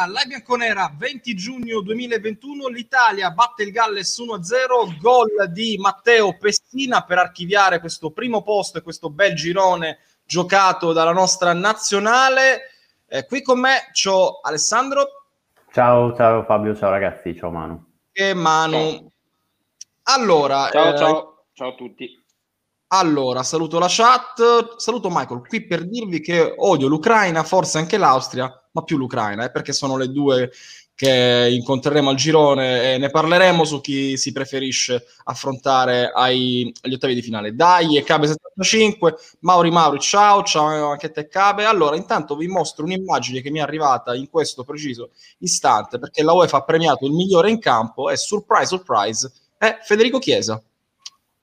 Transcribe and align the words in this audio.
Buonasera, 0.00 0.06
la 0.06 0.24
Bianconera, 0.26 0.94
20 0.96 1.34
giugno 1.34 1.80
2021, 1.82 2.68
l'Italia 2.68 3.30
batte 3.30 3.64
il 3.64 3.70
Galles 3.70 4.18
1-0, 4.18 4.98
gol 4.98 5.50
di 5.50 5.76
Matteo 5.78 6.36
Pessina 6.38 7.02
per 7.02 7.18
archiviare 7.18 7.80
questo 7.80 8.10
primo 8.10 8.42
posto 8.42 8.78
e 8.78 8.82
questo 8.82 9.10
bel 9.10 9.34
girone 9.34 9.98
giocato 10.24 10.92
dalla 10.92 11.12
nostra 11.12 11.52
nazionale. 11.52 12.70
Eh, 13.06 13.26
qui 13.26 13.42
con 13.42 13.60
me 13.60 13.90
c'ho 13.92 14.40
Alessandro. 14.40 15.26
Ciao, 15.70 16.14
ciao 16.14 16.44
Fabio, 16.44 16.74
ciao 16.74 16.90
ragazzi, 16.90 17.36
ciao 17.36 17.50
Manu. 17.50 17.84
E 18.10 18.32
Manu. 18.32 19.10
Allora, 20.04 20.70
ciao, 20.70 20.94
eh, 20.94 20.96
ciao, 20.96 21.44
ciao 21.52 21.68
a 21.68 21.74
tutti. 21.74 22.24
Allora, 22.92 23.42
saluto 23.42 23.78
la 23.78 23.86
chat, 23.88 24.76
saluto 24.76 25.10
Michael, 25.10 25.46
qui 25.46 25.66
per 25.66 25.86
dirvi 25.86 26.20
che 26.20 26.54
odio 26.56 26.88
l'Ucraina, 26.88 27.44
forse 27.44 27.78
anche 27.78 27.98
l'Austria, 27.98 28.59
ma 28.72 28.82
più 28.82 28.96
l'Ucraina, 28.96 29.44
eh, 29.44 29.50
perché 29.50 29.72
sono 29.72 29.96
le 29.96 30.10
due 30.10 30.50
che 31.00 31.48
incontreremo 31.50 32.10
al 32.10 32.16
girone 32.16 32.92
e 32.92 32.98
ne 32.98 33.08
parleremo 33.08 33.64
su 33.64 33.80
chi 33.80 34.18
si 34.18 34.32
preferisce 34.32 35.06
affrontare 35.24 36.10
ai, 36.14 36.70
agli 36.82 36.92
ottavi 36.92 37.14
di 37.14 37.22
finale. 37.22 37.54
Dai 37.54 37.96
e 37.96 38.02
Cabe 38.02 38.26
75, 38.26 39.16
Mauri 39.40 39.70
Mauri, 39.70 39.98
ciao, 39.98 40.42
ciao 40.42 40.90
anche 40.90 41.06
a 41.06 41.10
te 41.10 41.26
Cabe. 41.26 41.64
Allora, 41.64 41.96
intanto 41.96 42.36
vi 42.36 42.48
mostro 42.48 42.84
un'immagine 42.84 43.40
che 43.40 43.50
mi 43.50 43.60
è 43.60 43.62
arrivata 43.62 44.14
in 44.14 44.28
questo 44.28 44.62
preciso 44.62 45.12
istante, 45.38 45.98
perché 45.98 46.22
la 46.22 46.34
UEFA 46.34 46.58
ha 46.58 46.64
premiato 46.64 47.06
il 47.06 47.12
migliore 47.12 47.48
in 47.48 47.60
campo 47.60 48.10
e 48.10 48.18
surprise, 48.18 48.66
surprise, 48.66 49.32
è 49.56 49.78
Federico 49.82 50.18
Chiesa. 50.18 50.62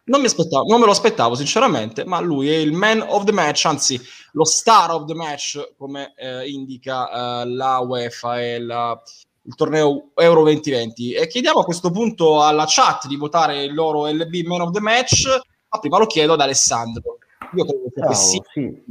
Non, 0.08 0.22
mi 0.22 0.28
non 0.68 0.80
me 0.80 0.86
lo 0.86 0.92
aspettavo 0.92 1.36
sinceramente, 1.36 2.06
ma 2.06 2.22
lui 2.22 2.50
è 2.50 2.56
il 2.56 2.72
man 2.72 3.04
of 3.06 3.26
the 3.26 3.34
match, 3.34 3.66
anzi 3.66 4.00
lo 4.32 4.46
star 4.46 4.92
of 4.92 5.06
the 5.06 5.14
match, 5.14 5.74
come 5.78 6.14
eh, 6.16 6.50
indica 6.50 7.42
eh, 7.42 7.46
la 7.50 7.80
UEFA 7.80 8.42
e 8.42 8.60
la, 8.60 9.02
il 9.44 9.56
torneo 9.56 10.12
Euro 10.16 10.44
2020. 10.44 11.12
E 11.12 11.28
chiediamo 11.28 11.60
a 11.60 11.66
questo 11.66 11.92
punto 11.92 12.42
alla 12.42 12.64
chat 12.68 13.08
di 13.08 13.18
votare 13.18 13.64
il 13.66 13.74
loro 13.74 14.08
LB 14.08 14.46
man 14.46 14.62
of 14.62 14.72
the 14.72 14.80
match, 14.80 15.26
ma 15.70 15.80
prima 15.80 15.98
lo 15.98 16.06
chiedo 16.06 16.34
ad 16.34 16.42
Alessandro. 16.42 17.18
Io 17.54 17.66
credo 17.66 17.92
che 17.94 18.02
Ciao, 18.02 18.14
sì. 18.14 18.42
sì. 18.54 18.84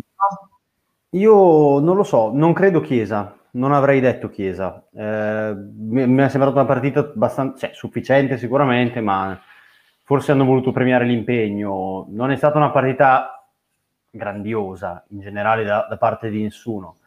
Io 1.11 1.78
non 1.78 1.97
lo 1.97 2.03
so, 2.03 2.31
non 2.33 2.53
credo 2.53 2.83
Chiesa, 2.83 3.34
non 3.53 3.72
avrei 3.72 4.00
detto 4.00 4.28
Chiesa. 4.28 4.84
Eh, 4.94 5.55
mi, 5.55 6.06
mi, 6.06 6.22
è 6.22 6.28
sembrata 6.28 6.56
una 6.56 6.67
partita 6.67 7.00
abbastanza 7.00 7.69
cioè, 7.69 7.75
sufficiente 7.75 8.37
sicuramente, 8.37 9.00
ma 9.00 9.41
forse 10.07 10.31
hanno 10.31 10.45
voluto 10.45 10.71
premiare 10.71 11.05
l'impegno. 11.05 12.07
Non 12.11 12.31
è 12.31 12.37
stata 12.37 12.59
una 12.59 12.71
partita 12.71 13.45
grandiosa 14.09 15.05
in 15.09 15.19
generale 15.19 15.65
da, 15.65 15.85
da 15.91 15.97
parte 15.97 16.31
di 16.31 16.43
nessuno, 16.43 16.99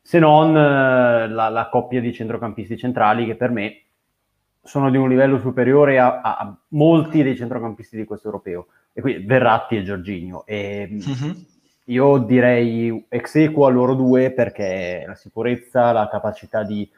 se 0.00 0.18
non 0.18 0.56
eh, 0.56 1.28
la, 1.28 1.50
la, 1.50 1.68
coppia 1.68 2.00
di 2.00 2.14
centrocampisti 2.14 2.78
centrali 2.78 3.26
che 3.26 3.36
per 3.36 3.50
me 3.50 3.82
sono 4.62 4.90
di 4.90 4.96
un 4.96 5.06
livello 5.06 5.38
superiore 5.38 5.98
a, 5.98 6.20
a, 6.22 6.36
a 6.38 6.56
molti 6.68 7.22
dei 7.22 7.36
centrocampisti 7.36 7.94
di 7.94 8.04
questo 8.04 8.28
europeo. 8.28 8.68
E 8.94 9.02
qui 9.02 9.18
Verratti 9.18 9.76
e 9.76 9.82
Giorginio. 9.82 10.46
E, 10.46 10.88
mm-hmm. 10.90 11.30
Io 11.88 12.18
direi 12.18 13.06
ex 13.08 13.34
equo 13.36 13.66
a 13.66 13.70
loro 13.70 13.94
due 13.94 14.32
perché 14.32 15.04
la 15.06 15.14
sicurezza, 15.14 15.92
la 15.92 16.08
capacità 16.08 16.64
di 16.64 16.90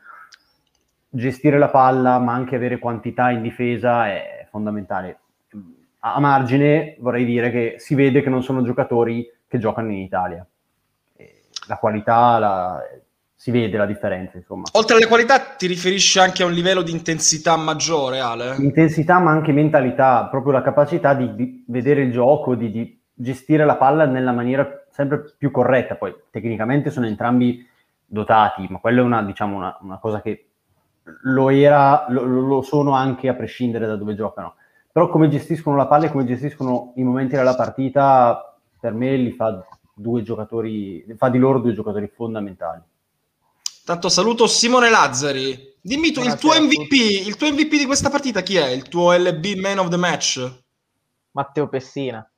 gestire 1.11 1.59
la 1.59 1.69
palla, 1.69 2.19
ma 2.19 2.33
anche 2.33 2.56
avere 2.56 2.79
quantità 2.79 3.31
in 3.31 3.42
difesa 3.42 4.06
è 4.06 4.47
fondamentale 4.48 5.19
a 6.00 6.20
margine 6.20 6.96
vorrei 7.00 7.24
dire 7.24 7.50
che 7.50 7.74
si 7.78 7.94
vede 7.94 8.22
che 8.22 8.30
non 8.30 8.42
sono 8.42 8.62
giocatori 8.62 9.28
che 9.46 9.58
giocano 9.58 9.91
in 9.91 9.98
Italia. 9.98 10.46
La 11.66 11.77
qualità, 11.77 12.38
la, 12.38 12.82
si 13.34 13.50
vede 13.50 13.77
la 13.77 13.86
differenza, 13.86 14.36
insomma. 14.36 14.64
Oltre 14.72 14.96
alle 14.96 15.06
qualità 15.06 15.38
ti 15.38 15.66
riferisci 15.66 16.18
anche 16.18 16.42
a 16.42 16.46
un 16.46 16.52
livello 16.52 16.82
di 16.82 16.92
intensità 16.92 17.56
maggiore, 17.56 18.20
Ale? 18.20 18.56
Intensità, 18.58 19.18
ma 19.18 19.30
anche 19.30 19.52
mentalità, 19.52 20.27
proprio 20.27 20.52
la 20.52 20.62
capacità 20.62 21.14
di, 21.14 21.34
di 21.34 21.64
vedere 21.67 22.02
il 22.02 22.12
gioco, 22.12 22.55
di, 22.55 22.70
di, 22.70 22.96
gestire 23.20 23.64
la 23.64 23.77
palla 23.77 24.06
nella 24.06 24.33
maniera 24.33 24.84
sempre 24.90 25.34
più 25.36 25.50
corretta. 25.50 25.96
Poi 25.96 26.14
tecnicamente 26.30 26.90
sono 26.90 27.06
entrambi 27.06 27.67
dotati, 28.06 28.67
ma 28.70 28.78
quello 28.78 29.02
è 29.02 29.05
una, 29.05 29.23
diciamo, 29.23 29.56
una, 29.56 29.77
una 29.80 29.98
cosa 29.98 30.20
che 30.20 30.46
lo 31.23 31.50
era, 31.50 32.06
lo, 32.08 32.24
lo 32.24 32.62
sono 32.62 32.92
anche 32.92 33.28
a 33.28 33.34
prescindere 33.34 33.86
da 33.86 33.96
dove 33.96 34.14
giocano 34.14 34.55
però 34.90 35.08
come 35.08 35.28
gestiscono 35.28 35.76
la 35.76 35.86
palla 35.86 36.06
e 36.06 36.10
come 36.10 36.24
gestiscono 36.24 36.92
i 36.96 37.02
momenti 37.02 37.36
della 37.36 37.54
partita, 37.54 38.56
per 38.80 38.92
me 38.92 39.16
li 39.16 39.32
fa 39.32 39.64
due 39.94 40.22
giocatori, 40.22 41.04
fa 41.16 41.28
di 41.28 41.38
loro 41.38 41.58
due 41.60 41.74
giocatori 41.74 42.10
fondamentali. 42.14 42.82
Tanto 43.84 44.08
saluto 44.08 44.46
Simone 44.46 44.90
Lazzari. 44.90 45.76
Dimmi 45.80 46.12
tu, 46.12 46.20
il 46.20 46.34
tuo, 46.34 46.52
MVP, 46.60 47.26
il 47.26 47.36
tuo 47.36 47.50
MVP 47.50 47.76
di 47.76 47.86
questa 47.86 48.10
partita 48.10 48.42
chi 48.42 48.56
è? 48.56 48.68
Il 48.68 48.88
tuo 48.88 49.16
LB 49.16 49.44
Man 49.56 49.78
of 49.78 49.88
the 49.88 49.96
Match? 49.96 50.62
Matteo 51.30 51.68
Pessina. 51.68 52.28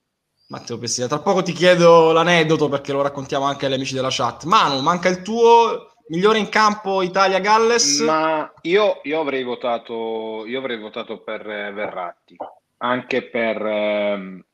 Matteo 0.49 0.79
Pessina. 0.79 1.09
Tra 1.09 1.19
poco 1.19 1.43
ti 1.43 1.53
chiedo 1.53 2.13
l'aneddoto 2.13 2.69
perché 2.69 2.93
lo 2.93 3.03
raccontiamo 3.03 3.47
anche 3.47 3.67
agli 3.67 3.73
amici 3.73 3.95
della 3.95 4.09
chat. 4.11 4.45
Manu, 4.45 4.81
manca 4.81 5.09
il 5.09 5.23
tuo 5.23 5.90
Migliore 6.11 6.39
in 6.39 6.49
campo 6.49 7.03
Italia-Galles? 7.03 8.01
Ma 8.01 8.53
io, 8.63 9.01
io, 9.05 9.21
avrei 9.21 9.45
votato, 9.45 10.45
io 10.45 10.59
avrei 10.59 10.77
votato 10.77 11.21
per 11.21 11.49
eh, 11.49 11.71
Verratti, 11.71 12.37
anche 12.79 13.23
per, 13.23 13.65
ehm, 13.65 14.45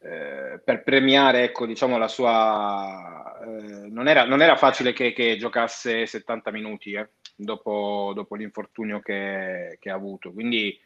eh, 0.00 0.60
per 0.62 0.82
premiare, 0.82 1.44
ecco, 1.44 1.64
diciamo, 1.64 1.96
la 1.96 2.08
sua... 2.08 3.40
Eh, 3.42 3.88
non, 3.88 4.06
era, 4.06 4.26
non, 4.26 4.42
era, 4.42 4.54
facile 4.56 4.92
che, 4.92 5.14
che 5.14 5.38
giocasse 5.38 6.04
70 6.04 6.50
minuti 6.50 6.92
eh, 6.92 7.08
dopo, 7.34 8.12
dopo, 8.14 8.34
l'infortunio 8.34 9.00
che, 9.00 9.78
che 9.80 9.88
ha 9.88 9.94
avuto, 9.94 10.30
quindi 10.30 10.78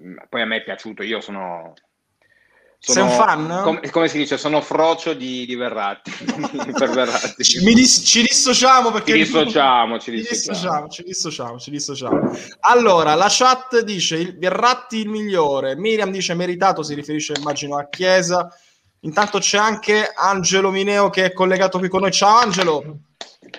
mm, 0.00 0.18
poi 0.28 0.40
a 0.40 0.46
me 0.46 0.58
è 0.58 0.62
piaciuto, 0.62 1.02
io 1.02 1.20
sono 1.20 1.74
sono, 2.84 3.08
Sei 3.08 3.16
un 3.16 3.24
fan? 3.24 3.60
Com- 3.62 3.90
come 3.90 4.08
si 4.08 4.18
dice? 4.18 4.36
Sono 4.36 4.60
frocio 4.60 5.14
di, 5.14 5.46
di 5.46 5.54
Verratti. 5.54 6.10
per 6.76 6.90
Verratti. 6.90 7.44
Ci, 7.44 7.60
dis- 7.60 8.04
ci, 8.04 8.22
dissociamo 8.22 8.90
perché... 8.90 9.12
Ci 9.12 9.18
dissociamo, 9.18 10.00
ci 10.00 10.10
dissociamo. 10.10 10.88
Ci 10.88 11.04
dissociamo, 11.04 11.58
ci 11.60 11.70
dissociamo, 11.70 12.32
Allora, 12.62 13.14
la 13.14 13.28
chat 13.28 13.82
dice 13.82 14.16
il 14.16 14.36
Verratti 14.36 14.98
il 14.98 15.08
migliore. 15.08 15.76
Miriam 15.76 16.10
dice 16.10 16.34
meritato, 16.34 16.82
si 16.82 16.94
riferisce 16.94 17.34
immagino 17.36 17.76
a 17.76 17.86
Chiesa. 17.88 18.48
Intanto 19.02 19.38
c'è 19.38 19.58
anche 19.58 20.12
Angelo 20.12 20.72
Mineo 20.72 21.08
che 21.08 21.26
è 21.26 21.32
collegato 21.32 21.78
qui 21.78 21.88
con 21.88 22.00
noi. 22.00 22.10
Ciao 22.10 22.38
Angelo. 22.38 22.96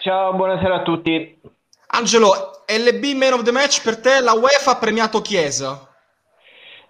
Ciao, 0.02 0.34
buonasera 0.34 0.76
a 0.76 0.82
tutti. 0.82 1.40
Angelo, 1.88 2.66
LB 2.68 3.06
Man 3.16 3.32
of 3.32 3.44
the 3.44 3.52
Match 3.52 3.82
per 3.84 4.02
te 4.02 4.20
la 4.20 4.34
UEFA 4.34 4.72
ha 4.72 4.76
premiato 4.76 5.22
Chiesa. 5.22 5.88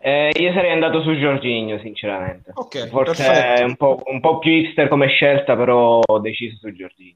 Eh, 0.06 0.32
io 0.38 0.52
sarei 0.52 0.74
andato 0.74 1.02
su 1.02 1.18
Giorginio, 1.18 1.80
sinceramente. 1.80 2.52
Okay, 2.54 2.90
Forse 2.90 3.24
perfetto. 3.24 3.62
è 3.62 3.64
un 3.64 3.78
po', 3.78 4.02
un 4.08 4.20
po', 4.20 4.38
più 4.40 4.52
hipster 4.52 4.90
come 4.90 5.08
scelta, 5.08 5.56
però 5.56 6.02
ho 6.06 6.20
deciso 6.20 6.58
su 6.60 6.74
Giorginio. 6.74 7.16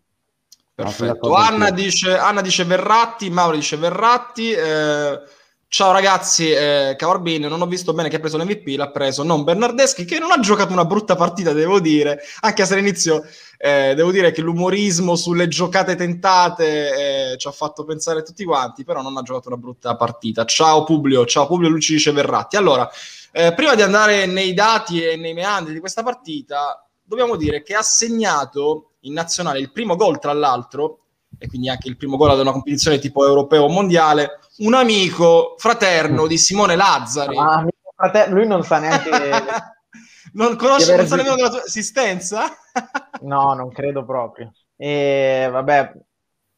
Perfetto. 0.74 1.34
Anna 1.34 1.70
dice, 1.70 2.16
Anna 2.16 2.40
dice 2.40 2.64
Verratti, 2.64 3.30
Mauro 3.30 3.58
dice 3.58 3.76
Verratti. 3.76 4.52
Eh, 4.52 5.20
ciao 5.70 5.92
ragazzi, 5.92 6.50
eh, 6.50 6.96
Cavarbin, 6.98 7.46
non 7.46 7.62
ho 7.62 7.68
visto 7.68 7.94
bene 7.94 8.10
che 8.10 8.16
ha 8.16 8.20
preso 8.20 8.38
l'MVP, 8.38 8.78
l'ha 8.78 8.90
preso 8.90 9.24
non 9.24 9.44
Bernardeschi, 9.44 10.06
che 10.06 10.20
non 10.20 10.32
ha 10.32 10.40
giocato 10.40 10.72
una 10.72 10.86
brutta 10.86 11.16
partita, 11.16 11.54
devo 11.54 11.80
dire, 11.80 12.20
anche 12.42 12.66
se 12.66 12.74
all'inizio 12.74 13.26
eh, 13.58 13.94
devo 13.96 14.12
dire 14.12 14.32
che 14.32 14.42
l'umorismo 14.42 15.16
sulle 15.16 15.48
giocate 15.48 15.96
tentate 15.96 17.32
eh, 17.34 17.38
ci 17.38 17.48
ha 17.48 17.52
fatto 17.52 17.84
pensare 17.84 18.24
tutti 18.24 18.44
quanti, 18.46 18.84
però 18.84 19.02
non 19.02 19.18
ha 19.18 19.22
giocato 19.24 19.50
una 19.50 19.58
brutta 19.58 19.96
partita. 19.96 20.46
Ciao 20.46 20.84
Publio, 20.84 21.26
ciao 21.26 21.48
Publio, 21.48 21.70
lui 21.70 21.82
ci 21.82 21.94
dice 21.94 22.12
Verratti. 22.12 22.56
Allora, 22.56 22.90
eh, 23.32 23.54
prima 23.54 23.76
di 23.76 23.82
andare 23.82 24.26
nei 24.26 24.54
dati 24.54 25.04
e 25.04 25.16
nei 25.16 25.34
meandri 25.34 25.74
di 25.74 25.80
questa 25.80 26.04
partita, 26.04 26.88
dobbiamo 27.04 27.36
dire 27.36 27.64
che 27.64 27.74
ha 27.74 27.82
segnato 27.82 28.92
in 29.02 29.14
nazionale 29.14 29.60
il 29.60 29.72
primo 29.72 29.96
gol, 29.96 30.20
tra 30.20 30.34
l'altro, 30.34 31.07
e 31.38 31.48
quindi 31.48 31.70
anche 31.70 31.88
il 31.88 31.98
primo 31.98 32.18
gol 32.18 32.32
ad 32.32 32.40
una 32.40 32.52
competizione 32.52 33.00
tipo 33.00 33.26
europeo 33.26 33.64
o 33.64 33.70
mondiale, 33.70 34.40
un 34.58 34.74
amico 34.74 35.56
fraterno 35.58 36.28
di 36.28 36.38
Simone 36.38 36.76
Lazzari. 36.76 37.38
Ah, 37.38 37.66
frate- 37.96 38.30
lui 38.30 38.48
non 38.48 38.64
sa 38.64 38.80
neanche... 38.80 39.10
non 40.34 40.56
conosce, 40.56 40.96
non 40.96 41.08
sa 41.08 41.16
nemmeno 41.16 41.36
della 41.36 41.50
tua 41.50 41.64
esistenza? 41.64 42.46
no, 43.22 43.54
non 43.54 43.70
credo 43.70 44.06
proprio. 44.06 44.52
E 44.76 45.48
vabbè, 45.52 45.94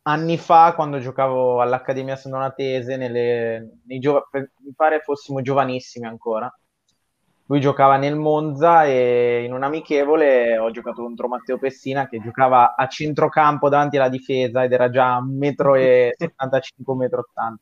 anni 0.03 0.37
fa, 0.37 0.73
quando 0.75 0.99
giocavo 0.99 1.61
all'Accademia 1.61 2.15
San 2.15 2.31
Donatese, 2.31 2.97
nelle, 2.97 3.79
nei 3.85 3.99
giova- 3.99 4.27
mi 4.31 4.73
pare 4.75 5.01
fossimo 5.01 5.41
giovanissimi 5.41 6.07
ancora. 6.07 6.51
Lui 7.49 7.59
giocava 7.61 7.97
nel 7.97 8.15
Monza 8.15 8.85
e 8.85 9.43
in 9.43 9.53
un 9.53 9.63
amichevole 9.63 10.59
ho 10.59 10.69
giocato 10.69 11.01
contro 11.01 11.27
Matteo 11.27 11.57
Pessina 11.57 12.07
che 12.07 12.21
giocava 12.21 12.75
a 12.75 12.87
centrocampo 12.87 13.69
davanti 13.69 13.97
alla 13.97 14.07
difesa 14.07 14.63
ed 14.63 14.71
era 14.71 14.91
già 14.91 15.17
1,75 15.19 15.25
m, 15.25 16.99
1,80 16.99 17.51
m. 17.51 17.57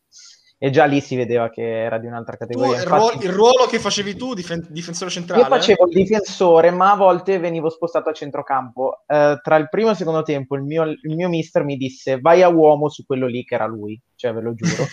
e 0.59 0.71
già 0.71 0.85
lì 0.85 1.01
si 1.01 1.15
vedeva 1.15 1.49
che 1.49 1.61
era 1.61 1.99
di 1.99 2.07
un'altra 2.07 2.35
categoria. 2.35 2.77
Tu, 2.77 2.81
il, 2.81 2.87
ruolo, 2.87 3.21
il, 3.21 3.29
ruolo, 3.29 3.67
che 3.67 3.77
facevi 3.77 4.15
tu, 4.15 4.33
difen- 4.33 4.65
difensore 4.69 5.11
centrale? 5.11 5.43
Io 5.43 5.47
facevo 5.47 5.87
il 5.87 5.93
difensore, 5.93 6.71
ma 6.71 6.93
a 6.93 6.95
volte 6.95 7.37
venivo 7.37 7.69
spostato 7.69 8.09
a 8.09 8.13
centrocampo. 8.13 9.03
Eh, 9.05 9.39
tra 9.41 9.55
il 9.57 9.69
primo 9.69 9.89
e 9.89 9.91
il 9.91 9.97
secondo 9.97 10.23
tempo 10.23 10.55
il 10.55 10.63
mio, 10.63 10.81
il 10.83 11.15
mio, 11.15 11.29
mister 11.29 11.63
mi 11.63 11.77
disse 11.77 12.19
vai 12.19 12.41
a 12.41 12.47
uomo 12.47 12.89
su 12.89 13.05
quello 13.05 13.27
lì 13.27 13.43
che 13.43 13.53
era 13.53 13.67
lui, 13.67 14.01
cioè 14.15 14.33
ve 14.33 14.41
lo 14.41 14.55
giuro. 14.55 14.83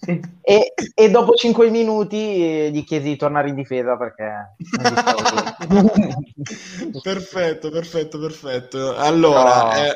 e, 0.40 0.72
e, 0.94 1.10
dopo 1.10 1.34
cinque 1.34 1.68
minuti 1.68 2.16
eh, 2.16 2.70
gli 2.72 2.82
chiesi 2.84 3.08
di 3.08 3.16
tornare 3.16 3.50
in 3.50 3.56
difesa 3.56 3.98
perché... 3.98 4.54
perfetto, 7.02 7.70
perfetto, 7.70 8.18
perfetto. 8.18 8.96
Allora... 8.96 9.64
No. 9.64 9.72
Eh 9.74 9.94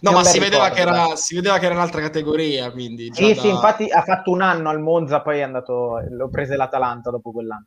No, 0.00 0.12
ma 0.12 0.24
si 0.24 0.38
vedeva, 0.38 0.74
era, 0.74 1.16
si 1.16 1.34
vedeva, 1.34 1.58
che 1.58 1.66
era, 1.66 1.74
un'altra 1.74 2.00
categoria, 2.00 2.70
quindi... 2.70 3.10
Sì, 3.12 3.34
da... 3.34 3.40
sì, 3.40 3.48
infatti 3.48 3.90
ha 3.90 4.02
fatto 4.02 4.30
un 4.30 4.42
anno 4.42 4.68
al 4.68 4.80
Monza, 4.80 5.20
poi 5.20 5.38
è 5.38 5.42
andato... 5.42 6.02
L'ho 6.10 6.28
prese 6.28 6.56
l'Atalanta 6.56 7.10
dopo 7.10 7.32
quell'anno. 7.32 7.66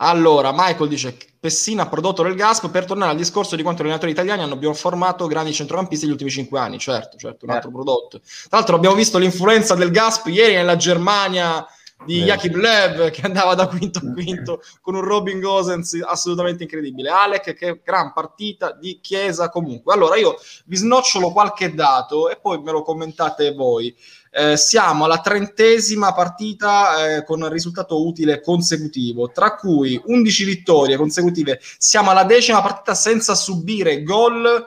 Allora, 0.00 0.52
Michael 0.54 0.88
dice 0.88 1.16
Pessina 1.40 1.82
ha 1.82 1.88
prodotto 1.88 2.22
del 2.22 2.36
gas 2.36 2.60
per 2.70 2.84
tornare 2.84 3.10
al 3.10 3.16
discorso 3.16 3.56
di 3.56 3.62
quanto 3.62 3.82
gli 3.82 3.86
allenatori 3.86 4.12
italiani 4.12 4.42
hanno 4.42 4.74
formato 4.74 5.26
grandi 5.26 5.52
centrocampisti 5.52 6.04
negli 6.04 6.12
ultimi 6.12 6.30
cinque 6.30 6.60
anni. 6.60 6.78
Certo, 6.78 7.16
certo, 7.16 7.44
un 7.46 7.50
altro 7.50 7.70
eh. 7.70 7.72
prodotto. 7.72 8.20
Tra 8.20 8.58
l'altro 8.58 8.76
abbiamo 8.76 8.94
visto 8.94 9.18
l'influenza 9.18 9.74
del 9.74 9.90
gas 9.90 10.22
ieri 10.26 10.54
nella 10.54 10.76
Germania 10.76 11.66
di 12.04 12.22
Jakib 12.22 12.54
Lev 12.54 13.10
che 13.10 13.22
andava 13.22 13.54
da 13.54 13.66
quinto 13.66 13.98
a 13.98 14.02
quinto 14.12 14.62
con 14.80 14.94
un 14.94 15.02
Robin 15.02 15.40
Gosens 15.40 16.00
assolutamente 16.04 16.62
incredibile. 16.62 17.10
Alec, 17.10 17.54
che 17.54 17.80
gran 17.84 18.12
partita 18.12 18.72
di 18.72 19.00
Chiesa 19.00 19.48
comunque. 19.48 19.92
Allora 19.92 20.16
io 20.16 20.36
vi 20.66 20.76
snocciolo 20.76 21.32
qualche 21.32 21.74
dato 21.74 22.28
e 22.28 22.38
poi 22.40 22.60
me 22.60 22.72
lo 22.72 22.82
commentate 22.82 23.52
voi. 23.52 23.94
Eh, 24.30 24.56
siamo 24.56 25.04
alla 25.04 25.20
trentesima 25.20 26.12
partita 26.12 27.16
eh, 27.16 27.24
con 27.24 27.48
risultato 27.48 28.06
utile 28.06 28.40
consecutivo, 28.40 29.30
tra 29.30 29.56
cui 29.56 30.00
11 30.04 30.44
vittorie 30.44 30.96
consecutive. 30.96 31.58
Siamo 31.78 32.10
alla 32.10 32.24
decima 32.24 32.60
partita 32.60 32.94
senza 32.94 33.34
subire 33.34 34.02
gol 34.02 34.66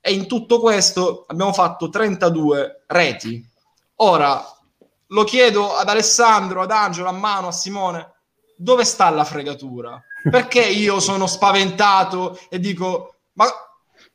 e 0.00 0.12
in 0.12 0.26
tutto 0.26 0.60
questo 0.60 1.24
abbiamo 1.26 1.52
fatto 1.52 1.90
32 1.90 2.84
reti. 2.86 3.46
Ora, 3.96 4.42
lo 5.10 5.24
chiedo 5.24 5.74
ad 5.74 5.88
Alessandro, 5.88 6.62
ad 6.62 6.70
Angelo, 6.70 7.08
a 7.08 7.12
Mano, 7.12 7.48
a 7.48 7.52
Simone, 7.52 8.12
dove 8.56 8.84
sta 8.84 9.10
la 9.10 9.24
fregatura? 9.24 10.00
Perché 10.30 10.60
io 10.60 11.00
sono 11.00 11.26
spaventato 11.26 12.38
e 12.48 12.58
dico, 12.58 13.14
ma 13.34 13.46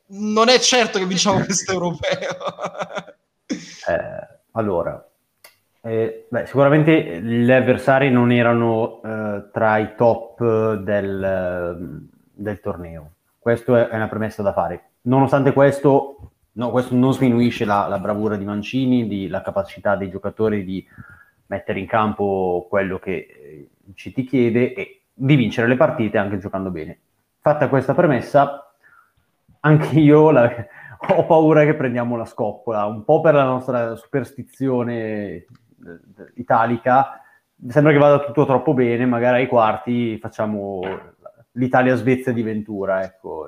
non 0.08 0.48
è 0.48 0.58
certo 0.58 0.98
che 0.98 1.06
vinciamo 1.06 1.44
questo 1.44 1.72
europeo? 1.72 2.36
eh, 3.88 4.40
allora, 4.52 5.04
eh, 5.82 6.26
beh, 6.28 6.46
sicuramente 6.46 7.20
gli 7.20 7.50
avversari 7.50 8.10
non 8.10 8.32
erano 8.32 9.00
eh, 9.02 9.50
tra 9.52 9.78
i 9.78 9.94
top 9.96 10.74
del, 10.74 12.08
del 12.32 12.60
torneo. 12.60 13.10
Questa 13.38 13.88
è 13.88 13.94
una 13.94 14.08
premessa 14.08 14.42
da 14.42 14.52
fare. 14.52 14.90
Nonostante 15.02 15.52
questo, 15.52 16.32
No, 16.56 16.70
questo 16.70 16.94
non 16.94 17.12
sminuisce 17.12 17.66
la, 17.66 17.86
la 17.86 17.98
bravura 17.98 18.36
di 18.36 18.44
Mancini, 18.44 19.06
di, 19.06 19.28
la 19.28 19.42
capacità 19.42 19.94
dei 19.94 20.08
giocatori 20.08 20.64
di 20.64 20.86
mettere 21.48 21.78
in 21.80 21.86
campo 21.86 22.66
quello 22.68 22.98
che 22.98 23.12
eh, 23.12 23.68
ci 23.94 24.10
ti 24.12 24.24
chiede 24.24 24.72
e 24.72 25.02
di 25.12 25.36
vincere 25.36 25.68
le 25.68 25.76
partite 25.76 26.16
anche 26.16 26.38
giocando 26.38 26.70
bene. 26.70 26.98
Fatta 27.40 27.68
questa 27.68 27.92
premessa, 27.94 28.74
anche 29.60 29.98
io 29.98 30.30
la, 30.30 30.50
ho 31.14 31.26
paura 31.26 31.64
che 31.64 31.74
prendiamo 31.74 32.16
la 32.16 32.24
scoppola, 32.24 32.86
un 32.86 33.04
po' 33.04 33.20
per 33.20 33.34
la 33.34 33.44
nostra 33.44 33.94
superstizione 33.94 34.94
eh, 34.94 35.46
italica. 36.36 37.20
Sembra 37.68 37.92
che 37.92 37.98
vada 37.98 38.24
tutto 38.24 38.46
troppo 38.46 38.72
bene, 38.72 39.04
magari 39.04 39.42
ai 39.42 39.46
quarti 39.46 40.16
facciamo 40.18 40.80
l'Italia-Svezia 41.52 42.32
di 42.32 42.42
Ventura, 42.42 43.02
ecco 43.02 43.46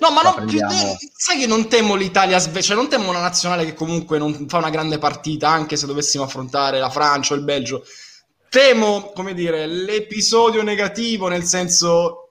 No, 0.00 0.10
ma 0.10 0.20
non, 0.22 0.46
più, 0.46 0.58
sai 0.58 1.38
che 1.38 1.46
non 1.46 1.68
temo 1.68 1.94
l'Italia, 1.94 2.38
cioè 2.40 2.76
non 2.76 2.88
temo 2.88 3.08
una 3.08 3.20
nazionale 3.20 3.64
che 3.64 3.74
comunque 3.74 4.18
non 4.18 4.46
fa 4.48 4.58
una 4.58 4.70
grande 4.70 4.98
partita, 4.98 5.48
anche 5.48 5.76
se 5.76 5.86
dovessimo 5.86 6.24
affrontare 6.24 6.78
la 6.78 6.90
Francia 6.90 7.34
o 7.34 7.36
il 7.36 7.44
Belgio. 7.44 7.84
Temo, 8.48 9.12
come 9.14 9.32
dire, 9.32 9.66
l'episodio 9.66 10.62
negativo, 10.62 11.28
nel 11.28 11.44
senso 11.44 12.26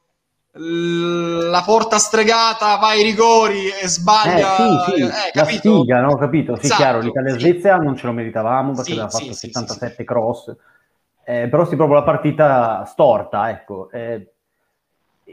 la 0.58 1.62
porta 1.66 1.98
stregata, 1.98 2.78
va 2.78 2.90
ai 2.90 3.04
rigori 3.04 3.68
e 3.70 3.88
sbaglia. 3.88 4.56
Eh, 4.56 4.84
sì, 4.86 4.94
sì, 4.94 5.02
eh, 5.02 5.32
la 5.34 5.46
sfiga, 5.46 6.02
no? 6.02 6.18
Capito? 6.18 6.56
Sì, 6.56 6.66
esatto, 6.66 6.82
chiaro, 6.82 7.00
l'Italia-Svezia 7.00 7.78
non 7.78 7.96
ce 7.96 8.06
lo 8.06 8.14
meritavamo 8.14 8.74
perché 8.74 8.92
sì, 8.92 8.92
aveva 8.94 9.10
fatto 9.10 9.34
sì, 9.34 9.50
77 9.50 10.04
cross, 10.04 10.56
eh, 11.26 11.48
però 11.50 11.66
sì, 11.66 11.76
proprio 11.76 11.98
la 11.98 12.04
partita 12.04 12.86
storta, 12.86 13.50
ecco. 13.50 13.90
Eh, 13.92 14.35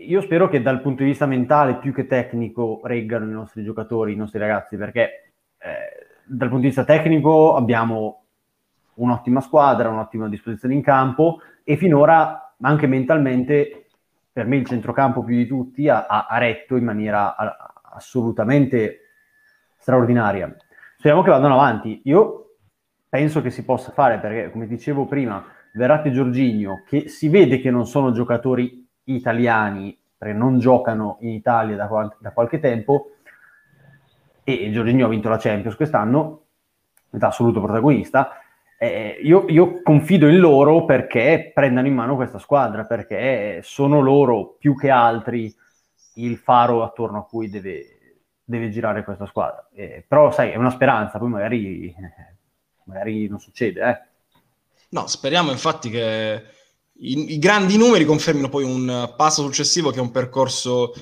io 0.07 0.21
spero 0.21 0.49
che 0.49 0.63
dal 0.63 0.81
punto 0.81 1.03
di 1.03 1.11
vista 1.11 1.27
mentale 1.27 1.77
più 1.77 1.93
che 1.93 2.07
tecnico 2.07 2.81
reggano 2.85 3.27
i 3.27 3.33
nostri 3.33 3.63
giocatori, 3.63 4.13
i 4.13 4.17
nostri 4.17 4.39
ragazzi, 4.39 4.77
perché 4.77 5.33
eh, 5.59 6.07
dal 6.25 6.49
punto 6.49 6.63
di 6.63 6.69
vista 6.69 6.85
tecnico 6.85 7.55
abbiamo 7.55 8.25
un'ottima 8.95 9.41
squadra, 9.41 9.89
un'ottima 9.89 10.29
disposizione 10.29 10.75
in 10.75 10.83
campo 10.83 11.41
e 11.65 11.77
finora 11.77 12.55
anche 12.61 12.87
mentalmente 12.87 13.87
per 14.33 14.47
me 14.47 14.57
il 14.57 14.67
centrocampo 14.67 15.23
più 15.23 15.37
di 15.37 15.47
tutti 15.47 15.89
ha, 15.89 16.07
ha 16.07 16.39
retto 16.39 16.77
in 16.77 16.85
maniera 16.85 17.37
a, 17.37 17.73
assolutamente 17.95 19.01
straordinaria. 19.77 20.55
Speriamo 20.97 21.23
che 21.23 21.31
vadano 21.31 21.55
avanti. 21.55 22.01
Io 22.05 22.55
penso 23.09 23.43
che 23.43 23.51
si 23.51 23.65
possa 23.65 23.91
fare 23.93 24.19
perché, 24.19 24.51
come 24.51 24.67
dicevo 24.67 25.07
prima, 25.07 25.45
Verratti 25.75 26.09
e 26.09 26.13
Giorginio, 26.13 26.83
che 26.87 27.09
si 27.09 27.29
vede 27.29 27.61
che 27.61 27.71
non 27.71 27.87
sono 27.87 28.13
giocatori 28.13 28.82
italiani, 29.15 29.97
perché 30.17 30.35
non 30.35 30.59
giocano 30.59 31.19
in 31.21 31.31
Italia 31.31 31.77
da, 31.77 32.17
da 32.19 32.33
qualche 32.33 32.61
tempo, 32.61 33.17
e 34.45 34.71
Giorginio 34.73 35.07
ha 35.07 35.09
vinto 35.09 35.29
la 35.29 35.39
Champions 35.39 35.77
quest'anno, 35.77 36.41
da 37.11 37.29
assoluto 37.29 37.61
protagonista, 37.61 38.43
eh, 38.79 39.21
io, 39.23 39.45
io, 39.49 39.81
confido 39.83 40.27
in 40.27 40.39
loro 40.39 40.85
perché 40.85 41.53
prendano 41.55 41.87
in 41.87 41.95
mano 41.95 42.17
questa 42.17 42.39
squadra, 42.39 42.85
perché 42.85 43.61
sono 43.63 44.01
loro 44.01 44.57
più 44.59 44.77
che 44.77 44.91
altri 44.91 45.55
il 46.15 46.37
faro 46.37 46.83
attorno 46.83 47.19
a 47.19 47.25
cui 47.25 47.49
deve, 47.49 48.17
deve 48.43 48.71
girare 48.71 49.05
questa 49.05 49.27
squadra. 49.27 49.69
Eh, 49.73 50.05
però 50.07 50.33
sai, 50.33 50.51
è 50.51 50.57
una 50.57 50.71
speranza, 50.71 51.19
poi 51.19 51.29
magari, 51.29 51.95
magari 52.85 53.29
non 53.29 53.39
succede. 53.39 53.89
Eh. 53.89 54.01
No, 54.89 55.07
speriamo 55.07 55.53
infatti 55.53 55.89
che 55.89 56.43
i, 57.03 57.33
i, 57.35 57.39
grandi 57.39 57.77
numeri 57.77 58.05
confermino 58.05 58.49
poi 58.49 58.65
un 58.65 59.13
passo 59.17 59.43
successivo 59.43 59.91
che 59.91 59.99
è 59.99 60.01
un 60.01 60.11
percorso 60.11 60.93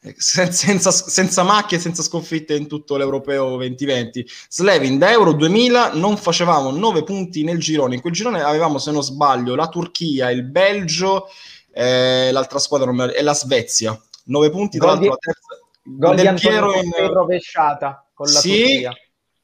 eh, 0.00 0.14
senza, 0.16 0.90
senza 0.90 1.42
macchie, 1.42 1.80
senza 1.80 2.02
sconfitte 2.02 2.54
in 2.54 2.68
tutto 2.68 2.96
l'Europeo 2.96 3.56
2020. 3.56 4.26
Slevin, 4.48 4.98
da 4.98 5.10
Euro 5.10 5.32
2000 5.32 5.94
non 5.94 6.16
facevamo 6.16 6.70
9 6.70 7.02
punti 7.02 7.42
nel 7.42 7.58
girone. 7.58 7.96
In 7.96 8.00
quel 8.00 8.12
girone 8.12 8.42
avevamo, 8.42 8.78
se 8.78 8.92
non 8.92 9.02
sbaglio, 9.02 9.56
la 9.56 9.68
Turchia, 9.68 10.30
il 10.30 10.44
Belgio, 10.44 11.26
eh, 11.72 12.30
l'altra 12.30 12.60
squadra 12.60 12.92
non 12.92 13.12
e 13.14 13.22
la 13.22 13.34
Svezia. 13.34 14.00
9 14.26 14.50
punti, 14.50 14.78
tra 14.78 14.88
l'altro 14.88 15.10
la 15.10 15.16
terza. 15.16 15.46
Gol 15.82 16.16
di 16.16 16.26
Antonio 16.26 16.80
in... 16.82 16.92
rovesciata 17.12 18.06
con 18.12 18.26
la 18.30 18.38
sì, 18.38 18.50
Turchia. 18.50 18.92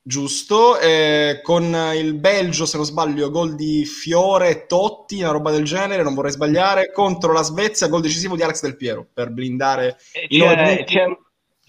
Giusto, 0.07 0.79
eh, 0.79 1.41
con 1.43 1.65
il 1.95 2.13
Belgio, 2.13 2.67
se 2.67 2.77
non 2.77 2.85
sbaglio, 2.85 3.31
gol 3.31 3.55
di 3.55 3.87
Fiore 3.87 4.67
Totti, 4.67 5.23
una 5.23 5.31
roba 5.31 5.51
del 5.51 5.65
genere, 5.65 6.03
non 6.03 6.13
vorrei 6.13 6.33
sbagliare, 6.33 6.93
contro 6.93 7.33
la 7.33 7.41
Svezia, 7.41 7.89
gol 7.89 8.03
decisivo 8.03 8.37
di 8.37 8.43
Alex 8.43 8.61
Del 8.61 8.77
Piero 8.77 9.07
per 9.15 9.31
blindare 9.31 9.97
i 10.29 10.39
c'è, 10.39 10.85
c'è, 10.85 11.07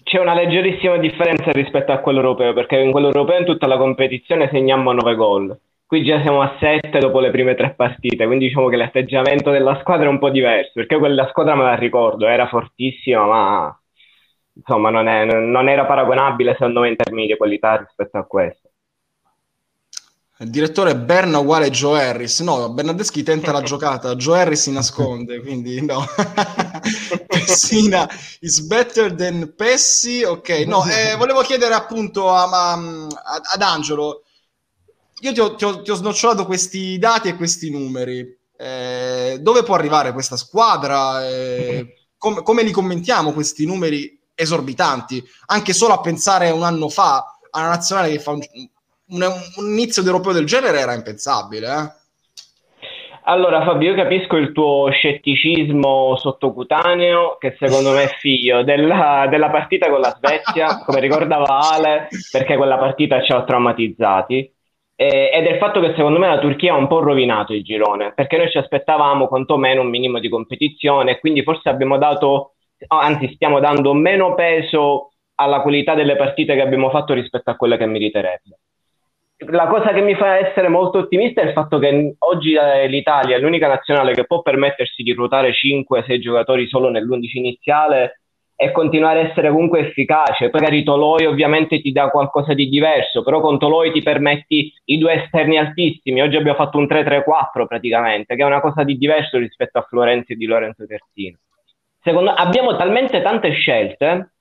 c'è, 0.02 0.20
una 0.20 0.34
leggerissima 0.34 0.98
differenza 0.98 1.50
rispetto 1.52 1.92
a 1.92 2.00
quello 2.00 2.18
europeo, 2.18 2.52
perché 2.52 2.76
in 2.76 2.90
quello 2.90 3.06
europeo 3.06 3.38
in 3.38 3.46
tutta 3.46 3.66
la 3.66 3.78
competizione 3.78 4.50
segniamo 4.52 4.92
9 4.92 5.14
gol. 5.14 5.58
Qui 5.86 6.04
già 6.04 6.20
siamo 6.20 6.42
a 6.42 6.56
7 6.60 6.98
dopo 6.98 7.20
le 7.20 7.30
prime 7.30 7.54
tre 7.54 7.72
partite, 7.74 8.26
quindi 8.26 8.48
diciamo 8.48 8.68
che 8.68 8.76
l'atteggiamento 8.76 9.50
della 9.50 9.78
squadra 9.80 10.08
è 10.08 10.10
un 10.10 10.18
po' 10.18 10.28
diverso, 10.28 10.72
perché 10.74 10.98
quella 10.98 11.26
squadra 11.28 11.54
me 11.54 11.62
la 11.62 11.74
ricordo, 11.74 12.26
era 12.26 12.46
fortissima, 12.48 13.24
ma 13.24 13.80
insomma 14.56 14.90
non, 14.90 15.06
è, 15.06 15.24
non 15.24 15.68
era 15.68 15.84
paragonabile 15.86 16.52
secondo 16.52 16.80
me 16.80 16.88
in 16.88 16.96
termini 16.96 17.26
di 17.26 17.36
qualità 17.36 17.76
rispetto 17.76 18.18
a 18.18 18.24
questo. 18.24 18.70
Il 20.38 20.50
direttore 20.50 20.94
Berna 20.96 21.38
uguale 21.38 21.70
Joe 21.70 22.02
Harris. 22.02 22.40
No, 22.40 22.70
Bernardeschi 22.70 23.22
tenta 23.22 23.52
la 23.52 23.62
giocata, 23.64 24.14
Joe 24.16 24.40
Harris 24.40 24.62
si 24.62 24.72
nasconde, 24.72 25.40
quindi 25.40 25.82
no. 25.82 26.04
Pessina 27.26 28.06
is 28.40 28.60
better 28.60 29.14
than 29.14 29.54
Pessi. 29.56 30.22
Ok, 30.24 30.50
no, 30.66 30.84
eh, 30.84 31.16
volevo 31.16 31.40
chiedere 31.40 31.72
appunto 31.72 32.30
a, 32.30 32.44
a, 32.44 32.72
ad 33.54 33.62
Angelo. 33.62 34.24
Io 35.20 35.32
ti 35.32 35.40
ho, 35.40 35.54
ti, 35.54 35.64
ho, 35.64 35.80
ti 35.80 35.90
ho, 35.90 35.94
snocciolato 35.94 36.44
questi 36.44 36.98
dati 36.98 37.28
e 37.28 37.36
questi 37.36 37.70
numeri. 37.70 38.36
Eh, 38.58 39.38
dove 39.40 39.62
può 39.62 39.74
arrivare 39.74 40.12
questa 40.12 40.36
squadra? 40.36 41.26
Eh, 41.26 42.08
com- 42.18 42.42
come 42.42 42.62
li 42.62 42.72
commentiamo 42.72 43.32
questi 43.32 43.64
numeri 43.64 44.20
esorbitanti, 44.36 45.24
anche 45.46 45.72
solo 45.72 45.94
a 45.94 46.00
pensare 46.00 46.50
un 46.50 46.62
anno 46.62 46.88
fa 46.88 47.36
a 47.50 47.58
una 47.58 47.70
nazionale 47.70 48.10
che 48.10 48.20
fa 48.20 48.30
un, 48.30 48.40
un, 49.08 49.22
un 49.56 49.66
inizio 49.72 50.02
d'europeo 50.02 50.32
del 50.32 50.46
genere 50.46 50.78
era 50.78 50.94
impensabile. 50.94 51.66
Eh? 51.66 52.04
Allora 53.28 53.64
Fabio, 53.64 53.90
io 53.90 53.96
capisco 53.96 54.36
il 54.36 54.52
tuo 54.52 54.88
scetticismo 54.90 56.16
sottocutaneo, 56.16 57.36
che 57.40 57.56
secondo 57.58 57.90
me 57.90 58.04
è 58.04 58.16
figlio 58.20 58.62
della, 58.62 59.26
della 59.28 59.50
partita 59.50 59.90
con 59.90 59.98
la 59.98 60.16
Svezia, 60.16 60.78
come 60.86 61.00
ricordava 61.00 61.72
Ale, 61.72 62.06
perché 62.30 62.56
quella 62.56 62.78
partita 62.78 63.20
ci 63.22 63.32
ha 63.32 63.42
traumatizzati, 63.42 64.48
eh, 64.94 65.30
e 65.32 65.42
del 65.42 65.58
fatto 65.58 65.80
che 65.80 65.92
secondo 65.96 66.20
me 66.20 66.28
la 66.28 66.38
Turchia 66.38 66.74
ha 66.74 66.76
un 66.76 66.86
po' 66.86 67.00
rovinato 67.00 67.52
il 67.52 67.64
girone, 67.64 68.12
perché 68.14 68.36
noi 68.36 68.48
ci 68.48 68.58
aspettavamo 68.58 69.26
quantomeno 69.26 69.80
un 69.80 69.88
minimo 69.88 70.20
di 70.20 70.28
competizione, 70.28 71.10
e 71.12 71.18
quindi 71.18 71.42
forse 71.42 71.68
abbiamo 71.68 71.98
dato, 71.98 72.52
anzi 72.88 73.32
stiamo 73.34 73.60
dando 73.60 73.94
meno 73.94 74.34
peso 74.34 75.12
alla 75.36 75.60
qualità 75.60 75.94
delle 75.94 76.16
partite 76.16 76.54
che 76.54 76.62
abbiamo 76.62 76.90
fatto 76.90 77.12
rispetto 77.14 77.50
a 77.50 77.56
quelle 77.56 77.76
che 77.76 77.86
meriterebbe 77.86 78.58
la 79.38 79.66
cosa 79.66 79.92
che 79.92 80.00
mi 80.00 80.14
fa 80.14 80.38
essere 80.38 80.68
molto 80.68 80.98
ottimista 80.98 81.42
è 81.42 81.46
il 81.46 81.52
fatto 81.52 81.78
che 81.78 82.14
oggi 82.18 82.54
eh, 82.54 82.86
l'Italia 82.86 83.36
è 83.36 83.38
l'unica 83.38 83.68
nazionale 83.68 84.14
che 84.14 84.24
può 84.24 84.40
permettersi 84.40 85.02
di 85.02 85.12
ruotare 85.12 85.52
5-6 85.52 86.18
giocatori 86.18 86.66
solo 86.66 86.88
nell'11 86.88 87.36
iniziale 87.36 88.20
e 88.58 88.72
continuare 88.72 89.20
a 89.20 89.28
essere 89.28 89.50
comunque 89.50 89.80
efficace. 89.80 90.48
Poi 90.48 90.60
magari 90.60 90.82
Toloi 90.82 91.26
ovviamente 91.26 91.82
ti 91.82 91.92
dà 91.92 92.08
qualcosa 92.08 92.54
di 92.54 92.70
diverso, 92.70 93.22
però 93.22 93.40
con 93.40 93.58
Toloi 93.58 93.92
ti 93.92 94.02
permetti 94.02 94.72
i 94.86 94.96
due 94.96 95.24
esterni 95.24 95.58
altissimi. 95.58 96.22
Oggi 96.22 96.36
abbiamo 96.36 96.56
fatto 96.56 96.78
un 96.78 96.84
3-3-4 96.84 97.66
praticamente, 97.68 98.34
che 98.34 98.42
è 98.42 98.46
una 98.46 98.62
cosa 98.62 98.84
di 98.84 98.96
diverso 98.96 99.36
rispetto 99.36 99.78
a 99.78 99.82
Florenzi 99.82 100.32
e 100.32 100.36
di 100.36 100.46
Lorenzo 100.46 100.86
Terzino. 100.86 101.36
Secondo, 102.06 102.30
abbiamo 102.30 102.76
talmente 102.76 103.20
tante 103.20 103.50
scelte 103.50 104.34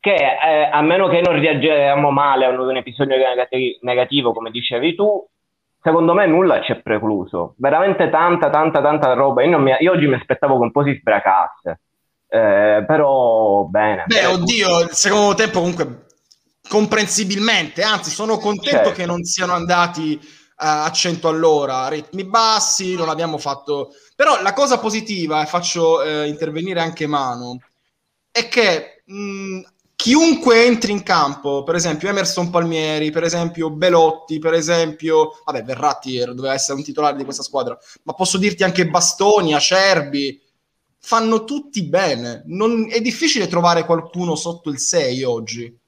che 0.00 0.12
eh, 0.12 0.68
a 0.72 0.82
meno 0.82 1.06
che 1.06 1.20
non 1.20 1.38
reagiamo 1.38 2.10
male 2.10 2.46
a 2.46 2.48
un 2.48 2.76
episodio 2.76 3.16
negati- 3.16 3.78
negativo, 3.82 4.32
come 4.32 4.50
dicevi 4.50 4.96
tu, 4.96 5.24
secondo 5.80 6.14
me 6.14 6.26
nulla 6.26 6.60
ci 6.62 6.72
è 6.72 6.80
precluso. 6.80 7.54
Veramente 7.58 8.10
tanta, 8.10 8.50
tanta, 8.50 8.82
tanta 8.82 9.12
roba. 9.12 9.44
Io, 9.44 9.60
mi, 9.60 9.72
io 9.78 9.92
oggi 9.92 10.08
mi 10.08 10.16
aspettavo 10.16 10.58
che 10.58 10.64
un 10.64 10.72
po' 10.72 10.82
si 10.82 10.98
sbracasse, 10.98 11.80
eh, 12.28 12.82
però 12.84 13.62
bene. 13.66 14.02
Beh, 14.06 14.26
oddio, 14.26 14.80
il 14.80 14.88
secondo 14.90 15.34
tempo 15.34 15.60
comunque 15.60 16.06
comprensibilmente, 16.68 17.84
anzi 17.84 18.10
sono 18.10 18.38
contento 18.38 18.86
certo. 18.86 18.92
che 18.94 19.06
non 19.06 19.22
siano 19.22 19.52
andati 19.52 20.18
uh, 20.20 20.26
a 20.56 20.90
100 20.90 21.28
all'ora, 21.28 21.86
ritmi 21.86 22.24
bassi, 22.24 22.96
non 22.96 23.08
abbiamo 23.08 23.38
fatto... 23.38 23.90
Però 24.20 24.42
la 24.42 24.52
cosa 24.52 24.78
positiva, 24.78 25.42
e 25.42 25.46
faccio 25.46 26.00
uh, 26.00 26.26
intervenire 26.26 26.78
anche 26.78 27.06
Manu, 27.06 27.56
è 28.30 28.48
che 28.48 29.00
mh, 29.06 29.60
chiunque 29.96 30.66
entri 30.66 30.92
in 30.92 31.02
campo, 31.02 31.62
per 31.62 31.74
esempio 31.74 32.10
Emerson 32.10 32.50
Palmieri, 32.50 33.10
per 33.10 33.22
esempio 33.22 33.70
Belotti, 33.70 34.38
per 34.38 34.52
esempio, 34.52 35.40
vabbè, 35.42 35.62
Verratti 35.62 36.18
doveva 36.18 36.52
essere 36.52 36.76
un 36.76 36.84
titolare 36.84 37.16
di 37.16 37.24
questa 37.24 37.42
squadra, 37.42 37.78
ma 38.02 38.12
posso 38.12 38.36
dirti 38.36 38.62
anche 38.62 38.86
Bastoni, 38.86 39.54
Acerbi, 39.54 40.38
fanno 40.98 41.44
tutti 41.44 41.82
bene. 41.84 42.42
Non, 42.44 42.88
è 42.90 43.00
difficile 43.00 43.48
trovare 43.48 43.86
qualcuno 43.86 44.34
sotto 44.34 44.68
il 44.68 44.80
6 44.80 45.22
oggi. 45.22 45.78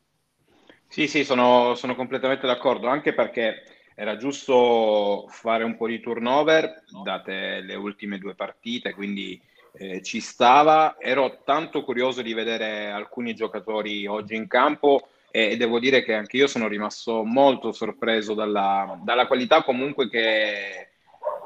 Sì, 0.89 1.07
sì, 1.07 1.23
sono, 1.23 1.75
sono 1.75 1.95
completamente 1.95 2.47
d'accordo, 2.47 2.89
anche 2.89 3.13
perché 3.13 3.72
era 3.95 4.17
giusto 4.17 5.27
fare 5.29 5.65
un 5.65 5.77
po' 5.77 5.87
di 5.87 6.01
turnover, 6.01 6.85
date 7.03 7.61
le 7.61 7.75
ultime 7.75 8.19
due 8.19 8.35
partite, 8.35 8.95
quindi 8.95 9.41
eh, 9.75 10.03
ci 10.03 10.21
stava. 10.21 10.97
Ero 10.99 11.41
tanto 11.45 11.85
curioso 11.85 12.23
di 12.23 12.35
vedere 12.35 12.91
alcuni 12.91 13.35
giocatori 13.35 14.07
oggi 14.07 14.35
in 14.35 14.47
campo 14.47 15.09
e, 15.31 15.57
devo 15.57 15.79
dire 15.79 16.05
che 16.05 16.15
anche 16.15 16.37
io 16.37 16.47
sono 16.47 16.69
rimasto 16.69 17.25
molto 17.25 17.73
sorpreso 17.73 18.35
dalla, 18.35 18.99
dalla 19.03 19.27
qualità 19.27 19.63
comunque 19.63 20.09
che, 20.09 20.91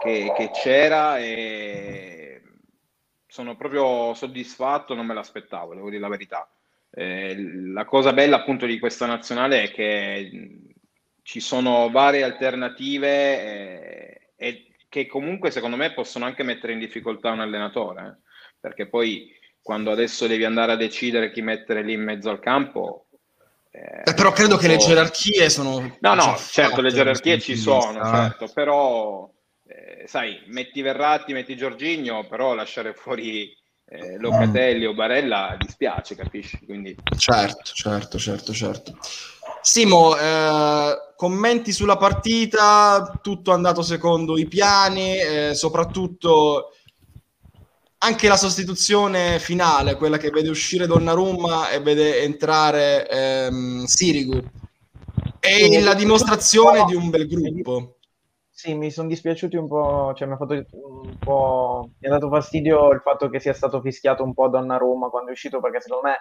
che, 0.01 0.33
che, 0.37 0.51
c'era 0.51 1.19
e 1.19 2.43
sono 3.27 3.57
proprio 3.57 4.15
soddisfatto, 4.15 4.95
non 4.95 5.07
me 5.07 5.15
l'aspettavo, 5.15 5.75
devo 5.75 5.89
dire 5.89 6.01
la 6.01 6.09
verità. 6.09 6.49
Eh, 6.91 7.37
la 7.73 7.85
cosa 7.85 8.13
bella 8.13 8.37
appunto 8.37 8.67
di 8.67 8.79
questa 8.79 9.07
nazionale 9.07 9.65
è 9.65 9.71
che 9.71 10.31
ci 11.27 11.41
sono 11.41 11.91
varie 11.91 12.23
alternative 12.23 13.09
eh, 13.09 14.31
e 14.37 14.67
che 14.89 15.09
comunque 15.09 15.51
secondo 15.51 15.75
me 15.75 15.93
possono 15.93 16.25
anche 16.25 16.45
mettere 16.45 16.73
in 16.73 16.79
difficoltà 16.79 17.33
un 17.33 17.41
allenatore, 17.41 18.07
eh? 18.07 18.29
perché 18.61 18.87
poi 18.87 19.29
quando 19.61 19.91
adesso 19.91 20.29
devi 20.29 20.45
andare 20.45 20.71
a 20.71 20.77
decidere 20.77 21.33
chi 21.33 21.43
mettere 21.43 21.83
lì 21.83 21.95
in 21.95 22.03
mezzo 22.03 22.31
al 22.31 22.39
campo... 22.39 23.07
Eh, 23.73 24.03
eh 24.05 24.15
però 24.15 24.31
credo 24.31 24.57
che 24.57 24.69
le 24.69 24.77
gerarchie 24.77 25.51
sono... 25.51 25.97
No, 25.99 26.15
no, 26.15 26.37
certo, 26.37 26.81
le 26.81 26.93
gerarchie 26.93 27.41
ci 27.41 27.57
sono, 27.57 28.05
certo, 28.05 28.49
però 28.55 29.29
eh, 29.67 30.07
sai, 30.07 30.45
metti 30.47 30.81
Verratti, 30.81 31.33
metti 31.33 31.57
Giorgigno, 31.57 32.25
però 32.29 32.55
lasciare 32.55 32.95
fuori 32.95 33.53
eh, 33.85 34.17
Locatelli 34.19 34.87
mm. 34.87 34.89
o 34.91 34.95
Barella 34.95 35.57
dispiace, 35.59 36.15
capisci? 36.15 36.65
Quindi... 36.65 36.95
Certo, 37.17 37.73
certo, 37.75 38.17
certo, 38.17 38.53
certo. 38.53 38.97
Simo, 39.61 40.17
eh, 40.17 41.06
commenti 41.17 41.73
sulla 41.73 41.97
partita, 41.97 43.19
tutto 43.23 43.51
è 43.51 43.55
andato 43.55 43.83
secondo 43.83 44.39
i 44.39 44.47
piani, 44.47 45.19
eh, 45.19 45.55
soprattutto 45.55 46.73
anche 47.99 48.29
la 48.29 48.37
sostituzione 48.37 49.39
finale, 49.39 49.97
quella 49.97 50.19
che 50.19 50.31
vede 50.31 50.51
uscire 50.51 50.87
Donnarumma 50.87 51.71
e 51.71 51.81
vede 51.81 52.23
entrare 52.23 53.09
ehm, 53.09 53.85
Sirigu, 53.85 54.41
è 55.41 55.81
la 55.81 55.95
dimostrazione 55.95 56.85
di 56.85 56.95
un 56.95 57.09
bel 57.09 57.27
gruppo. 57.27 57.97
Sì, 58.51 58.75
mi 58.75 58.91
sono 58.91 59.09
dispiaciuti 59.09 59.57
un 59.57 59.67
po', 59.67 60.13
cioè 60.15 60.27
mi 60.27 60.35
ha 60.35 60.37
fatto 60.37 60.53
un 60.53 61.19
po', 61.19 61.91
mi 61.99 62.09
ha 62.09 62.11
dato 62.11 62.29
fastidio 62.29 62.91
il 62.93 63.01
fatto 63.01 63.29
che 63.29 63.41
sia 63.41 63.53
stato 63.53 63.81
fischiato 63.81 64.23
un 64.23 64.35
po' 64.35 64.49
Donnarumma 64.49 65.09
quando 65.09 65.31
è 65.31 65.33
uscito, 65.33 65.61
perché 65.61 65.81
secondo 65.81 66.09
me 66.09 66.17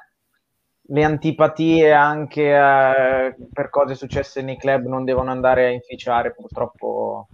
le 0.88 1.04
antipatie 1.04 1.92
anche 1.92 2.44
eh, 2.44 3.36
per 3.52 3.70
cose 3.70 3.96
successe 3.96 4.42
nei 4.42 4.58
club 4.58 4.86
non 4.86 5.04
devono 5.04 5.32
andare 5.32 5.66
a 5.66 5.72
inficiare 5.72 6.34
purtroppo 6.34 7.28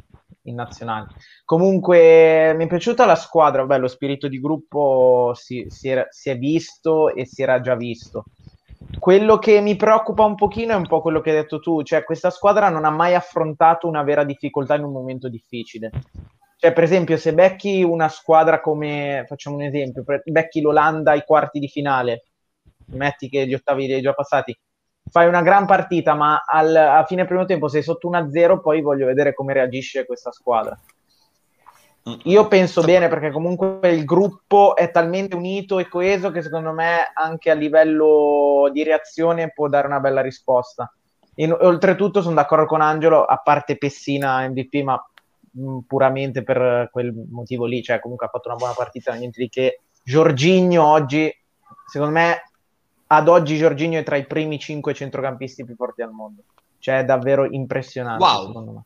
in 0.44 0.56
nazionale. 0.56 1.08
Comunque 1.44 2.54
mi 2.56 2.66
è 2.66 2.68
piaciuta 2.68 3.06
la 3.06 3.16
squadra, 3.16 3.66
Beh, 3.66 3.78
lo 3.78 3.88
spirito 3.88 4.28
di 4.28 4.40
gruppo 4.40 5.34
si, 5.36 5.66
si, 5.70 5.90
era, 5.90 6.08
si, 6.10 6.30
è 6.30 6.38
visto 6.38 7.14
e 7.14 7.26
si 7.26 7.42
era 7.42 7.60
già 7.62 7.76
visto. 7.76 8.26
Quello 8.98 9.38
che 9.38 9.62
mi 9.62 9.76
preoccupa 9.76 10.24
un 10.24 10.36
pochino 10.36 10.74
è 10.74 10.76
un 10.76 10.88
po' 10.88 11.02
quello 11.02 11.22
che 11.22 11.30
hai 11.30 11.36
detto 11.38 11.60
tu, 11.60 11.84
cioè 11.84 12.04
questa 12.04 12.30
squadra 12.30 12.70
non 12.70 12.86
ha 12.86 12.90
mai 12.90 13.14
affrontato 13.16 13.88
una 13.88 14.04
vera 14.04 14.24
difficoltà 14.24 14.76
in 14.76 14.84
un 14.84 14.92
momento 14.92 15.30
difficile. 15.30 15.92
Cioè, 16.58 16.74
per 16.74 16.84
esempio, 16.84 17.18
se 17.18 17.34
becchi 17.34 17.84
una 17.84 18.08
squadra 18.08 18.62
come, 18.62 19.26
facciamo 19.28 19.56
un 19.56 19.64
esempio, 19.64 20.04
becchi 20.26 20.62
l'Olanda 20.62 21.12
ai 21.12 21.24
quarti 21.26 21.60
di 21.60 21.68
finale, 21.68 22.26
metti 22.92 23.30
che 23.30 23.46
gli 23.48 23.54
ottavi 23.54 23.88
li 23.88 23.94
hai 23.94 24.02
già 24.02 24.14
passati, 24.14 24.58
fai 25.10 25.28
una 25.28 25.42
gran 25.42 25.66
partita, 25.66 26.14
ma 26.14 26.44
al, 26.46 26.76
a 26.76 27.06
fine 27.06 27.26
primo 27.26 27.46
tempo 27.46 27.68
sei 27.68 27.84
sotto 27.84 28.10
1-0, 28.10 28.62
poi 28.62 28.82
voglio 28.82 29.06
vedere 29.06 29.34
come 29.34 29.54
reagisce 29.54 30.06
questa 30.06 30.32
squadra. 30.32 30.78
Io 32.24 32.48
penso 32.48 32.82
bene 32.82 33.08
perché 33.10 33.30
comunque 33.30 33.80
il 33.92 34.06
gruppo 34.06 34.76
è 34.76 34.90
talmente 34.90 35.36
unito 35.36 35.78
e 35.78 35.88
coeso 35.88 36.32
che 36.32 36.42
secondo 36.42 36.72
me 36.72 37.12
anche 37.14 37.52
a 37.52 37.54
livello 37.54 38.70
di 38.74 38.84
reazione 38.84 39.52
può 39.52 39.68
dare 39.68 39.86
una 39.86 40.00
bella 40.00 40.22
risposta. 40.22 40.92
E, 41.36 41.52
oltretutto 41.52 42.24
sono 42.24 42.34
d'accordo 42.34 42.66
con 42.66 42.82
Angelo, 42.82 43.24
a 43.24 43.38
parte 43.38 43.78
Pessina 43.78 44.48
MVP, 44.48 44.82
ma 44.82 45.00
mh, 45.52 45.80
puramente 45.86 46.42
per 46.42 46.90
quel 46.92 47.14
motivo 47.30 47.66
lì, 47.66 47.84
cioè 47.84 48.00
comunque 48.00 48.26
ha 48.26 48.30
fatto 48.30 48.48
una 48.48 48.58
buona 48.58 48.74
partita, 48.74 49.14
niente 49.14 49.40
di 49.40 49.50
che. 49.50 49.82
Giorginio 50.04 50.84
oggi, 50.84 51.32
secondo 51.86 52.14
me, 52.14 52.42
ad 53.14 53.28
oggi 53.28 53.58
Giorginio 53.58 54.00
è 54.00 54.04
tra 54.04 54.16
i 54.16 54.26
primi 54.26 54.58
cinque 54.58 54.94
centrocampisti 54.94 55.66
più 55.66 55.76
forti 55.76 56.02
al 56.02 56.12
mondo. 56.12 56.44
Cioè, 56.80 57.00
è 57.00 57.06
davvero 57.06 57.46
impressionante, 57.46 58.24
wow. 58.24 58.46
secondo 58.48 58.72
me. 58.72 58.84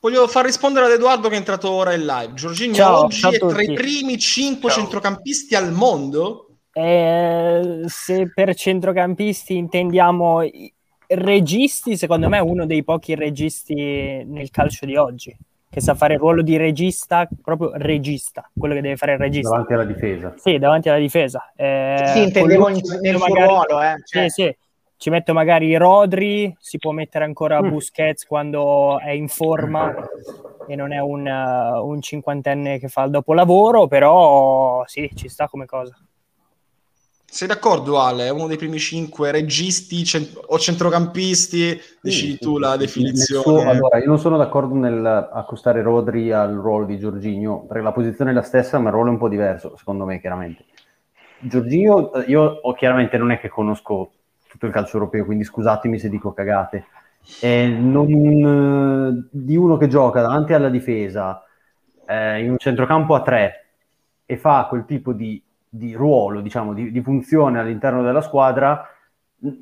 Voglio 0.00 0.26
far 0.28 0.44
rispondere 0.44 0.86
ad 0.86 0.92
Edoardo 0.92 1.28
che 1.28 1.34
è 1.34 1.38
entrato 1.38 1.70
ora 1.70 1.92
in 1.92 2.06
live. 2.06 2.34
Giorginio 2.34 2.74
ciao, 2.74 3.04
oggi 3.04 3.18
ciao 3.18 3.32
è 3.32 3.38
tra 3.38 3.62
i 3.62 3.74
primi 3.74 4.16
cinque 4.16 4.70
centrocampisti 4.70 5.54
al 5.56 5.72
mondo? 5.72 6.46
Eh, 6.72 7.82
se 7.86 8.30
per 8.32 8.54
centrocampisti 8.54 9.56
intendiamo 9.56 10.40
registi, 11.08 11.96
secondo 11.96 12.28
me 12.28 12.38
è 12.38 12.42
uno 12.42 12.64
dei 12.64 12.84
pochi 12.84 13.14
registi 13.14 13.74
nel 13.74 14.50
calcio 14.50 14.86
di 14.86 14.96
oggi 14.96 15.36
che 15.70 15.80
sa 15.80 15.94
fare 15.94 16.14
il 16.14 16.20
ruolo 16.20 16.42
di 16.42 16.56
regista, 16.56 17.28
proprio 17.42 17.72
regista, 17.74 18.50
quello 18.56 18.74
che 18.74 18.80
deve 18.80 18.96
fare 18.96 19.12
il 19.12 19.18
regista. 19.18 19.50
Davanti 19.50 19.72
alla 19.74 19.84
difesa. 19.84 20.34
Sì, 20.36 20.58
davanti 20.58 20.88
alla 20.88 20.98
difesa. 20.98 21.52
Eh, 21.54 22.02
sì, 22.06 22.22
intendevo 22.22 22.68
nel 22.68 22.84
suo 22.84 23.18
magari, 23.18 23.46
ruolo, 23.46 23.82
eh. 23.82 23.94
Cioè. 24.04 24.28
Sì, 24.28 24.42
sì. 24.42 24.56
Ci 24.96 25.10
metto 25.10 25.32
magari 25.32 25.76
Rodri, 25.76 26.52
si 26.58 26.78
può 26.78 26.90
mettere 26.90 27.24
ancora 27.24 27.62
mm. 27.62 27.68
Busquets 27.68 28.26
quando 28.26 28.98
è 28.98 29.10
in 29.10 29.28
forma 29.28 29.94
e 30.66 30.74
non 30.74 30.92
è 30.92 30.98
un, 30.98 31.24
uh, 31.24 31.86
un 31.86 32.02
cinquantenne 32.02 32.80
che 32.80 32.88
fa 32.88 33.04
il 33.04 33.10
dopolavoro, 33.10 33.86
però 33.86 34.82
sì, 34.86 35.08
ci 35.14 35.28
sta 35.28 35.46
come 35.46 35.66
cosa. 35.66 35.96
Sei 37.30 37.46
d'accordo, 37.46 38.00
Ale? 38.00 38.26
È 38.26 38.30
uno 38.30 38.46
dei 38.48 38.56
primi 38.56 38.78
cinque 38.78 39.30
registi 39.30 40.02
cent- 40.04 40.40
o 40.46 40.58
centrocampisti? 40.58 41.78
Decidi 42.00 42.38
Sì, 42.38 42.38
tu 42.38 42.58
sì, 42.58 42.58
la 42.58 42.76
sì. 42.76 42.76
definizione. 42.76 43.42
Suo- 43.42 43.68
allora, 43.68 43.98
io 43.98 44.06
non 44.06 44.18
sono 44.18 44.36
d'accordo 44.38 44.74
nel 44.74 45.04
accostare 45.04 45.82
Rodri 45.82 46.32
al 46.32 46.54
ruolo 46.54 46.86
di 46.86 46.98
Giorginio, 46.98 47.66
perché 47.66 47.82
la 47.82 47.92
posizione 47.92 48.30
è 48.30 48.34
la 48.34 48.42
stessa, 48.42 48.78
ma 48.78 48.88
il 48.88 48.94
ruolo 48.94 49.10
è 49.10 49.12
un 49.12 49.18
po' 49.18 49.28
diverso, 49.28 49.76
secondo 49.76 50.04
me, 50.04 50.20
chiaramente. 50.20 50.64
Giorginio, 51.40 52.12
eh, 52.14 52.24
io 52.30 52.60
chiaramente 52.76 53.16
non 53.18 53.30
è 53.30 53.38
che 53.38 53.48
conosco 53.48 54.10
tutto 54.48 54.66
il 54.66 54.72
calcio 54.72 54.96
europeo, 54.96 55.24
quindi 55.24 55.44
scusatemi 55.44 55.98
se 55.98 56.08
dico 56.08 56.32
cagate. 56.32 56.86
Eh, 57.40 57.66
non, 57.68 58.08
eh, 58.10 59.28
di 59.30 59.56
uno 59.56 59.76
che 59.76 59.86
gioca 59.88 60.20
davanti 60.22 60.54
alla 60.54 60.68
difesa 60.70 61.42
eh, 62.06 62.42
in 62.42 62.50
un 62.50 62.58
centrocampo 62.58 63.14
a 63.14 63.22
tre 63.22 63.66
e 64.26 64.36
fa 64.36 64.66
quel 64.68 64.84
tipo 64.86 65.12
di, 65.12 65.42
di 65.68 65.94
ruolo, 65.94 66.40
diciamo, 66.40 66.72
di, 66.72 66.90
di 66.90 67.02
funzione 67.02 67.58
all'interno 67.58 68.02
della 68.02 68.20
squadra, 68.20 68.86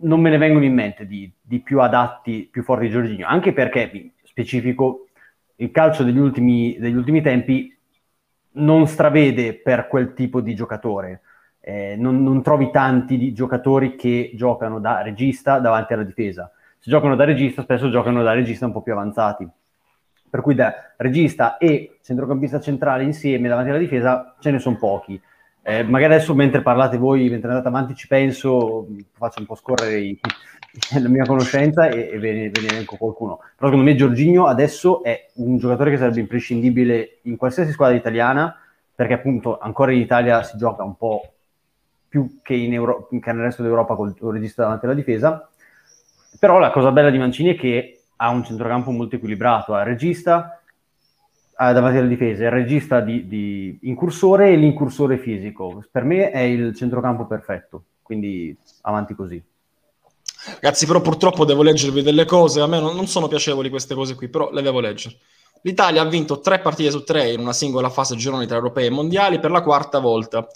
non 0.00 0.20
me 0.20 0.30
ne 0.30 0.38
vengono 0.38 0.64
in 0.64 0.74
mente 0.74 1.06
di, 1.06 1.30
di 1.40 1.60
più 1.60 1.80
adatti, 1.80 2.48
più 2.50 2.62
forti 2.62 2.86
di 2.86 2.92
Giorginio, 2.92 3.26
anche 3.26 3.52
perché, 3.52 4.12
specifico, 4.22 5.08
il 5.56 5.70
calcio 5.70 6.02
degli 6.02 6.18
ultimi, 6.18 6.76
degli 6.78 6.96
ultimi 6.96 7.22
tempi 7.22 7.74
non 8.52 8.86
stravede 8.86 9.54
per 9.54 9.86
quel 9.88 10.14
tipo 10.14 10.40
di 10.40 10.54
giocatore. 10.54 11.22
Eh, 11.60 11.96
non, 11.98 12.22
non 12.22 12.42
trovi 12.42 12.70
tanti 12.70 13.18
di 13.18 13.32
giocatori 13.32 13.96
che 13.96 14.30
giocano 14.34 14.78
da 14.78 15.02
regista 15.02 15.58
davanti 15.58 15.92
alla 15.92 16.04
difesa. 16.04 16.50
Se 16.78 16.90
giocano 16.90 17.16
da 17.16 17.24
regista, 17.24 17.62
spesso 17.62 17.90
giocano 17.90 18.22
da 18.22 18.32
regista 18.32 18.66
un 18.66 18.72
po' 18.72 18.82
più 18.82 18.92
avanzati. 18.92 19.48
Per 20.28 20.40
cui 20.40 20.54
da 20.54 20.92
regista 20.96 21.56
e 21.56 21.98
centrocampista 22.02 22.60
centrale 22.60 23.02
insieme 23.02 23.48
davanti 23.48 23.70
alla 23.70 23.78
difesa 23.78 24.36
ce 24.38 24.50
ne 24.50 24.58
sono 24.58 24.76
pochi. 24.76 25.20
Eh, 25.68 25.82
magari 25.82 26.14
adesso 26.14 26.32
mentre 26.32 26.62
parlate 26.62 26.96
voi, 26.96 27.28
mentre 27.28 27.48
andate 27.48 27.66
avanti, 27.66 27.96
ci 27.96 28.06
penso, 28.06 28.86
faccio 29.14 29.40
un 29.40 29.46
po' 29.46 29.56
scorrere 29.56 29.98
i- 29.98 30.20
la 31.02 31.08
mia 31.08 31.24
conoscenza 31.24 31.88
e, 31.88 32.08
e 32.12 32.18
ve, 32.20 32.32
ne, 32.32 32.50
ve 32.50 32.60
ne 32.60 32.68
elenco 32.68 32.96
qualcuno. 32.96 33.38
Però 33.56 33.68
secondo 33.70 33.82
me 33.82 33.96
Giorginio 33.96 34.46
adesso 34.46 35.02
è 35.02 35.30
un 35.34 35.58
giocatore 35.58 35.90
che 35.90 35.96
sarebbe 35.96 36.20
imprescindibile 36.20 37.18
in 37.22 37.36
qualsiasi 37.36 37.72
squadra 37.72 37.96
italiana, 37.96 38.56
perché 38.94 39.14
appunto 39.14 39.58
ancora 39.58 39.90
in 39.90 39.98
Italia 39.98 40.40
si 40.44 40.56
gioca 40.56 40.84
un 40.84 40.96
po' 40.96 41.32
più 42.08 42.38
che, 42.42 42.54
Euro- 42.54 43.08
che 43.08 43.32
nel 43.32 43.42
resto 43.42 43.64
d'Europa 43.64 43.96
col 43.96 44.16
col 44.16 44.34
regista 44.34 44.62
davanti 44.62 44.84
alla 44.84 44.94
difesa. 44.94 45.50
Però 46.38 46.58
la 46.60 46.70
cosa 46.70 46.92
bella 46.92 47.10
di 47.10 47.18
Mancini 47.18 47.54
è 47.54 47.58
che 47.58 48.02
ha 48.16 48.28
un 48.30 48.44
centrocampo 48.44 48.92
molto 48.92 49.16
equilibrato, 49.16 49.74
ha 49.74 49.80
il 49.80 49.86
regista 49.86 50.60
ha 51.58 51.72
davanti 51.72 51.98
alla 51.98 52.08
difesa, 52.08 52.44
il 52.44 52.50
regista 52.50 53.00
di, 53.00 53.26
di 53.26 53.78
incursore 53.82 54.50
e 54.50 54.56
l'incursore 54.56 55.18
fisico. 55.18 55.82
Per 55.90 56.04
me 56.04 56.30
è 56.30 56.40
il 56.40 56.74
centrocampo 56.74 57.26
perfetto, 57.26 57.84
quindi 58.02 58.56
avanti 58.82 59.14
così. 59.14 59.42
Ragazzi, 60.60 60.86
però 60.86 61.00
purtroppo 61.00 61.44
devo 61.44 61.62
leggervi 61.62 62.02
delle 62.02 62.26
cose, 62.26 62.60
a 62.60 62.66
me 62.66 62.78
non, 62.78 62.94
non 62.94 63.06
sono 63.06 63.26
piacevoli 63.26 63.70
queste 63.70 63.94
cose 63.94 64.14
qui, 64.14 64.28
però 64.28 64.50
le 64.52 64.62
devo 64.62 64.80
leggere. 64.80 65.16
L'Italia 65.62 66.02
ha 66.02 66.04
vinto 66.04 66.40
tre 66.40 66.60
partite 66.60 66.90
su 66.90 67.02
tre 67.02 67.32
in 67.32 67.40
una 67.40 67.54
singola 67.54 67.88
fase 67.88 68.14
gironi 68.14 68.46
tra 68.46 68.56
europei 68.56 68.86
e 68.86 68.90
mondiali 68.90 69.40
per 69.40 69.50
la 69.50 69.62
quarta 69.62 69.98
volta. 69.98 70.46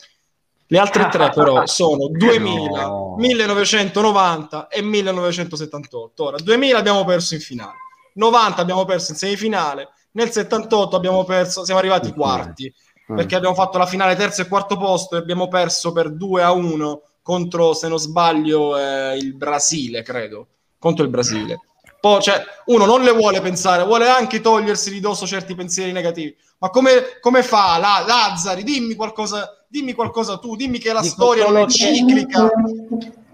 Le 0.67 0.79
altre 0.79 1.09
tre 1.09 1.31
però 1.31 1.65
sono 1.67 2.09
2000, 2.09 2.87
No. 2.87 3.17
1990 3.17 4.69
e 4.69 4.83
1978. 4.83 6.25
Ora, 6.25 6.37
2000 6.37 6.79
abbiamo 6.79 7.05
perso 7.05 7.35
in 7.35 7.41
finale, 7.41 7.79
90 8.15 8.61
abbiamo 8.61 8.85
perso 8.85 9.11
in 9.13 9.17
semifinale, 9.17 9.89
nel 10.13 10.31
78 10.31 10.97
abbiamo 10.97 11.25
perso, 11.25 11.65
siamo 11.65 11.81
arrivati 11.81 12.13
quarti, 12.13 12.73
Mm. 13.11 13.17
perché 13.17 13.35
abbiamo 13.35 13.57
fatto 13.57 13.77
la 13.77 13.87
finale 13.87 14.15
terzo 14.15 14.43
e 14.43 14.47
quarto 14.47 14.77
posto 14.77 15.17
e 15.17 15.19
abbiamo 15.19 15.49
perso 15.49 15.91
per 15.91 16.13
2 16.13 16.43
a 16.45 16.53
1 16.53 17.03
contro, 17.23 17.75
se 17.75 17.89
non 17.89 17.99
sbaglio, 17.99 18.79
eh, 18.79 19.17
il 19.17 19.35
Brasile, 19.35 20.03
credo, 20.03 20.47
contro 20.79 21.03
il 21.05 21.11
Brasile. 21.11 21.59
Poi, 22.01 22.23
cioè, 22.23 22.41
uno 22.67 22.87
non 22.87 23.03
le 23.03 23.11
vuole 23.11 23.41
pensare, 23.41 23.85
vuole 23.85 24.09
anche 24.09 24.41
togliersi 24.41 24.91
di 24.91 25.01
dosso 25.01 25.27
certi 25.27 25.55
pensieri 25.55 25.93
negativi. 25.93 26.35
Ma 26.59 26.71
come, 26.71 27.19
come 27.21 27.43
fa 27.43 27.79
la, 27.79 28.05
Lazzari? 28.07 28.63
Dimmi 28.63 28.95
qualcosa, 28.95 29.65
dimmi 29.69 29.93
qualcosa 29.93 30.39
tu, 30.39 30.55
dimmi 30.57 30.79
che 30.79 30.93
la 30.93 31.01
Dico 31.01 31.13
storia 31.13 31.47
non 31.47 31.59
è 31.59 31.67
ciclica. 31.67 32.49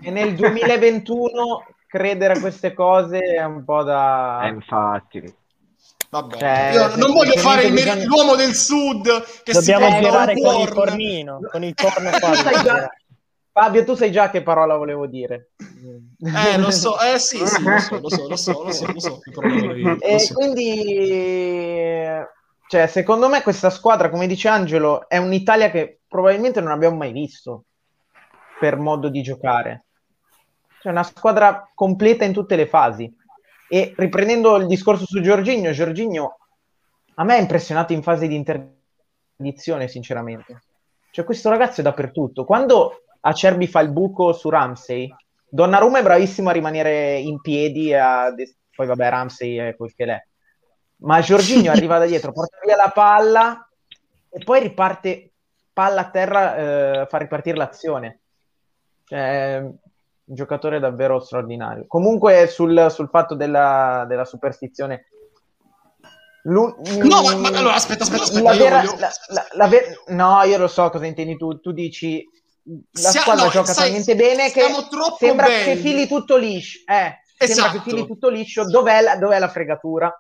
E 0.01 0.11
nel 0.11 0.35
2021 0.35 1.65
credere 1.87 2.35
a 2.35 2.41
queste 2.41 2.73
cose 2.73 3.19
è 3.19 3.45
un 3.45 3.63
po' 3.65 3.83
da... 3.83 4.41
Eh, 4.45 4.49
infatti. 4.49 5.35
Vabbè, 6.21 6.39
Cioè, 6.39 6.71
io 6.73 6.97
non 6.97 7.13
voglio 7.13 7.37
fare 7.37 7.65
il 7.65 7.73
mer- 7.73 7.85
bisogna- 7.85 8.05
l'uomo 8.07 8.35
del 8.37 8.55
sud 8.55 9.03
che 9.43 9.53
Dobbiamo 9.53 9.89
si 9.91 10.01
girare 10.01 10.33
con 10.41 10.55
il 10.61 10.69
corno. 10.69 10.75
cornino, 10.75 11.39
con 11.51 11.63
il 11.65 11.75
corno 11.83 12.11
già- 12.11 12.89
Fabio, 13.53 13.85
tu 13.85 13.95
sai 13.95 14.13
già 14.13 14.29
che 14.31 14.43
parola 14.43 14.77
volevo 14.77 15.07
dire. 15.07 15.51
Eh, 16.21 16.59
lo 16.59 16.71
so, 16.71 16.99
eh 17.01 17.19
sì, 17.19 17.39
sì, 17.47 17.63
lo 17.63 17.79
so, 17.79 17.99
lo 18.01 18.09
so, 18.11 18.29
lo 18.29 18.37
so, 18.37 18.63
lo 18.65 18.71
so, 18.73 18.93
lo 18.93 19.01
so, 19.01 19.21
lo 19.33 20.01
E 20.01 20.19
so. 20.19 20.35
quindi, 20.35 22.23
cioè, 22.69 22.87
secondo 22.87 23.29
me 23.29 23.43
questa 23.43 23.71
squadra, 23.71 24.11
come 24.11 24.27
dice 24.27 24.49
Angelo, 24.49 25.09
è 25.09 25.17
un'Italia 25.17 25.71
che 25.71 26.01
probabilmente 26.07 26.61
non 26.61 26.71
abbiamo 26.73 26.97
mai 26.97 27.13
visto 27.13 27.65
per 28.61 28.77
modo 28.77 29.09
di 29.09 29.23
giocare. 29.23 29.85
Cioè, 30.83 30.93
una 30.93 31.03
squadra 31.03 31.71
completa 31.75 32.25
in 32.25 32.33
tutte 32.35 32.57
le 32.57 32.67
fasi. 32.67 33.11
E 33.69 33.95
riprendendo 33.97 34.57
il 34.57 34.67
discorso 34.67 35.05
su 35.07 35.21
Giorginio, 35.21 35.73
Giorginio 35.73 36.39
a 37.15 37.25
me 37.25 37.35
ha 37.35 37.39
impressionato 37.39 37.93
in 37.93 38.03
fase 38.03 38.29
di 38.29 38.35
interdizione, 38.35 39.89
sinceramente. 39.89 40.63
Cioè, 41.11 41.25
questo 41.25 41.49
ragazzo 41.49 41.81
è 41.81 41.85
dappertutto. 41.85 42.45
Quando 42.45 43.05
Acerbi 43.21 43.67
fa 43.67 43.81
il 43.81 43.91
buco 43.91 44.33
su 44.33 44.51
Ramsey, 44.51 45.13
Donnarumma 45.49 46.01
è 46.01 46.03
bravissimo 46.03 46.51
a 46.51 46.53
rimanere 46.53 47.19
in 47.19 47.41
piedi, 47.41 47.95
a 47.95 48.33
poi 48.75 48.87
vabbè, 48.87 49.09
Ramsey 49.09 49.57
è 49.57 49.75
quel 49.77 49.95
che 49.95 50.05
l'è. 50.05 50.23
Ma 50.99 51.21
Giorginio 51.21 51.71
arriva 51.73 51.99
da 51.99 52.07
dietro, 52.07 52.33
porta 52.33 52.59
via 52.65 52.77
la 52.77 52.91
palla 52.91 53.69
e 54.29 54.45
poi 54.45 54.61
riparte 54.61 55.33
palla 55.73 56.03
a 56.03 56.11
terra, 56.11 56.57
eh, 56.57 57.07
fa 57.07 57.19
ripartire 57.19 57.57
l'azione. 57.57 58.21
Cioè, 59.05 59.67
giocatore 60.29 60.81
davvero 60.81 61.21
straordinario. 61.21 61.85
Comunque 61.87 62.47
sul, 62.49 62.89
sul 62.91 63.09
fatto 63.09 63.35
della, 63.35 64.05
della 64.09 64.25
superstizione. 64.25 65.07
l'un- 66.45 66.75
No, 67.03 67.23
ma, 67.23 67.35
ma 67.37 67.49
allora 67.49 67.75
aspetta, 67.75 68.05
aspetta, 68.05 68.23
aspetta. 68.25 68.43
la 68.43 68.57
vera- 68.57 68.77
voglio- 68.81 68.97
la- 68.99 69.11
la- 69.29 69.47
la 69.53 69.67
ver- 69.69 70.03
no, 70.09 70.43
io 70.45 70.59
lo 70.59 70.69
so 70.69 70.91
cosa 70.91 71.07
intendi 71.07 71.37
tu. 71.37 71.59
Tu 71.61 71.73
dici 71.73 72.25
la 72.93 73.11
Sia- 73.11 73.21
squadra 73.21 73.45
no, 73.45 73.51
gioca 73.51 73.73
sai, 73.73 73.85
talmente 73.87 74.17
bene 74.17 74.51
che 74.51 74.63
sembra 75.19 75.47
belli. 75.47 75.65
che 75.65 75.77
fili 75.77 76.07
tutto 76.07 76.37
liscio. 76.37 76.81
Eh, 76.87 77.21
sembra 77.47 77.71
che 77.71 77.77
Esatto. 77.77 77.81
fili 77.91 78.07
tutto 78.07 78.29
liscio. 78.29 78.65
Dov'è 78.69 79.01
la, 79.01 79.17
dov'è 79.17 79.39
la 79.39 79.49
fregatura? 79.49 80.13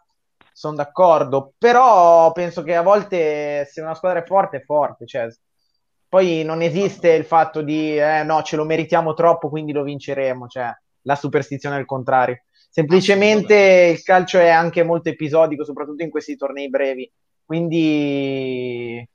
Sono 0.52 0.76
d'accordo, 0.76 1.52
però 1.58 2.32
penso 2.32 2.62
che 2.62 2.74
a 2.74 2.80
volte 2.82 3.68
se 3.70 3.80
una 3.82 3.94
squadra 3.94 4.20
è 4.20 4.24
forte, 4.24 4.56
è 4.58 4.62
forte. 4.64 5.04
Cioè, 5.06 5.26
poi 6.08 6.42
non 6.44 6.62
esiste 6.62 7.10
il 7.12 7.24
fatto 7.24 7.62
di 7.62 7.98
eh, 7.98 8.22
no, 8.22 8.42
ce 8.42 8.56
lo 8.56 8.64
meritiamo 8.64 9.14
troppo, 9.14 9.48
quindi 9.48 9.72
lo 9.72 9.82
vinceremo. 9.82 10.46
Cioè, 10.46 10.70
la 11.02 11.16
superstizione 11.16 11.76
è 11.76 11.80
il 11.80 11.86
contrario. 11.86 12.42
Semplicemente 12.68 13.94
il 13.94 14.02
calcio 14.02 14.38
è 14.38 14.48
anche 14.48 14.82
molto 14.82 15.08
episodico, 15.08 15.64
soprattutto 15.64 16.02
in 16.02 16.10
questi 16.10 16.36
tornei 16.36 16.68
brevi. 16.68 17.10
Quindi 17.44 19.08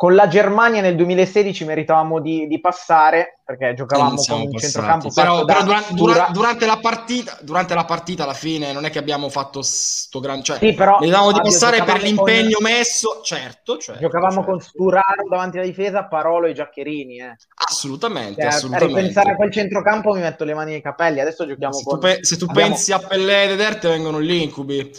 con 0.00 0.14
la 0.14 0.28
Germania 0.28 0.80
nel 0.80 0.96
2016 0.96 1.66
meritavamo 1.66 2.20
di, 2.22 2.46
di 2.46 2.58
passare 2.58 3.40
perché 3.44 3.68
Eh, 3.70 3.74
giocavamo 3.74 4.16
siamo 4.16 4.44
con 4.44 4.52
un 4.54 4.58
centrocampo 4.58 5.10
però, 5.12 5.44
però 5.44 5.62
da 5.62 5.84
dura- 5.90 6.28
durante, 6.32 6.64
la 6.64 6.78
partita, 6.78 7.36
durante 7.42 7.74
la 7.74 7.84
partita 7.84 8.22
alla 8.22 8.32
fine 8.32 8.72
non 8.72 8.86
è 8.86 8.90
che 8.90 8.98
abbiamo 8.98 9.28
fatto 9.28 9.60
sto 9.60 10.18
gran 10.20 10.42
cioè 10.42 10.56
Sì, 10.56 10.72
però, 10.72 10.96
meritavamo 11.00 11.32
di 11.32 11.40
passare 11.42 11.82
per 11.82 11.98
giocavamo 11.98 11.98
con- 12.22 12.26
l'impegno 12.30 12.58
messo 12.62 13.20
certo, 13.22 13.76
certo 13.76 14.00
giocavamo 14.00 14.32
certo. 14.36 14.50
con 14.50 14.60
Sturaro 14.60 15.28
davanti 15.28 15.58
alla 15.58 15.66
difesa, 15.66 16.04
Parolo 16.06 16.46
e 16.46 16.54
Giaccherini. 16.54 17.18
Eh. 17.18 17.36
assolutamente, 17.68 18.40
Cioè, 18.40 18.50
assolutamente. 18.52 18.96
ripensare 19.00 19.30
a 19.32 19.36
quel 19.36 19.52
centrocampo 19.52 20.14
mi 20.14 20.20
metto 20.20 20.44
le 20.44 20.54
mani 20.54 20.70
nei 20.70 20.80
capelli. 20.80 21.20
Adesso 21.20 21.46
giochiamo 21.46 21.74
se 21.74 21.82
tu, 21.82 21.90
con. 21.90 21.98
pe- 21.98 22.18
se 22.22 22.36
tu 22.38 22.46
abbiamo- 22.48 22.68
pensi 22.70 22.92
a 22.92 22.98
Pellè 23.00 23.42
ed 23.44 23.50
Eder, 23.50 23.78
vengono 23.80 24.22
gli 24.22 24.32
incubi. 24.32 24.90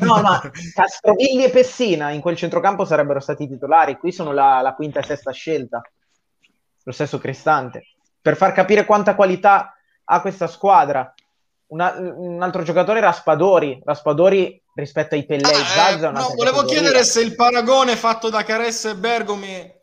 No, 0.00 0.20
ma 0.20 0.40
Castrovilli 0.74 1.44
e 1.44 1.50
Pessina 1.50 2.10
in 2.10 2.20
quel 2.20 2.36
centrocampo 2.36 2.84
sarebbero 2.84 3.20
stati 3.20 3.48
titolari. 3.48 3.96
Qui 3.98 4.12
sono 4.12 4.32
la, 4.32 4.60
la 4.60 4.74
quinta 4.74 5.00
e 5.00 5.04
sesta 5.04 5.32
scelta. 5.32 5.80
Lo 6.84 6.92
stesso 6.92 7.18
Cristante. 7.18 7.86
Per 8.20 8.36
far 8.36 8.52
capire 8.52 8.84
quanta 8.84 9.14
qualità 9.14 9.74
ha 10.04 10.20
questa 10.20 10.46
squadra. 10.46 11.12
Una- 11.68 11.94
un 11.98 12.40
altro 12.42 12.62
giocatore 12.62 13.00
Raspadori. 13.00 13.80
Raspadori 13.84 14.62
rispetto 14.74 15.14
ai 15.16 15.24
Pellè 15.26 15.48
e 15.48 15.54
Ah, 15.54 15.58
eh, 15.58 15.64
Zazza. 15.64 16.08
è 16.08 16.12
no, 16.12 16.28
volevo 16.36 16.58
categoria. 16.58 16.66
chiedere 16.66 17.04
se 17.04 17.20
il 17.22 17.34
paragone 17.34 17.96
fatto 17.96 18.30
da 18.30 18.44
Caressa 18.44 18.90
e 18.90 18.96
Bergomi 18.96 19.74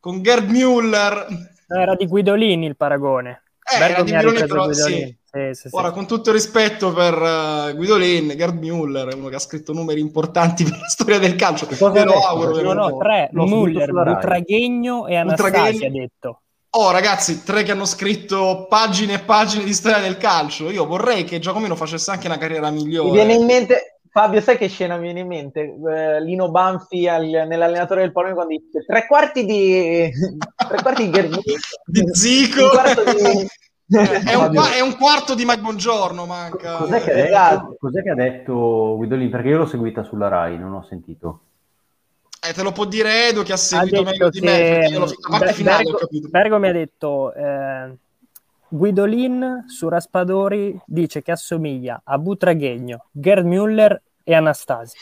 con 0.00 0.20
Gerd 0.22 0.50
Müller 0.50 1.26
Era 1.66 1.94
di 1.94 2.06
Guidolini 2.06 2.66
il 2.66 2.76
paragone. 2.76 3.43
Eh, 3.64 3.76
era 3.76 3.86
Bergomi 3.86 4.10
di 4.10 4.16
ripreso 4.16 4.46
però, 4.46 4.64
Guidolini. 4.66 5.18
Sì, 5.24 5.40
sì, 5.52 5.68
sì. 5.68 5.76
Ora, 5.76 5.90
con 5.90 6.06
tutto 6.06 6.28
il 6.28 6.36
rispetto 6.36 6.92
per 6.92 7.14
uh, 7.14 7.74
Guidolin, 7.74 8.34
Gerd 8.36 8.62
Müller 8.62 9.10
è 9.10 9.14
uno 9.14 9.28
che 9.28 9.36
ha 9.36 9.40
scritto 9.40 9.72
numeri 9.72 10.00
importanti 10.00 10.64
per 10.68 10.78
la 10.78 10.88
storia 10.88 11.18
del 11.18 11.34
calcio. 11.34 11.66
Cosa 11.66 11.90
Ve 11.90 12.04
lo 12.04 12.20
auguro. 12.20 12.60
No, 12.60 12.72
no, 12.72 12.96
tre, 12.98 13.30
Müller. 13.32 13.90
Butraghegno 13.90 15.06
e 15.06 15.16
Anastasia 15.16 15.86
ha 15.86 15.90
detto. 15.90 16.40
Oh 16.76 16.90
ragazzi, 16.90 17.44
tre 17.44 17.62
che 17.62 17.70
hanno 17.70 17.84
scritto 17.84 18.66
pagine 18.68 19.14
e 19.14 19.18
pagine 19.20 19.62
di 19.62 19.72
storia 19.72 20.00
del 20.00 20.16
calcio. 20.16 20.70
Io 20.70 20.84
vorrei 20.86 21.22
che 21.22 21.38
Giacomino 21.38 21.76
facesse 21.76 22.10
anche 22.10 22.26
una 22.26 22.36
carriera 22.36 22.68
migliore. 22.70 23.10
Mi 23.10 23.14
viene 23.14 23.34
in 23.34 23.44
mente, 23.44 23.93
Fabio, 24.14 24.40
sai 24.40 24.56
che 24.56 24.68
scena 24.68 24.94
mi 24.94 25.02
viene 25.02 25.20
in 25.20 25.26
mente? 25.26 25.60
Eh, 25.60 26.20
Lino 26.22 26.48
Banfi 26.48 27.08
al, 27.08 27.24
nell'allenatore 27.24 28.02
del 28.02 28.12
Polonia 28.12 28.36
quando 28.36 28.54
dice 28.54 28.84
tre 28.86 29.08
quarti 29.08 29.44
di 29.44 30.08
tre 30.68 30.82
quarti 30.82 31.02
di 31.02 31.10
Ghermini, 31.10 31.42
di 31.84 32.04
Zico. 32.12 32.70
di... 33.10 33.98
è, 33.98 34.34
un, 34.34 34.54
è, 34.72 34.80
un, 34.80 34.96
quarto 34.96 35.34
di 35.34 35.44
Mike 35.44 35.62
Buongiorno, 35.62 36.26
manca. 36.26 36.76
Cos'è 36.76 37.02
che, 37.02 37.10
ha 37.10 37.14
detto, 37.14 37.26
esatto. 37.26 37.76
cos'è 37.76 38.02
che 38.04 38.10
ha 38.10 38.14
detto 38.14 38.94
Guidolin? 38.98 39.30
Perché 39.30 39.48
io 39.48 39.58
l'ho 39.58 39.66
seguita 39.66 40.04
sulla 40.04 40.28
Rai, 40.28 40.58
non 40.58 40.74
ho 40.74 40.86
sentito. 40.88 41.40
Eh, 42.48 42.52
te 42.52 42.62
lo 42.62 42.70
può 42.70 42.84
dire 42.84 43.30
Edo 43.30 43.42
che 43.42 43.54
ha 43.54 43.56
seguito 43.56 44.02
ha 44.02 44.04
meglio 44.04 44.30
di 44.30 44.40
me, 44.42 44.78
perché 44.78 44.92
io 44.92 44.98
l'ho 45.00 45.10
Ber- 45.38 45.52
finale, 45.54 45.82
Bergo, 45.82 46.28
Bergo 46.30 46.58
mi 46.60 46.68
ha 46.68 46.72
detto 46.72 47.34
eh, 47.34 47.96
Guidolin 48.76 49.64
su 49.68 49.88
Raspadori 49.88 50.76
dice 50.84 51.22
che 51.22 51.30
assomiglia 51.30 52.02
a 52.04 52.18
Butraghegno, 52.18 53.06
Gerd 53.12 53.46
Müller 53.46 53.96
e 54.24 54.34
Anastasi. 54.34 54.96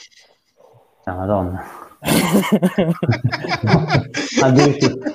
Ah, 1.04 1.14
madonna. 1.14 1.64
Addirittura. 4.42 5.14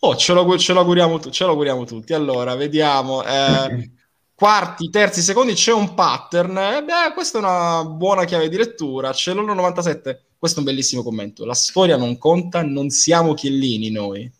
Oh, 0.00 0.14
ce 0.14 0.32
lo, 0.32 0.56
ce, 0.56 0.72
lo 0.72 0.78
auguriamo, 0.80 1.18
ce 1.18 1.44
lo 1.44 1.50
auguriamo 1.50 1.84
tutti. 1.84 2.14
Allora, 2.14 2.54
vediamo. 2.54 3.24
Eh, 3.24 3.90
quarti, 4.34 4.88
terzi, 4.88 5.20
secondi 5.20 5.54
c'è 5.54 5.72
un 5.72 5.94
pattern. 5.94 6.56
Eh, 6.56 6.84
beh, 6.84 7.12
questa 7.12 7.38
è 7.38 7.40
una 7.40 7.84
buona 7.84 8.24
chiave 8.24 8.48
di 8.48 8.56
lettura. 8.56 9.10
C'è 9.10 9.34
l'1,97 9.34 10.26
questo 10.38 10.60
è 10.60 10.62
un 10.62 10.68
bellissimo 10.68 11.02
commento. 11.02 11.44
La 11.44 11.54
storia 11.54 11.96
non 11.96 12.16
conta, 12.16 12.62
non 12.62 12.90
siamo 12.90 13.34
Chiellini 13.34 13.90
noi. 13.90 14.30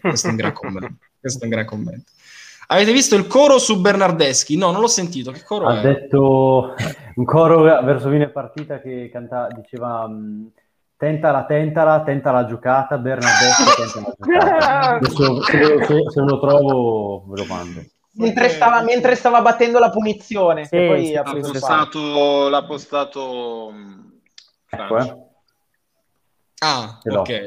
Questo 0.00 0.26
è 0.26 0.30
un 0.30 0.36
gran 0.36 0.52
commento. 0.52 1.07
Questo 1.20 1.40
è 1.40 1.44
un 1.44 1.50
gran 1.50 1.64
commento. 1.64 2.12
Avete 2.70 2.92
visto 2.92 3.16
il 3.16 3.26
coro 3.26 3.58
su 3.58 3.80
Bernardeschi? 3.80 4.56
No, 4.56 4.70
non 4.70 4.82
l'ho 4.82 4.88
sentito. 4.88 5.30
Che 5.32 5.42
coro 5.42 5.66
ha 5.66 5.78
è? 5.78 5.82
detto 5.82 6.74
un 7.14 7.24
coro 7.24 7.62
verso 7.62 8.10
fine 8.10 8.28
partita 8.28 8.78
che 8.80 9.08
canta, 9.10 9.48
diceva 9.54 10.04
um, 10.04 10.50
tentala, 10.94 11.44
tentala, 11.46 12.02
tenta 12.02 12.30
la 12.30 12.44
giocata, 12.44 12.98
Bernardeschi 12.98 13.62
tenta 13.74 14.00
la 14.00 14.14
giocata. 14.18 14.98
Se, 15.08 15.84
se, 15.86 16.10
se, 16.10 16.20
lo 16.20 16.38
trovo 16.40 17.24
ve 17.28 17.36
lo 17.38 17.44
mando. 17.46 17.82
Mentre 18.12 18.50
stava, 18.50 18.82
mentre 18.82 19.14
stava 19.14 19.40
battendo 19.40 19.78
la 19.78 19.90
punizione. 19.90 20.66
Sì, 20.66 20.76
poi 20.76 21.06
sì, 21.06 21.14
ha 21.14 21.22
postato, 21.22 22.48
l'ha 22.48 22.64
postato... 22.64 23.72
Ecco, 24.68 24.98
eh. 24.98 25.16
Ah, 26.58 26.98
ok. 27.02 27.46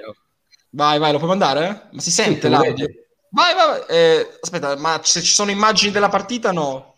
Vai, 0.72 0.98
vai, 0.98 1.12
lo 1.12 1.18
puoi 1.18 1.30
mandare? 1.30 1.90
Ma 1.92 2.00
si 2.00 2.10
sente 2.10 2.48
sì, 2.48 2.50
l'audio? 2.50 2.88
Vai, 3.34 3.56
vai, 3.56 3.82
eh, 3.88 4.38
aspetta, 4.42 4.76
ma 4.78 5.00
se 5.04 5.22
ci 5.22 5.32
sono 5.32 5.52
immagini 5.52 5.92
della 5.92 6.10
partita, 6.10 6.52
no? 6.52 6.98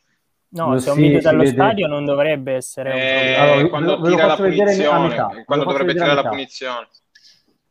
No, 0.49 0.79
se 0.79 0.89
è 0.89 0.93
un 0.93 0.99
video 0.99 1.21
dallo 1.21 1.45
stadio 1.45 1.87
non 1.87 2.05
dovrebbe 2.05 2.53
essere 2.53 2.93
eh, 2.93 3.35
allora, 3.35 3.69
quando 3.69 3.99
ve, 3.99 4.09
tira 4.09 4.25
la 4.27 4.35
punizione, 4.35 5.43
quando 5.45 5.65
dovrebbe 5.65 5.93
tirare 5.93 6.13
la 6.13 6.29
punizione. 6.29 6.87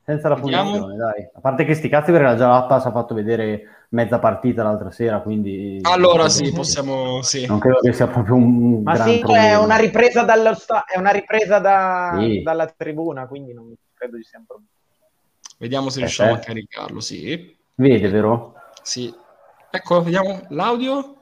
Senza 0.04 0.28
la 0.28 0.34
Vediamo. 0.34 0.70
punizione, 0.70 0.96
dai. 0.96 1.30
A 1.32 1.40
parte 1.40 1.64
che 1.64 1.74
sti 1.74 1.88
cazzi 1.88 2.10
perché 2.10 2.26
la 2.26 2.34
Jalappas 2.34 2.86
ha 2.86 2.90
fatto 2.90 3.14
vedere 3.14 3.86
mezza 3.90 4.18
partita 4.18 4.64
l'altra 4.64 4.90
sera, 4.90 5.20
quindi... 5.20 5.78
Allora 5.82 6.28
sì, 6.28 6.52
possiamo... 6.52 7.22
Sì. 7.22 7.46
Non 7.46 7.60
credo 7.60 7.78
che 7.80 7.92
sia 7.92 8.08
proprio 8.08 8.34
un 8.34 8.82
Ma 8.82 8.96
sì, 8.96 9.18
problema. 9.18 9.44
è 9.44 9.58
una 9.58 9.76
ripresa, 9.76 10.22
dallo 10.22 10.54
sta- 10.54 10.84
è 10.84 10.98
una 10.98 11.10
ripresa 11.10 11.60
da... 11.60 12.16
sì. 12.18 12.42
dalla 12.42 12.66
tribuna, 12.66 13.28
quindi 13.28 13.52
non 13.52 13.72
credo 13.94 14.16
ci 14.16 14.24
sia 14.24 14.38
un 14.40 14.46
problema. 14.46 14.70
Vediamo 15.58 15.88
se 15.88 15.98
eh, 15.98 16.02
riusciamo 16.02 16.30
eh. 16.30 16.34
a 16.34 16.38
caricarlo, 16.38 17.00
sì. 17.00 17.56
Vede, 17.74 18.08
vero? 18.08 18.51
Sì. 18.82 19.14
Ecco, 19.70 20.02
vediamo 20.02 20.44
l'audio. 20.50 21.16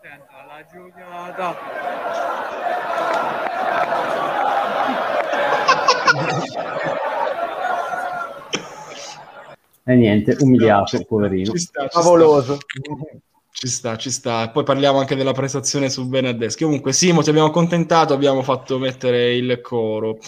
Senta, 0.00 0.46
la 0.46 0.64
giocata. 0.70 1.56
E 9.88 9.94
niente, 9.94 10.36
umiliato, 10.40 10.98
no, 10.98 11.04
poverino. 11.04 11.52
Ci 11.52 11.58
sta, 11.58 11.82
ci 11.82 11.88
Favoloso. 11.90 12.58
Ci 13.50 13.68
sta, 13.68 13.96
ci 13.96 14.10
sta. 14.10 14.50
Poi 14.50 14.64
parliamo 14.64 14.98
anche 14.98 15.14
della 15.14 15.32
prestazione 15.32 15.88
su 15.88 16.06
Benedeschi. 16.08 16.64
Comunque, 16.64 16.92
Simo, 16.92 17.22
ti 17.22 17.30
abbiamo 17.30 17.48
accontentato, 17.48 18.12
abbiamo 18.12 18.42
fatto 18.42 18.78
mettere 18.78 19.34
il 19.34 19.60
coro. 19.60 20.18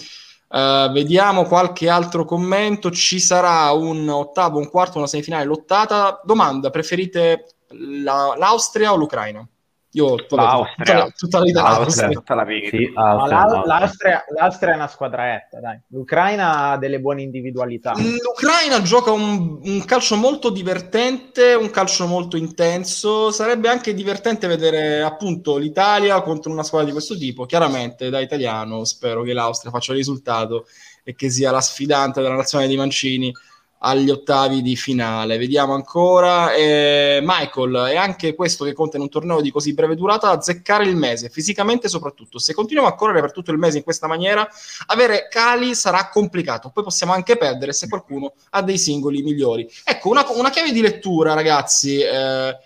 Uh, 0.49 0.91
vediamo 0.93 1.45
qualche 1.45 1.89
altro 1.89 2.25
commento. 2.25 2.91
Ci 2.91 3.21
sarà 3.21 3.71
un 3.73 4.09
ottavo, 4.09 4.59
un 4.59 4.71
quarto, 4.71 4.99
una 4.99 5.07
semifinale 5.07 5.45
lottata. 5.45 6.21
Domanda: 6.25 6.71
preferite 6.71 7.47
la, 7.69 8.35
l'Austria 8.37 8.93
o 8.93 8.97
l'Ucraina? 8.97 9.47
Io 9.93 10.17
l'Austria. 10.29 11.11
Tutta, 11.11 11.13
tutta, 11.17 11.39
la, 11.39 11.63
l'Austria, 11.63 12.09
tutta 12.11 12.35
la 12.35 12.45
vita. 12.45 12.77
Sì, 12.77 12.91
Austria, 12.95 13.47
la, 13.47 13.63
l'Austria, 13.65 14.25
l'Austria, 14.37 14.73
è 14.73 14.75
una 14.75 14.87
squadraetta, 14.87 15.61
dai. 15.61 15.81
L'Ucraina 15.89 16.71
ha 16.71 16.77
delle 16.77 17.01
buone 17.01 17.23
individualità. 17.23 17.95
L'Ucraina 17.97 18.83
gioca 18.83 19.13
un, 19.13 19.61
un, 19.63 19.85
calcio 19.87 20.17
molto 20.17 20.51
divertente, 20.51 21.55
un 21.55 21.71
calcio 21.71 22.07
molto 22.07 22.37
intenso. 22.37 23.31
Sarebbe 23.31 23.69
anche 23.69 23.95
divertente 23.95 24.47
vedere 24.47 25.01
appunto 25.01 25.57
l'Italia 25.57 26.21
contro 26.21 26.53
una 26.53 26.65
squadra 26.65 26.89
di 26.89 26.93
questo 26.93 27.17
tipo. 27.17 27.47
Chiaramente, 27.47 28.11
da 28.11 28.21
italiano, 28.21 28.85
spero 28.85 29.23
che 29.23 29.33
l'Austria 29.33 29.71
faccia 29.71 29.93
il 29.93 29.99
risultato 29.99 30.67
e 31.03 31.15
che 31.15 31.31
sia 31.31 31.51
la 31.51 31.63
sfidante 31.63 32.21
della 32.21 32.35
nazionale 32.35 32.71
di 32.71 32.77
Mancini 32.77 33.33
agli 33.79 34.11
ottavi 34.11 34.63
di 34.63 34.77
finale. 34.77 35.39
Vediamo 35.39 35.75
ancora. 35.75 36.53
Eh, 36.53 37.21
Michael, 37.23 37.91
è 37.91 37.97
anche 37.97 38.35
questo 38.35 38.65
che 38.65 38.73
conta 38.73 38.97
in 38.97 39.03
un 39.03 39.09
torneo 39.09 39.41
di 39.41 39.51
così 39.51 39.75
breve 39.75 39.95
durata, 39.95 40.31
azzeccare 40.31 40.85
il 40.85 40.97
mese, 40.97 41.29
fisicamente 41.29 41.89
soprattutto. 41.89 42.39
Se 42.39 42.55
continuiamo 42.55 42.89
a 42.89 42.95
correre 42.95 43.21
per 43.21 43.33
tutto 43.33 43.51
il 43.51 43.59
mese 43.59 43.79
in 43.79 43.85
questa 43.85 44.07
maniera, 44.07 44.49
avere 44.87 45.29
cali 45.31 45.75
sarà 45.75 46.09
complicato. 46.09 46.71
Poi 46.71 46.85
possiamo 46.85 47.13
anche 47.13 47.37
perdere 47.37 47.73
se 47.73 47.89
qualcuno 47.89 48.33
ha 48.51 48.63
dei 48.63 48.79
singoli 48.79 49.23
migliori. 49.23 49.69
Ecco, 49.85 50.09
una, 50.09 50.25
una 50.31 50.51
chiave 50.51 50.73
di 50.73 50.81
lettura, 50.81 51.35
ragazzi, 51.35 52.01
eh, 52.01 52.57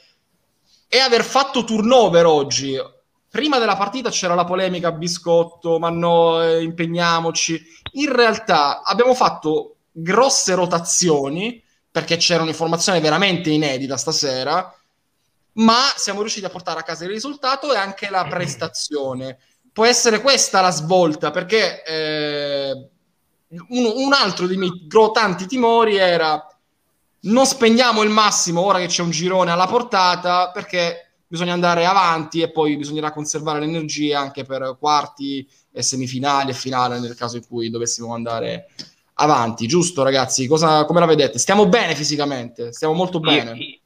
è 0.89 0.99
aver 0.99 1.25
fatto 1.25 1.65
turnover 1.65 2.27
oggi. 2.27 2.79
Prima 3.29 3.59
della 3.59 3.77
partita 3.77 4.11
c'era 4.11 4.35
la 4.35 4.45
polemica 4.45 4.93
biscotto, 4.93 5.79
ma 5.79 5.89
no, 5.89 6.43
eh, 6.43 6.63
impegniamoci. 6.63 7.63
In 7.93 8.15
realtà 8.15 8.83
abbiamo 8.83 9.15
fatto 9.15 9.77
grosse 9.93 10.55
rotazioni, 10.55 11.63
perché 11.91 12.17
c'era 12.17 12.43
un'informazione 12.43 13.01
veramente 13.01 13.51
inedita 13.51 13.97
stasera, 13.97 14.75
ma 15.55 15.93
siamo 15.97 16.21
riusciti 16.21 16.47
a 16.47 16.51
portare 16.51 16.81
a 16.81 16.83
casa 16.83 17.05
il 17.05 17.11
risultato 17.11 17.73
e 17.73 17.77
anche 17.77 18.09
la 18.09 18.25
prestazione. 18.27 19.39
Può 19.73 19.85
essere 19.85 20.21
questa 20.21 20.61
la 20.61 20.71
svolta, 20.71 21.31
perché 21.31 21.83
eh, 21.85 22.89
un, 23.69 23.93
un, 23.95 24.13
altro 24.13 24.47
dei 24.47 24.57
miei 24.57 24.87
tanti 25.13 25.47
timori 25.47 25.97
era 25.97 26.47
non 27.25 27.47
spegniamo 27.47 28.03
il 28.03 28.11
massimo 28.11 28.63
ora 28.63 28.79
che 28.79 28.87
c'è 28.87 29.03
un 29.03 29.11
girone 29.11 29.51
alla 29.51 29.67
portata, 29.67 30.51
perché 30.51 31.13
bisogna 31.27 31.53
andare 31.53 31.87
avanti 31.87 32.41
e 32.41 32.51
poi 32.51 32.77
bisognerà 32.77 33.13
conservare 33.13 33.61
l'energia 33.61 34.21
anche 34.21 34.45
per 34.45 34.77
quarti 34.79 35.49
e 35.71 35.83
semifinali 35.83 36.51
e 36.51 36.55
finale 36.55 36.99
nel 36.99 37.15
caso 37.15 37.37
in 37.37 37.47
cui 37.47 37.71
dovessimo 37.71 38.13
andare 38.13 38.69
avanti, 39.23 39.67
giusto 39.67 40.03
ragazzi? 40.03 40.47
Cosa, 40.47 40.85
come 40.85 41.01
la 41.01 41.07
vedete? 41.07 41.39
Stiamo 41.39 41.67
bene 41.67 41.95
fisicamente, 41.95 42.73
stiamo 42.73 42.95
molto 42.95 43.21
bene. 43.21 43.53
Io, 43.55 43.79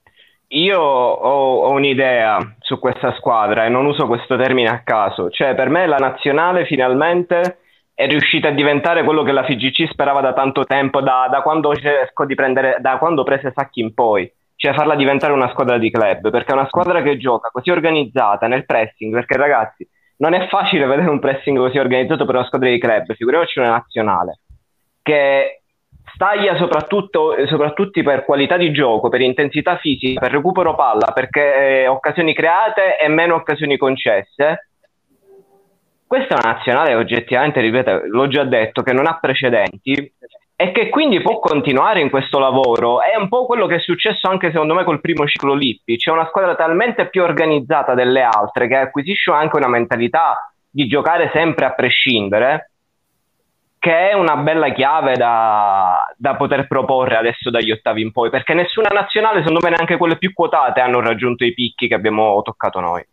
io 0.48 0.80
ho, 0.80 1.60
ho, 1.62 1.70
un'idea 1.70 2.56
su 2.60 2.78
questa 2.78 3.14
squadra 3.18 3.64
e 3.64 3.68
non 3.68 3.86
uso 3.86 4.06
questo 4.06 4.36
termine 4.36 4.68
a 4.68 4.82
caso, 4.82 5.28
cioè 5.30 5.54
per 5.54 5.68
me 5.68 5.86
la 5.86 5.96
nazionale 5.96 6.66
finalmente 6.66 7.58
è 7.94 8.06
riuscita 8.06 8.48
a 8.48 8.52
diventare 8.52 9.04
quello 9.04 9.22
che 9.22 9.32
la 9.32 9.44
FIGC 9.44 9.88
sperava 9.90 10.20
da 10.20 10.32
tanto 10.34 10.64
tempo, 10.64 11.00
da, 11.00 11.28
da 11.30 11.40
quando 11.40 11.74
cerco 11.74 12.26
di 12.26 12.34
prendere, 12.34 12.76
da 12.80 12.98
quando 12.98 13.24
prese 13.24 13.52
Sacchi 13.54 13.80
in 13.80 13.94
poi, 13.94 14.30
cioè 14.54 14.74
farla 14.74 14.94
diventare 14.94 15.32
una 15.32 15.50
squadra 15.50 15.78
di 15.78 15.90
club, 15.90 16.30
perché 16.30 16.52
è 16.52 16.56
una 16.56 16.68
squadra 16.68 17.02
che 17.02 17.16
gioca 17.16 17.48
così 17.50 17.70
organizzata 17.70 18.46
nel 18.46 18.66
pressing, 18.66 19.12
perché 19.12 19.36
ragazzi 19.36 19.88
non 20.18 20.34
è 20.34 20.46
facile 20.48 20.86
vedere 20.86 21.10
un 21.10 21.18
pressing 21.18 21.58
così 21.58 21.78
organizzato 21.78 22.24
per 22.24 22.36
una 22.36 22.46
squadra 22.46 22.68
di 22.68 22.78
club, 22.78 23.14
figuriamoci 23.14 23.58
una 23.58 23.70
nazionale 23.70 24.40
che 25.06 25.60
staglia 26.12 26.56
soprattutto, 26.56 27.36
soprattutto 27.46 28.02
per 28.02 28.24
qualità 28.24 28.56
di 28.56 28.72
gioco, 28.72 29.08
per 29.08 29.20
intensità 29.20 29.76
fisica, 29.76 30.18
per 30.18 30.32
recupero 30.32 30.74
palla, 30.74 31.12
perché 31.12 31.82
eh, 31.82 31.86
occasioni 31.86 32.34
create 32.34 32.98
e 32.98 33.06
meno 33.06 33.36
occasioni 33.36 33.76
concesse. 33.76 34.70
Questa 36.04 36.34
è 36.34 36.38
una 36.42 36.54
nazionale 36.54 36.96
oggettivamente, 36.96 37.60
ripeto, 37.60 38.02
l'ho 38.06 38.26
già 38.26 38.42
detto, 38.42 38.82
che 38.82 38.92
non 38.92 39.06
ha 39.06 39.18
precedenti 39.20 40.12
e 40.56 40.72
che 40.72 40.88
quindi 40.88 41.20
può 41.20 41.38
continuare 41.38 42.00
in 42.00 42.10
questo 42.10 42.40
lavoro. 42.40 43.00
È 43.02 43.16
un 43.16 43.28
po' 43.28 43.46
quello 43.46 43.66
che 43.66 43.76
è 43.76 43.80
successo 43.80 44.28
anche 44.28 44.50
secondo 44.50 44.74
me 44.74 44.82
col 44.82 45.00
primo 45.00 45.24
ciclo 45.26 45.54
Lippi. 45.54 45.96
C'è 45.96 46.10
una 46.10 46.26
squadra 46.26 46.56
talmente 46.56 47.08
più 47.08 47.22
organizzata 47.22 47.94
delle 47.94 48.22
altre 48.22 48.66
che 48.66 48.76
acquisisce 48.76 49.30
anche 49.30 49.56
una 49.56 49.68
mentalità 49.68 50.52
di 50.68 50.88
giocare 50.88 51.30
sempre 51.32 51.66
a 51.66 51.74
prescindere 51.74 52.70
che 53.86 54.10
è 54.10 54.14
una 54.14 54.34
bella 54.34 54.72
chiave 54.72 55.14
da, 55.14 56.12
da, 56.16 56.34
poter 56.34 56.66
proporre 56.66 57.16
adesso 57.16 57.50
dagli 57.50 57.70
ottavi 57.70 58.02
in 58.02 58.10
poi, 58.10 58.30
perché 58.30 58.52
nessuna 58.52 58.88
nazionale, 58.88 59.38
secondo 59.38 59.60
me 59.62 59.70
neanche 59.70 59.96
quelle 59.96 60.18
più 60.18 60.32
quotate, 60.32 60.80
hanno 60.80 61.00
raggiunto 61.00 61.44
i 61.44 61.54
picchi 61.54 61.86
che 61.86 61.94
abbiamo 61.94 62.42
toccato 62.42 62.80
noi. 62.80 63.06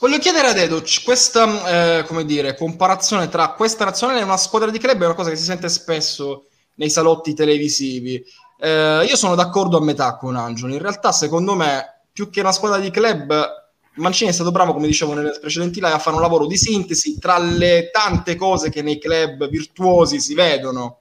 Voglio 0.00 0.18
chiedere 0.18 0.48
a 0.48 0.52
Dedoc, 0.54 1.04
questa 1.04 2.00
eh, 2.00 2.24
dire, 2.24 2.56
comparazione 2.56 3.28
tra 3.28 3.52
questa 3.52 3.84
nazionale 3.84 4.18
e 4.18 4.24
una 4.24 4.36
squadra 4.36 4.70
di 4.70 4.78
club 4.80 5.00
è 5.00 5.04
una 5.04 5.14
cosa 5.14 5.30
che 5.30 5.36
si 5.36 5.44
sente 5.44 5.68
spesso 5.68 6.46
nei 6.74 6.90
salotti 6.90 7.32
televisivi. 7.32 8.20
Eh, 8.58 9.04
io 9.08 9.14
sono 9.14 9.36
d'accordo 9.36 9.76
a 9.76 9.84
metà 9.84 10.16
con 10.16 10.34
Angelo, 10.34 10.72
in 10.72 10.80
realtà 10.80 11.12
secondo 11.12 11.54
me 11.54 12.02
più 12.12 12.28
che 12.28 12.40
una 12.40 12.50
squadra 12.50 12.80
di 12.80 12.90
club 12.90 13.65
Mancini 13.96 14.30
è 14.30 14.32
stato 14.32 14.50
bravo, 14.50 14.72
come 14.72 14.86
dicevo 14.86 15.14
nelle 15.14 15.38
precedenti 15.38 15.80
live, 15.80 15.92
a 15.92 15.98
fare 15.98 16.16
un 16.16 16.22
lavoro 16.22 16.46
di 16.46 16.56
sintesi 16.56 17.18
tra 17.18 17.38
le 17.38 17.90
tante 17.90 18.34
cose 18.34 18.70
che 18.70 18.82
nei 18.82 18.98
club 18.98 19.48
virtuosi 19.48 20.20
si 20.20 20.34
vedono, 20.34 20.98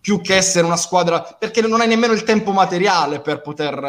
più 0.00 0.20
che 0.20 0.36
essere 0.36 0.66
una 0.66 0.76
squadra, 0.76 1.22
perché 1.22 1.60
non 1.62 1.80
hai 1.80 1.88
nemmeno 1.88 2.12
il 2.12 2.24
tempo 2.24 2.52
materiale 2.52 3.20
per 3.20 3.40
poter 3.40 3.82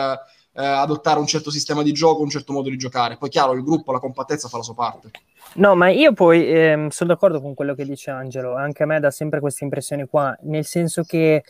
eh, 0.53 0.65
adottare 0.65 1.19
un 1.19 1.27
certo 1.27 1.51
sistema 1.51 1.83
di 1.83 1.91
gioco, 1.91 2.21
un 2.21 2.29
certo 2.29 2.53
modo 2.53 2.69
di 2.69 2.77
giocare. 2.77 3.17
Poi 3.17 3.29
chiaro, 3.29 3.53
il 3.53 3.63
gruppo, 3.63 3.91
la 3.91 3.99
compattezza 3.99 4.47
fa 4.47 4.57
la 4.57 4.63
sua 4.63 4.75
parte. 4.75 5.11
No, 5.55 5.75
ma 5.75 5.89
io 5.89 6.13
poi 6.13 6.47
eh, 6.47 6.87
sono 6.89 7.09
d'accordo 7.11 7.41
con 7.41 7.53
quello 7.53 7.73
che 7.73 7.85
dice 7.85 8.11
Angelo, 8.11 8.55
anche 8.55 8.83
a 8.83 8.85
me 8.85 8.99
dà 8.99 9.11
sempre 9.11 9.39
questa 9.39 9.63
impressione 9.63 10.07
qua, 10.07 10.37
nel 10.43 10.65
senso 10.65 11.03
che 11.03 11.43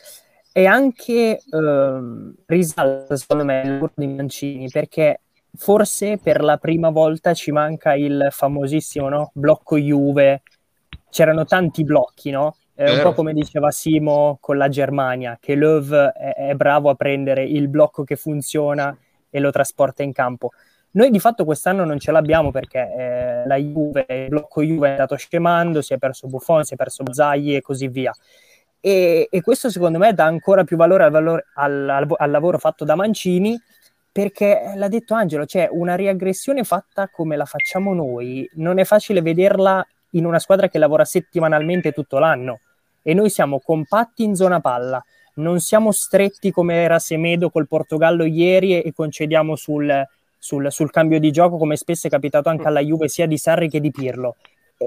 è 0.52 0.64
anche 0.64 1.38
eh, 1.38 2.00
risalta, 2.46 3.16
secondo 3.16 3.44
me, 3.44 3.60
il 3.62 3.70
lavoro 3.72 3.92
di 3.94 4.06
Mancini, 4.06 4.68
perché 4.68 5.20
forse 5.56 6.18
per 6.18 6.42
la 6.42 6.56
prima 6.56 6.90
volta 6.90 7.34
ci 7.34 7.50
manca 7.52 7.94
il 7.94 8.28
famosissimo 8.30 9.08
no? 9.08 9.30
blocco 9.34 9.76
Juve. 9.76 10.42
C'erano 11.10 11.44
tanti 11.44 11.82
blocchi, 11.82 12.30
no? 12.30 12.54
È 12.72 12.90
un 12.90 13.02
po' 13.02 13.12
come 13.12 13.34
diceva 13.34 13.70
Simo 13.70 14.38
con 14.40 14.56
la 14.56 14.68
Germania, 14.70 15.36
che 15.38 15.54
Löw 15.54 16.12
è, 16.12 16.34
è, 16.34 16.54
bravo 16.54 16.88
a 16.88 16.94
prendere 16.94 17.44
il 17.44 17.68
blocco 17.68 18.04
che 18.04 18.16
funziona 18.16 18.96
e 19.28 19.38
lo 19.38 19.50
trasporta 19.50 20.02
in 20.02 20.12
campo. 20.12 20.52
Noi 20.92 21.10
di 21.10 21.20
fatto 21.20 21.44
quest'anno 21.44 21.84
non 21.84 21.98
ce 21.98 22.10
l'abbiamo 22.10 22.50
perché 22.50 22.78
eh, 22.78 23.46
la 23.46 23.56
Juve, 23.56 24.06
il 24.08 24.28
blocco 24.28 24.62
Juve 24.62 24.88
è 24.88 24.90
andato 24.92 25.16
scemando, 25.16 25.82
si 25.82 25.92
è 25.92 25.98
perso 25.98 26.26
Buffon, 26.26 26.64
si 26.64 26.72
è 26.72 26.76
perso 26.76 27.04
Zaghi 27.10 27.54
e 27.54 27.60
così 27.60 27.86
via. 27.88 28.14
E, 28.80 29.28
e, 29.30 29.42
questo 29.42 29.68
secondo 29.68 29.98
me 29.98 30.14
dà 30.14 30.24
ancora 30.24 30.64
più 30.64 30.78
valore 30.78 31.04
al, 31.04 31.10
valore, 31.10 31.46
al, 31.56 31.86
al, 31.86 32.06
al 32.16 32.30
lavoro 32.30 32.56
fatto 32.56 32.86
da 32.86 32.94
Mancini 32.94 33.60
perché 34.12 34.62
eh, 34.62 34.76
l'ha 34.76 34.88
detto 34.88 35.14
Angelo, 35.14 35.46
cioè 35.46 35.68
una 35.70 35.94
riaggressione 35.94 36.64
fatta 36.64 37.08
come 37.08 37.36
la 37.36 37.44
facciamo 37.44 37.94
noi, 37.94 38.48
non 38.54 38.78
è 38.78 38.84
facile 38.84 39.22
vederla 39.22 39.86
in 40.12 40.24
una 40.24 40.38
squadra 40.38 40.68
che 40.68 40.78
lavora 40.78 41.04
settimanalmente 41.04 41.92
tutto 41.92 42.18
l'anno. 42.18 42.60
E 43.02 43.14
noi 43.14 43.30
siamo 43.30 43.60
compatti 43.60 44.24
in 44.24 44.34
zona 44.34 44.60
palla, 44.60 45.02
non 45.34 45.60
siamo 45.60 45.92
stretti 45.92 46.50
come 46.50 46.82
era 46.82 46.98
Semedo 46.98 47.50
col 47.50 47.68
Portogallo 47.68 48.24
ieri 48.24 48.80
e 48.80 48.92
concediamo 48.92 49.56
sul, 49.56 50.06
sul, 50.38 50.70
sul 50.70 50.90
cambio 50.90 51.18
di 51.18 51.30
gioco 51.30 51.56
come 51.56 51.76
spesso 51.76 52.08
è 52.08 52.10
capitato 52.10 52.48
anche 52.48 52.66
alla 52.66 52.80
Juve 52.80 53.08
sia 53.08 53.26
di 53.26 53.38
Sarri 53.38 53.70
che 53.70 53.80
di 53.80 53.90
Pirlo. 53.90 54.36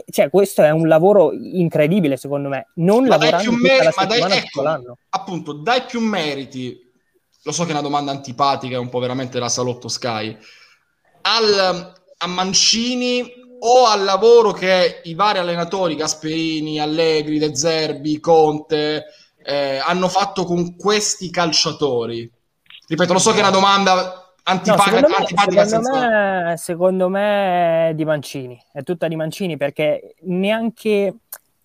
Cioè, 0.10 0.30
questo 0.30 0.64
è 0.64 0.72
un 0.72 0.88
lavoro 0.88 1.32
incredibile 1.34 2.18
secondo 2.18 2.50
me, 2.50 2.68
non 2.76 3.04
ma 3.04 3.16
lavorando 3.16 3.38
dai 3.38 3.44
più 3.44 3.62
mer- 3.62 3.94
ma 3.96 4.06
dai, 4.06 4.38
ecco, 4.38 4.98
appunto, 5.10 5.54
dai 5.54 5.84
più 5.84 6.00
meriti 6.00 6.83
lo 7.44 7.52
so 7.52 7.64
che 7.64 7.70
è 7.70 7.74
una 7.74 7.82
domanda 7.82 8.12
antipatica, 8.12 8.76
è 8.76 8.80
un 8.80 8.90
po' 8.90 9.00
veramente 9.00 9.40
la 9.40 9.50
salotto 9.50 9.88
Sky, 9.88 10.38
al, 11.22 11.94
a 12.18 12.28
Mancini 12.28 13.42
o 13.60 13.86
al 13.86 14.04
lavoro 14.04 14.52
che 14.52 15.02
i 15.04 15.14
vari 15.14 15.40
allenatori, 15.40 15.96
Gasperini, 15.96 16.80
Allegri, 16.80 17.40
De 17.40 17.56
Zerbi, 17.56 18.20
Conte, 18.20 19.06
eh, 19.44 19.78
hanno 19.78 20.08
fatto 20.08 20.46
con 20.46 20.76
questi 20.76 21.30
calciatori? 21.30 22.30
Ripeto, 22.88 23.14
lo 23.14 23.20
so 23.20 23.32
che 23.32 23.38
è 23.38 23.42
una 23.42 23.52
domanda 23.52 24.34
antipatica. 24.44 25.00
No, 25.00 25.26
secondo, 25.26 25.58
me, 25.58 25.66
secondo, 25.68 26.00
me, 26.00 26.56
secondo 26.58 27.10
me 27.10 27.90
è 27.90 27.94
di 27.94 28.06
Mancini, 28.06 28.62
è 28.72 28.84
tutta 28.84 29.08
di 29.08 29.16
Mancini 29.16 29.58
perché 29.58 30.16
neanche 30.22 31.16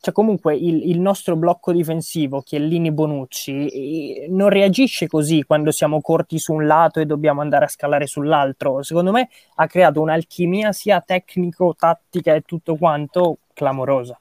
cioè 0.08 0.12
comunque 0.12 0.56
il, 0.56 0.88
il, 0.88 1.00
nostro 1.00 1.36
blocco 1.36 1.72
difensivo, 1.72 2.40
Chiellini 2.40 2.90
Bonucci, 2.90 4.26
non 4.28 4.48
reagisce 4.48 5.06
così 5.06 5.44
quando 5.44 5.70
siamo 5.70 6.00
corti 6.00 6.38
su 6.38 6.54
un 6.54 6.66
lato 6.66 7.00
e 7.00 7.06
dobbiamo 7.06 7.42
andare 7.42 7.66
a 7.66 7.68
scalare 7.68 8.06
sull'altro. 8.06 8.82
Secondo 8.82 9.12
me 9.12 9.28
ha 9.56 9.66
creato 9.66 10.00
un'alchimia 10.00 10.72
sia 10.72 11.00
tecnico, 11.00 11.74
tattica 11.78 12.34
e 12.34 12.42
tutto 12.42 12.76
quanto 12.76 13.38
clamorosa. 13.52 14.18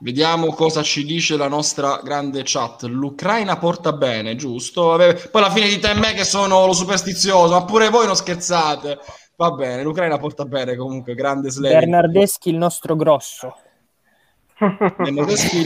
Vediamo 0.00 0.52
cosa 0.52 0.82
ci 0.82 1.04
dice 1.04 1.36
la 1.36 1.48
nostra 1.48 2.00
grande 2.02 2.42
chat. 2.44 2.82
L'Ucraina 2.84 3.58
porta 3.58 3.92
bene, 3.92 4.36
giusto? 4.36 4.96
Poi 4.96 5.42
alla 5.42 5.50
fine 5.50 5.68
dite 5.68 5.88
a 5.88 5.94
me 5.94 6.12
che 6.12 6.24
sono 6.24 6.66
lo 6.66 6.72
superstizioso, 6.72 7.52
ma 7.52 7.64
pure 7.64 7.88
voi 7.88 8.06
non 8.06 8.16
scherzate. 8.16 8.98
Va 9.36 9.50
bene, 9.52 9.82
l'Ucraina 9.82 10.18
porta 10.18 10.44
bene 10.44 10.76
comunque, 10.76 11.14
grande 11.14 11.50
slam. 11.50 11.72
Bernardeschi 11.72 12.48
il 12.48 12.56
nostro 12.56 12.96
grosso 12.96 13.54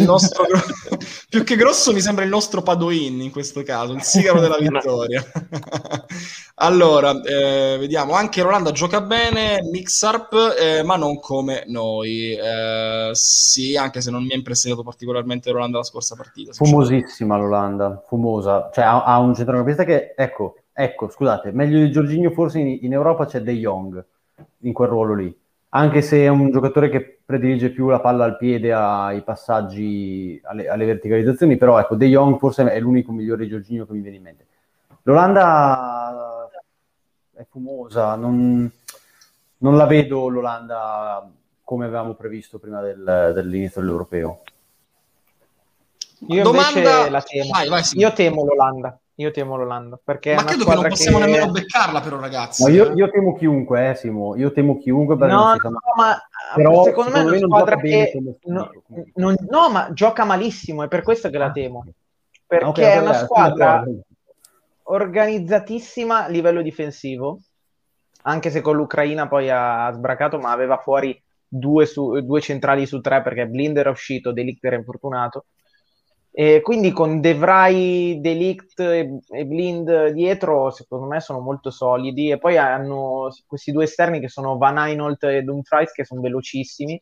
nostro 0.05 0.45
più 1.29 1.45
che 1.45 1.57
grosso 1.57 1.93
mi 1.93 2.01
sembra 2.01 2.25
il 2.25 2.31
nostro 2.31 2.63
Padoin 2.63 3.21
in 3.21 3.31
questo 3.31 3.63
caso, 3.63 3.95
il 3.95 4.03
sigaro 4.03 4.41
della 4.41 4.59
vittoria. 4.59 5.25
allora, 6.57 7.19
eh, 7.23 7.77
vediamo, 7.79 8.13
anche 8.13 8.43
Rolanda 8.43 8.71
gioca 8.73 9.01
bene, 9.01 9.61
Mixarp, 9.63 10.57
eh, 10.61 10.83
ma 10.83 10.97
non 10.97 11.19
come 11.21 11.65
noi. 11.69 12.33
Eh, 12.35 13.11
sì, 13.13 13.77
anche 13.77 14.01
se 14.01 14.11
non 14.11 14.25
mi 14.25 14.33
ha 14.33 14.37
impressionato 14.37 14.83
particolarmente 14.83 15.51
Rolanda 15.51 15.79
la 15.79 15.85
scorsa 15.85 16.15
partita. 16.15 16.53
Fumosissima 16.53 17.37
l'Olanda, 17.37 18.05
fumosa. 18.07 18.71
Cioè 18.73 18.85
ha, 18.85 19.05
ha 19.05 19.19
un 19.19 19.35
centrocampista 19.35 19.85
che, 19.85 20.13
ecco, 20.15 20.57
ecco, 20.73 21.09
scusate, 21.09 21.51
meglio 21.53 21.79
di 21.79 21.91
Giorginio 21.91 22.31
forse 22.31 22.59
in, 22.59 22.79
in 22.83 22.93
Europa 22.93 23.25
c'è 23.25 23.41
De 23.41 23.55
Jong 23.55 24.05
in 24.61 24.73
quel 24.73 24.89
ruolo 24.89 25.15
lì 25.15 25.41
anche 25.75 26.03
se 26.03 26.25
è 26.25 26.29
un 26.29 26.51
giocatore 26.51 26.91
che 26.91 27.21
predilige 27.25 27.71
più 27.71 27.89
la 27.89 28.01
palla 28.01 28.25
al 28.25 28.37
piede 28.37 28.73
ai 28.75 29.23
passaggi, 29.23 30.39
alle, 30.45 30.69
alle 30.69 30.85
verticalizzazioni, 30.85 31.57
però 31.57 31.79
ecco, 31.79 31.95
De 31.95 32.07
Jong 32.07 32.39
forse 32.39 32.71
è 32.71 32.79
l'unico 32.79 33.13
migliore 33.13 33.49
Giorginio 33.49 33.87
che 33.87 33.93
mi 33.93 34.01
viene 34.01 34.17
in 34.17 34.23
mente. 34.23 34.47
L'Olanda 35.05 36.49
è 37.35 37.47
fumosa, 37.49 38.15
non, 38.17 38.71
non 39.59 39.77
la 39.77 39.87
vedo 39.87 40.29
l'Olanda 40.29 41.27
come 41.65 41.87
avevamo 41.87 42.15
previsto 42.15 42.59
prima 42.59 42.83
del, 42.83 43.33
dell'inizio 43.35 43.81
dell'europeo. 43.81 44.43
Io 46.29 46.43
Domanda... 46.43 47.11
la 47.11 47.23
temo. 47.23 47.51
Vai, 47.51 47.69
vai, 47.69 47.83
sì. 47.83 47.99
Io 47.99 48.13
temo 48.13 48.45
l'Olanda. 48.45 48.99
Io 49.17 49.31
temo 49.31 49.57
l'Olanda. 49.57 49.99
Perché 50.03 50.35
ma 50.35 50.45
credo 50.45 50.65
che 50.65 50.75
non 50.75 50.89
possiamo 50.89 51.19
che... 51.19 51.25
nemmeno 51.25 51.51
beccarla, 51.51 52.01
però, 52.01 52.19
ragazzi. 52.21 52.63
No, 52.63 52.71
io, 52.71 52.93
io, 52.95 53.11
temo 53.11 53.35
chiunque, 53.35 53.91
eh, 53.91 53.95
Simo. 53.95 54.37
Io 54.37 54.53
temo 54.53 54.79
chiunque. 54.79 55.17
No, 55.17 55.27
no, 55.27 55.57
no, 55.63 55.81
ma 55.97 56.17
però, 56.55 56.85
secondo 56.85 57.11
me 57.11 57.21
è 57.21 57.25
una 57.25 57.39
squadra 57.39 57.77
che. 57.77 58.13
No, 58.45 58.71
non, 59.15 59.35
no, 59.49 59.71
ma 59.71 59.93
gioca 59.93 60.25
malissimo, 60.25 60.83
è 60.85 60.89
per 60.89 61.03
questo 61.03 61.29
che 61.31 61.39
la 61.39 61.47
ah. 61.47 61.53
temo. 61.53 61.85
Perché 62.47 62.67
okay, 62.67 62.97
è 62.97 62.99
una 62.99 63.15
squadra 63.15 63.85
organizzatissima 64.85 66.25
a 66.25 66.29
livello 66.29 66.63
difensivo. 66.63 67.41
Anche 68.25 68.51
se 68.51 68.61
con 68.61 68.77
l'Ucraina 68.77 69.27
poi 69.27 69.51
ha 69.51 69.91
sbracato, 69.93 70.39
ma 70.39 70.53
aveva 70.53 70.77
fuori 70.77 71.21
due, 71.49 71.87
su, 71.87 72.21
due 72.21 72.41
centrali 72.41 72.87
su 72.87 73.01
tre 73.01 73.21
perché 73.21 73.47
Blinder 73.47 73.87
è 73.87 73.91
uscito, 73.91 74.33
Delict 74.33 74.65
era 74.65 74.77
infortunato 74.77 75.47
e 76.35 76.63
quindi 76.63 76.93
con 76.93 77.21
De 77.21 77.35
Vrij, 77.35 78.19
Delict 78.21 78.81
e, 78.81 79.45
Blind 79.45 80.09
dietro, 80.09 80.71
secondo 80.71 81.05
me 81.07 81.21
sono 81.21 81.41
molto 81.41 81.71
solidi. 81.71 82.31
E 82.31 82.39
poi 82.39 82.57
hanno 82.57 83.29
questi 83.47 83.71
due 83.71 83.85
esterni 83.85 84.19
che 84.19 84.29
sono 84.29 84.57
Van 84.57 84.79
Einolt 84.79 85.23
e 85.25 85.43
Dumfries, 85.43 85.93
che 85.93 86.07
sono 86.07 86.23
velocissimi. 86.23 87.01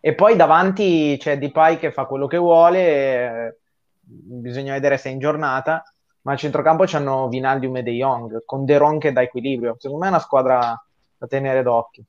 E 0.00 0.14
poi 0.14 0.36
davanti 0.36 1.16
c'è 1.18 1.38
Depay 1.38 1.78
che 1.78 1.90
fa 1.92 2.04
quello 2.04 2.26
che 2.26 2.36
vuole. 2.36 3.60
Bisogna 4.00 4.74
vedere 4.74 4.98
se 4.98 5.08
è 5.08 5.12
in 5.12 5.18
giornata. 5.18 5.82
Ma 6.20 6.32
al 6.32 6.38
centrocampo 6.38 6.84
c'hanno 6.86 7.28
Vinaldium 7.28 7.76
e 7.76 7.82
De 7.82 7.92
Jong, 7.92 8.44
con 8.44 8.66
De 8.66 8.76
Ron 8.76 8.98
che 8.98 9.12
dà 9.12 9.22
equilibrio. 9.22 9.76
Secondo 9.78 10.02
me 10.02 10.08
è 10.08 10.10
una 10.10 10.20
squadra 10.20 10.84
da 11.16 11.26
tenere 11.26 11.62
d'occhio. 11.62 12.04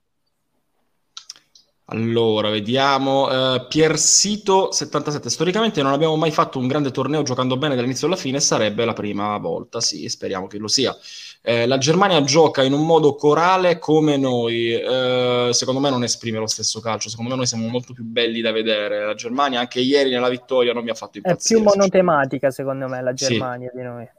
Allora, 1.89 2.49
vediamo. 2.49 3.27
Uh, 3.27 3.65
Piersito 3.67 4.71
77. 4.73 5.29
Storicamente 5.29 5.81
non 5.81 5.93
abbiamo 5.93 6.17
mai 6.17 6.31
fatto 6.31 6.59
un 6.59 6.67
grande 6.67 6.91
torneo 6.91 7.23
giocando 7.23 7.55
bene 7.55 7.75
dall'inizio 7.75 8.07
alla 8.07 8.17
fine, 8.17 8.41
sarebbe 8.41 8.83
la 8.83 8.91
prima 8.91 9.37
volta, 9.37 9.79
sì, 9.79 10.09
speriamo 10.09 10.47
che 10.47 10.57
lo 10.57 10.67
sia. 10.67 10.93
Eh, 11.41 11.65
la 11.65 11.77
Germania 11.77 12.21
gioca 12.23 12.61
in 12.61 12.73
un 12.73 12.85
modo 12.85 13.15
corale 13.15 13.79
come 13.79 14.17
noi, 14.17 14.73
eh, 14.73 15.49
secondo 15.53 15.79
me 15.79 15.89
non 15.89 16.03
esprime 16.03 16.39
lo 16.39 16.47
stesso 16.47 16.81
calcio, 16.81 17.07
secondo 17.07 17.31
me 17.31 17.37
noi 17.37 17.47
siamo 17.47 17.67
molto 17.69 17.93
più 17.93 18.03
belli 18.03 18.41
da 18.41 18.51
vedere. 18.51 19.05
La 19.05 19.13
Germania 19.13 19.61
anche 19.61 19.79
ieri 19.79 20.09
nella 20.09 20.27
vittoria 20.27 20.73
non 20.73 20.83
mi 20.83 20.89
ha 20.89 20.93
fatto 20.93 21.19
impazzire. 21.19 21.57
È 21.57 21.63
più 21.63 21.69
monotematica 21.69 22.51
secondo 22.51 22.89
me 22.89 23.01
la 23.01 23.13
Germania 23.13 23.69
sì. 23.71 23.77
di 23.77 23.83
noi. 23.83 24.09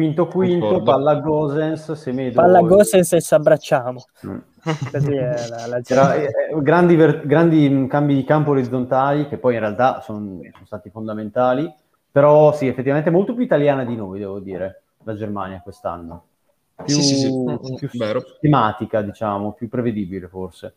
Quinto 0.00 0.26
quinto, 0.28 0.66
Concordo. 0.66 0.90
palla 0.92 1.14
Gosens, 1.16 1.92
Semedo... 1.92 2.40
Palla 2.40 2.60
Gossens 2.62 3.12
e 3.12 3.20
ci 3.20 3.34
abbracciamo. 3.34 4.02
Mm. 4.26 4.38
Così 4.90 5.12
è 5.12 5.46
la, 5.46 5.66
la 5.66 5.80
gente. 5.82 6.22
eh, 6.22 6.24
eh, 6.56 6.62
grandi, 6.62 6.96
ver- 6.96 7.26
grandi 7.26 7.68
mh, 7.68 7.86
cambi 7.86 8.14
di 8.14 8.24
campo 8.24 8.50
orizzontali 8.52 9.28
che 9.28 9.36
poi 9.36 9.54
in 9.54 9.60
realtà 9.60 10.00
son- 10.00 10.40
sono 10.52 10.64
stati 10.64 10.88
fondamentali, 10.88 11.70
però 12.10 12.54
sì, 12.54 12.66
effettivamente 12.66 13.10
molto 13.10 13.34
più 13.34 13.44
italiana 13.44 13.84
di 13.84 13.94
noi, 13.94 14.20
devo 14.20 14.38
dire, 14.38 14.84
la 15.04 15.14
Germania 15.14 15.60
quest'anno. 15.60 16.24
Più, 16.82 16.94
Sì, 16.94 17.02
sì, 17.02 17.16
sì. 17.16 17.74
più 17.76 17.90
Vero. 17.98 18.22
tematica, 18.40 19.02
diciamo, 19.02 19.52
più 19.52 19.68
prevedibile 19.68 20.28
forse. 20.28 20.76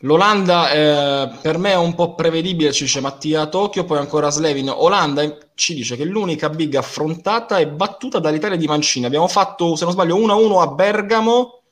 L'Olanda 0.00 0.70
eh, 0.70 1.38
per 1.40 1.56
me 1.56 1.70
è 1.70 1.76
un 1.76 1.94
po' 1.94 2.14
prevedibile, 2.14 2.72
ci 2.72 2.84
dice 2.84 3.00
Mattia 3.00 3.46
Tokyo, 3.46 3.84
poi 3.84 3.98
ancora 3.98 4.30
Slevin. 4.30 4.68
Olanda 4.68 5.38
ci 5.54 5.74
dice 5.74 5.96
che 5.96 6.04
l'unica 6.04 6.50
big 6.50 6.74
affrontata 6.74 7.56
è 7.58 7.66
battuta 7.66 8.18
dall'Italia 8.18 8.58
di 8.58 8.66
Mancini. 8.66 9.06
Abbiamo 9.06 9.26
fatto, 9.26 9.74
se 9.74 9.84
non 9.84 9.94
sbaglio, 9.94 10.18
1-1 10.18 10.60
a 10.60 10.66
Bergamo 10.68 11.62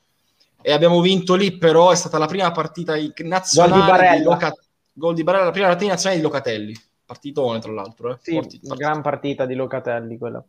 e 0.59 0.71
abbiamo 0.71 1.01
vinto 1.01 1.35
lì, 1.35 1.55
però 1.57 1.91
è 1.91 1.95
stata 1.95 2.17
la 2.17 2.25
prima 2.25 2.51
partita 2.51 2.95
nazionale 3.17 3.73
Gol 3.73 3.81
di 3.81 3.91
Barella. 3.91 4.23
Loca- 4.23 4.57
gol 4.91 5.13
di 5.13 5.23
Barella, 5.23 5.45
la 5.45 5.51
prima 5.51 5.67
partita 5.67 5.91
nazionale 5.91 6.19
di 6.19 6.25
Locatelli. 6.25 6.75
Partitone, 7.05 7.59
tra 7.59 7.71
l'altro. 7.71 8.11
Eh. 8.11 8.17
Sì, 8.19 8.33
Forti- 8.33 8.59
gran 8.63 9.03
partita 9.03 9.45
di 9.45 9.53
Locatelli 9.53 10.17
quella. 10.17 10.43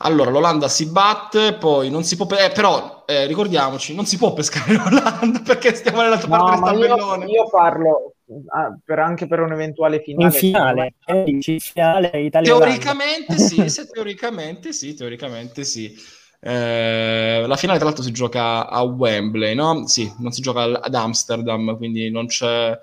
Allora, 0.00 0.30
l'Olanda 0.30 0.68
si 0.68 0.86
batte, 0.90 1.54
poi 1.54 1.90
non 1.90 2.04
si 2.04 2.16
può... 2.16 2.26
pe- 2.26 2.44
eh, 2.46 2.50
però, 2.52 3.04
eh, 3.06 3.26
ricordiamoci, 3.26 3.94
non 3.94 4.04
si 4.06 4.16
può 4.18 4.32
pescare 4.32 4.74
l'Olanda 4.74 5.40
perché 5.44 5.74
stiamo 5.74 6.02
nell'altra 6.02 6.28
No, 6.28 6.28
parte 6.28 6.50
del 6.52 6.62
io, 6.74 6.96
tabellone. 6.96 7.24
io 7.24 7.48
parlo 7.48 8.14
ah, 8.48 8.76
per- 8.84 8.98
anche 8.98 9.26
per 9.26 9.40
un 9.40 9.52
eventuale 9.52 10.00
finale. 10.02 10.18
In 10.18 10.30
finale, 10.32 10.94
eh, 11.04 11.38
finale 11.58 12.20
Italia 12.22 12.56
Teoricamente 12.56 13.38
sì, 13.38 13.68
se 13.68 13.86
teoricamente 13.88 14.72
sì, 14.72 14.94
teoricamente 14.94 15.64
sì. 15.64 15.92
Eh, 16.38 17.44
la 17.46 17.56
finale 17.56 17.78
tra 17.78 17.86
l'altro 17.88 18.04
si 18.04 18.12
gioca 18.12 18.68
a 18.68 18.82
Wembley, 18.82 19.54
no? 19.54 19.86
Sì, 19.88 20.12
non 20.18 20.30
si 20.30 20.42
gioca 20.42 20.62
ad 20.80 20.94
Amsterdam, 20.94 21.76
quindi 21.76 22.08
non 22.10 22.26
c'è, 22.26 22.78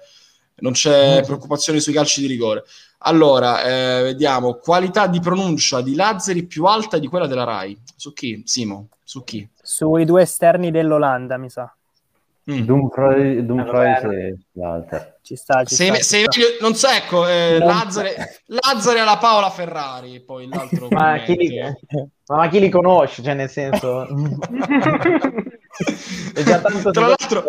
non 0.63 0.73
c'è 0.73 1.21
preoccupazione 1.23 1.80
sui 1.80 1.93
calci 1.93 2.19
di 2.21 2.28
rigore. 2.28 2.63
Allora, 3.06 3.63
eh, 3.63 4.04
vediamo, 4.04 4.56
qualità 4.56 5.08
di 5.08 5.19
pronuncia 5.19 5.82
di 5.82 5.95
Lazzari 5.95 6.43
più 6.43 6.65
alta 6.65 6.97
di 6.97 7.08
quella 7.08 7.28
della 7.28 7.43
RAI. 7.43 7.78
Su 7.95 8.13
chi? 8.13 8.41
Simo, 8.45 8.88
su 9.04 9.23
chi? 9.23 9.47
sui 9.63 10.04
due 10.04 10.23
esterni 10.23 10.69
dell'Olanda, 10.69 11.38
mi 11.38 11.49
sa. 11.49 11.73
Mm. 12.52 12.60
Dumfries, 12.60 13.45
vabbè. 13.45 14.15
e 14.15 14.38
l'altra. 14.52 15.17
Ci 15.21 15.38
sta, 15.38 15.63
ci 15.63 15.76
Se, 15.76 15.86
sta, 15.86 16.04
se 16.04 16.26
ci 16.28 16.41
sta. 16.41 16.58
non 16.60 16.76
so, 16.76 16.89
ecco, 16.89 17.26
eh, 17.26 17.58
Lazzari 17.58 18.99
alla 18.99 19.17
Paola 19.17 19.49
Ferrari, 19.49 20.19
poi 20.19 20.49
l'altro 20.49 20.89
Ma 20.89 21.19
chi, 21.19 21.38
li, 21.38 21.58
ma 22.28 22.49
chi 22.49 22.60
li 22.60 22.67
conosce? 22.67 23.23
Cioè, 23.23 23.34
nel 23.34 23.49
senso... 23.49 24.06
È 26.36 26.43
già 26.43 26.60
tanto 26.60 26.91
tra 26.91 27.08
l'altro, 27.08 27.45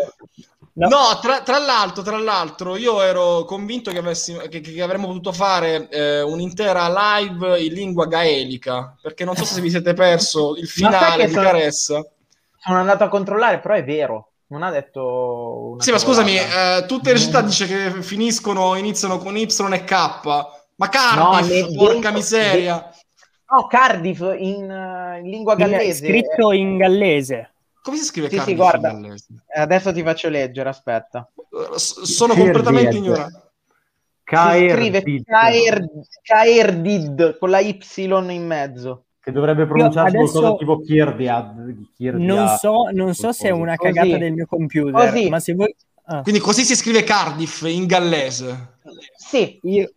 No. 0.77 0.89
no, 0.89 1.19
tra, 1.23 1.43
tra 1.43 1.59
l'altro, 1.59 2.03
tra 2.03 2.19
l'altro, 2.19 2.77
io 2.77 3.01
ero 3.01 3.45
convinto 3.45 3.93
che, 3.93 3.99
avessimo, 3.99 4.39
che, 4.49 4.61
che 4.61 4.83
avremmo 4.83 5.07
potuto 5.07 5.33
fare 5.33 5.89
eh, 5.89 6.21
un'intera 6.21 6.89
live 7.21 7.61
in 7.61 7.73
lingua 7.73 8.07
gaelica, 8.07 8.97
perché 9.01 9.25
non 9.25 9.37
so 9.37 9.45
se 9.45 9.61
vi 9.61 9.71
siete 9.71 9.95
perso 9.95 10.57
il 10.57 10.67
finale 10.69 11.27
di 11.27 11.33
sono- 11.33 11.45
Caressa. 11.47 12.05
Sono 12.59 12.79
andato 12.79 13.05
a 13.05 13.09
controllare, 13.09 13.61
però 13.61 13.75
è 13.75 13.85
vero. 13.85 14.31
Non 14.47 14.63
ha 14.65 14.71
detto... 14.71 15.71
una 15.75 15.83
Sì, 15.83 15.91
ma 15.93 15.99
scusami, 15.99 16.37
eh, 16.37 16.85
tutte 16.89 17.13
le 17.13 17.19
città 17.19 17.41
dice 17.41 17.67
che 17.67 18.03
finiscono, 18.03 18.75
iniziano 18.75 19.19
con 19.19 19.37
Y 19.37 19.43
e 19.73 19.85
K, 19.85 19.93
ma 20.25 20.49
No, 20.77 20.89
Cardiff, 20.89 21.69
ne- 21.69 21.77
porca 21.77 21.93
dentro- 21.93 22.13
miseria. 22.13 22.91
No, 23.51 23.67
Cardiff 23.69 24.21
in, 24.39 24.69
eh, 24.71 25.21
in 25.21 25.31
lingua 25.31 25.53
In- 25.53 25.59
gallese. 25.59 26.07
scritto 26.07 26.51
in 26.53 26.77
gallese. 26.79 27.54
Come 27.85 27.99
si 27.99 28.05
scrive 28.05 28.29
Sì, 28.31 28.33
sì, 28.37 28.39
Cardiff 28.39 28.57
guarda. 28.57 28.91
in 28.93 29.01
gallese? 29.03 29.27
Eh, 29.55 29.61
Adesso 29.61 29.93
ti 29.93 30.03
faccio 30.03 30.31
leggere, 30.31 30.71
aspetta. 30.71 31.31
S- 31.77 32.01
Sono 32.01 32.33
Kirby, 32.33 32.51
completamente 32.53 32.97
ignorante. 32.97 33.43
Si 34.25 34.37
scrive 34.71 35.03
Kaerdid 36.23 37.39
con 37.39 37.51
la 37.51 37.59
Y 37.61 37.79
in 38.31 38.47
mezzo. 38.47 39.05
che 39.21 39.33
dovrebbe 39.33 39.67
pronunciarsi 39.67 40.17
adesso- 40.17 40.39
qualcosa 40.41 40.57
tipo 40.59 40.81
Kirdiad. 40.81 41.75
Kirdiad. 41.95 42.27
Non 42.27 42.49
so, 42.59 42.89
non 42.93 43.15
so 43.15 43.33
se 43.33 43.49
è 43.49 43.51
una 43.51 43.77
Così. 43.77 43.93
cagata 43.93 44.17
del 44.19 44.33
mio 44.33 44.47
computer, 44.47 45.11
Così. 45.11 45.29
ma 45.29 45.41
se 45.41 45.55
voi... 45.55 45.75
ah, 46.07 46.23
Quindi 46.23 46.41
così 46.41 46.63
si 46.65 46.75
scrive 46.77 47.05
Cardiff 47.05 47.63
in 47.67 47.85
gallese. 47.87 48.79
Sì, 49.17 49.59
io- 49.63 49.91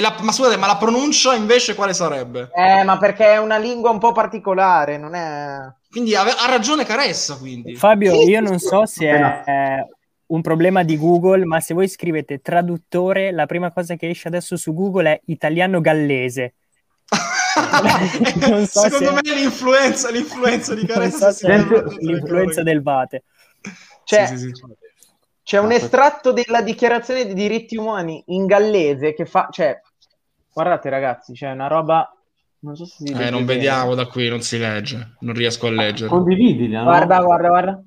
la, 0.00 0.16
ma 0.20 0.32
scusate, 0.32 0.56
ma 0.56 0.66
la 0.66 0.76
pronuncia 0.76 1.34
invece 1.34 1.74
quale 1.74 1.92
sarebbe? 1.92 2.50
eh, 2.54 2.82
ma 2.82 2.96
perché 2.98 3.32
è 3.32 3.38
una 3.38 3.58
lingua 3.58 3.90
un 3.90 3.98
po' 3.98 4.12
particolare, 4.12 4.96
non 4.96 5.14
è... 5.14 5.58
Quindi 5.90 6.16
ave- 6.16 6.34
ha 6.38 6.46
ragione 6.46 6.84
Caressa, 6.84 7.36
quindi. 7.36 7.76
Fabio, 7.76 8.22
io 8.22 8.40
non 8.40 8.58
so 8.58 8.86
se 8.86 9.18
no. 9.18 9.42
è 9.44 9.86
un 10.26 10.40
problema 10.40 10.82
di 10.82 10.96
Google, 10.96 11.44
ma 11.44 11.60
se 11.60 11.74
voi 11.74 11.88
scrivete 11.88 12.40
traduttore, 12.40 13.30
la 13.32 13.44
prima 13.44 13.70
cosa 13.70 13.94
che 13.96 14.08
esce 14.08 14.28
adesso 14.28 14.56
su 14.56 14.72
Google 14.72 15.12
è 15.12 15.20
italiano-gallese. 15.26 16.54
Non 18.48 18.66
so 18.66 18.80
Secondo 18.80 19.08
se- 19.08 19.12
me 19.12 19.34
l'influenza, 19.34 20.10
l'influenza 20.10 20.74
di 20.74 20.86
Non 20.86 20.96
Caressa 20.96 21.32
so 21.32 21.46
se 21.46 21.48
è 21.48 21.58
l'influenza 21.58 22.62
del 22.62 22.82
Vate. 22.82 23.24
Cioè, 24.04 24.26
Sì, 24.26 24.38
sì, 24.38 24.50
sì. 24.54 24.62
C'è 25.42 25.58
un 25.58 25.70
Ah, 25.70 25.74
estratto 25.74 26.32
della 26.32 26.62
dichiarazione 26.62 27.24
dei 27.24 27.34
diritti 27.34 27.76
umani 27.76 28.22
in 28.28 28.46
gallese 28.46 29.12
che 29.14 29.26
fa... 29.26 29.48
Cioè, 29.50 29.80
guardate 30.52 30.88
ragazzi, 30.90 31.32
c'è 31.32 31.50
una 31.50 31.66
roba... 31.68 32.08
Non 32.60 32.76
so 32.76 32.84
se 32.84 33.04
si 33.06 33.12
Eh, 33.12 33.28
non 33.30 33.44
bene. 33.44 33.44
vediamo 33.44 33.94
da 33.96 34.06
qui, 34.06 34.28
non 34.28 34.40
si 34.40 34.56
legge, 34.56 35.16
non 35.20 35.34
riesco 35.34 35.66
a 35.66 35.70
leggere. 35.70 36.08
Condividila, 36.08 36.82
no? 36.82 36.84
Guarda, 36.84 37.20
guarda, 37.20 37.48
guarda. 37.48 37.84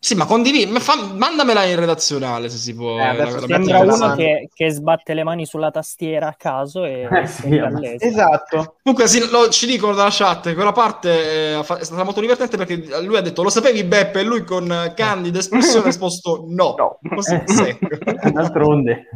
Sì, 0.00 0.14
ma 0.14 0.26
condividi, 0.26 0.64
ma 0.70 0.78
fa- 0.78 0.94
mandamela 1.12 1.64
in 1.64 1.74
redazionale 1.76 2.48
se 2.48 2.56
si 2.56 2.72
può. 2.72 3.00
Eh, 3.00 3.16
la- 3.16 3.24
la 3.30 3.40
Sembra 3.46 3.78
uno 3.80 4.14
che, 4.14 4.48
che 4.54 4.70
sbatte 4.70 5.12
le 5.12 5.24
mani 5.24 5.44
sulla 5.44 5.72
tastiera 5.72 6.28
a 6.28 6.34
caso 6.38 6.84
e 6.84 7.08
Eh, 7.10 7.26
sì. 7.26 7.60
Esatto. 7.98 8.76
Comunque 8.84 9.08
sì, 9.08 9.28
lo- 9.28 9.48
ci 9.48 9.66
dicono 9.66 9.94
dalla 9.94 10.10
chat 10.12 10.54
quella 10.54 10.70
parte 10.70 11.56
eh, 11.58 11.64
fa- 11.64 11.78
è 11.78 11.84
stata 11.84 12.04
molto 12.04 12.20
divertente 12.20 12.56
perché 12.56 12.76
lui 13.02 13.16
ha 13.16 13.20
detto 13.20 13.42
lo 13.42 13.50
sapevi 13.50 13.82
Beppe 13.82 14.20
e 14.20 14.22
lui 14.22 14.44
con 14.44 14.70
eh, 14.70 14.94
candida 14.94 15.40
espressione 15.40 15.80
ha 15.82 15.86
risposto 15.86 16.44
no. 16.46 16.74
No. 16.78 16.98
Così, 17.16 17.34
Eh, 17.34 17.42
secco. 17.52 17.88
D'altronde. 18.30 19.08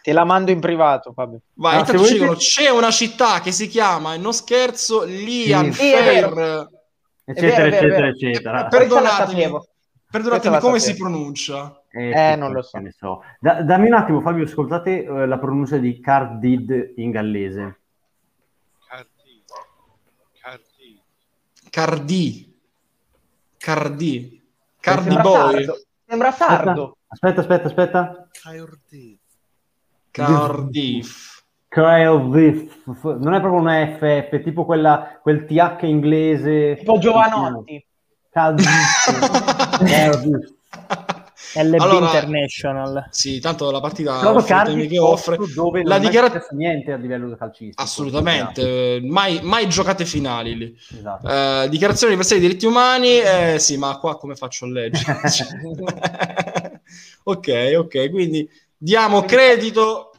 Te 0.00 0.12
la 0.14 0.24
mando 0.24 0.50
in 0.52 0.60
privato, 0.60 1.12
Fabio. 1.12 1.40
Vai, 1.52 1.74
Ah, 1.76 1.78
intanto 1.80 1.92
ci 1.92 1.98
volete- 1.98 2.18
dicono 2.18 2.36
c'è 2.38 2.70
una 2.70 2.90
città 2.90 3.40
che 3.40 3.52
si 3.52 3.68
chiama, 3.68 4.14
e 4.14 4.16
non 4.16 4.32
scherzo, 4.32 5.04
Lian 5.04 5.70
Sì. 5.70 5.90
È 5.92 6.02
Fair. 6.02 6.68
Eccetera, 7.26 7.64
È 7.66 7.70
vero, 7.70 7.76
è 7.76 7.76
eccetera, 7.76 7.86
è 7.86 7.88
vero. 7.90 8.06
eccetera. 8.08 8.66
Perdonatemi. 8.66 9.48
Perdonatemi, 10.10 10.58
come 10.58 10.78
si 10.80 10.90
sapevo. 10.90 11.08
pronuncia? 11.08 11.82
Eh, 11.90 12.32
sì, 12.32 12.38
non 12.38 12.52
lo 12.52 12.62
so. 12.62 12.80
so. 12.96 13.22
Da- 13.38 13.62
dammi 13.62 13.86
un 13.86 13.94
attimo, 13.94 14.20
Fabio, 14.20 14.44
ascoltate 14.44 15.04
eh, 15.04 15.26
la 15.26 15.38
pronuncia 15.38 15.76
di 15.76 16.00
Cardid 16.00 16.94
in 16.96 17.10
gallese. 17.10 17.78
Cardi. 18.88 19.42
Cardi. 20.40 21.02
Cardi. 21.70 22.58
Cardi. 23.58 24.42
Cardi 24.80 25.04
Sembra 25.04 25.22
Boy. 25.22 25.52
sardo. 25.64 25.80
Sembra 26.06 26.32
sardo. 26.32 26.96
Aspetta, 27.06 27.40
aspetta, 27.40 27.66
aspetta. 27.68 28.28
Cardi. 28.42 29.18
Cardiff. 30.10 31.42
Cardiff. 31.68 32.84
Non 33.02 33.34
è 33.34 33.40
proprio 33.40 33.60
una 33.60 33.86
FF, 33.96 34.42
tipo 34.42 34.64
quella, 34.64 35.20
quel 35.22 35.44
TH 35.44 35.82
inglese. 35.82 36.76
Tipo 36.78 36.98
Giovanotti. 36.98 37.86
Cardiff. 38.30 39.68
Cardiff. 39.84 40.48
LB 41.52 41.74
Allora- 41.80 42.06
International. 42.06 43.06
Sì, 43.10 43.40
tanto 43.40 43.70
la 43.72 43.80
partita 43.80 44.20
che 44.86 44.98
offre. 44.98 45.36
dove 45.52 45.82
La 45.82 45.96
non 45.96 46.04
è 46.04 46.06
dichiara- 46.06 46.26
successo 46.28 46.54
niente 46.54 46.92
a 46.92 46.96
livello 46.96 47.34
calcistico. 47.36 47.82
Assolutamente, 47.82 48.96
eh, 48.96 49.00
mai, 49.02 49.40
mai 49.42 49.68
giocate 49.68 50.04
finali 50.04 50.56
lì. 50.56 50.76
Esatto. 50.96 51.28
Eh, 51.28 51.68
dichiarazione 51.68 52.12
universale 52.12 52.40
dei 52.40 52.48
diritti 52.50 52.66
umani, 52.66 53.18
eh, 53.18 53.56
sì, 53.58 53.76
ma 53.76 53.98
qua 53.98 54.16
come 54.16 54.36
faccio 54.36 54.66
a 54.66 54.68
leggere? 54.68 55.18
ok, 57.24 57.72
ok, 57.78 58.10
quindi 58.10 58.48
diamo 58.76 59.22
credito 59.22 60.09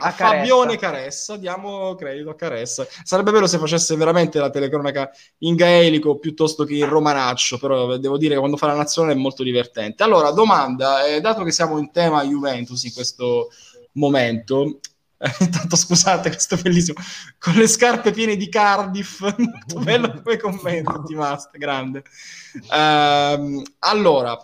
a, 0.00 0.12
Caressa. 0.12 0.36
Fabione 0.36 0.76
Caressa, 0.76 1.36
diamo 1.36 1.94
credito 1.94 2.30
a 2.30 2.34
Caressa. 2.34 2.86
Sarebbe 3.02 3.32
bello 3.32 3.46
se 3.46 3.58
facesse 3.58 3.96
veramente 3.96 4.38
la 4.38 4.50
telecronaca 4.50 5.10
in 5.38 5.56
gaelico 5.56 6.18
piuttosto 6.18 6.64
che 6.64 6.74
in 6.74 6.88
romanaccio, 6.88 7.58
però 7.58 7.96
devo 7.96 8.16
dire 8.16 8.34
che 8.34 8.38
quando 8.38 8.56
fa 8.56 8.68
la 8.68 8.74
nazionale 8.74 9.14
è 9.14 9.18
molto 9.18 9.42
divertente. 9.42 10.02
Allora, 10.02 10.30
domanda, 10.30 11.04
eh, 11.04 11.20
dato 11.20 11.42
che 11.42 11.50
siamo 11.50 11.78
in 11.78 11.90
tema 11.90 12.24
Juventus 12.24 12.84
in 12.84 12.92
questo 12.92 13.48
momento, 13.92 14.78
intanto 15.40 15.74
scusate, 15.74 16.30
questo 16.30 16.54
è 16.54 16.60
bellissimo, 16.60 17.00
con 17.38 17.54
le 17.54 17.66
scarpe 17.66 18.12
piene 18.12 18.36
di 18.36 18.48
Cardiff, 18.48 19.20
molto 19.36 19.80
bello 19.80 20.22
come 20.22 20.36
commento, 20.36 21.02
ti 21.02 21.14
Mast, 21.14 21.56
grande. 21.58 22.04
Ehm, 22.70 23.62
allora, 23.80 24.38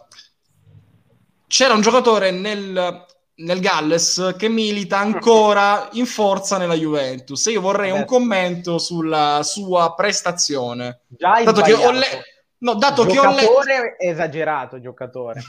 c'era 1.47 1.75
un 1.75 1.81
giocatore 1.81 2.33
nel 2.33 3.07
nel 3.37 3.61
Galles 3.61 4.35
che 4.37 4.49
milita 4.49 4.99
ancora 4.99 5.89
in 5.93 6.07
forza 6.07 6.57
nella 6.59 6.75
Juventus. 6.75 7.47
E 7.47 7.53
io 7.53 7.61
vorrei 7.61 7.91
un 7.91 8.05
commento 8.05 8.79
sulla 8.79 9.41
sua 9.43 9.95
prestazione. 9.95 11.01
Già 11.09 11.43
Dato 11.43 11.63
che 11.63 11.73
ho, 11.73 11.91
le- 11.91 12.25
no, 12.59 12.75
dato 12.75 13.05
che 13.05 13.19
ho 13.19 13.23
giocatore 13.23 13.97
esagerato, 13.99 14.81
giocatore. 14.81 15.43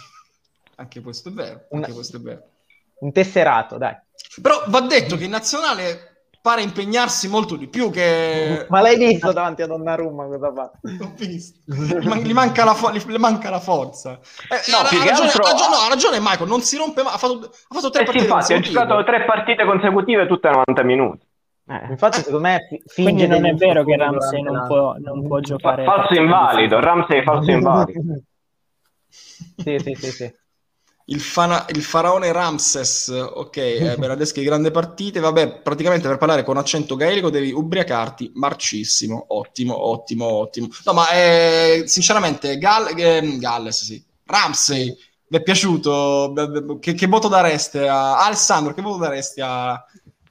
Anche 0.75 1.01
questo 1.01 1.29
è 1.29 1.31
vero, 1.31 1.65
Una- 1.69 1.83
anche 1.85 1.95
questo 1.95 2.17
è 2.17 2.19
vero. 2.19 2.41
Un 2.99 3.11
tesserato, 3.11 3.77
dai. 3.77 3.95
Però 4.41 4.63
va 4.67 4.81
detto 4.81 5.15
che 5.17 5.25
in 5.25 5.31
nazionale 5.31 6.14
pare 6.45 6.61
impegnarsi 6.61 7.27
molto 7.27 7.55
di 7.55 7.67
più 7.67 7.89
che... 7.89 8.67
Ma 8.69 8.79
l'hai 8.79 8.97
visto 8.97 9.31
davanti 9.31 9.63
a 9.63 9.65
Donnarumma 9.65 10.25
cosa 10.27 10.53
fa? 10.53 10.71
Ho 11.01 11.11
visto. 11.17 11.57
Gli, 11.65 12.07
man- 12.07 12.19
gli 12.19 12.33
manca 12.33 12.63
la 12.63 12.75
fo- 12.75 12.91
gli 12.91 13.01
manca 13.17 13.49
la 13.49 13.59
forza. 13.59 14.19
Eh, 14.47 14.69
No, 14.69 14.77
ha, 14.77 14.81
ha 14.81 14.83
ragione, 14.83 15.29
altro- 15.29 15.43
ha 15.43 15.49
ragione- 15.51 15.69
no, 15.75 15.81
ha 15.81 15.89
ragione 15.89 16.19
Michael, 16.19 16.47
non 16.47 16.61
si 16.61 16.77
rompe 16.77 17.01
mai. 17.01 17.13
Ha 17.13 17.17
fatto, 17.17 17.49
ha 17.51 17.73
fatto 17.73 17.89
tre 17.89 18.03
Eh 18.03 18.05
sì, 18.05 18.11
partite 18.11 18.25
infatti, 18.25 18.53
ha 18.53 18.55
consecutive. 18.57 18.79
giocato 18.79 19.03
tre 19.05 19.25
partite 19.25 19.65
consecutive 19.65 20.27
tutte 20.27 20.47
a 20.47 20.51
90 20.51 20.83
minuti. 20.83 21.25
Eh. 21.67 21.85
Infatti, 21.89 22.17
secondo 22.17 22.39
me 22.41 22.59
Quindi 22.93 23.25
non 23.25 23.43
è 23.43 23.53
vero 23.55 23.83
che 23.83 23.97
Ramsey 23.97 24.43
non 24.43 24.65
può, 24.67 24.95
non 24.99 25.25
può 25.25 25.39
giocare. 25.39 25.83
falso 25.83 26.13
invalido. 26.13 26.79
Ramsey 26.79 27.23
falso 27.23 27.49
invalido. 27.49 28.01
sì, 29.09 29.79
sì, 29.79 29.93
sì, 29.95 30.11
sì. 30.11 30.35
Il, 31.07 31.19
fana- 31.19 31.65
il 31.69 31.83
faraone 31.83 32.31
Ramses, 32.31 33.09
ok, 33.09 33.57
eh, 33.57 33.95
grande 34.43 34.71
partite, 34.71 35.19
vabbè, 35.19 35.61
praticamente 35.61 36.07
per 36.07 36.17
parlare 36.17 36.43
con 36.43 36.57
accento 36.57 36.95
gaelico 36.95 37.29
devi 37.29 37.51
ubriacarti 37.51 38.31
marcissimo, 38.35 39.25
ottimo, 39.29 39.87
ottimo, 39.87 40.25
ottimo. 40.25 40.67
No, 40.83 40.93
ma 40.93 41.09
eh, 41.11 41.83
sinceramente, 41.85 42.57
Gal- 42.57 42.97
eh, 42.97 43.37
Galles, 43.37 43.83
sì, 43.83 44.03
Ramsey, 44.25 44.95
mi 45.27 45.37
è 45.37 45.43
piaciuto, 45.43 46.33
che, 46.79 46.93
che 46.93 47.07
voto 47.07 47.27
dareste 47.27 47.87
a 47.87 48.25
Alessandro, 48.25 48.73
che 48.73 48.81
voto 48.81 48.97
daresti 48.97 49.41
a, 49.41 49.73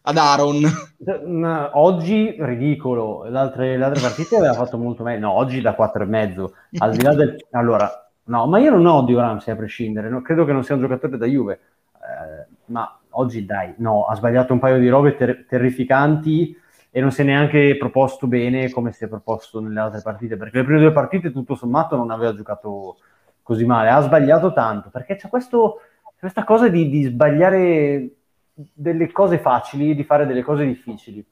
ad 0.06 0.16
Aaron? 0.16 0.64
Oggi 1.74 2.36
ridicolo, 2.38 3.24
le 3.24 3.38
altre, 3.38 3.76
le 3.76 3.84
altre 3.84 4.00
partite 4.00 4.36
aveva 4.36 4.54
fatto 4.54 4.76
molto 4.76 5.02
meglio. 5.02 5.26
No, 5.26 5.32
oggi 5.32 5.60
da 5.60 5.74
4 5.74 6.02
e 6.02 6.06
mezzo. 6.06 6.54
Al 6.78 6.92
di 6.94 7.02
là 7.02 7.14
del... 7.14 7.36
Allora, 7.50 8.03
no, 8.24 8.46
ma 8.46 8.58
io 8.58 8.70
non 8.70 8.86
odio 8.86 9.20
Ramsey 9.20 9.52
a 9.52 9.56
prescindere, 9.56 10.08
no, 10.08 10.22
credo 10.22 10.44
che 10.44 10.52
non 10.52 10.64
sia 10.64 10.74
un 10.74 10.80
giocatore 10.80 11.16
da 11.16 11.26
Juve. 11.26 11.60
Eh, 11.94 12.46
ma 12.66 12.98
oggi 13.10 13.44
dai, 13.44 13.74
no, 13.78 14.04
ha 14.04 14.14
sbagliato 14.14 14.52
un 14.52 14.58
paio 14.58 14.78
di 14.78 14.88
robe 14.88 15.16
ter- 15.16 15.46
terrificanti 15.46 16.56
e 16.90 17.00
non 17.00 17.10
si 17.10 17.22
è 17.22 17.24
neanche 17.24 17.76
proposto 17.76 18.26
bene 18.26 18.70
come 18.70 18.92
si 18.92 19.04
è 19.04 19.08
proposto 19.08 19.60
nelle 19.60 19.80
altre 19.80 20.00
partite, 20.02 20.36
perché 20.36 20.58
le 20.58 20.64
prime 20.64 20.80
due 20.80 20.92
partite 20.92 21.32
tutto 21.32 21.54
sommato 21.54 21.96
non 21.96 22.10
aveva 22.10 22.34
giocato 22.34 22.96
così 23.42 23.64
male, 23.64 23.90
ha 23.90 24.00
sbagliato 24.00 24.52
tanto, 24.52 24.90
perché 24.90 25.16
c'è 25.16 25.28
questo, 25.28 25.80
questa 26.18 26.44
cosa 26.44 26.68
di, 26.68 26.88
di 26.88 27.02
sbagliare 27.02 28.08
delle 28.54 29.10
cose 29.10 29.38
facili 29.38 29.90
e 29.90 29.94
di 29.94 30.04
fare 30.04 30.26
delle 30.26 30.42
cose 30.42 30.64
difficili. 30.64 31.24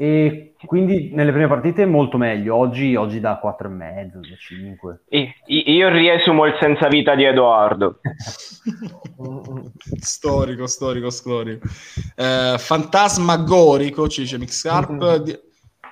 E 0.00 0.54
quindi 0.64 1.10
nelle 1.12 1.32
prime 1.32 1.48
partite 1.48 1.84
molto 1.84 2.18
meglio, 2.18 2.54
oggi, 2.54 2.94
oggi 2.94 3.18
da 3.18 3.40
4,5, 3.42 4.28
da 4.28 4.36
5. 4.38 5.00
I- 5.08 5.34
i- 5.46 5.72
Io 5.72 5.88
riesumo 5.88 6.46
il 6.46 6.54
senza 6.60 6.86
vita 6.86 7.16
di 7.16 7.24
Edoardo. 7.24 7.98
Storico, 10.00 10.68
storico, 10.68 11.10
storico. 11.10 11.66
Eh, 12.14 12.54
fantasmagorico, 12.58 14.08
ci 14.08 14.20
dice 14.22 14.38
Mixcarp. 14.38 15.16
Di- 15.22 15.38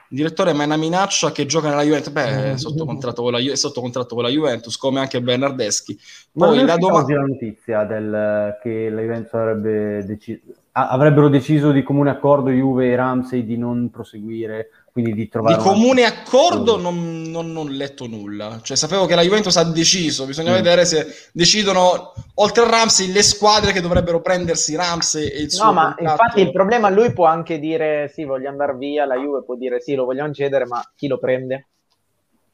direttore, 0.09 0.53
ma 0.53 0.63
è 0.63 0.67
una 0.67 0.77
minaccia 0.77 1.33
che 1.33 1.47
gioca 1.47 1.69
nella 1.69 1.83
Juventus. 1.83 2.13
Beh, 2.13 2.53
è 2.53 2.59
sotto 2.59 2.85
contratto 2.85 3.23
con 3.23 3.33
la, 3.33 3.39
Ju- 3.41 3.55
sotto 3.55 3.81
contratto 3.81 4.15
con 4.15 4.23
la 4.23 4.31
Juventus, 4.31 4.77
come 4.77 5.01
anche 5.01 5.21
Bernardeschi. 5.21 5.99
Ma 6.33 6.47
Poi 6.47 6.57
non 6.59 6.65
è 6.65 6.69
la 6.69 6.77
domanda... 6.77 7.15
la 7.15 7.23
notizia 7.27 7.83
del, 7.85 8.59
che 8.63 8.89
la 8.89 9.01
Juventus 9.01 9.35
avrebbe 9.35 10.05
deciso, 10.05 10.41
avrebbero 10.79 11.29
deciso 11.29 11.71
di 11.73 11.83
comune 11.83 12.11
accordo 12.11 12.51
Juve 12.51 12.91
e 12.91 12.97
Ramsey 12.97 13.45
di 13.47 13.57
non 13.57 13.89
proseguire, 13.91 14.69
quindi 14.93 15.15
di 15.15 15.27
trovare 15.29 15.57
Di 15.57 15.63
comune 15.63 16.05
accordo 16.05 16.77
non, 16.79 17.23
non- 17.23 17.53
non 17.53 17.57
ho 17.57 17.69
letto 17.69 18.07
nulla. 18.07 18.61
Cioè, 18.63 18.77
sapevo 18.77 19.07
che 19.07 19.15
la 19.15 19.23
Juventus 19.23 19.57
ha 19.57 19.65
deciso. 19.65 20.27
Bisogna 20.27 20.51
Mm. 20.51 20.55
vedere 20.55 20.85
se 20.85 21.07
decidono, 21.33 22.13
oltre 22.35 22.65
a 22.65 22.69
Ramsey, 22.69 23.11
le 23.11 23.23
squadre 23.23 23.73
che 23.73 23.81
dovrebbero 23.81 24.21
prendersi 24.21 24.77
Ramsey 24.77 25.29
e 25.29 25.41
il 25.43 25.51
suo 25.51 25.65
No, 25.67 25.73
ma 25.73 25.95
contratto. 25.95 26.23
infatti 26.23 26.41
il 26.43 26.53
problema 26.53 26.91
lui 26.91 27.11
può 27.13 27.25
anche 27.25 27.59
dire 27.59 28.11
sì, 28.13 28.25
voglio 28.25 28.49
andare 28.51 28.75
via, 28.77 29.07
la 29.07 29.17
Juve 29.17 29.45
può 29.45 29.55
dire 29.57 29.81
sì, 29.81 29.95
lo 29.95 30.05
vogliamo 30.05 30.33
cedere, 30.35 30.67
ma 30.67 30.83
chi 30.95 31.07
lo 31.09 31.19
prende? 31.19 31.69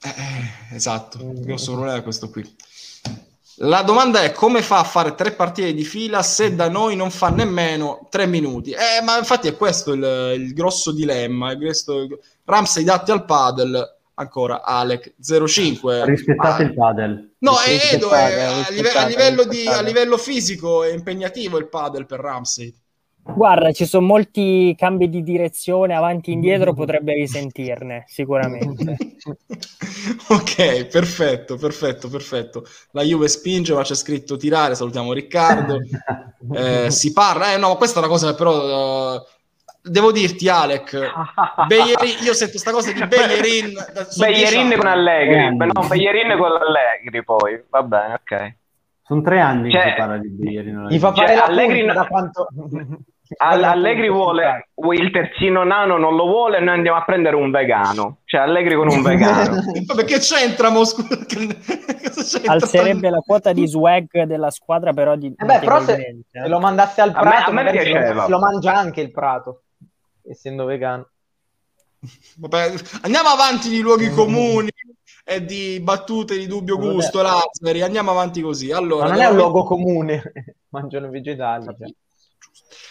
Eh, 0.04 0.74
esatto, 0.76 1.18
il 1.18 1.40
grosso 1.44 1.72
problema 1.72 1.96
è 1.96 2.02
questo 2.02 2.28
qui. 2.30 2.42
La 3.56 3.82
domanda 3.82 4.22
è 4.22 4.32
come 4.32 4.62
fa 4.62 4.78
a 4.78 4.84
fare 4.84 5.14
tre 5.14 5.32
partite 5.32 5.74
di 5.74 5.84
fila 5.84 6.22
se 6.22 6.54
da 6.54 6.68
noi 6.68 6.96
non 6.96 7.10
fa 7.10 7.28
nemmeno 7.28 8.06
tre 8.10 8.26
minuti? 8.26 8.70
Eh, 8.70 9.02
ma 9.04 9.18
infatti 9.18 9.46
è 9.48 9.56
questo 9.56 9.92
il, 9.92 10.32
il 10.36 10.52
grosso 10.54 10.90
dilemma. 10.92 11.54
questo- 11.56 12.06
Ramsey 12.44 12.82
datti 12.82 13.10
al 13.10 13.24
padel, 13.24 13.96
ancora 14.14 14.62
Alec 14.62 15.14
05. 15.46 16.04
Rispettate 16.06 16.62
Ah, 16.62 16.66
il 16.66 16.74
padel. 16.74 17.34
No, 17.38 17.52
Rispettate- 17.64 17.94
Edo, 17.94 18.10
è- 18.10 18.42
a, 18.42 18.66
live- 18.70 18.90
a 18.92 19.06
livello 19.06 19.44
di- 19.44 19.66
a 19.66 19.80
livello 19.82 20.16
fisico 20.16 20.82
è 20.82 20.92
impegnativo 20.92 21.58
il 21.58 21.68
padel 21.68 22.06
per 22.06 22.20
Ramsey. 22.20 22.74
Guarda, 23.24 23.70
ci 23.72 23.86
sono 23.86 24.04
molti 24.06 24.74
cambi 24.76 25.08
di 25.08 25.22
direzione 25.22 25.94
avanti 25.94 26.30
e 26.30 26.34
indietro, 26.34 26.74
potrebbe 26.74 27.14
risentirne 27.14 28.04
sicuramente. 28.06 28.96
ok, 30.28 30.86
perfetto, 30.86 31.56
perfetto, 31.56 32.08
perfetto. 32.08 32.64
La 32.90 33.02
Juve 33.02 33.28
spinge, 33.28 33.74
ma 33.74 33.82
c'è 33.82 33.94
scritto 33.94 34.36
tirare. 34.36 34.74
Salutiamo 34.74 35.12
Riccardo. 35.12 35.78
Eh, 36.52 36.90
si 36.90 37.12
parla, 37.12 37.54
eh, 37.54 37.56
no, 37.56 37.76
questa 37.76 38.00
è 38.00 38.02
una 38.02 38.10
cosa 38.10 38.30
che 38.30 38.34
però 38.34 39.14
eh, 39.14 39.22
devo 39.80 40.10
dirti, 40.10 40.48
Alec. 40.48 40.98
Bellerin, 41.68 42.24
io 42.24 42.34
sento 42.34 42.58
sta 42.58 42.72
cosa 42.72 42.90
di 42.90 42.98
Bellerin 43.06 43.76
anni. 43.78 44.74
con 44.76 44.86
Allegri, 44.88 45.38
anni. 45.38 45.56
no, 45.58 45.86
Bellerin 45.86 46.36
con 46.36 46.50
Allegri 46.50 47.24
poi, 47.24 47.62
va 47.70 47.82
bene, 47.84 48.14
ok. 48.14 48.54
Sono 49.04 49.22
tre 49.22 49.40
anni 49.40 49.70
Cioè, 49.70 49.82
che 49.82 49.90
si 49.90 49.96
parla 49.96 50.16
di 50.18 50.28
nella 50.36 50.88
Gli 50.88 50.98
fa 50.98 51.12
Juve. 51.12 51.14
fare 51.14 51.26
Cioè, 51.28 51.36
la 51.36 51.44
Allegri- 51.44 51.86
da 51.86 52.06
quanto... 52.06 52.48
All- 53.36 53.62
Allegri 53.64 54.08
vuole, 54.10 54.68
il 54.94 55.10
terzino 55.10 55.64
nano 55.64 55.96
non 55.98 56.14
lo 56.16 56.26
vuole, 56.26 56.58
noi 56.60 56.74
andiamo 56.76 56.98
a 56.98 57.04
prendere 57.04 57.36
un 57.36 57.50
vegano, 57.50 58.18
cioè 58.24 58.40
Allegri 58.40 58.74
con 58.74 58.88
un 58.88 59.00
vegano. 59.02 59.60
Vabbè, 59.86 60.04
che 60.04 60.18
c'entra 60.18 60.70
c'entra? 60.70 62.52
Alzerebbe 62.52 63.10
la 63.10 63.20
quota 63.20 63.52
di 63.52 63.66
swag 63.66 64.22
della 64.24 64.50
squadra, 64.50 64.92
però 64.92 65.14
di 65.16 65.26
Eh 65.36 65.44
beh, 65.44 65.58
però 65.60 65.80
se, 65.80 65.92
notevolmente, 65.92 66.38
eh. 66.38 66.42
se 66.42 66.48
lo 66.48 66.58
mandasse 66.58 67.00
al 67.00 67.12
A 67.14 67.22
me- 67.24 67.30
Prato, 67.30 67.50
a 67.50 67.52
me 67.52 67.60
se 67.60 67.64
lo- 67.64 67.70
piaceva. 67.72 68.24
se 68.24 68.30
lo 68.30 68.38
mangia 68.38 68.74
anche 68.74 69.00
il 69.00 69.10
Prato, 69.10 69.62
essendo 70.28 70.64
vegano. 70.64 71.08
Vabbè, 72.38 72.72
andiamo 73.02 73.28
avanti 73.28 73.68
di 73.68 73.80
luoghi 73.80 74.10
comuni 74.10 74.70
e 75.24 75.44
di 75.44 75.78
battute 75.80 76.36
di 76.36 76.48
dubbio 76.48 76.76
gusto, 76.76 77.22
Lazzari. 77.22 77.80
Andiamo 77.82 78.10
avanti 78.10 78.40
così. 78.40 78.72
Allora, 78.72 79.04
Ma 79.04 79.10
non 79.12 79.20
è 79.20 79.26
un 79.26 79.36
luogo 79.36 79.62
comune, 79.62 80.32
mangiano 80.70 81.08
vegetali. 81.10 81.64
cioè. 81.64 81.88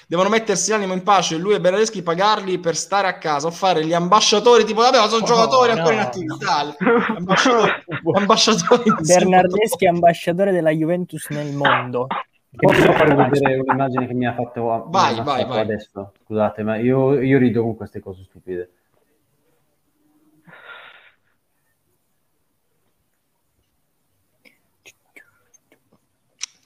Devono 0.08 0.30
mettersi 0.30 0.72
l'animo 0.72 0.94
in 0.94 1.04
pace. 1.04 1.38
Lui 1.38 1.54
e 1.54 1.60
Bernardeschi 1.62 2.02
pagarli 2.04 2.60
per 2.60 2.76
stare 2.76 3.08
a 3.08 3.18
casa 3.18 3.48
o 3.48 3.52
fare 3.52 3.86
gli 3.86 3.94
ambasciatori. 3.94 4.64
Tipo, 4.66 4.82
vabbè, 4.82 4.98
ma 5.00 5.08
sono 5.08 5.24
Oh, 5.24 5.26
giocatori 5.26 5.72
ancora 5.72 5.96
no. 5.96 6.02
in 6.02 6.06
attività. 6.08 6.76
Ambasciatori, 7.18 7.72
ambasciatori 8.16 8.94
Bernardeschi 9.02 9.86
è 9.86 9.88
ambasciatore 9.90 10.52
della 10.52 10.72
Juventus 10.72 11.28
nel 11.30 11.54
mondo. 11.54 12.08
Posso 12.54 12.92
fare 12.92 13.16
vedere 13.16 13.60
un'immagine 13.60 14.08
che 14.08 14.14
mi 14.14 14.26
ha 14.28 14.34
fatto, 14.34 14.86
Vai, 14.90 15.14
mi 15.14 15.20
ha 15.20 15.24
vai, 15.24 15.42
fatto 15.42 15.54
vai. 15.54 15.62
adesso? 15.62 16.12
Scusate, 16.26 16.64
ma 16.64 16.76
io, 16.78 17.20
io 17.22 17.38
rido 17.38 17.62
con 17.64 17.76
queste 17.78 18.02
cose 18.02 18.24
stupide. 18.24 18.70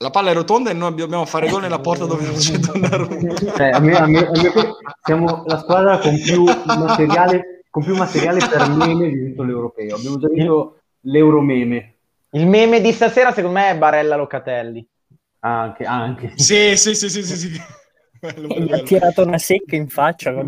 La 0.06 0.12
palla 0.12 0.30
è 0.30 0.34
rotonda 0.34 0.70
e 0.70 0.72
noi 0.72 0.94
dobbiamo 0.94 1.24
fare 1.24 1.48
gol 1.48 1.62
nella 1.62 1.80
porta 1.80 2.04
dove 2.06 2.24
non 2.24 2.36
c'è 2.36 2.58
Donnarumma. 2.58 3.34
Cioè, 3.34 3.70
a 3.70 3.80
me- 3.80 3.96
a 3.96 4.06
me- 4.06 4.24
a 4.24 4.30
me- 4.30 4.52
siamo 5.02 5.42
la 5.46 5.58
squadra 5.58 5.98
con 5.98 6.16
più 6.22 6.44
materiale, 6.44 7.64
con 7.68 7.82
più 7.82 7.96
materiale 7.96 8.38
per 8.48 8.70
meme 8.70 9.10
di 9.10 9.30
tutto 9.30 9.42
l'europeo. 9.42 9.96
Abbiamo 9.96 10.18
già 10.20 10.28
vinto 10.28 10.78
l'euromeme. 11.00 11.94
Il 12.30 12.46
meme 12.46 12.80
di 12.80 12.92
stasera 12.92 13.32
secondo 13.32 13.58
me 13.58 13.70
è 13.70 13.76
Barella 13.76 14.14
Locatelli. 14.14 14.86
Anche, 15.40 15.82
anche. 15.82 16.34
Sì, 16.36 16.76
sì, 16.76 16.94
sì, 16.94 17.08
sì, 17.08 17.24
sì, 17.24 17.36
sì. 17.36 17.60
Gli 18.34 18.72
ha 18.72 18.82
tirato 18.82 19.22
una 19.22 19.38
secca 19.38 19.76
in 19.76 19.88
faccia. 19.88 20.32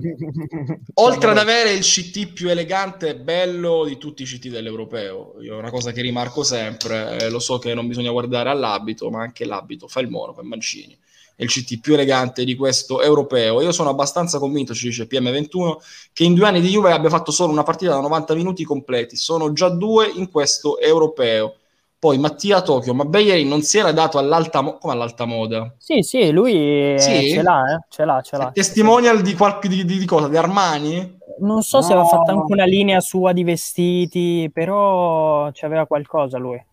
Oltre 0.95 1.31
ad 1.31 1.39
avere 1.39 1.73
il 1.73 1.81
CT 1.81 2.33
più 2.33 2.49
elegante 2.49 3.09
e 3.09 3.17
bello 3.17 3.85
di 3.85 3.99
tutti 3.99 4.23
i 4.23 4.27
CT 4.27 4.49
dell'europeo, 4.49 5.37
io 5.41 5.55
è 5.55 5.59
una 5.59 5.71
cosa 5.71 5.93
che 5.93 6.03
rimarco 6.03 6.43
sempre, 6.43 7.19
eh, 7.19 7.31
lo 7.31 7.39
so 7.39 7.59
che 7.59 7.75
non 7.75 7.87
bisogna 7.87 8.11
guardare 8.11 8.51
all'abito, 8.51 9.11
ma 9.11 9.23
anche 9.23 9.45
l'abito 9.45 9.89
fa 9.89 10.01
il 10.01 10.09
mono, 10.09 10.33
come 10.33 10.49
Mancini. 10.49 10.97
È 11.35 11.45
il 11.45 11.51
CT 11.51 11.81
più 11.81 11.95
elegante 11.95 12.45
di 12.45 12.57
questo 12.57 13.01
europeo. 13.01 13.61
Io 13.61 13.71
sono 13.71 13.91
abbastanza 13.91 14.41
convinto, 14.41 14.75
ci 14.75 14.89
dice 14.89 15.07
PM21, 15.07 15.77
che 16.13 16.25
in 16.25 16.35
due 16.35 16.47
anni 16.47 16.61
di 16.61 16.69
Juve 16.69 16.91
abbia 16.91 17.11
fatto 17.11 17.31
solo 17.31 17.53
una 17.53 17.63
partita 17.63 17.93
da 17.93 18.01
90 18.01 18.35
minuti 18.35 18.65
completi. 18.65 19.15
Sono 19.15 19.53
già 19.53 19.69
due 19.69 20.11
in 20.13 20.31
questo 20.31 20.81
europeo. 20.81 21.55
Poi 22.01 22.17
Mattia 22.17 22.63
Tokyo, 22.63 22.95
ma 22.95 23.05
Bellerin 23.05 23.49
non 23.49 23.63
si 23.63 23.77
era 23.79 23.91
dato 23.91 24.19
all'alta, 24.19 24.61
mo- 24.61 24.79
come 24.79 24.93
all'alta 24.93 25.25
moda? 25.25 25.75
Sì, 25.79 26.03
sì, 26.03 26.31
lui 26.31 26.55
eh, 26.95 26.97
Sì? 26.99 27.31
ce 27.31 27.43
l'ha, 27.43 27.75
eh, 27.75 27.87
ce 27.89 28.05
l'ha, 28.05 28.21
ce 28.23 28.37
l'ha. 28.37 28.51
Testimonial 28.53 29.21
di, 29.21 29.35
qualche, 29.35 29.67
di, 29.67 29.85
di- 29.85 29.99
di 29.99 30.05
cosa? 30.05 30.29
Di 30.29 30.37
Armani? 30.37 31.19
Non 31.41 31.63
so 31.63 31.81
se 31.81 31.93
No. 31.95 32.01
aveva 32.01 32.17
fatto 32.17 32.31
anche 32.31 32.53
una 32.53 32.65
linea 32.67 33.01
sua 33.01 33.33
di 33.33 33.43
vestiti, 33.43 34.49
però 34.53 35.51
c'aveva 35.53 35.87
qualcosa 35.87 36.39
lui. 36.39 36.65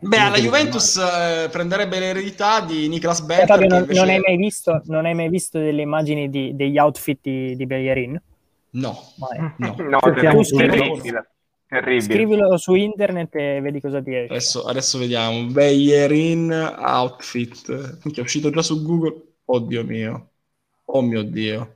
Beh, 0.00 0.18
alla 0.18 0.36
Juventus 0.36 0.96
eh, 0.96 1.48
prenderebbe 1.50 1.98
l'eredità 1.98 2.60
di 2.60 2.88
Niklas 2.88 3.20
Eh, 3.20 3.24
Becker. 3.24 3.46
Fabio, 3.46 3.62
che 3.62 3.72
non, 3.72 3.78
invece- 3.80 4.00
non 4.00 4.08
hai 4.10 4.18
mai 4.20 4.36
visto, 4.36 4.82
non 4.84 5.06
hai 5.06 5.14
mai 5.14 5.28
visto 5.30 5.58
delle 5.58 5.80
immagini 5.82 6.28
di- 6.28 6.54
degli 6.54 6.78
outfit 6.78 7.18
di, 7.22 7.56
di 7.56 7.66
Bellerin? 7.66 8.20
No, 8.72 8.98
Mai. 9.16 9.38
no. 9.56 9.74
No, 9.78 9.98
Cerchiamo 9.98 10.42
terribile, 10.42 10.68
di- 10.68 10.78
terribile. 10.78 11.30
Terribile. 11.68 12.00
Scrivilo 12.00 12.56
su 12.56 12.74
internet 12.74 13.34
e 13.34 13.60
vedi 13.60 13.80
cosa 13.80 14.02
ti 14.02 14.14
esce. 14.14 14.32
Adesso, 14.32 14.64
adesso 14.64 14.98
vediamo. 14.98 15.44
Bellerin 15.46 16.50
outfit. 16.78 17.98
Minchia, 18.02 18.22
è 18.22 18.24
uscito 18.24 18.50
già 18.50 18.62
su 18.62 18.82
Google. 18.82 19.22
Oddio 19.44 19.84
mio. 19.84 20.28
Oh 20.86 21.02
mio 21.02 21.22
Dio. 21.22 21.74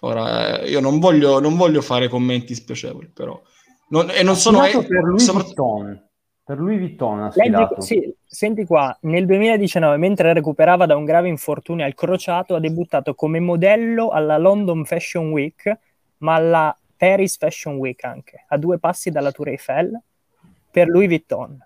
Ora, 0.00 0.60
eh, 0.60 0.68
io 0.68 0.80
non 0.80 0.98
voglio, 0.98 1.38
non 1.40 1.56
voglio 1.56 1.80
fare 1.80 2.08
commenti 2.08 2.54
spiacevoli, 2.54 3.08
però. 3.12 3.40
Non- 3.88 4.10
e 4.10 4.22
non 4.22 4.36
sono... 4.36 4.64
Eh, 4.64 4.70
per 4.70 5.02
Louis 5.02 5.22
soprattutto-. 5.22 6.10
Per 6.44 6.58
Louis 6.58 6.78
Vuitton 6.78 7.20
ha 7.20 7.32
Leggi- 7.34 7.80
sì, 7.80 8.14
senti 8.26 8.64
qua, 8.64 8.96
nel 9.02 9.26
2019, 9.26 9.96
mentre 9.96 10.32
recuperava 10.32 10.86
da 10.86 10.96
un 10.96 11.04
grave 11.04 11.28
infortunio 11.28 11.84
al 11.84 11.94
crociato, 11.94 12.56
ha 12.56 12.60
debuttato 12.60 13.14
come 13.14 13.38
modello 13.38 14.08
alla 14.08 14.38
London 14.38 14.84
Fashion 14.84 15.30
Week, 15.30 15.72
ma 16.18 16.34
alla 16.34 16.76
Paris 17.02 17.36
Fashion 17.36 17.78
Week 17.78 18.04
anche, 18.04 18.44
a 18.46 18.56
due 18.56 18.78
passi 18.78 19.10
dalla 19.10 19.32
Tour 19.32 19.48
Eiffel, 19.48 20.00
per 20.70 20.86
Louis 20.86 21.08
Vuitton. 21.08 21.58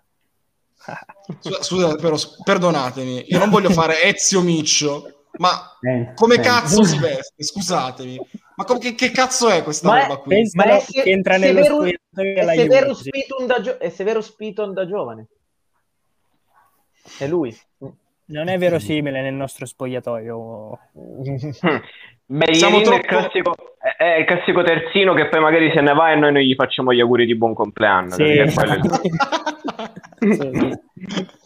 Scusa- 1.41 1.63
Scusate, 1.63 1.97
però, 2.01 2.17
perdonatemi, 2.43 3.25
io 3.29 3.39
non 3.39 3.51
voglio 3.51 3.69
fare 3.69 4.01
Ezio 4.03 4.41
Miccio, 4.41 5.25
ma 5.33 5.77
Eh, 5.83 6.13
come 6.15 6.37
eh. 6.37 6.41
cazzo 6.41 6.83
si 6.85 6.99
veste? 6.99 7.45
Scusatemi. 7.45 8.19
Ma 8.55 8.65
com- 8.65 8.79
che, 8.79 8.95
che 8.95 9.11
cazzo 9.11 9.51
è 9.51 9.63
questa 9.63 9.89
Ma 9.89 10.07
roba 10.07 10.17
qui? 10.23 10.49
Ma 10.55 10.65
è 10.65 10.79
che 10.79 11.03
se- 11.03 11.03
entra 11.03 11.37
nello 11.37 11.63
Severo- 11.63 11.75
spogliatoio 11.85 12.41
È 12.41 12.57
Severo. 12.57 12.95
Spiton 12.95 13.47
da, 13.47 13.61
gio- 13.61 13.79
è 13.79 13.89
Severo 13.91 14.21
Spiton 14.23 14.73
da 14.73 14.87
giovane. 14.87 15.27
È 17.19 17.27
lui. 17.27 17.55
Non 18.29 18.49
è 18.49 18.59
verosimile 18.59 19.23
nel 19.23 19.35
nostro 19.35 19.67
spogliatoio. 19.67 20.79
Beh, 22.29 22.55
Siamo 22.55 22.79
Ierin 22.79 22.93
è, 22.93 22.97
il 22.97 23.01
troppo- 23.03 23.07
classico, 23.07 23.55
è 23.79 23.95
è 24.03 24.19
il 24.19 24.25
classico 24.25 24.63
terzino 24.65 25.15
che 25.15 25.29
poi 25.29 25.41
magari 25.41 25.71
se 25.73 25.81
ne 25.81 25.93
va 25.93 26.11
e 26.11 26.17
noi 26.17 26.33
non 26.33 26.43
gli 26.43 26.55
facciamo 26.55 26.93
gli 26.93 27.01
auguri 27.01 27.25
di 27.25 27.37
buon 27.37 27.55
compleanno. 27.55 28.11
Sì. 28.15 28.25
perché 28.25 28.53
quello 28.53 28.73
è 28.73 28.77
il- 30.65 30.81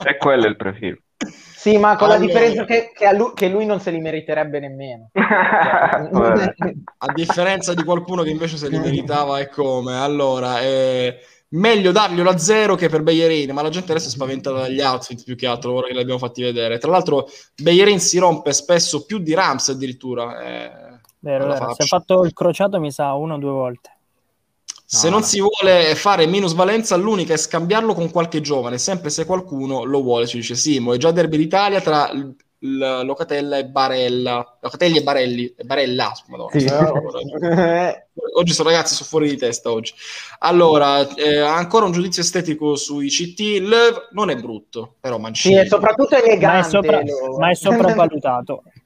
è 0.04 0.16
quello 0.16 0.46
il 0.46 0.56
profilo. 0.56 0.96
Sì, 1.18 1.76
ma 1.76 1.96
con 1.96 2.08
la 2.08 2.16
differenza 2.16 2.64
che, 2.64 2.92
che 2.94 3.04
a 3.04 3.12
lui, 3.12 3.32
che 3.34 3.48
lui 3.50 3.66
non 3.66 3.78
se 3.80 3.90
li 3.90 4.00
meriterebbe 4.00 4.58
nemmeno. 4.58 5.10
Vabbè. 5.12 6.54
A 6.98 7.12
differenza 7.12 7.74
di 7.74 7.84
qualcuno 7.84 8.22
che 8.22 8.30
invece 8.30 8.56
se 8.56 8.70
li 8.70 8.78
meritava 8.78 9.38
e 9.38 9.48
come. 9.50 9.98
Allora, 9.98 10.60
eh, 10.62 11.18
meglio 11.50 11.92
darglielo 11.92 12.30
a 12.30 12.38
zero 12.38 12.74
che 12.76 12.88
per 12.88 13.02
Bellerin, 13.02 13.52
ma 13.52 13.62
la 13.62 13.68
gente 13.70 13.92
adesso 13.92 14.08
è 14.08 14.10
spaventata 14.10 14.58
dagli 14.60 14.80
outfit 14.80 15.22
più 15.24 15.36
che 15.36 15.46
altro, 15.46 15.74
ora 15.74 15.86
che 15.86 15.94
li 15.94 16.00
abbiamo 16.00 16.18
fatti 16.18 16.42
vedere. 16.42 16.78
Tra 16.78 16.90
l'altro 16.90 17.28
Bellerin 17.56 18.00
si 18.00 18.18
rompe 18.18 18.52
spesso 18.52 19.04
più 19.04 19.18
di 19.18 19.34
Rams 19.34 19.68
addirittura. 19.68 20.42
eh, 20.42 21.00
Vero, 21.20 21.46
vero. 21.46 21.72
Si 21.74 21.82
è 21.82 21.86
fatto 21.86 22.24
il 22.24 22.32
crociato, 22.32 22.78
mi 22.80 22.90
sa, 22.90 23.12
una 23.14 23.34
o 23.34 23.38
due 23.38 23.50
volte. 23.50 23.90
Se 24.84 25.08
No, 25.08 25.10
non 25.10 25.20
no. 25.20 25.26
si 25.26 25.40
vuole 25.40 25.94
fare 25.94 26.26
minusvalenza, 26.26 26.96
l'unica 26.96 27.32
è 27.34 27.36
scambiarlo 27.36 27.94
con 27.94 28.10
qualche 28.10 28.40
giovane, 28.40 28.78
sempre 28.78 29.10
se 29.10 29.24
qualcuno 29.24 29.84
lo 29.84 30.02
vuole. 30.02 30.26
Ci 30.26 30.38
dice 30.38 30.54
Simo, 30.56 30.92
è 30.94 30.96
già 30.96 31.12
derby 31.12 31.36
d'Italia 31.36 31.80
tra 31.80 32.10
l- 32.60 33.02
Locatella 33.04 33.58
e 33.58 33.66
Barella. 33.66 34.58
Locatelli 34.60 34.98
e 34.98 35.02
Barelli. 35.02 35.54
E 35.56 35.64
Barella, 35.64 36.12
madonna. 36.28 36.58
Sì. 36.58 36.66
Oggi 38.36 38.52
sono 38.52 38.68
ragazzi, 38.68 38.94
sono 38.94 39.08
fuori 39.08 39.28
di 39.30 39.36
testa 39.36 39.70
oggi. 39.70 39.92
Allora, 40.40 41.06
eh, 41.14 41.38
ancora 41.38 41.86
un 41.86 41.92
giudizio 41.92 42.22
estetico 42.22 42.76
sui 42.76 43.08
CT. 43.08 43.58
Löw 43.60 44.08
non 44.12 44.30
è 44.30 44.36
brutto, 44.36 44.96
però 45.00 45.16
sì, 45.16 45.20
Mancini. 45.22 45.54
è 45.56 45.66
soprattutto 45.66 46.16
elegante. 46.16 46.46
Ma 46.46 46.58
è, 46.58 46.62
sopra- 46.62 47.02
ma 47.38 47.50
è 47.50 47.54
sopravvalutato. 47.54 48.62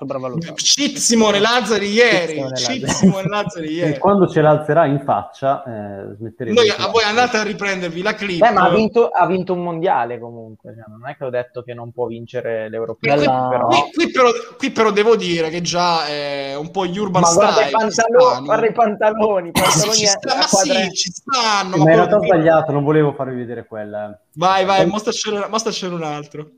sopravvalutato. 0.00 0.54
Cheat 0.54 0.96
Simone 0.96 1.38
Lazzari 1.38 1.90
ieri. 1.90 2.38
Lazzari. 2.40 2.88
Simone 2.88 3.28
Lazzari 3.28 3.66
E 3.68 3.72
ieri. 3.72 3.98
quando 3.98 4.26
ce 4.26 4.40
l'alzerà 4.40 4.86
in 4.86 5.02
faccia, 5.04 5.62
eh, 5.64 6.14
smetteremo 6.16 6.58
Noi, 6.60 6.68
a 6.70 6.88
voi 6.88 7.02
andate 7.04 7.36
a 7.36 7.42
riprendervi 7.42 8.02
la 8.02 8.14
clip. 8.14 8.40
Beh, 8.40 8.50
ma 8.50 8.62
ha 8.62 8.70
vinto, 8.70 9.08
ha 9.08 9.26
vinto 9.26 9.52
un 9.52 9.62
mondiale 9.62 10.18
comunque. 10.18 10.74
cioè, 10.74 10.84
non 10.88 11.08
è 11.08 11.16
che 11.16 11.24
ho 11.24 11.30
detto 11.30 11.62
che 11.62 11.74
non 11.74 11.92
può 11.92 12.06
vincere 12.06 12.68
l'europeo. 12.68 13.14
qui- 13.16 13.24
Però... 13.26 13.66
qui- 13.66 13.90
qui 13.92 14.10
però, 14.10 14.30
qui 14.56 14.70
però 14.70 14.90
devo 14.90 15.16
dire 15.16 15.48
che 15.50 15.60
già 15.60 16.06
è 16.06 16.54
un 16.56 16.70
po' 16.70 16.86
gli 16.86 16.98
urban 16.98 17.22
Ma 17.22 17.32
guarda 17.32 17.60
i, 17.62 17.68
style. 17.68 17.90
ci 17.90 18.00
pantaloni, 18.00 18.44
guarda 18.46 18.66
i 18.66 18.72
pantaloni, 18.72 19.48
i 19.48 19.52
pantaloni 19.52 19.92
Ci 19.94 20.06
sta- 20.06 20.34
ma 20.36 20.42
sì, 20.42 20.90
ci 20.92 21.10
stanno. 21.12 21.76
Ma 21.76 21.84
ma 21.84 21.90
in 21.90 21.96
realtà 21.96 22.16
ho 22.16 22.22
sbagliato, 22.24 22.72
non 22.72 22.84
volevo 22.84 23.12
farvi 23.12 23.36
vedere 23.36 23.66
quella. 23.66 24.18
Vai, 24.34 24.64
vai, 24.64 24.86
mostracene, 24.86 25.46
mostracene 25.48 25.94
un 25.94 26.02
altro. 26.02 26.50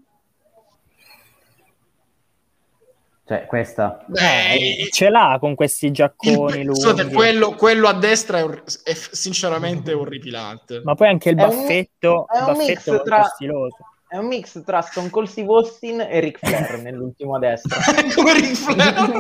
Cioè, 3.25 3.47
questa. 3.47 4.05
Beh, 4.07 4.55
Eh, 4.55 4.89
ce 4.91 5.09
l'ha 5.09 5.37
con 5.41 5.55
questi 5.55 5.91
giacconi 5.93 6.61
il- 6.61 7.11
quello, 7.13 7.55
quello 7.55 7.87
a 7.89 7.95
destra 7.95 8.39
è, 8.39 8.45
or- 8.45 8.63
è 8.83 8.93
sinceramente 8.95 9.93
orripilante. 9.93 10.81
Ma 10.85 10.95
poi 10.95 11.09
anche 11.09 11.31
il 11.31 11.37
È 11.39 11.45
un- 11.45 11.49
baffetto, 11.51 12.27
è 12.29 12.39
un 12.41 12.45
baffetto 12.47 12.93
mix 12.93 13.03
tra- 13.05 13.23
stiloso. 13.25 13.77
È 14.09 14.17
un 14.19 14.27
mix 14.27 14.63
tra 14.65 14.81
Stone 14.83 15.09
Cold 15.09 15.29
Steve 15.29 15.49
Austin 15.49 16.01
e 16.01 16.21
Ric 16.21 16.39
Flair 16.39 16.81
nell'ultimo 16.83 17.37
a 17.37 17.39
destra. 17.39 17.79
Come 18.15 18.35
Ric 18.35 18.55
Flair. 18.55 19.11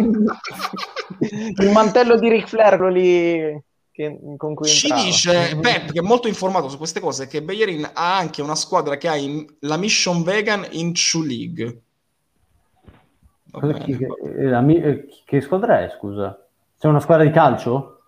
Il 1.61 1.71
mantello 1.71 2.19
di 2.19 2.29
Ric 2.29 2.49
Flair, 2.49 2.77
quello 2.77 2.93
lì 2.93 3.63
che- 3.93 4.19
con 4.37 4.55
cui 4.55 4.67
Ci 4.69 4.87
entrava. 4.89 5.07
dice 5.07 5.57
Pep, 5.61 5.93
che 5.93 5.99
è 6.01 6.03
molto 6.03 6.29
informato 6.29 6.69
su 6.69 6.77
queste 6.77 7.01
cose, 7.01 7.27
che 7.27 7.43
Bellerin 7.43 7.89
ha 7.95 8.17
anche 8.17 8.43
una 8.43 8.55
squadra 8.57 8.97
che 8.97 9.09
ha 9.09 9.17
in- 9.17 9.47
la 9.61 9.77
Mission 9.77 10.23
Vegan 10.23 10.67
in 10.73 10.93
True 10.93 11.27
League. 11.27 11.81
Cosa- 13.53 13.73
bene, 13.73 13.85
chi- 13.85 14.05
eh, 14.05 14.45
la 14.49 14.61
mi- 14.61 14.81
eh, 14.83 15.07
che 15.25 15.41
squadra 15.41 15.81
è, 15.81 15.89
scusa? 15.97 16.45
C'è 16.79 16.89
una 16.89 17.01
squadra 17.01 17.25
di 17.25 17.31
calcio? 17.31 18.01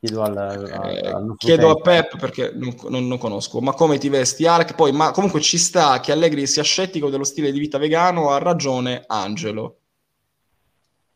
Chiedo 0.00 0.22
al, 0.22 0.36
al- 0.36 0.96
Eh, 0.96 1.34
chiedo 1.36 1.70
a. 1.70 1.74
Pep 1.80 2.18
perché 2.18 2.52
non, 2.54 2.74
non- 2.88 3.06
non 3.08 3.18
conosco, 3.18 3.60
ma 3.60 3.72
come 3.72 3.98
ti 3.98 4.08
vesti 4.08 4.46
Alec? 4.46 4.74
Poi, 4.74 4.92
ma 4.92 5.10
comunque 5.10 5.40
ci 5.40 5.58
sta 5.58 5.98
che 6.00 6.12
Allegri 6.12 6.46
sia 6.46 6.62
scettico 6.62 7.10
dello 7.10 7.24
stile 7.24 7.50
di 7.50 7.58
vita 7.58 7.78
vegano, 7.78 8.30
ha 8.30 8.38
ragione 8.38 9.02
Angelo. 9.06 9.78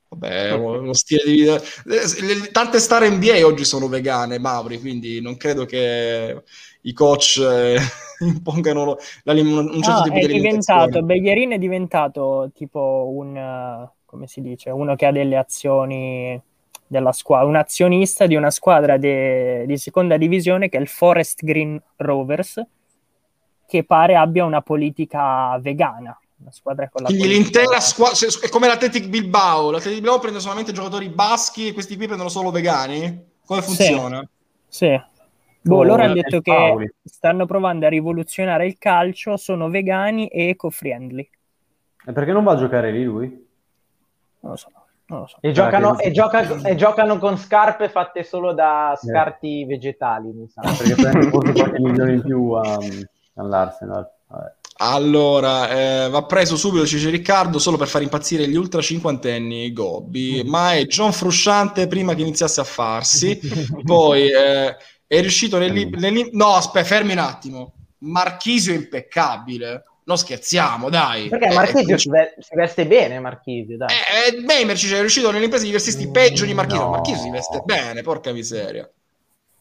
Vabbè, 0.09 0.57
lo 0.59 0.93
stile 0.93 1.23
di 1.25 1.33
vita... 1.41 1.57
eh, 1.57 2.51
Tante 2.51 2.79
star 2.81 3.09
NBA 3.09 3.47
oggi 3.47 3.64
sono 3.64 3.89
vegane, 3.89 4.39
Mauri, 4.39 4.79
quindi 4.81 5.20
non 5.20 5.37
credo 5.37 5.64
che 5.64 6.43
i 6.83 6.93
coach 6.93 7.39
eh, 7.39 7.79
impongano 8.27 8.97
l'alim- 9.25 9.70
un 9.73 9.83
certo 9.83 10.01
Ah, 10.01 10.03
tipo 10.05 10.16
è 10.16 10.27
di 10.27 10.33
diventato. 10.33 11.03
Bellerin 11.03 11.51
è 11.53 11.59
diventato 11.59 12.51
tipo 12.55 13.11
un, 13.14 13.89
come 14.05 14.27
si 14.27 14.41
dice, 14.41 14.70
uno 14.70 14.95
che 14.97 15.07
ha 15.07 15.12
delle 15.12 15.37
azioni 15.37 16.41
della 16.87 17.12
squadra, 17.12 17.47
un 17.47 17.57
azionista 17.57 18.27
di 18.27 18.37
una 18.37 18.51
squadra 18.51 18.99
de- 18.99 19.64
di 19.66 19.77
seconda 19.79 20.16
divisione 20.16 20.68
che 20.68 20.77
è 20.77 20.81
il 20.81 20.89
Forest 20.89 21.45
Green 21.45 21.81
Rovers, 21.97 22.62
che 23.66 23.85
pare 23.85 24.16
abbia 24.16 24.45
una 24.45 24.61
politica 24.61 25.59
vegana. 25.59 26.16
Una 26.43 26.51
squadra 26.51 26.89
con 26.89 27.03
la 27.03 27.09
Quindi 27.09 27.29
l'intera 27.29 27.79
squadra 27.79 28.18
è 28.43 28.49
come 28.49 28.66
l'Athletic 28.66 29.07
Bilbao. 29.07 29.70
L'Athletic 29.70 30.01
Bilbao 30.01 30.18
prende 30.18 30.41
solamente 30.41 30.73
giocatori 30.73 31.09
baschi 31.09 31.68
e 31.68 31.73
questi 31.73 31.97
qui 31.97 32.07
prendono 32.07 32.29
solo 32.29 32.51
vegani? 32.51 33.31
Come 33.47 33.62
Sì. 33.62 33.66
funziona? 33.68 34.29
Sì. 34.68 35.01
Boh, 35.65 35.77
Oh, 35.77 35.83
loro 35.85 36.03
hanno 36.03 36.15
detto 36.15 36.41
che 36.41 36.53
Paoli. 36.53 36.93
stanno 37.05 37.47
provando 37.47 37.87
a 37.87 37.89
rivoluzionare 37.89 38.67
il 38.67 38.79
calcio, 38.79 39.37
sono 39.37 39.69
vegani 39.71 40.27
e 40.27 40.49
eco-friendly. 40.49 41.31
E 42.07 42.13
perché 42.13 42.33
non 42.33 42.43
va 42.45 42.53
a 42.53 42.57
giocare 42.57 42.91
lì 42.91 43.05
lui? 43.05 43.29
Non 44.41 44.51
lo 44.53 44.57
so, 44.57 44.71
non 45.07 45.21
lo 45.21 45.27
so. 45.29 45.37
E 45.41 45.53
giocano, 45.53 45.95
che- 45.95 46.05
e, 46.07 46.11
gioca- 46.11 46.61
e 46.63 46.75
giocano 46.75 47.19
con 47.19 47.37
scarpe 47.39 47.89
fatte 47.89 48.25
solo 48.25 48.53
da 48.53 48.99
scarti 49.01 49.65
vegetali, 49.65 50.33
mi 50.33 50.49
sa. 50.49 50.63
Perché 50.63 50.95
prende 50.97 51.29
forse 51.31 51.53
qualche 51.53 51.81
milione 51.81 52.13
in 52.15 52.23
più 52.23 52.51
a- 52.53 52.79
all'Arsenal. 53.37 54.11
Vabbè. 54.27 54.55
Allora, 54.85 55.71
eh, 55.71 56.09
va 56.09 56.25
preso 56.25 56.57
subito, 56.57 56.87
ci 56.87 56.97
dice 56.97 57.11
Riccardo, 57.11 57.61
solo 57.61 57.77
per 57.77 57.87
far 57.87 58.03
impazzire 58.03 58.49
gli 58.49 58.57
ultra 58.57 58.81
cinquantenni 58.81 59.73
Gobbi, 59.73 60.43
ma 60.45 60.73
è 60.75 60.87
John 60.87 61.13
Frusciante 61.13 61.87
prima 61.87 62.15
che 62.15 62.23
iniziasse 62.23 62.61
a 62.63 62.65
farsi, 62.65 63.39
poi 63.85 64.23
eh, 64.29 64.75
è 65.17 65.21
riuscito 65.21 65.59
nel... 65.59 65.73
nel- 65.73 66.31
no, 66.33 66.55
aspetta, 66.55 66.87
fermi 66.87 67.13
un 67.13 67.19
attimo, 67.19 67.75
Marchisio 67.99 68.73
è 68.73 68.77
impeccabile, 68.77 69.85
non 70.05 70.17
scherziamo, 70.17 70.89
dai. 70.89 71.29
Perché 71.29 71.49
Eh, 71.49 71.55
Marchisio 71.55 71.97
eh, 71.97 71.99
si, 71.99 72.09
ve- 72.09 72.35
si 72.39 72.55
veste 72.55 72.87
bene, 72.87 73.21
Marchisio, 73.21 73.77
dai. 73.77 73.89
Eh, 73.91 74.37
eh, 74.39 74.41
Beimer 74.41 74.75
ci 74.75 74.91
è 74.91 75.01
riuscito 75.01 75.31
nell'impresa 75.31 75.65
di 75.65 75.71
vestirsi 75.71 76.11
peggio 76.11 76.47
di 76.47 76.55
Marchisio. 76.55 76.85
No. 76.85 76.91
Marchisio 76.91 77.25
si 77.25 77.31
veste 77.31 77.61
bene, 77.63 78.01
porca 78.01 78.33
miseria. 78.33 78.91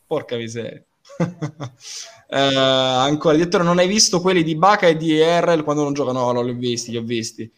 Porca 0.07 0.37
miseria. 0.37 0.81
Eh, 2.33 2.37
ancora, 2.37 3.35
direttore, 3.35 3.65
non 3.65 3.77
hai 3.77 3.89
visto 3.89 4.21
quelli 4.21 4.41
di 4.41 4.55
Baca 4.55 4.87
e 4.87 4.95
di 4.95 5.21
RL 5.21 5.65
quando 5.65 5.83
non 5.83 5.91
giocano? 5.91 6.19
No, 6.19 6.31
non 6.31 6.45
li 6.45 6.51
ho 6.51 6.55
visti, 6.55 6.91
li 6.91 6.95
ho 6.95 7.01
visti. 7.01 7.51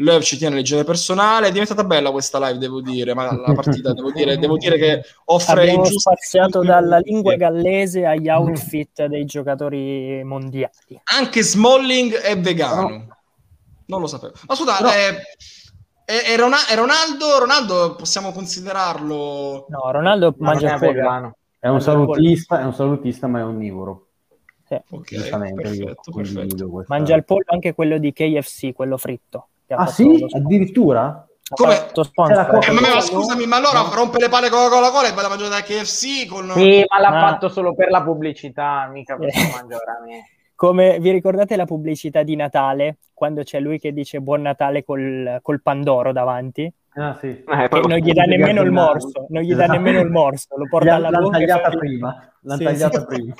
Löw 0.00 0.20
ci 0.20 0.36
tiene 0.36 0.56
leggere 0.56 0.84
personale. 0.84 1.48
È 1.48 1.50
diventata 1.50 1.82
bella 1.84 2.10
questa 2.10 2.38
live, 2.38 2.58
devo 2.58 2.80
dire. 2.82 3.14
Ma 3.14 3.34
la 3.34 3.52
partita, 3.54 3.92
devo 3.94 4.10
dire, 4.12 4.36
devo 4.36 4.56
dire 4.58 4.76
che 4.76 5.02
offre 5.26 5.60
Abbiamo 5.62 5.80
i 5.80 5.82
giusti 5.84 5.98
spaziato 6.00 6.62
dalla 6.62 6.98
lingua 6.98 7.34
gallese 7.36 8.04
agli 8.04 8.28
outfit 8.28 9.06
dei 9.06 9.24
giocatori 9.24 10.22
mondiali. 10.24 11.00
Anche 11.16 11.42
Smalling 11.42 12.14
è 12.14 12.38
vegano. 12.38 13.06
Non 13.86 14.00
lo 14.00 14.06
sapevo. 14.06 14.34
Ma 14.46 14.54
scusa, 14.54 14.78
No. 14.80 14.90
eh, 14.90 15.22
è, 16.04 16.32
è 16.32 16.36
Rona- 16.36 16.66
è 16.68 16.74
Ronaldo? 16.74 17.38
Ronaldo 17.38 17.94
possiamo 17.96 18.32
considerarlo... 18.32 19.66
No, 19.68 19.90
Ronaldo 19.92 20.34
Ma 20.38 20.52
non 20.52 20.60
mangia 20.60 20.70
è 20.70 20.72
il 20.74 20.78
pollo. 20.78 20.92
vegano. 20.92 21.36
È 21.58 21.68
un 21.68 21.76
il 21.76 21.82
salutista, 21.82 22.60
è 22.60 22.64
un 22.64 22.74
salutista, 22.74 23.26
ma 23.28 23.38
è 23.40 23.44
onnivoro. 23.44 24.08
Sì. 24.68 24.74
Ok, 24.90 25.14
Giustamente, 25.14 25.62
io 25.68 25.84
perfetto, 25.86 26.12
perfetto. 26.12 26.68
questa- 26.68 26.94
Mangia 26.94 27.14
il 27.16 27.24
pollo 27.24 27.44
anche 27.46 27.72
quello 27.74 27.98
di 27.98 28.12
KFC, 28.12 28.72
quello 28.72 28.96
fritto. 28.98 29.48
Che 29.66 29.74
ha 29.74 29.76
Ah 29.78 29.86
fatto 29.86 29.92
sì? 29.92 30.26
Addirittura? 30.34 31.26
Come? 31.48 31.74
la 31.74 32.48
Eh, 32.60 32.72
ma, 32.72 32.80
ma 32.80 32.94
No. 32.94 33.00
scusami, 33.00 33.46
ma 33.46 33.56
allora 33.56 33.88
rompe 33.92 34.18
le 34.18 34.28
palle 34.28 34.48
con 34.48 34.60
la 34.62 34.68
Coca-Cola 34.68 35.08
e 35.08 35.12
vai 35.12 35.24
a 35.24 35.28
mangiare 35.28 35.50
da 35.50 35.60
KFC 35.62 36.26
con... 36.26 36.50
Sì, 36.50 36.84
ma 36.88 36.98
l'ha 37.00 37.08
Ah. 37.08 37.20
fatto 37.28 37.48
solo 37.48 37.74
per 37.74 37.90
la 37.90 38.02
pubblicità, 38.02 38.88
mica 38.90 39.16
perché 39.16 39.38
Eh. 39.38 39.50
mangia 39.52 39.76
veramente. 39.78 40.28
Come 40.56 40.98
vi 40.98 41.10
ricordate 41.10 41.54
la 41.54 41.64
pubblicità 41.66 42.22
di 42.22 42.34
Natale, 42.34 42.96
quando 43.12 43.42
c'è 43.42 43.60
lui 43.60 43.78
che 43.78 43.92
dice 43.92 44.20
buon 44.20 44.42
Natale 44.42 44.84
col, 44.84 45.38
col 45.42 45.60
Pandoro 45.62 46.12
davanti? 46.12 46.72
Ah 46.94 47.16
sì. 47.20 47.28
Eh, 47.28 47.68
non 47.70 47.98
gli 47.98 48.12
dà 48.12 48.24
nemmeno 48.24 48.62
il 48.62 48.72
morso, 48.72 49.26
non 49.28 49.42
gli 49.42 49.54
dà 49.54 49.64
Esatto. 49.64 49.72
nemmeno 49.72 50.00
il 50.00 50.10
morso, 50.10 50.56
lo 50.56 50.66
porta 50.68 50.94
alla 50.94 51.10
bocca 51.10 51.38
tagliata 51.38 51.68
prima. 51.76 52.32
L'hanno 52.40 52.58
Sì, 52.58 52.64
tagliata 52.64 53.00
sì. 53.00 53.04
prima. 53.06 53.34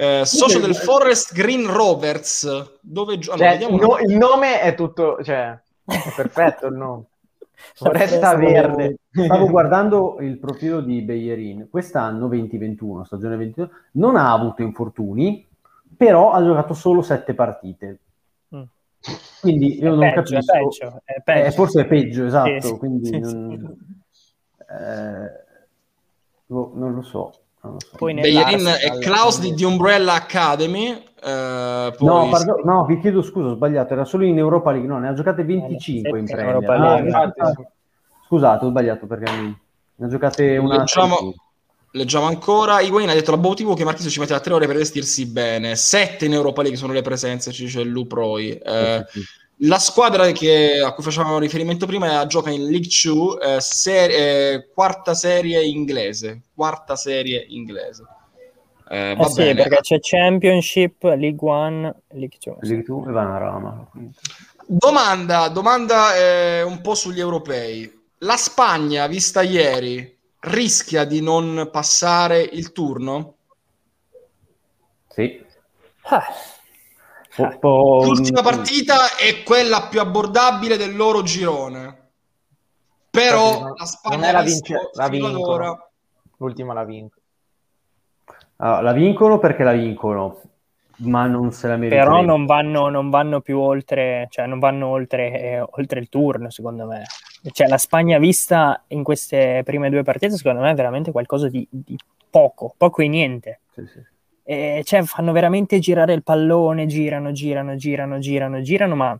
Eh, 0.00 0.24
socio 0.24 0.60
del 0.60 0.74
Forest 0.74 1.34
Green 1.34 1.66
Rovers. 1.70 2.78
Dove 2.80 3.18
gio- 3.18 3.32
allora, 3.32 3.58
Cioè, 3.58 3.70
no- 3.70 3.98
il 3.98 4.16
nome 4.16 4.60
è 4.62 4.74
tutto, 4.74 5.22
cioè, 5.22 5.50
è 5.50 6.12
perfetto 6.16 6.66
il 6.68 6.74
nome. 6.74 7.04
Foresta 7.74 8.16
Stavo- 8.16 8.46
Verde. 8.46 8.96
Stavo 9.10 9.46
guardando 9.50 10.16
il 10.20 10.38
profilo 10.38 10.80
di 10.80 11.02
Beyerin. 11.02 11.68
Quest'anno, 11.68 12.28
2021, 12.28 13.04
stagione 13.04 13.36
21, 13.36 13.70
non 13.92 14.16
ha 14.16 14.32
avuto 14.32 14.62
infortuni, 14.62 15.46
però 15.94 16.32
ha 16.32 16.42
giocato 16.42 16.72
solo 16.72 17.02
sette 17.02 17.34
partite. 17.34 17.98
Mm. 18.56 18.62
Quindi 19.42 19.80
io 19.82 19.86
È 19.86 19.90
non 19.90 19.98
peggio, 19.98 20.36
è 20.38 20.40
capisco. 20.40 20.52
peggio, 20.52 21.02
è 21.04 21.20
peggio. 21.22 21.46
Eh, 21.46 21.50
forse 21.50 21.80
è 21.82 21.86
peggio, 21.86 22.24
esatto. 22.24 22.60
Sì, 22.68 22.76
quindi 22.78 23.04
sì, 23.06 23.18
non, 23.18 23.76
eh, 24.66 25.44
boh, 26.46 26.72
non 26.74 26.94
lo 26.94 27.02
so. 27.02 27.34
So. 27.60 27.76
Poi 27.96 28.14
Bellerin 28.14 28.66
e 28.66 28.98
Klaus 28.98 29.40
di 29.40 29.54
The 29.54 29.64
Umbrella 29.64 30.14
Academy. 30.14 30.88
eh, 31.22 31.94
poi- 31.96 32.06
No, 32.08 32.28
parlo- 32.30 32.60
no, 32.64 32.84
vi 32.86 32.98
chiedo 32.98 33.20
scusa, 33.22 33.48
ho 33.48 33.54
sbagliato, 33.54 33.92
era 33.92 34.04
solo 34.04 34.24
in 34.24 34.38
Europa 34.38 34.70
League, 34.72 34.88
no, 34.88 34.98
ne 34.98 35.08
ha 35.08 35.12
giocate 35.12 35.42
Eh, 35.42 35.44
25 35.44 36.18
in 36.18 36.26
sette 36.26 36.40
in 36.40 36.46
Premier. 36.46 36.70
Europa 36.70 37.34
Ah, 37.36 37.54
Scusate, 38.26 38.64
ho 38.64 38.68
sbagliato 38.68 39.06
perché 39.06 39.30
ne 39.32 40.06
ha 40.06 40.08
giocate 40.08 40.56
una 40.56 40.78
Leggiamo, 40.78 41.34
leggiamo 41.92 42.26
ancora. 42.26 42.80
Higuain 42.80 43.08
ha 43.08 43.12
detto 43.14 43.32
l'abotivo 43.32 43.74
che 43.74 43.84
Marchisio 43.84 44.08
ci 44.10 44.20
metteva 44.20 44.38
tre 44.40 44.54
ore 44.54 44.66
per 44.66 44.76
vestirsi 44.76 45.26
bene. 45.26 45.74
Sette 45.76 46.26
in 46.26 46.32
Europa 46.32 46.62
League 46.62 46.78
sono 46.78 46.92
le 46.92 47.02
presenze, 47.02 47.50
ci 47.52 47.64
dice 47.64 47.82
Luproi. 47.82 48.50
Eh, 48.52 49.04
Sì, 49.10 49.20
sì. 49.20 49.26
La 49.62 49.78
squadra 49.78 50.30
che- 50.32 50.80
a 50.82 50.92
cui 50.94 51.02
facevamo 51.02 51.38
riferimento 51.38 51.84
prima 51.86 52.26
gioca 52.26 52.50
in 52.50 52.64
League 52.70 52.88
2, 53.02 53.56
eh, 53.56 53.60
ser- 53.60 54.10
eh, 54.10 54.68
quarta 54.72 55.12
serie 55.14 55.62
inglese. 55.64 56.42
Quarta 56.54 56.96
serie 56.96 57.44
inglese. 57.48 58.04
Eh, 58.88 59.14
va 59.16 59.24
Eh 59.26 59.28
sì, 59.28 59.34
bene. 59.36 59.62
perché 59.62 59.80
c'è 59.82 59.98
Championship, 60.00 61.02
League 61.02 61.38
One, 61.48 61.94
League 62.12 62.38
Two. 62.40 62.56
League 62.62 62.82
2 62.84 63.08
e 63.10 63.12
Vanarama. 63.12 63.86
Domanda, 64.66 65.48
domanda 65.48 66.16
eh, 66.16 66.62
un 66.62 66.80
po' 66.80 66.94
sugli 66.94 67.20
europei. 67.20 67.98
La 68.18 68.36
Spagna, 68.36 69.06
vista 69.08 69.42
ieri, 69.42 70.18
rischia 70.40 71.04
di 71.04 71.20
non 71.20 71.68
passare 71.70 72.40
il 72.40 72.72
turno? 72.72 73.34
Sì. 75.08 75.44
Ah, 76.02 76.24
Po- 77.34 77.58
po- 77.58 78.04
L'ultima 78.04 78.42
partita 78.42 79.16
è 79.16 79.42
quella 79.44 79.86
più 79.88 80.00
abbordabile 80.00 80.76
del 80.76 80.96
loro 80.96 81.22
girone. 81.22 81.98
Però 83.10 83.60
non- 83.60 83.74
la 83.76 83.84
Spagna 83.84 84.16
non 84.16 84.24
è 84.24 84.32
la 84.32 84.42
vince- 84.42 84.90
la 84.94 85.08
vincono. 85.08 85.88
L'ultima 86.38 86.72
la 86.72 86.84
vinco. 86.84 87.18
Allora, 88.56 88.80
la 88.82 88.92
vincono 88.92 89.38
perché 89.38 89.62
la 89.62 89.72
vincono, 89.72 90.40
ma 90.98 91.26
non 91.26 91.50
se 91.52 91.66
la 91.68 91.76
meritano. 91.76 92.10
però 92.10 92.22
non 92.22 92.46
vanno, 92.46 92.88
non 92.88 93.10
vanno 93.10 93.40
più 93.40 93.58
oltre, 93.58 94.26
cioè 94.30 94.46
non 94.46 94.58
vanno 94.58 94.88
oltre, 94.88 95.40
eh, 95.40 95.60
oltre 95.60 96.00
il 96.00 96.08
turno, 96.08 96.50
secondo 96.50 96.86
me. 96.86 97.04
Cioè, 97.52 97.68
la 97.68 97.78
Spagna 97.78 98.18
vista 98.18 98.82
in 98.88 99.02
queste 99.02 99.62
prime 99.64 99.88
due 99.88 100.02
partite, 100.02 100.36
secondo 100.36 100.60
me, 100.60 100.70
è 100.70 100.74
veramente 100.74 101.10
qualcosa 101.10 101.48
di, 101.48 101.66
di 101.70 101.96
poco, 102.28 102.74
poco 102.76 103.02
e 103.02 103.08
niente. 103.08 103.60
Sì, 103.74 103.86
sì. 103.86 104.00
E, 104.42 104.82
cioè, 104.84 105.02
fanno 105.02 105.32
veramente 105.32 105.78
girare 105.78 106.12
il 106.12 106.22
pallone, 106.22 106.86
girano, 106.86 107.30
girano, 107.32 107.76
girano, 107.76 108.18
girano, 108.18 108.60
girano, 108.60 108.94
ma 108.96 109.18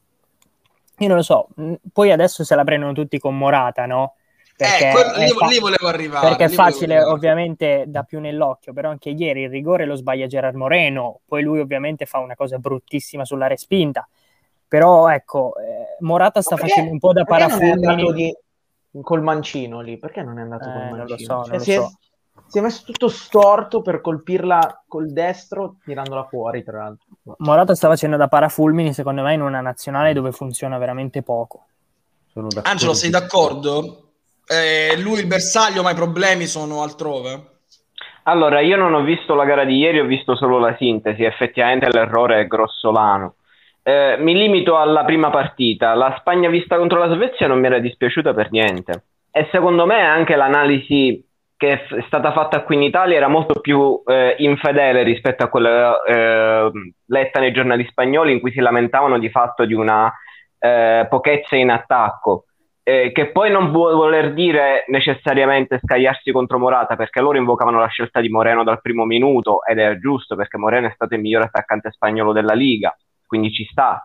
io 0.99 1.09
non 1.09 1.17
lo 1.17 1.23
so. 1.23 1.49
Poi 1.93 2.11
adesso 2.11 2.45
se 2.45 2.55
la 2.55 2.65
prendono 2.65 2.93
tutti 2.93 3.19
con 3.19 3.37
Morata, 3.37 3.87
no? 3.87 4.15
Eh, 4.57 4.91
quello- 4.93 5.13
è 5.15 5.25
lì, 5.25 5.31
fa- 5.31 5.47
lì 5.47 5.59
volevo 5.59 5.87
arrivare. 5.89 6.29
perché 6.29 6.45
è 6.45 6.49
facile, 6.49 6.97
arrivare. 6.97 7.15
ovviamente, 7.15 7.85
da 7.87 8.03
più 8.03 8.21
nell'occhio, 8.21 8.73
però 8.75 8.91
anche 8.91 9.09
ieri 9.11 9.43
il 9.43 9.49
rigore 9.51 9.87
lo 9.87 9.95
sbaglia 9.95 10.27
Gerard 10.27 10.55
Moreno, 10.55 11.21
poi 11.25 11.43
lui 11.43 11.61
ovviamente 11.61 12.05
fa 12.05 12.19
una 12.19 12.35
cosa 12.35 12.59
bruttissima 12.59 13.25
sulla 13.25 13.47
respinta, 13.47 14.07
però 14.69 15.09
ecco, 15.09 15.55
eh, 15.57 15.97
Morata 16.01 16.43
sta 16.43 16.57
perché- 16.57 16.69
facendo 16.73 16.93
un 16.93 16.99
po' 16.99 17.13
da 17.15 17.25
perché 17.25 17.47
non 17.47 17.59
parafulmini. 17.59 18.13
di- 18.13 18.37
col 19.03 19.23
mancino 19.23 19.81
lì? 19.81 19.97
Perché 19.97 20.23
non 20.23 20.39
è 20.39 20.43
andato 20.43 20.69
Eh, 20.69 20.73
col 20.73 20.83
non 20.83 20.91
lo 20.91 20.97
mancino? 21.07 21.17
so, 21.17 21.35
non 21.37 21.45
Cioè, 21.45 21.57
lo 21.57 21.63
si, 21.63 21.71
è, 21.71 21.75
so. 21.77 21.93
Si 22.47 22.59
è 22.59 22.61
messo 22.61 22.83
tutto 22.85 23.09
storto 23.09 23.81
per 23.81 24.01
colpirla 24.01 24.85
col 24.89 25.13
destro, 25.13 25.77
tirandola 25.85 26.25
fuori, 26.25 26.65
tra 26.65 26.79
l'altro. 26.79 27.07
Morata 27.39 27.77
sta 27.77 27.87
facendo 27.87 28.17
da 28.17 28.27
parafulmini, 28.27 28.93
secondo 28.93 29.23
me, 29.23 29.35
in 29.35 29.41
una 29.41 29.61
nazionale 29.61 30.13
dove 30.13 30.33
funziona 30.33 30.77
veramente 30.77 31.23
poco. 31.23 31.67
Angelo, 32.63 32.95
sei 32.95 33.11
d'accordo? 33.11 34.11
Eh, 34.47 35.01
lui 35.01 35.21
il 35.21 35.27
bersaglio, 35.27 35.83
ma 35.83 35.93
i 35.93 35.95
problemi 35.95 36.47
sono 36.47 36.83
altrove? 36.83 37.59
Allora, 38.25 38.61
io 38.61 38.77
non 38.77 38.95
ho 38.95 39.03
visto 39.03 39.35
la 39.35 39.45
gara 39.45 39.65
di 39.65 39.77
ieri, 39.77 40.01
ho 40.01 40.05
visto 40.05 40.35
solo 40.35 40.59
la 40.59 40.75
sintesi. 40.77 41.23
Effettivamente 41.23 41.89
l'errore 41.89 42.41
è 42.41 42.47
grossolano. 42.49 43.37
Eh, 43.83 44.17
mi 44.19 44.35
limito 44.35 44.77
alla 44.77 45.05
prima 45.05 45.31
partita. 45.31 45.95
La 45.95 46.17
Spagna 46.19 46.49
vista 46.49 46.77
contro 46.77 46.99
la 46.99 47.15
Svezia 47.15 47.47
non 47.47 47.61
mi 47.61 47.67
era 47.67 47.79
dispiaciuta 47.79 48.35
per 48.35 48.51
niente. 48.51 49.05
E 49.31 49.49
secondo 49.53 49.87
me 49.87 50.01
anche 50.01 50.35
l'analisi 50.35 51.25
che 51.61 51.73
è 51.73 52.03
stata 52.07 52.33
fatta 52.33 52.63
qui 52.63 52.77
in 52.77 52.83
Italia 52.83 53.19
era 53.19 53.29
molto 53.29 53.61
più 53.61 54.01
eh, 54.07 54.35
infedele 54.39 55.03
rispetto 55.03 55.45
a 55.45 55.49
quella 55.49 56.03
eh, 56.05 56.71
letta 57.05 57.39
nei 57.39 57.53
giornali 57.53 57.87
spagnoli 57.87 58.33
in 58.33 58.41
cui 58.41 58.51
si 58.51 58.61
lamentavano 58.61 59.19
di 59.19 59.29
fatto 59.29 59.67
di 59.67 59.75
una 59.75 60.11
eh, 60.59 61.07
pochezza 61.11 61.57
in 61.57 61.69
attacco. 61.69 62.47
Eh, 62.83 63.13
che 63.13 63.31
poi 63.31 63.51
non 63.51 63.73
vuol 63.73 63.95
voler 63.95 64.33
dire 64.33 64.85
necessariamente 64.87 65.79
scagliarsi 65.85 66.33
contro 66.33 66.59
Morata, 66.59 66.97
perché 66.97 67.21
loro 67.21 67.37
invocavano 67.37 67.79
la 67.79 67.89
scelta 67.89 68.23
di 68.23 68.31
Moreno 68.31 68.65
dal 68.65 68.81
primo 68.81 69.05
minuto 69.05 69.63
ed 69.63 69.79
è 69.79 69.99
giusto 69.99 70.37
perché 70.37 70.57
Moreno 70.57 70.87
è 70.87 70.93
stato 70.95 71.15
il 71.15 71.21
miglior 71.21 71.43
attaccante 71.43 71.91
spagnolo 71.91 72.33
della 72.33 72.55
Liga, 72.55 72.97
quindi 73.27 73.53
ci 73.53 73.67
sta. 73.71 74.03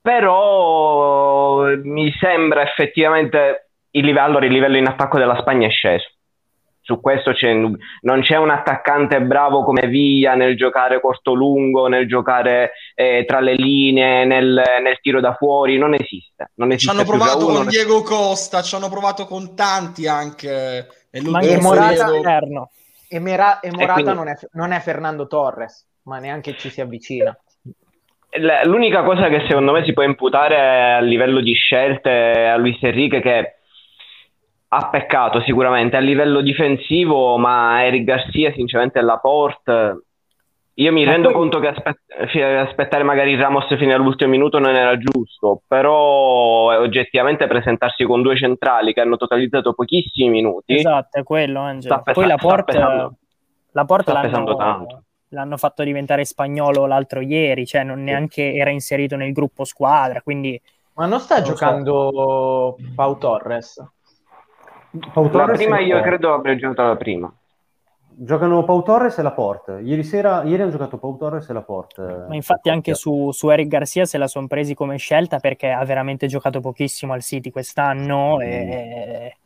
Però 0.00 1.64
mi 1.82 2.12
sembra 2.12 2.62
effettivamente 2.62 3.70
il 3.90 4.04
livello, 4.04 4.38
il 4.38 4.52
livello 4.52 4.76
in 4.76 4.86
attacco 4.86 5.18
della 5.18 5.36
Spagna 5.40 5.66
è 5.66 5.70
sceso. 5.70 6.06
Su 6.88 7.02
questo 7.02 7.32
c'è, 7.34 7.52
non 7.52 8.20
c'è 8.22 8.36
un 8.36 8.48
attaccante 8.48 9.20
bravo 9.20 9.62
come 9.62 9.86
Via 9.88 10.32
nel 10.34 10.56
giocare 10.56 11.02
corto-lungo, 11.02 11.86
nel 11.86 12.08
giocare 12.08 12.70
eh, 12.94 13.26
tra 13.28 13.40
le 13.40 13.52
linee, 13.56 14.24
nel, 14.24 14.62
nel 14.82 14.98
tiro 15.02 15.20
da 15.20 15.34
fuori, 15.34 15.76
non 15.76 15.92
esiste. 15.92 16.52
Non 16.54 16.70
Ci 16.70 16.76
esiste 16.76 16.92
hanno 16.94 17.02
più 17.06 17.18
provato 17.18 17.44
con 17.44 17.52
non- 17.56 17.66
Diego 17.66 18.00
Costa, 18.00 18.62
ci 18.62 18.74
hanno 18.74 18.88
provato 18.88 19.26
con 19.26 19.54
tanti 19.54 20.08
anche 20.08 20.86
E 21.10 21.20
Morata- 21.60 22.14
esterno. 22.16 22.70
E, 23.06 23.18
Mera- 23.18 23.60
e 23.60 23.70
Morata 23.70 23.92
quindi- 23.92 24.14
non, 24.14 24.28
è, 24.28 24.34
non 24.52 24.72
è 24.72 24.80
Fernando 24.80 25.26
Torres, 25.26 25.86
ma 26.04 26.18
neanche 26.20 26.56
ci 26.56 26.70
si 26.70 26.80
avvicina. 26.80 27.36
L'unica 28.64 29.02
cosa 29.02 29.28
che 29.28 29.44
secondo 29.46 29.72
me 29.72 29.84
si 29.84 29.92
può 29.92 30.04
imputare 30.04 30.94
a 30.94 31.00
livello 31.00 31.40
di 31.42 31.52
scelte 31.52 32.10
a 32.48 32.56
Luis 32.56 32.78
Enrique 32.82 33.20
che 33.20 33.57
ha 34.70 34.88
peccato 34.90 35.40
sicuramente 35.40 35.96
a 35.96 36.00
livello 36.00 36.40
difensivo, 36.42 37.36
ma 37.38 37.84
Eric 37.84 38.04
Garcia 38.04 38.52
sinceramente 38.52 39.00
la 39.00 39.12
Laporte 39.14 40.02
io 40.78 40.92
mi 40.92 41.04
Ma 41.04 41.10
rendo 41.10 41.30
poi- 41.30 41.38
conto 41.38 41.58
che 41.58 41.68
aspe- 41.68 42.58
aspettare 42.60 43.02
magari 43.02 43.34
Ramos 43.34 43.66
fino 43.76 43.92
all'ultimo 43.94 44.30
minuto 44.30 44.60
non 44.60 44.76
era 44.76 44.96
giusto, 44.96 45.62
però 45.66 46.78
oggettivamente 46.78 47.48
presentarsi 47.48 48.04
con 48.04 48.22
due 48.22 48.36
centrali 48.36 48.92
che 48.92 49.00
hanno 49.00 49.16
totalizzato 49.16 49.72
pochissimi 49.72 50.28
minuti 50.30 50.74
Esatto, 50.76 51.18
è 51.18 51.24
quello, 51.24 51.60
Angelo. 51.60 51.94
Sta 51.94 52.02
pesa- 52.04 52.20
Poi 52.20 52.28
la 52.28 52.36
porta, 52.36 52.62
pesando. 52.72 53.14
La 53.72 53.84
Porta 53.84 54.12
l'hanno, 54.12 54.54
tanto. 54.56 55.02
l'hanno 55.30 55.56
fatto 55.56 55.82
diventare 55.82 56.24
spagnolo 56.24 56.86
l'altro 56.86 57.20
ieri, 57.22 57.66
cioè 57.66 57.82
non 57.82 58.02
neanche 58.04 58.54
era 58.54 58.70
inserito 58.70 59.16
nel 59.16 59.32
gruppo 59.32 59.64
squadra, 59.64 60.20
quindi 60.22 60.60
Ma 60.94 61.06
non 61.06 61.18
sta 61.18 61.38
Non 61.40 61.42
lo 61.42 61.48
so. 61.48 61.52
giocando 61.54 62.76
Pau 62.94 63.18
Torres? 63.18 63.82
Pau 65.12 65.24
La 65.24 65.30
Torres 65.30 65.58
prima 65.58 65.78
e 65.78 65.84
io 65.84 66.00
credo 66.00 66.34
abbia 66.34 66.56
giocato 66.56 66.88
la 66.88 66.96
prima. 66.96 67.32
Giocano 68.20 68.64
Pau 68.64 68.82
Torres 68.82 69.18
e 69.18 69.22
Laporte. 69.22 69.80
Ieri 69.80 70.02
sera, 70.02 70.42
ieri 70.42 70.62
hanno 70.62 70.72
giocato 70.72 70.98
Pau 70.98 71.16
Torres 71.16 71.48
e 71.48 71.52
Laporte. 71.52 72.02
Ma 72.02 72.34
infatti 72.34 72.68
anche 72.68 72.94
su, 72.94 73.30
su 73.30 73.48
Eric 73.48 73.68
Garcia 73.68 74.06
se 74.06 74.18
la 74.18 74.26
sono 74.26 74.48
presi 74.48 74.74
come 74.74 74.96
scelta 74.96 75.38
perché 75.38 75.70
ha 75.70 75.84
veramente 75.84 76.26
giocato 76.26 76.60
pochissimo 76.60 77.12
al 77.12 77.22
City 77.22 77.50
quest'anno 77.50 78.40
e 78.40 79.36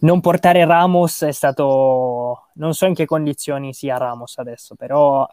non 0.00 0.20
portare 0.20 0.64
Ramos 0.64 1.22
è 1.22 1.32
stato... 1.32 2.48
non 2.54 2.74
so 2.74 2.86
in 2.86 2.94
che 2.94 3.06
condizioni 3.06 3.72
sia 3.72 3.96
Ramos 3.96 4.38
adesso, 4.38 4.74
però 4.74 5.26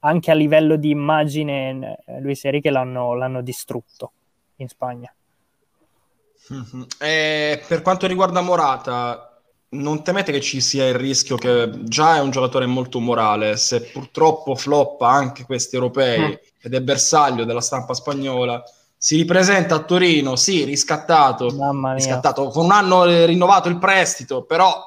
anche 0.00 0.30
a 0.30 0.34
livello 0.34 0.76
di 0.76 0.90
immagine 0.90 1.98
eh, 2.06 2.20
Luis 2.20 2.44
Enrique 2.44 2.70
l'hanno, 2.70 3.14
l'hanno 3.14 3.42
distrutto 3.42 4.12
in 4.56 4.68
Spagna. 4.68 5.12
Mhm. 6.48 6.86
E 6.98 7.62
per 7.66 7.82
quanto 7.82 8.06
riguarda 8.06 8.40
Morata, 8.40 9.40
non 9.68 10.02
temete 10.04 10.32
che 10.32 10.40
ci 10.40 10.60
sia 10.60 10.86
il 10.86 10.94
rischio 10.94 11.36
che 11.36 11.70
già 11.82 12.16
è 12.16 12.20
un 12.20 12.30
giocatore 12.30 12.66
molto 12.66 13.00
morale, 13.00 13.56
se 13.56 13.82
purtroppo 13.82 14.54
floppa 14.54 15.08
anche 15.08 15.44
questi 15.44 15.74
europei 15.74 16.20
Mm. 16.20 16.32
ed 16.62 16.74
è 16.74 16.80
bersaglio 16.80 17.44
della 17.44 17.60
stampa 17.60 17.94
spagnola, 17.94 18.62
si 18.96 19.16
ripresenta 19.16 19.74
a 19.74 19.80
Torino, 19.80 20.36
sì, 20.36 20.64
riscattato, 20.64 21.48
riscattato 21.94 22.48
con 22.48 22.64
un 22.64 22.72
anno 22.72 23.04
eh, 23.04 23.26
rinnovato 23.26 23.68
il 23.68 23.78
prestito, 23.78 24.44
però 24.44 24.82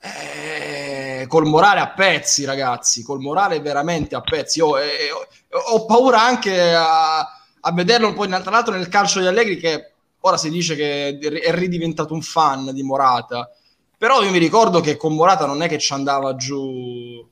eh, 0.00 1.24
col 1.26 1.46
morale 1.46 1.80
a 1.80 1.90
pezzi, 1.90 2.44
ragazzi, 2.44 3.02
col 3.02 3.20
morale 3.20 3.60
veramente 3.60 4.14
a 4.14 4.20
pezzi. 4.20 4.58
Io, 4.58 4.78
eh, 4.78 5.10
ho, 5.12 5.58
ho 5.74 5.84
paura 5.86 6.22
anche 6.22 6.74
a, 6.74 7.18
a 7.18 7.72
vederlo 7.72 8.12
poi, 8.12 8.28
tra 8.28 8.50
l'altro, 8.50 8.74
nel 8.74 8.88
calcio 8.88 9.20
di 9.20 9.26
Allegri 9.26 9.56
che 9.56 9.89
ora 10.20 10.36
si 10.36 10.50
dice 10.50 10.74
che 10.76 11.18
è 11.18 11.52
ridiventato 11.52 12.14
un 12.14 12.22
fan 12.22 12.72
di 12.72 12.82
Morata. 12.82 13.50
Però 13.96 14.22
io 14.22 14.30
mi 14.30 14.38
ricordo 14.38 14.80
che 14.80 14.96
con 14.96 15.14
Morata 15.14 15.46
non 15.46 15.62
è 15.62 15.68
che 15.68 15.78
ci 15.78 15.92
andava 15.92 16.34
giù 16.34 17.26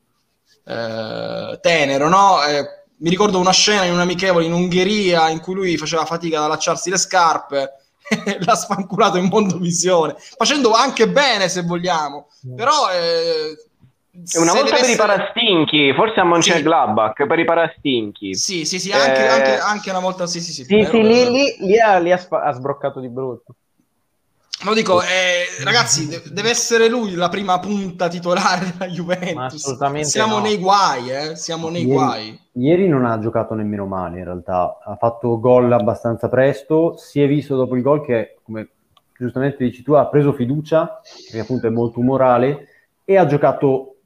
eh, 0.64 1.58
tenero, 1.60 2.08
no? 2.08 2.44
Eh, 2.44 2.84
mi 2.98 3.10
ricordo 3.10 3.38
una 3.38 3.52
scena 3.52 3.84
in 3.84 3.92
un 3.92 4.00
amichevole 4.00 4.44
in 4.44 4.52
Ungheria 4.52 5.28
in 5.30 5.40
cui 5.40 5.54
lui 5.54 5.76
faceva 5.78 6.04
fatica 6.04 6.38
ad 6.38 6.44
allacciarsi 6.44 6.90
le 6.90 6.98
scarpe, 6.98 7.72
l'ha 8.40 8.54
spanculato 8.54 9.16
in 9.16 9.26
mondovisione, 9.26 10.16
facendo 10.18 10.72
anche 10.72 11.08
bene 11.08 11.48
se 11.48 11.62
vogliamo, 11.62 12.28
però... 12.54 12.90
eh, 12.90 13.67
E 14.10 14.38
una 14.38 14.52
volta 14.52 14.70
per 14.76 14.80
i 14.88 14.92
essere- 14.92 14.96
parastinchi, 14.96 15.92
forse 15.94 16.20
a 16.20 16.24
Mönchengladbach, 16.24 17.26
per 17.26 17.38
i 17.38 17.44
parastinchi. 17.44 18.34
Sì, 18.34 18.64
sì, 18.64 18.80
sì, 18.80 18.90
anche, 18.90 19.22
Eh, 19.24 19.26
anche- 19.28 19.58
anche 19.58 19.90
una 19.90 20.00
volta 20.00 20.26
sì, 20.26 20.40
sì, 20.40 20.52
sì. 20.52 20.64
Sì, 20.64 20.84
sì, 20.84 21.02
lì, 21.02 21.30
lì- 21.30 21.56
lì 21.60 21.78
ha, 21.78 21.98
lì 21.98 22.10
ha 22.10 22.16
spa- 22.16 22.42
ha 22.42 22.52
sbroccato 22.52 23.00
di 23.00 23.08
brutto. 23.08 23.54
Lo 24.64 24.74
dico, 24.74 25.00
eh, 25.02 25.44
ragazzi, 25.62 26.08
de- 26.08 26.22
deve 26.32 26.50
essere 26.50 26.88
lui 26.88 27.14
la 27.14 27.28
prima 27.28 27.60
punta 27.60 28.08
titolare 28.08 28.64
della 28.64 28.86
Ma 28.86 28.88
Juventus. 28.88 29.54
assolutamente 29.54 30.08
Siamo 30.08 30.38
no. 30.38 30.42
nei 30.42 30.56
guai, 30.58 31.10
eh? 31.10 31.36
Siamo 31.36 31.68
nei 31.68 31.82
Ieri- 31.84 31.92
guai. 31.92 32.40
Ieri 32.54 32.88
non 32.88 33.04
ha 33.04 33.20
giocato 33.20 33.54
nemmeno 33.54 33.86
male 33.86 34.18
in 34.18 34.24
realtà, 34.24 34.78
ha 34.84 34.96
fatto 34.96 35.38
gol 35.38 35.70
abbastanza 35.72 36.28
presto, 36.28 36.96
si 36.96 37.22
è 37.22 37.28
visto 37.28 37.54
dopo 37.54 37.76
il 37.76 37.82
gol 37.82 38.04
che, 38.04 38.38
come 38.42 38.68
giustamente 39.16 39.62
dici 39.62 39.84
tu, 39.84 39.92
ha 39.92 40.06
preso 40.08 40.32
fiducia, 40.32 41.00
perché 41.24 41.38
appunto 41.38 41.68
è 41.68 41.70
molto 41.70 42.00
umorale, 42.00 42.66
e 43.04 43.16
ha 43.16 43.26
giocato 43.26 43.97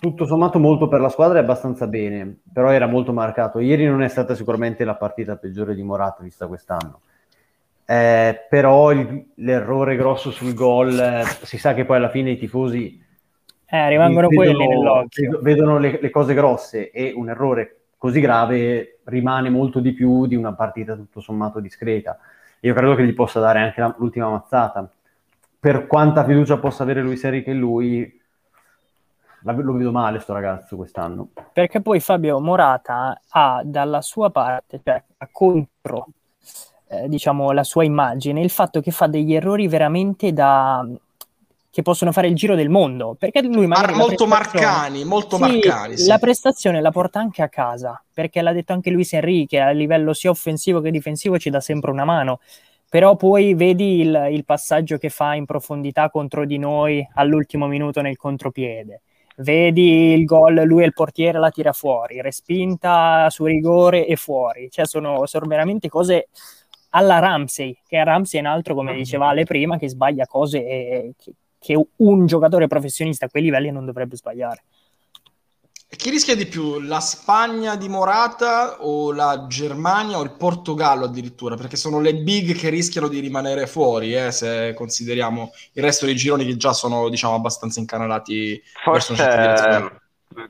tutto 0.00 0.26
sommato 0.26 0.58
molto 0.58 0.88
per 0.88 1.00
la 1.00 1.08
squadra 1.08 1.38
e 1.38 1.42
abbastanza 1.42 1.86
bene, 1.86 2.40
però 2.52 2.70
era 2.70 2.86
molto 2.86 3.12
marcato. 3.12 3.58
Ieri 3.60 3.84
non 3.86 4.02
è 4.02 4.08
stata 4.08 4.34
sicuramente 4.34 4.84
la 4.84 4.94
partita 4.96 5.36
peggiore 5.36 5.74
di 5.74 5.82
Morata 5.82 6.22
vista 6.22 6.46
quest'anno. 6.46 7.00
Eh, 7.84 8.46
però 8.48 8.92
il- 8.92 9.26
l'errore 9.36 9.96
grosso 9.96 10.30
sul 10.30 10.54
gol, 10.54 10.98
eh, 10.98 11.24
si 11.42 11.58
sa 11.58 11.74
che 11.74 11.84
poi 11.84 11.96
alla 11.96 12.08
fine 12.10 12.30
i 12.30 12.38
tifosi 12.38 12.98
Eh, 13.66 13.88
rimangono 13.88 14.28
vedono, 14.28 14.34
quelli 14.34 14.66
nell'occhio. 14.66 15.30
vedo- 15.30 15.40
vedono 15.42 15.78
le, 15.78 15.98
le 16.00 16.10
cose 16.10 16.34
grosse 16.34 16.90
e 16.90 17.12
un 17.14 17.28
errore 17.28 17.76
così 17.96 18.20
grave 18.20 19.00
rimane 19.04 19.50
molto 19.50 19.80
di 19.80 19.92
più 19.92 20.26
di 20.26 20.34
una 20.36 20.54
partita 20.54 20.94
tutto 20.96 21.20
sommato 21.20 21.60
discreta. 21.60 22.18
Io 22.60 22.74
credo 22.74 22.94
che 22.94 23.04
gli 23.04 23.14
possa 23.14 23.40
dare 23.40 23.60
anche 23.60 23.80
la- 23.80 23.94
l'ultima 23.98 24.28
mazzata. 24.30 24.90
Per 25.58 25.86
quanta 25.86 26.24
fiducia 26.24 26.58
possa 26.58 26.82
avere 26.84 27.02
Luis 27.02 27.22
Enrique 27.24 27.52
in 27.52 27.58
lui, 27.58 28.19
lo 29.42 29.72
vedo 29.72 29.92
male 29.92 30.18
sto 30.20 30.32
ragazzo 30.32 30.76
quest'anno. 30.76 31.28
Perché 31.52 31.80
poi 31.80 32.00
Fabio 32.00 32.40
Morata 32.40 33.20
ha 33.28 33.62
dalla 33.64 34.02
sua 34.02 34.30
parte, 34.30 34.80
cioè 34.84 35.02
ha 35.18 35.28
contro 35.30 36.06
eh, 36.88 37.08
diciamo 37.08 37.52
la 37.52 37.64
sua 37.64 37.84
immagine, 37.84 38.40
il 38.40 38.50
fatto 38.50 38.80
che 38.80 38.90
fa 38.90 39.06
degli 39.06 39.34
errori 39.34 39.68
veramente 39.68 40.32
da 40.32 40.86
che 41.72 41.82
possono 41.82 42.10
fare 42.10 42.26
il 42.26 42.34
giro 42.34 42.56
del 42.56 42.68
mondo, 42.68 43.14
perché 43.16 43.42
lui 43.42 43.68
magari 43.68 43.92
Mar- 43.92 44.08
molto 44.08 44.26
marcani, 44.26 45.04
molto 45.04 45.36
Sì, 45.36 45.42
marcani. 45.42 45.96
sì. 45.96 46.08
La 46.08 46.18
prestazione 46.18 46.80
la 46.80 46.90
porta 46.90 47.20
anche 47.20 47.42
a 47.42 47.48
casa, 47.48 48.02
perché 48.12 48.42
l'ha 48.42 48.52
detto 48.52 48.72
anche 48.72 48.90
Luis 48.90 49.12
Enrique, 49.12 49.60
a 49.60 49.70
livello 49.70 50.12
sia 50.12 50.30
offensivo 50.30 50.80
che 50.80 50.90
difensivo 50.90 51.38
ci 51.38 51.48
dà 51.48 51.60
sempre 51.60 51.92
una 51.92 52.04
mano. 52.04 52.40
Però 52.88 53.14
poi 53.14 53.54
vedi 53.54 54.00
il, 54.00 54.28
il 54.32 54.44
passaggio 54.44 54.98
che 54.98 55.10
fa 55.10 55.34
in 55.34 55.46
profondità 55.46 56.10
contro 56.10 56.44
di 56.44 56.58
noi 56.58 57.06
all'ultimo 57.14 57.68
minuto 57.68 58.00
nel 58.00 58.16
contropiede. 58.16 59.02
Vedi 59.40 60.12
il 60.12 60.24
gol, 60.24 60.62
lui 60.64 60.82
e 60.82 60.86
il 60.86 60.92
portiere 60.92 61.38
la 61.38 61.50
tira 61.50 61.72
fuori, 61.72 62.20
respinta 62.20 63.28
su 63.30 63.44
rigore 63.44 64.06
e 64.06 64.16
fuori. 64.16 64.68
Cioè 64.70 64.86
sono, 64.86 65.24
sono 65.26 65.46
veramente 65.46 65.88
cose 65.88 66.28
alla 66.90 67.18
Ramsey, 67.18 67.78
che 67.86 68.02
Ramsey 68.02 68.40
è 68.40 68.42
un 68.42 68.48
altro, 68.48 68.74
come 68.74 68.94
diceva 68.94 69.28
Ale 69.28 69.44
prima, 69.44 69.78
che 69.78 69.88
sbaglia 69.88 70.26
cose 70.26 70.60
che, 70.60 71.14
che 71.58 71.86
un 71.96 72.26
giocatore 72.26 72.66
professionista 72.66 73.26
a 73.26 73.28
quei 73.28 73.42
livelli 73.42 73.70
non 73.70 73.84
dovrebbe 73.84 74.16
sbagliare. 74.16 74.62
E 75.92 75.96
Chi 75.96 76.10
rischia 76.10 76.36
di 76.36 76.46
più, 76.46 76.78
la 76.78 77.00
Spagna 77.00 77.74
di 77.74 77.88
Morata 77.88 78.80
o 78.80 79.12
la 79.12 79.46
Germania 79.48 80.18
o 80.18 80.22
il 80.22 80.36
Portogallo 80.36 81.06
addirittura? 81.06 81.56
Perché 81.56 81.74
sono 81.74 81.98
le 81.98 82.14
big 82.14 82.54
che 82.54 82.68
rischiano 82.68 83.08
di 83.08 83.18
rimanere 83.18 83.66
fuori, 83.66 84.14
eh, 84.14 84.30
se 84.30 84.72
consideriamo 84.74 85.50
il 85.72 85.82
resto 85.82 86.06
dei 86.06 86.14
gironi 86.14 86.46
che 86.46 86.56
già 86.56 86.72
sono 86.72 87.08
diciamo, 87.08 87.34
abbastanza 87.34 87.80
incanalati. 87.80 88.62
Forse 88.84 90.00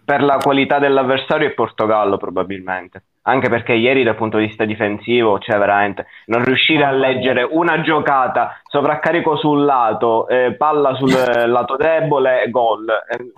per 0.04 0.22
la 0.22 0.36
qualità 0.36 0.78
dell'avversario 0.78 1.48
è 1.48 1.54
Portogallo 1.54 2.18
probabilmente. 2.18 3.04
Anche 3.22 3.50
perché 3.50 3.74
ieri 3.74 4.02
dal 4.02 4.16
punto 4.16 4.38
di 4.38 4.46
vista 4.46 4.64
difensivo, 4.64 5.38
cioè 5.38 5.58
veramente 5.58 6.06
non 6.26 6.42
riuscire 6.42 6.84
a 6.84 6.90
leggere 6.90 7.42
una 7.42 7.82
giocata, 7.82 8.58
sovraccarico 8.66 9.36
sul 9.36 9.62
lato, 9.64 10.26
eh, 10.26 10.54
palla 10.56 10.94
sul 10.94 11.10
lato 11.46 11.76
debole, 11.76 12.48
gol. 12.50 12.86
Eh, 12.88 13.32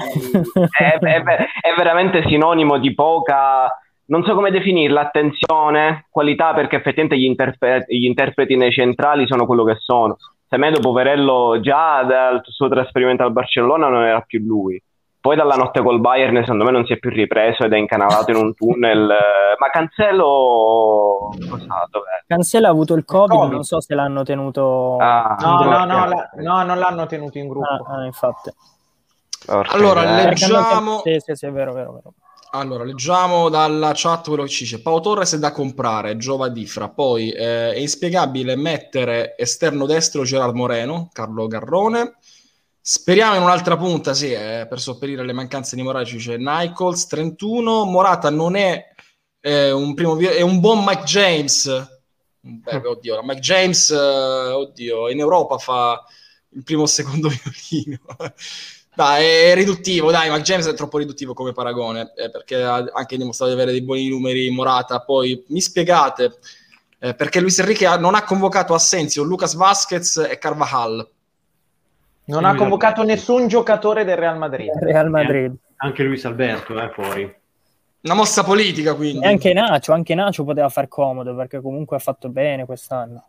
È, 0.70 0.98
è- 0.98 1.22
è 1.24 1.74
veramente 1.76 2.22
sinonimo 2.28 2.78
di 2.78 2.94
poca, 2.94 3.76
non 4.06 4.24
so 4.24 4.34
come 4.34 4.50
definirla, 4.52 5.00
attenzione, 5.00 6.06
qualità, 6.10 6.54
perché 6.54 6.76
effettivamente 6.76 7.18
gli, 7.18 7.24
interpre- 7.24 7.84
gli 7.88 8.04
interpreti 8.04 8.56
nei 8.56 8.70
centrali 8.70 9.26
sono 9.26 9.46
quello 9.46 9.64
che 9.64 9.76
sono. 9.78 10.16
Semedo, 10.48 10.80
poverello, 10.80 11.58
già 11.60 12.02
dal 12.04 12.40
suo 12.44 12.68
trasferimento 12.68 13.22
al 13.24 13.32
Barcellona 13.32 13.88
non 13.88 14.04
era 14.04 14.20
più 14.20 14.38
lui. 14.44 14.80
Poi 15.22 15.36
dalla 15.36 15.54
notte 15.54 15.80
col 15.82 16.00
Bayern 16.00 16.36
secondo 16.40 16.64
me 16.64 16.72
non 16.72 16.84
si 16.84 16.94
è 16.94 16.98
più 16.98 17.08
ripreso 17.10 17.62
ed 17.62 17.72
è 17.72 17.76
incanalato 17.76 18.32
in 18.32 18.36
un 18.38 18.54
tunnel. 18.58 19.08
eh, 19.08 19.54
Ma 19.56 19.68
Cancelo 19.70 21.28
cosa 21.48 21.86
dov'è? 21.90 22.24
Cancelo 22.26 22.66
ha 22.66 22.70
avuto 22.70 22.94
il 22.94 23.04
COVID, 23.04 23.30
Covid. 23.38 23.52
non 23.52 23.62
so 23.62 23.80
se 23.80 23.94
l'hanno 23.94 24.22
tenuto. 24.24 24.96
Ah, 24.98 25.36
No, 25.40 25.62
no, 25.64 25.84
no, 25.84 26.06
la- 26.06 26.30
no, 26.36 26.62
non 26.64 26.78
l'hanno 26.78 27.06
tenuto 27.06 27.38
in 27.38 27.48
gruppo. 27.48 27.84
Ah, 27.86 28.00
ah, 28.00 28.04
infatti. 28.04 28.50
Porca 29.46 29.72
Allora, 29.74 30.00
hanno 30.00 30.28
Leggiamo- 30.28 31.00
Sì, 31.04 31.16
sì, 31.20 31.34
sì, 31.34 31.46
è 31.46 31.52
vero, 31.52 31.72
vero, 31.72 31.92
vero. 31.92 32.12
Allora, 32.54 32.84
leggiamo 32.84 33.48
dalla 33.48 33.92
chat 33.94 34.26
quello 34.28 34.42
che 34.42 34.48
ci 34.50 34.64
dice. 34.64 34.82
Pau 34.82 35.00
Torres 35.00 35.34
è 35.34 35.38
da 35.38 35.52
comprare, 35.52 36.16
Giova 36.18 36.48
Difra. 36.48 36.88
Poi 36.90 37.30
eh, 37.30 37.72
è 37.72 37.78
inspiegabile 37.78 38.56
mettere 38.56 39.34
esterno 39.38 39.86
destro 39.86 40.22
Gerard 40.24 40.54
Moreno, 40.54 41.08
Carlo 41.12 41.46
Garrone. 41.46 42.16
Speriamo 42.84 43.36
in 43.36 43.42
un'altra 43.42 43.76
punta, 43.76 44.12
sì, 44.12 44.32
eh, 44.32 44.66
per 44.68 44.80
sopperire 44.80 45.20
alle 45.22 45.32
mancanze 45.32 45.76
di 45.76 45.82
Morata 45.82 46.04
ci 46.04 46.16
dice 46.16 46.36
Nichols, 46.36 47.06
31. 47.06 47.84
Morata 47.84 48.28
non 48.28 48.56
è 48.56 48.92
eh, 49.38 49.70
un 49.70 49.94
primo 49.94 50.18
è 50.18 50.40
un 50.40 50.58
buon 50.58 50.82
Mike 50.84 51.04
James. 51.04 51.66
Beh, 52.40 52.80
beh, 52.80 52.88
oddio, 52.88 53.22
Mike 53.22 53.40
James, 53.40 53.88
eh, 53.88 53.96
oddio, 53.96 55.08
in 55.08 55.20
Europa 55.20 55.58
fa 55.58 56.02
il 56.48 56.64
primo 56.64 56.82
o 56.82 56.86
secondo 56.86 57.28
violino. 57.70 58.00
Dai, 58.96 59.24
è 59.26 59.54
riduttivo, 59.54 60.10
dai, 60.10 60.28
Mike 60.28 60.42
James 60.42 60.66
è 60.66 60.74
troppo 60.74 60.98
riduttivo 60.98 61.34
come 61.34 61.52
paragone, 61.52 62.12
eh, 62.16 62.30
perché 62.30 62.64
ha 62.64 62.84
anche 62.92 63.16
dimostrato 63.16 63.52
di 63.52 63.58
avere 63.60 63.70
dei 63.70 63.84
buoni 63.84 64.08
numeri 64.08 64.50
Morata. 64.50 65.02
Poi 65.02 65.44
mi 65.50 65.60
spiegate 65.60 66.36
eh, 66.98 67.14
perché 67.14 67.38
Luis 67.38 67.60
Enrique 67.60 67.96
non 67.98 68.16
ha 68.16 68.24
convocato 68.24 68.74
Assensio, 68.74 69.22
Lucas 69.22 69.54
Vasquez 69.54 70.16
e 70.16 70.36
Carvajal. 70.36 71.08
Non 72.24 72.44
ha 72.44 72.54
convocato 72.54 73.02
nessun 73.02 73.48
giocatore 73.48 74.04
del 74.04 74.16
Real 74.16 74.38
Madrid. 74.38 74.70
Real 74.80 75.10
Madrid. 75.10 75.54
Anche 75.76 76.02
Luis 76.04 76.24
Alberto 76.24 76.78
è 76.78 76.88
fuori. 76.90 77.40
Una 78.02 78.14
mossa 78.14 78.42
politica, 78.42 78.94
quindi. 78.94 79.24
E 79.24 79.28
anche 79.28 79.52
Nacio, 79.52 79.92
anche 79.92 80.14
Nacio 80.14 80.44
poteva 80.44 80.68
far 80.68 80.88
comodo 80.88 81.34
perché 81.34 81.60
comunque 81.60 81.96
ha 81.96 82.00
fatto 82.00 82.28
bene 82.28 82.64
quest'anno. 82.64 83.24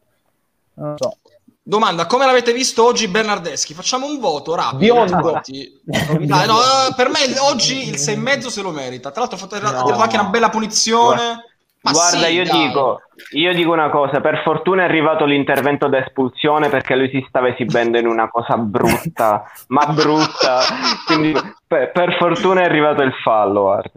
Non 0.75 0.97
so. 0.97 1.17
Domanda, 1.65 2.07
come 2.07 2.25
l'avete 2.25 2.51
visto 2.51 2.83
oggi 2.83 3.07
Bernardeschi? 3.07 3.73
Facciamo 3.73 4.05
un 4.05 4.19
voto 4.19 4.53
rapido. 4.53 4.77
Biondo. 4.77 5.41
Dai, 5.85 6.47
no, 6.47 6.59
eh, 6.59 6.93
per 6.95 7.07
me 7.09 7.19
oggi 7.39 7.87
il 7.87 7.95
6,5 7.95 8.47
se 8.47 8.61
lo 8.61 8.71
merita. 8.71 9.11
Tra 9.11 9.21
l'altro 9.21 9.37
ha 9.37 9.41
fatto, 9.41 9.55
tirato 9.55 9.93
anche 9.93 10.17
una 10.17 10.29
bella 10.29 10.49
punizione. 10.49 11.52
Ma 11.83 11.91
Guarda, 11.91 12.27
sì, 12.27 12.33
io, 12.33 12.43
dico, 12.45 13.01
io 13.31 13.53
dico 13.53 13.71
una 13.73 13.89
cosa, 13.89 14.21
per 14.21 14.41
fortuna 14.41 14.83
è 14.83 14.85
arrivato 14.85 15.25
l'intervento 15.25 15.89
d'espulsione 15.89 16.69
perché 16.69 16.95
lui 16.95 17.09
si 17.09 17.23
stava 17.27 17.49
esibendo 17.49 17.97
in 17.97 18.07
una 18.07 18.29
cosa 18.29 18.57
brutta, 18.57 19.43
ma 19.67 19.85
brutta, 19.87 20.61
quindi 21.05 21.33
per, 21.67 21.91
per 21.91 22.15
fortuna 22.15 22.61
è 22.61 22.65
arrivato 22.65 23.01
il 23.01 23.13
fallo, 23.21 23.61
guarda. 23.63 23.91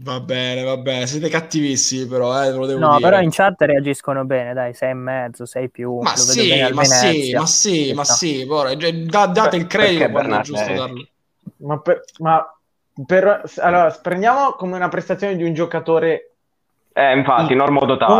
Va 0.00 0.20
bene, 0.20 0.62
va 0.62 0.76
bene. 0.76 1.06
Siete 1.06 1.28
cattivissimi 1.28 2.06
però, 2.06 2.44
eh, 2.44 2.52
ve 2.52 2.56
lo 2.56 2.66
devo 2.66 2.78
No, 2.80 2.90
dire. 2.90 3.02
però 3.02 3.20
in 3.20 3.30
chat 3.30 3.60
reagiscono 3.62 4.24
bene, 4.24 4.54
dai, 4.54 4.72
6 4.72 4.90
e 4.90 4.94
mezzo, 4.94 5.44
6 5.44 5.70
più. 5.70 5.98
Ma 5.98 6.12
lo 6.16 6.24
vedo 6.24 6.42
sì, 6.42 6.72
ma 6.72 6.84
sì, 6.84 7.34
ma 7.34 7.46
sì, 7.46 7.92
ma 7.94 8.04
sì, 8.04 8.46
cioè, 8.78 8.92
da- 9.04 9.26
date 9.26 9.56
il 9.56 9.66
credito 9.66 10.08
quando 10.10 10.36
è 10.36 10.40
giusto 10.40 10.72
darlo. 10.74 11.06
Ma, 11.56 11.80
per, 11.80 12.02
ma 12.20 12.57
per, 13.06 13.42
allora, 13.56 13.90
prendiamo 14.02 14.52
come 14.52 14.76
una 14.76 14.88
prestazione 14.88 15.36
di 15.36 15.44
un 15.44 15.54
giocatore. 15.54 16.32
Eh, 16.92 17.16
infatti, 17.16 17.52
in, 17.52 17.58
normo 17.58 17.84
dotato. 17.84 18.14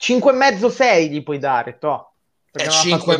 5,5-6 0.00 1.08
gli 1.08 1.22
puoi 1.22 1.38
dare, 1.38 1.78
toh, 1.78 2.12
Perché 2.50 2.68
eh, 2.68 2.72
5, 2.72 3.16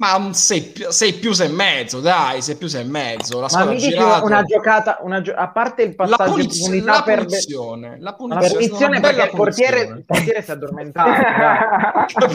ma 0.00 0.14
un 0.14 0.32
6 0.32 0.62
più, 0.62 0.90
6 0.90 1.12
più 1.14 1.32
6 1.32 1.48
e 1.48 1.50
mezzo, 1.52 1.98
dai, 1.98 2.40
6 2.40 2.54
più 2.56 2.68
6 2.68 2.82
e 2.82 2.84
mezzo. 2.84 3.34
La 3.36 3.40
Ma 3.42 3.48
squadra 3.48 3.70
mi 3.72 3.78
dici 3.78 3.88
girato. 3.90 4.24
una 4.26 4.42
giocata, 4.44 4.98
una 5.00 5.20
gio- 5.20 5.34
a 5.34 5.48
parte 5.48 5.82
il 5.82 5.94
la, 5.96 6.06
passaggio 6.06 6.30
puniz- 6.30 6.54
in 6.54 6.60
profondità 6.62 6.92
la 6.92 7.02
per 7.02 7.24
punizione, 7.24 7.88
la 7.88 7.96
la 7.98 8.12
punizione, 8.12 8.46
stata 8.48 8.54
punizione 8.54 9.00
perché 9.00 9.16
bella 9.16 9.24
il 9.24 9.36
portiere, 9.36 9.80
il 9.82 10.04
portiere 10.06 10.42
si 10.42 10.50
è 10.50 10.52
addormentato. 10.52 11.10
La. 12.14 12.28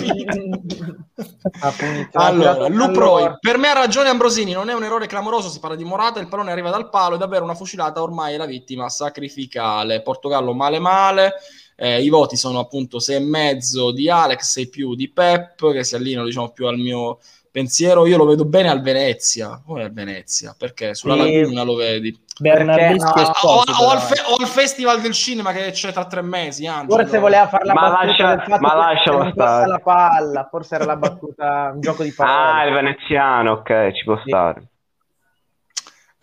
Ha 1.62 2.26
Allora, 2.26 2.68
Luproi, 2.68 3.22
pallone. 3.22 3.38
per 3.40 3.58
me 3.58 3.70
ha 3.70 3.74
ragione 3.74 4.10
Ambrosini, 4.10 4.52
non 4.52 4.70
è 4.70 4.74
un 4.74 4.84
errore 4.84 5.08
clamoroso, 5.08 5.48
si 5.50 5.60
parla 5.60 5.78
di 5.78 5.86
Morata, 5.86 6.20
il 6.20 6.28
pallone 6.28 6.52
arriva 6.52 6.70
dal 6.70 6.90
palo, 6.90 7.16
è 7.16 7.18
davvero 7.18 7.46
una 7.46 7.56
fucilata, 7.56 8.02
ormai 8.02 8.34
è 8.34 8.38
la 8.38 8.46
vittima 8.46 8.90
sacrificale. 8.90 10.02
Portogallo 10.02 10.54
male 10.54 10.80
male, 10.80 11.34
eh, 11.78 12.02
i 12.04 12.10
voti 12.10 12.36
sono 12.36 12.60
appunto 12.60 12.98
6,5 13.00 13.92
di 13.94 14.10
Alex, 14.10 14.52
6 14.52 14.68
più 14.70 14.96
di 14.96 15.10
Pep, 15.10 15.72
che 15.72 15.84
si 15.86 15.96
allineano 15.96 16.26
diciamo 16.26 16.50
più 16.50 16.66
al 16.68 16.78
mio 16.78 17.20
pensiero. 17.54 18.06
Io 18.08 18.18
lo 18.18 18.26
vedo 18.26 18.44
bene 18.46 18.70
al 18.70 18.82
Venezia, 18.82 19.62
come 19.64 19.84
al 19.84 19.94
Venezia, 19.94 20.56
perché 20.58 20.96
sulla 20.96 21.14
Sì. 21.24 21.40
Laguna 21.40 21.62
lo 21.64 21.76
vedi. 21.76 22.20
Bernardeschi 22.40 23.22
no, 23.22 23.30
O, 23.44 23.64
o 23.86 23.90
al 23.92 24.00
fe- 24.02 24.24
o 24.28 24.36
al 24.40 24.48
Festival 24.48 25.00
del 25.02 25.14
Cinema 25.14 25.52
che 25.52 25.70
c'è 25.70 25.94
tra 25.94 26.06
tre 26.08 26.24
mesi, 26.24 26.66
Angelo. 26.66 27.00
Forse 27.02 27.20
voleva 27.20 27.48
fare 27.48 27.64
la 27.66 27.74
Ma 27.74 27.90
battuta 27.92 28.36
lascia- 28.36 28.58
ma 28.60 28.74
lascialo 28.76 29.30
stare. 29.32 29.68
la 29.68 29.80
palla, 29.80 30.48
forse 30.50 30.76
era 30.76 30.86
la 30.86 30.96
battuta, 30.96 31.72
un 31.76 31.80
gioco 31.80 32.02
di 32.02 32.10
Ah, 32.18 32.24
parole. 32.26 32.68
il 32.70 32.74
veneziano, 32.74 33.52
ok, 33.52 33.92
ci 33.94 34.04
può 34.04 34.16
Sì. 34.18 34.24
stare. 34.30 34.68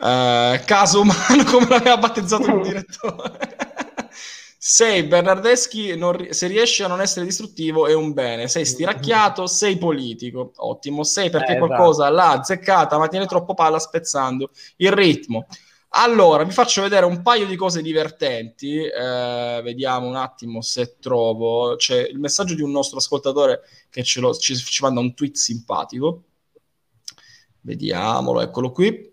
Eh, 0.03 0.63
caso 0.65 1.01
umano 1.03 1.45
come 1.47 1.67
l'aveva 1.69 1.97
battezzato 1.99 2.51
il 2.57 2.63
direttore 2.63 3.39
6 4.63 5.05
Bernardeschi 5.05 5.97
non 5.97 6.27
se 6.31 6.47
riesce 6.47 6.85
a 6.85 6.87
non 6.87 7.01
essere 7.01 7.25
distruttivo 7.25 7.87
è 7.87 7.95
un 7.95 8.13
bene. 8.13 8.47
6 8.47 8.67
stiracchiato 8.67 9.47
6 9.47 9.79
politico. 9.79 10.53
Ottimo. 10.57 11.03
6 11.03 11.31
perché 11.31 11.55
Eh, 11.55 11.59
qualcosa 11.59 12.11
l'ha 12.11 12.33
azzeccata 12.33 12.99
ma 12.99 13.09
tiene 13.09 13.25
troppo 13.25 13.55
palla 13.55 13.79
spezzando 13.79 14.51
il 14.77 14.93
ritmo. 14.93 15.47
Allora 15.93 16.45
vi 16.45 16.53
faccio 16.53 16.83
vedere 16.83 17.07
un 17.07 17.23
paio 17.23 17.47
di 17.47 17.57
cose 17.57 17.81
divertenti. 17.81 18.77
Eh, 18.85 19.61
vediamo 19.65 20.07
un 20.07 20.17
attimo 20.17 20.61
se 20.61 20.97
trovo. 21.01 21.77
C'è 21.77 22.07
il 22.07 22.19
messaggio 22.19 22.55
di 22.55 22.61
un 22.63 22.71
nostro 22.71 22.99
ascoltatore 22.99 23.63
che 23.89 24.05
lo- 24.17 24.35
ci, 24.35 24.55
ci 24.57 24.83
manda 24.83 25.01
un 25.01 25.15
tweet 25.15 25.37
simpatico. 25.37 26.25
Vediamolo 27.63 28.41
eccolo 28.41 28.73
qui 28.73 29.10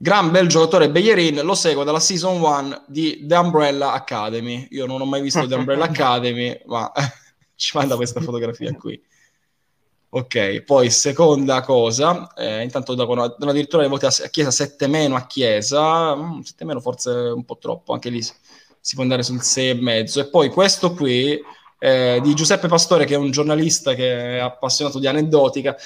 Gran 0.00 0.30
bel 0.30 0.46
giocatore 0.46 0.90
Bellerin, 0.90 1.40
lo 1.42 1.56
seguo 1.56 1.82
dalla 1.82 1.98
season 1.98 2.40
1 2.40 2.84
di 2.86 3.26
The 3.26 3.34
Umbrella 3.34 3.94
Academy. 3.94 4.68
Io 4.70 4.86
non 4.86 5.00
ho 5.00 5.04
mai 5.04 5.20
visto 5.20 5.44
The 5.44 5.56
Umbrella 5.56 5.86
Academy, 5.90 6.56
ma 6.66 6.92
ci 7.56 7.76
manda 7.76 7.96
questa 7.96 8.20
fotografia 8.20 8.72
qui. 8.76 9.02
Ok, 10.10 10.62
poi 10.62 10.88
seconda 10.88 11.62
cosa, 11.62 12.32
eh, 12.34 12.62
intanto 12.62 12.94
danno 12.94 13.24
addirittura 13.24 13.82
le 13.82 13.88
voti 13.88 14.06
a, 14.06 14.08
a 14.08 14.28
Chiesa 14.28 14.52
7 14.52 14.86
meno 14.86 15.16
a 15.16 15.26
Chiesa, 15.26 16.14
mm, 16.14 16.40
7 16.42 16.64
meno 16.64 16.80
forse 16.80 17.10
un 17.10 17.44
po' 17.44 17.58
troppo, 17.58 17.92
anche 17.92 18.08
lì 18.08 18.22
si, 18.22 18.94
può 18.94 19.02
andare 19.02 19.24
sul 19.24 19.42
6 19.42 19.68
e 19.68 19.74
mezzo. 19.74 20.20
E 20.20 20.28
poi 20.28 20.48
questo 20.48 20.94
qui 20.94 21.40
eh, 21.80 22.20
di 22.22 22.34
Giuseppe 22.34 22.68
Pastore, 22.68 23.04
che 23.04 23.14
è 23.14 23.18
un 23.18 23.32
giornalista 23.32 23.94
che 23.94 24.36
è 24.36 24.38
appassionato 24.38 25.00
di 25.00 25.08
aneddotica, 25.08 25.76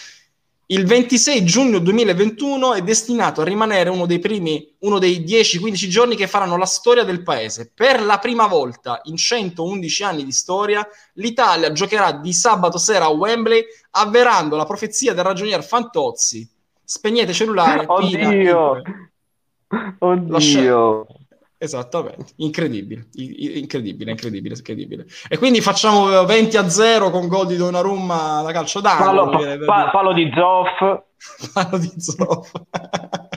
il 0.73 0.87
26 0.87 1.45
giugno 1.45 1.79
2021 1.81 2.73
è 2.73 2.81
destinato 2.81 3.43
a 3.43 3.45
rimanere 3.45 3.91
uno 3.91 4.07
dei 4.07 4.19
primi, 4.19 4.75
uno 4.81 4.99
dei 4.99 5.21
10-15 5.21 5.89
giorni 5.89 6.17
che 6.17 6.27
faranno 6.27 6.57
la 6.57 6.65
storia 6.65 7.05
del 7.05 7.23
paese. 7.23 7.71
Per 7.75 8.03
la 8.03 8.19
prima 8.19 8.47
volta 8.47 9.03
in 9.05 9.17
111 9.17 10.03
anni 10.03 10.25
di 10.25 10.33
storia, 10.33 10.87
l'Italia 11.15 11.73
giocherà 11.73 12.13
di 12.13 12.33
sabato 12.33 12.79
sera 12.79 13.05
a 13.05 13.11
Wembley, 13.11 13.63
avverando 13.91 14.57
la 14.57 14.65
profezia 14.65 15.13
del 15.13 15.25
ragionier 15.25 15.63
Fantozzi. 15.63 16.49
Spegnete 16.83 17.35
cellulare. 17.35 17.85
Pina, 17.85 18.29
Oddio! 19.99 21.07
Inter. 21.07 21.22
Esattamente, 21.63 22.33
incredibile, 22.39 23.07
incredibile, 23.13 24.11
incredibile, 24.11 24.57
incredibile. 24.57 25.07
E 25.29 25.39
quindi 25.39 25.61
facciamo 25.61 26.25
20 26.25 26.57
a 26.57 26.69
0 26.69 27.11
con 27.11 27.29
gol 27.29 27.47
di 27.47 27.55
Donnarumma 27.55 28.43
da 28.43 28.51
calcio 28.51 28.81
d'angolo. 28.81 29.27
Palo, 29.27 29.31
pa- 29.31 29.37
dire. 29.39 29.67
palo 29.93 30.13
di 30.13 30.33
Zoff. 30.35 31.03
Palo 31.55 31.79
di 31.79 31.93
Zoff. 31.99 32.51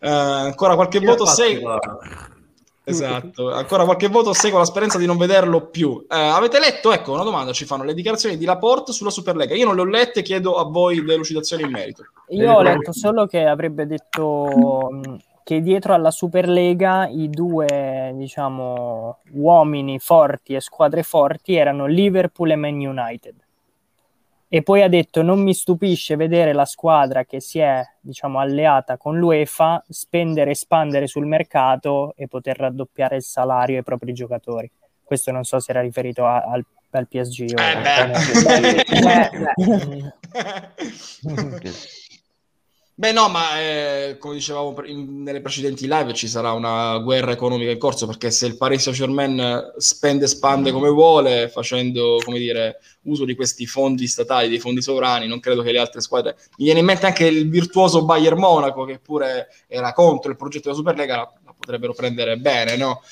Eh, 0.00 0.08
ancora 0.08 0.74
qualche 0.74 0.98
ha 0.98 1.02
voto 1.02 1.22
la- 1.22 1.30
esatto 2.84 3.52
ancora 3.52 3.84
qualche 3.84 4.08
voto 4.08 4.32
sei 4.32 4.50
con 4.50 4.58
la 4.58 4.64
speranza 4.64 4.98
di 4.98 5.06
non 5.06 5.16
vederlo 5.16 5.68
più 5.68 6.04
Eh, 6.10 6.16
avete 6.16 6.58
letto 6.58 6.90
ecco 6.90 7.12
una 7.12 7.22
domanda 7.22 7.52
ci 7.52 7.64
fanno 7.66 7.84
le 7.84 7.94
dichiarazioni 7.94 8.36
di 8.36 8.44
Laporte 8.44 8.92
sulla 8.92 9.10
Superlega 9.10 9.54
io 9.54 9.66
non 9.66 9.76
le 9.76 9.82
ho 9.82 9.84
lette 9.84 10.22
chiedo 10.22 10.56
a 10.56 10.64
voi 10.64 11.04
delucidazioni 11.04 11.62
in 11.62 11.70
merito 11.70 12.02
Io 12.30 12.52
ho 12.52 12.62
letto 12.62 12.92
solo 12.92 13.26
che 13.26 13.44
avrebbe 13.44 13.86
detto 13.86 14.88
mh, 14.90 15.16
che 15.44 15.60
dietro 15.60 15.94
alla 15.94 16.10
Superlega 16.10 17.06
i 17.08 17.28
due, 17.30 18.12
diciamo, 18.14 19.18
uomini 19.32 19.98
forti 19.98 20.54
e 20.54 20.60
squadre 20.60 21.02
forti 21.02 21.54
erano 21.54 21.86
Liverpool 21.86 22.50
e 22.50 22.56
Man 22.56 22.74
United. 22.74 23.34
E 24.48 24.62
poi 24.62 24.82
ha 24.82 24.88
detto: 24.88 25.22
Non 25.22 25.40
mi 25.42 25.54
stupisce 25.54 26.14
vedere 26.16 26.52
la 26.52 26.66
squadra 26.66 27.24
che 27.24 27.40
si 27.40 27.58
è, 27.58 27.82
diciamo, 28.00 28.38
alleata 28.38 28.98
con 28.98 29.16
l'UEFA 29.18 29.82
spendere 29.88 30.50
e 30.50 30.52
espandere 30.52 31.06
sul 31.06 31.24
mercato 31.26 32.12
e 32.16 32.28
poter 32.28 32.58
raddoppiare 32.58 33.16
il 33.16 33.22
salario 33.22 33.78
ai 33.78 33.82
propri 33.82 34.12
giocatori. 34.12 34.70
Questo 35.02 35.30
non 35.30 35.44
so 35.44 35.58
se 35.58 35.70
era 35.70 35.80
riferito 35.80 36.26
a- 36.26 36.42
al, 36.42 36.62
al 36.90 37.08
PSG. 37.08 37.54
o- 37.56 37.60
Eh, 37.62 37.82
beh. 37.82 38.10
Eh, 38.84 39.00
Beh, 39.02 40.12
no, 43.10 43.28
ma 43.28 43.60
eh, 43.60 44.16
come 44.20 44.34
dicevamo 44.34 44.76
in- 44.84 45.24
nelle 45.24 45.40
precedenti 45.40 45.88
live, 45.88 46.14
ci 46.14 46.28
sarà 46.28 46.52
una 46.52 46.98
guerra 46.98 47.32
economica 47.32 47.72
in 47.72 47.78
corso 47.78 48.06
perché 48.06 48.30
se 48.30 48.46
il 48.46 48.56
Paris 48.56 48.82
Saint-Germain 48.82 49.72
spende 49.78 50.26
e 50.26 50.28
spande 50.28 50.70
come 50.70 50.88
vuole, 50.88 51.48
facendo 51.48 52.18
come 52.24 52.38
dire, 52.38 52.78
uso 53.02 53.24
di 53.24 53.34
questi 53.34 53.66
fondi 53.66 54.06
statali, 54.06 54.48
dei 54.48 54.60
fondi 54.60 54.82
sovrani, 54.82 55.26
non 55.26 55.40
credo 55.40 55.62
che 55.62 55.72
le 55.72 55.80
altre 55.80 56.00
squadre. 56.00 56.36
Mi 56.58 56.66
viene 56.66 56.78
in 56.78 56.86
mente 56.86 57.06
anche 57.06 57.26
il 57.26 57.48
virtuoso 57.48 58.04
Bayern 58.04 58.38
Monaco, 58.38 58.84
che 58.84 59.00
pure 59.00 59.48
era 59.66 59.92
contro 59.92 60.30
il 60.30 60.36
progetto 60.36 60.68
della 60.68 60.76
Superlega, 60.76 61.16
la, 61.16 61.32
la 61.44 61.54
potrebbero 61.58 61.94
prendere 61.94 62.36
bene, 62.36 62.76
no? 62.76 63.02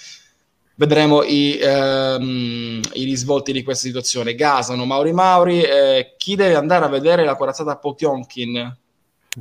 Vedremo 0.76 1.24
i, 1.24 1.58
ehm, 1.60 2.80
i 2.92 3.04
risvolti 3.04 3.50
di 3.52 3.64
questa 3.64 3.88
situazione. 3.88 4.36
Gasano, 4.36 4.84
Mauri 4.84 5.12
Mauri, 5.12 5.62
eh, 5.62 6.14
chi 6.16 6.36
deve 6.36 6.54
andare 6.54 6.84
a 6.84 6.88
vedere 6.88 7.24
la 7.24 7.34
corazzata 7.34 7.76
Potionkin? 7.76 8.78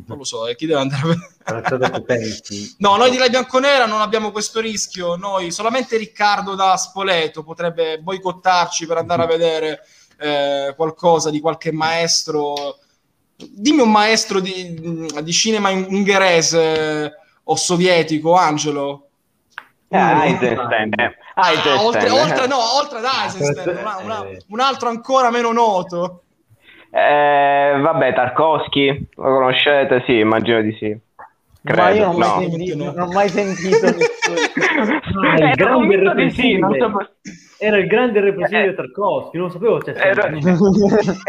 Non 0.07 0.17
lo 0.17 0.23
so, 0.23 0.47
eh, 0.47 0.55
chi 0.55 0.65
deve 0.65 0.79
andare 0.81 1.01
a. 1.45 1.61
No, 2.79 2.95
noi 2.97 3.09
di 3.11 3.17
La 3.17 3.27
Bianconera 3.29 3.85
non 3.85 4.01
abbiamo 4.01 4.31
questo 4.31 4.59
rischio, 4.59 5.15
noi 5.15 5.51
solamente 5.51 5.97
Riccardo 5.97 6.55
da 6.55 6.75
Spoleto 6.77 7.43
potrebbe 7.43 7.99
boicottarci 7.99 8.85
per 8.85 8.97
andare 8.97 9.23
a 9.23 9.27
vedere 9.27 9.79
eh, 10.17 10.73
qualcosa 10.75 11.29
di 11.29 11.39
qualche 11.39 11.71
maestro. 11.71 12.77
Dimmi 13.35 13.81
un 13.81 13.91
maestro 13.91 14.39
di, 14.41 15.07
di 15.23 15.31
cinema 15.31 15.69
ungherese 15.71 17.13
o 17.43 17.55
sovietico, 17.55 18.35
Angelo. 18.35 19.07
Eh, 19.87 19.97
Eisenstein. 19.97 20.91
eh. 20.99 21.17
Ah, 21.35 21.49
Eisenstein. 21.51 21.77
oltre, 21.85 22.09
oltre- 22.09 22.43
eh. 22.43 22.47
no, 22.47 22.75
oltre 22.75 22.97
ad 22.99 23.05
Eisenstein, 23.05 23.77
una- 23.77 23.97
una- 24.03 24.25
un 24.49 24.59
altro 24.59 24.89
ancora 24.89 25.29
meno 25.31 25.51
noto. 25.51 26.23
Eh, 26.91 27.79
vabbè, 27.81 28.13
Tarkovsky, 28.13 29.07
lo 29.15 29.23
conoscete? 29.23 30.03
Sì, 30.05 30.17
immagino 30.19 30.61
di 30.61 30.73
sì. 30.73 30.97
Ma 31.61 31.89
io 31.89 32.05
non 32.05 32.15
ho 32.15 32.17
mai, 32.17 32.29
no. 32.45 32.49
sentito, 32.49 32.77
No. 32.77 32.91
non 32.93 32.99
ho 33.09 33.11
mai 33.11 33.29
sentito 33.29 33.85
nessuno. 33.85 35.27
Ah, 35.27 35.35
il 35.37 35.55
grande 35.55 36.13
di 36.15 36.31
sì, 36.31 36.57
so- 36.59 37.11
Era 37.61 37.77
il 37.77 37.87
grande 37.87 38.19
irreprensibile 38.19 38.73
Tarkovsky, 38.73 39.37
non 39.37 39.51
sapevo 39.51 39.77
c'è 39.79 39.93
Ero, 39.93 40.23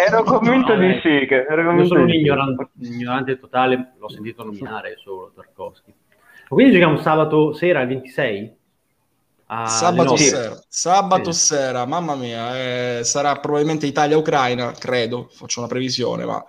ero 0.07 0.23
convinto 0.23 0.75
No, 0.77 0.81
di 0.81 0.93
sì. 1.03 1.27
Che 1.27 1.45
ero 1.49 1.61
Io 1.63 1.67
convinto 1.67 1.89
sono 1.89 2.03
un 2.05 2.11
ignorante, 2.11 2.69
ignorante 2.81 3.41
totale, 3.41 3.93
l'ho 3.99 4.09
sentito 4.09 4.45
nominare 4.45 4.95
solo 5.03 5.33
Tarkovsky. 5.35 5.93
Quindi 6.49 6.73
giochiamo 6.73 6.97
sabato 6.99 7.53
sera, 7.53 7.81
il 7.83 7.89
26? 7.89 8.57
Alle 9.53 9.69
Sabato 9.69 10.17
sera, 10.17 10.63
sabato 10.69 11.33
Sì. 11.33 11.47
sera, 11.55 11.85
mamma 11.85 12.15
mia, 12.15 12.57
eh, 12.99 13.01
sarà 13.03 13.35
probabilmente 13.41 13.87
Italia-Ucraina, 13.87 14.71
credo, 14.79 15.29
faccio 15.29 15.59
una 15.59 15.69
previsione, 15.69 16.25
ma 16.25 16.45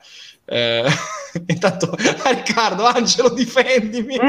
eh, 0.45 0.83
intanto 1.47 1.89
Riccardo, 1.97 2.85
Angelo, 2.85 3.29
difendimi. 3.33 4.17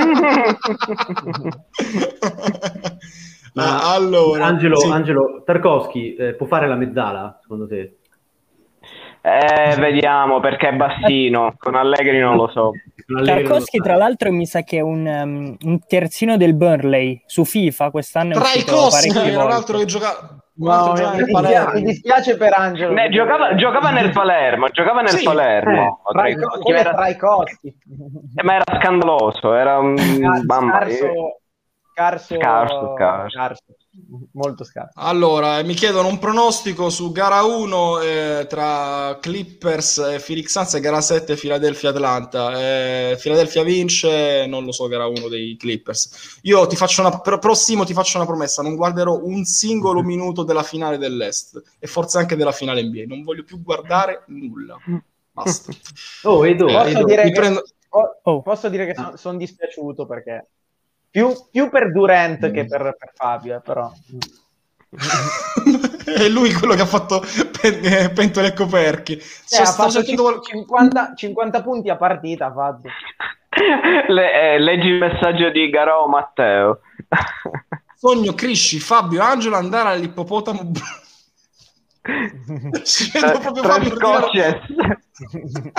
Ma 3.54 3.82
Ah, 3.82 3.92
allora, 3.92 4.46
Angelo, 4.46 4.78
sì. 4.78 4.88
Angelo 4.88 5.42
Tarkovsky 5.44 6.14
eh, 6.14 6.32
può 6.32 6.46
fare 6.46 6.66
la 6.66 6.74
mezzala, 6.74 7.38
secondo 7.42 7.66
te? 7.66 7.96
Eh, 9.20 9.76
vediamo 9.76 10.40
perché 10.40 10.70
è 10.70 10.72
bassino. 10.72 11.54
Con 11.58 11.74
Allegri 11.74 12.18
non 12.18 12.36
lo 12.36 12.48
so. 12.48 12.70
Tarkovsky, 13.24 13.78
tra 13.78 13.96
l'altro, 13.96 14.30
mi 14.32 14.46
sa 14.46 14.62
che 14.62 14.78
è 14.78 14.80
un, 14.80 15.06
um, 15.06 15.56
un 15.70 15.78
terzino 15.86 16.36
del 16.36 16.54
Burnley 16.54 17.22
su 17.26 17.44
FIFA 17.44 17.90
quest'anno. 17.90 18.38
Uscito 18.38 18.64
Traikovsky 18.72 19.08
parecchie 19.12 19.32
era 19.34 19.44
un 19.44 19.50
altro 19.52 19.78
che 19.78 19.84
giocava. 19.84 20.18
un 20.54 20.66
No, 20.68 20.72
altro 20.72 21.16
mi, 21.16 21.80
mi 21.80 21.82
dispiace 21.82 22.36
per 22.36 22.52
Angelo. 22.54 22.92
Ne- 22.92 23.08
giocava, 23.08 23.54
giocava 23.54 23.90
nel 23.90 24.10
Palermo, 24.10 24.68
giocava 24.68 25.00
nel 25.00 25.10
Sì. 25.10 25.24
Palermo. 25.24 26.00
Eh, 26.14 26.34
Tra- 26.34 26.48
quello 26.60 26.76
è 26.78 26.80
era- 26.80 26.94
Traikovsky. 26.94 27.68
eh, 28.36 28.42
ma 28.42 28.54
era 28.54 28.64
scandaloso, 28.78 29.54
era 29.54 29.78
un 29.78 29.96
scarso, 29.96 31.38
scarso, 31.94 32.36
Scarso, 32.38 32.94
scarso. 33.28 33.62
Molto 34.32 34.64
scarso. 34.64 34.92
Allora, 34.98 35.62
mi 35.62 35.74
chiedono 35.74 36.08
un 36.08 36.18
pronostico 36.18 36.88
su 36.90 37.12
gara 37.12 37.42
1 37.42 38.00
eh, 38.00 38.46
tra 38.48 39.18
Clippers 39.20 39.98
e 39.98 40.22
Phoenix 40.24 40.46
Suns 40.50 40.74
e 40.74 40.80
gara 40.80 41.00
7 41.00 41.34
Philadelphia-Atlanta. 41.34 42.58
Eh, 43.10 43.18
Philadelphia 43.20 43.62
vince, 43.62 44.46
non 44.46 44.64
lo 44.64 44.72
so, 44.72 44.88
gara 44.88 45.06
1 45.06 45.28
dei 45.28 45.56
Clippers. 45.56 46.38
Io 46.42 46.66
ti 46.66 46.76
faccio 46.76 47.00
una, 47.02 47.20
pro- 47.20 47.38
prossimo 47.38 47.84
ti 47.84 47.92
faccio 47.92 48.16
una 48.16 48.26
promessa, 48.26 48.62
non 48.62 48.76
guarderò 48.76 49.20
un 49.22 49.44
singolo 49.44 50.00
minuto 50.04 50.42
della 50.42 50.62
finale 50.62 50.98
dell'Est 50.98 51.60
e 51.78 51.86
forse 51.86 52.18
anche 52.18 52.36
della 52.36 52.52
finale 52.52 52.82
NBA. 52.82 53.04
Non 53.06 53.22
voglio 53.22 53.44
più 53.44 53.62
guardare 53.62 54.24
nulla. 54.28 54.76
Basta. 55.30 55.72
Oh, 56.24 56.46
Edo, 56.46 56.68
Eh, 56.68 56.72
Posso 56.72 56.88
Edo. 56.88 57.04
dire 57.04 57.24
mi 57.24 57.30
che, 57.32 57.38
prendo- 57.38 57.62
Oh. 58.24 58.40
posso 58.40 58.70
dire 58.70 58.86
che 58.86 58.94
sono 59.16 59.36
dispiaciuto 59.36 60.06
perché 60.06 60.46
più, 61.12 61.30
più 61.50 61.68
per 61.68 61.92
Durant 61.92 62.48
Mm. 62.48 62.52
che 62.52 62.64
per, 62.66 62.96
per 62.98 63.12
Fabio, 63.14 63.56
eh, 63.56 63.60
però. 63.60 63.92
è 66.04 66.28
lui 66.28 66.52
quello 66.52 66.74
che 66.74 66.82
ha 66.82 66.86
fatto 66.86 67.20
pen- 67.60 67.84
eh, 67.84 68.10
pentole 68.10 68.48
e 68.48 68.52
coperchi. 68.54 69.20
Cioè, 69.46 69.60
ha 69.60 69.66
fatto 69.66 70.02
qual- 70.16 70.42
50, 70.42 71.12
50 71.14 71.62
punti 71.62 71.88
a 71.90 71.96
partita, 71.96 72.52
fatto. 72.52 72.88
Le- 74.08 74.54
eh, 74.54 74.58
leggi 74.58 74.88
il 74.88 74.98
messaggio 74.98 75.50
di 75.50 75.68
Garò 75.68 76.06
Matteo. 76.06 76.80
Sogno 77.94 78.32
Crisci, 78.32 78.80
Fabio, 78.80 79.22
Angelo 79.22 79.56
andare 79.56 79.90
all'ippopotamo. 79.90 80.70
Tre, 82.02 83.38
proprio 83.38 83.62
tre 83.62 83.68
Fabio 83.68 83.94
scotches. 83.94 84.60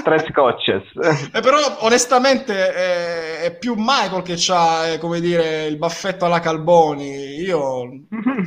tre 0.04 0.26
scotches. 0.30 0.84
Eh, 1.34 1.42
però 1.42 1.58
onestamente 1.80 2.54
eh, 2.54 3.40
è 3.42 3.58
più 3.58 3.76
Michael 3.78 4.22
che 4.22 4.38
ha, 4.48 4.98
come 5.00 5.20
dire, 5.20 5.66
il 5.66 5.78
baffetto 5.78 6.24
alla 6.24 6.40
Calboni. 6.40 7.42
Io 7.42 7.84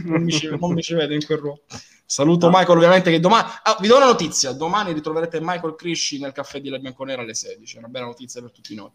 non 0.04 0.22
mi 0.22 0.32
ci, 0.32 0.48
non 0.58 0.72
mi 0.72 0.80
ci 0.80 0.94
vedo 0.94 1.12
in 1.12 1.24
quel 1.24 1.38
ruolo. 1.38 1.62
Saluto 2.06 2.48
Michael 2.48 2.78
ovviamente 2.78 3.10
che 3.10 3.20
domani... 3.20 3.46
Ah, 3.64 3.76
vi 3.80 3.88
do 3.88 3.96
una 3.96 4.06
notizia, 4.06 4.52
domani 4.52 4.92
ritroverete 4.92 5.40
Michael 5.42 5.74
Crisci 5.74 6.18
nel 6.18 6.32
caffè 6.32 6.60
di 6.60 6.70
La 6.70 6.78
Bianconera 6.78 7.22
alle 7.22 7.34
16, 7.34 7.74
è 7.74 7.78
una 7.78 7.88
bella 7.88 8.06
notizia 8.06 8.40
per 8.40 8.52
tutti 8.52 8.74
noi. 8.74 8.90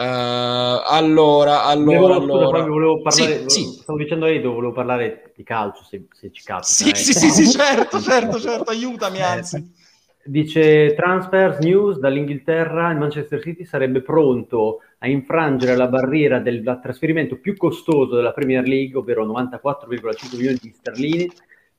Eh, 0.00 0.04
allora, 0.04 1.64
allora, 1.64 1.98
Volevo, 1.98 2.20
scusa, 2.20 2.32
allora... 2.44 2.58
Fabio, 2.58 2.72
volevo 2.72 3.02
parlare, 3.02 3.24
Sì, 3.24 3.32
volevo- 3.32 3.48
sì. 3.48 3.64
stavo 3.82 3.98
dicendo 3.98 4.24
a 4.26 4.28
Edo, 4.28 4.52
volevo 4.52 4.72
parlare 4.72 5.32
di 5.34 5.42
calcio, 5.42 5.82
se, 5.82 6.06
se 6.12 6.30
ci 6.30 6.44
capita. 6.44 6.66
Sì, 6.68 6.90
eh. 6.90 6.94
sì, 6.94 7.12
sì, 7.12 7.30
sì, 7.30 7.50
certo, 7.50 8.00
certo, 8.00 8.38
certo, 8.38 8.70
aiutami, 8.70 9.20
anzi. 9.20 9.74
Dice 10.22 10.94
Transfers 10.94 11.58
News 11.58 11.98
dall'Inghilterra, 11.98 12.92
il 12.92 12.98
Manchester 12.98 13.42
City 13.42 13.64
sarebbe 13.64 14.00
pronto 14.00 14.82
a 14.98 15.08
infrangere 15.08 15.74
la 15.74 15.88
barriera 15.88 16.38
del 16.38 16.78
trasferimento 16.80 17.36
più 17.38 17.56
costoso 17.56 18.14
della 18.14 18.32
Premier 18.32 18.68
League, 18.68 18.96
ovvero 18.96 19.26
94,5 19.26 20.36
milioni 20.36 20.58
di 20.60 20.70
sterline, 20.70 21.26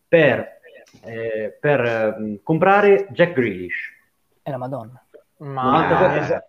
per, 0.05 0.59
eh, 1.03 1.57
per 1.57 1.79
eh, 1.79 2.39
comprare 2.43 3.07
Jack 3.11 3.31
Grealish. 3.31 3.93
È 4.41 4.49
la 4.49 4.57
Madonna. 4.57 5.01
Ma, 5.37 5.87
94. 5.87 6.47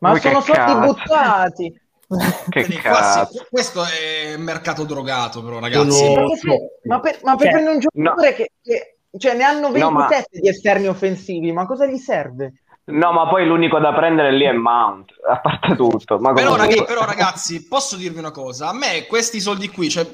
Ma 0.00 0.10
Voi 0.10 0.20
che 0.20 0.28
sono 0.28 0.40
soldi 0.42 0.60
cazzo. 0.60 0.92
buttati. 0.92 1.80
Che 2.50 2.64
Quindi 2.64 2.82
qua 2.82 2.90
cazzo. 2.90 3.32
si- 3.32 3.46
questo 3.48 3.82
è 3.84 4.36
mercato 4.36 4.82
drogato, 4.82 5.44
però, 5.44 5.60
ragazzi. 5.60 6.12
Perché 6.12 6.36
se- 6.36 6.70
ma 6.88 6.98
per, 6.98 7.20
ma 7.22 7.36
per 7.36 7.42
Cioè, 7.46 7.52
prendere 7.52 7.74
un 7.76 7.80
giocatore 7.80 8.34
che, 8.34 8.50
che- 8.60 8.96
cioè, 9.16 9.34
ne 9.36 9.44
hanno 9.44 9.68
No, 9.70 9.90
ma- 9.92 10.06
27 10.08 10.40
di 10.40 10.48
esterni 10.48 10.86
offensivi, 10.88 11.52
ma 11.52 11.66
cosa 11.66 11.86
gli 11.86 11.96
serve? 11.98 12.54
No, 12.86 13.12
ma 13.12 13.28
poi 13.28 13.46
l'unico 13.46 13.78
da 13.78 13.94
prendere 13.94 14.32
lì 14.32 14.44
è 14.44 14.50
Mount, 14.52 15.12
a 15.28 15.38
parte 15.40 15.76
tutto. 15.76 16.18
Ma 16.18 16.32
Però, 16.32 16.50
comunque- 16.56 16.74
raga- 16.74 16.84
però, 16.84 17.04
ragazzi, 17.04 17.68
posso 17.68 17.94
dirvi 17.96 18.18
una 18.18 18.32
cosa? 18.32 18.68
A 18.70 18.72
me 18.74 19.06
questi 19.06 19.38
soldi 19.38 19.68
qui, 19.68 19.88
cioè, 19.88 20.04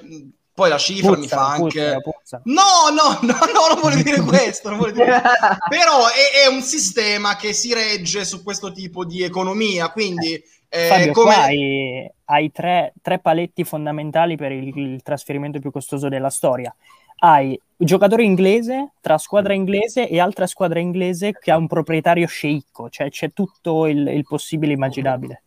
poi 0.57 0.71
la 0.71 0.79
cifra 0.79 1.15
mi 1.19 1.29
fa 1.29 1.51
anche... 1.51 1.99
puzzano. 2.01 2.43
No, 2.47 2.89
no, 2.91 3.19
no, 3.21 3.35
no, 3.53 3.75
non 3.75 3.81
voglio 3.83 4.01
dire 4.03 4.23
questo, 4.23 4.75
voglio 4.75 4.93
dire 5.05 5.21
Però 5.69 6.07
è, 6.07 6.45
è 6.45 6.47
un 6.49 6.63
sistema 6.63 7.37
che 7.37 7.53
si 7.53 7.75
regge 7.75 8.25
su 8.25 8.43
questo 8.43 8.73
tipo 8.73 9.05
di 9.05 9.23
economia, 9.23 9.91
quindi... 9.91 10.43
eh, 10.71 10.87
Fabio, 10.87 11.13
come... 11.13 11.35
qua 11.35 11.43
hai, 11.43 12.11
hai 12.25 12.51
tre, 12.53 12.95
tre 13.03 13.19
paletti 13.19 13.65
fondamentali 13.65 14.37
per 14.39 14.51
il, 14.51 14.75
il 14.75 15.03
trasferimento 15.03 15.59
più 15.59 15.71
costoso 15.71 16.09
della 16.09 16.31
storia. 16.31 16.75
Hai 17.19 17.61
giocatore 17.77 18.25
inglese 18.25 18.93
tra 19.03 19.19
squadra 19.19 19.53
inglese 19.53 20.09
e 20.09 20.19
altra 20.19 20.47
squadra 20.47 20.81
inglese 20.81 21.33
che 21.39 21.51
ha 21.51 21.59
un 21.59 21.67
proprietario 21.67 22.27
sceicco, 22.27 22.89
cioè 22.89 23.11
c'è 23.11 23.31
tutto 23.35 23.85
il, 23.85 24.07
il 24.09 24.25
possibile 24.27 24.73
immaginabile. 24.73 25.43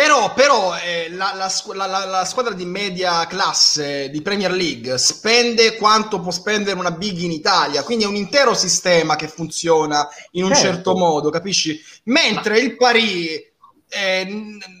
Però, 0.00 0.32
però 0.32 0.74
eh, 0.78 1.10
la, 1.10 1.34
la 1.34 1.52
la- 1.86 2.06
la- 2.06 2.24
squadra 2.24 2.54
di 2.54 2.64
media 2.64 3.26
classe 3.26 4.08
di 4.08 4.22
Premier 4.22 4.50
League 4.50 4.96
spende 4.96 5.76
quanto 5.76 6.20
può 6.20 6.30
spendere 6.30 6.78
una 6.78 6.90
big 6.90 7.18
in 7.18 7.30
Italia, 7.30 7.82
quindi 7.82 8.04
è 8.04 8.06
un 8.06 8.16
intero 8.16 8.54
sistema 8.54 9.14
che 9.16 9.28
funziona 9.28 10.08
in 10.30 10.44
un 10.44 10.54
Certo. 10.54 10.66
certo 10.72 10.96
modo, 10.96 11.28
capisci? 11.28 11.78
Mentre 12.04 12.60
il 12.60 12.76
Paris 12.76 13.42
eh, 13.90 14.24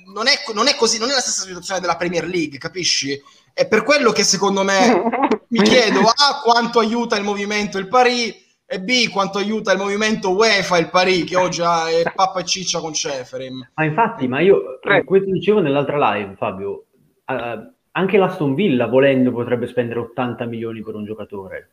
non, 0.06 0.26
è, 0.26 0.40
non 0.54 0.68
è 0.68 0.74
così, 0.74 0.96
non 0.96 1.10
è 1.10 1.12
la 1.12 1.20
stessa 1.20 1.42
situazione 1.42 1.80
della 1.80 1.96
Premier 1.96 2.24
League, 2.26 2.56
capisci? 2.56 3.20
È 3.52 3.66
per 3.68 3.82
quello 3.82 4.12
che 4.12 4.24
secondo 4.24 4.62
me 4.62 5.02
mi 5.48 5.60
chiedo 5.62 6.00
A 6.00 6.40
quanto 6.42 6.78
aiuta 6.78 7.16
il 7.16 7.24
movimento 7.24 7.76
il 7.76 7.88
Paris 7.88 8.34
e 8.72 8.80
B 8.80 9.08
quanto 9.08 9.38
aiuta 9.38 9.72
il 9.72 9.78
movimento 9.78 10.32
UEFA 10.32 10.78
il 10.78 10.90
Paris 10.90 11.24
che 11.24 11.36
oggi 11.36 11.60
ha 11.60 11.88
è 11.88 12.04
pappa 12.14 12.38
e 12.38 12.44
ciccia 12.44 12.78
con 12.78 12.92
Ceferim. 12.92 13.68
Ma 13.74 13.84
infatti, 13.84 14.28
ma 14.28 14.38
io 14.38 14.78
questo 15.04 15.28
dicevo 15.32 15.58
nell'altra 15.58 16.12
live, 16.12 16.36
Fabio, 16.36 16.84
eh, 17.26 17.70
anche 17.90 18.16
l'Aston 18.16 18.54
Villa 18.54 18.86
volendo 18.86 19.32
potrebbe 19.32 19.66
spendere 19.66 19.98
80 19.98 20.44
milioni 20.44 20.82
per 20.82 20.94
un 20.94 21.04
giocatore. 21.04 21.70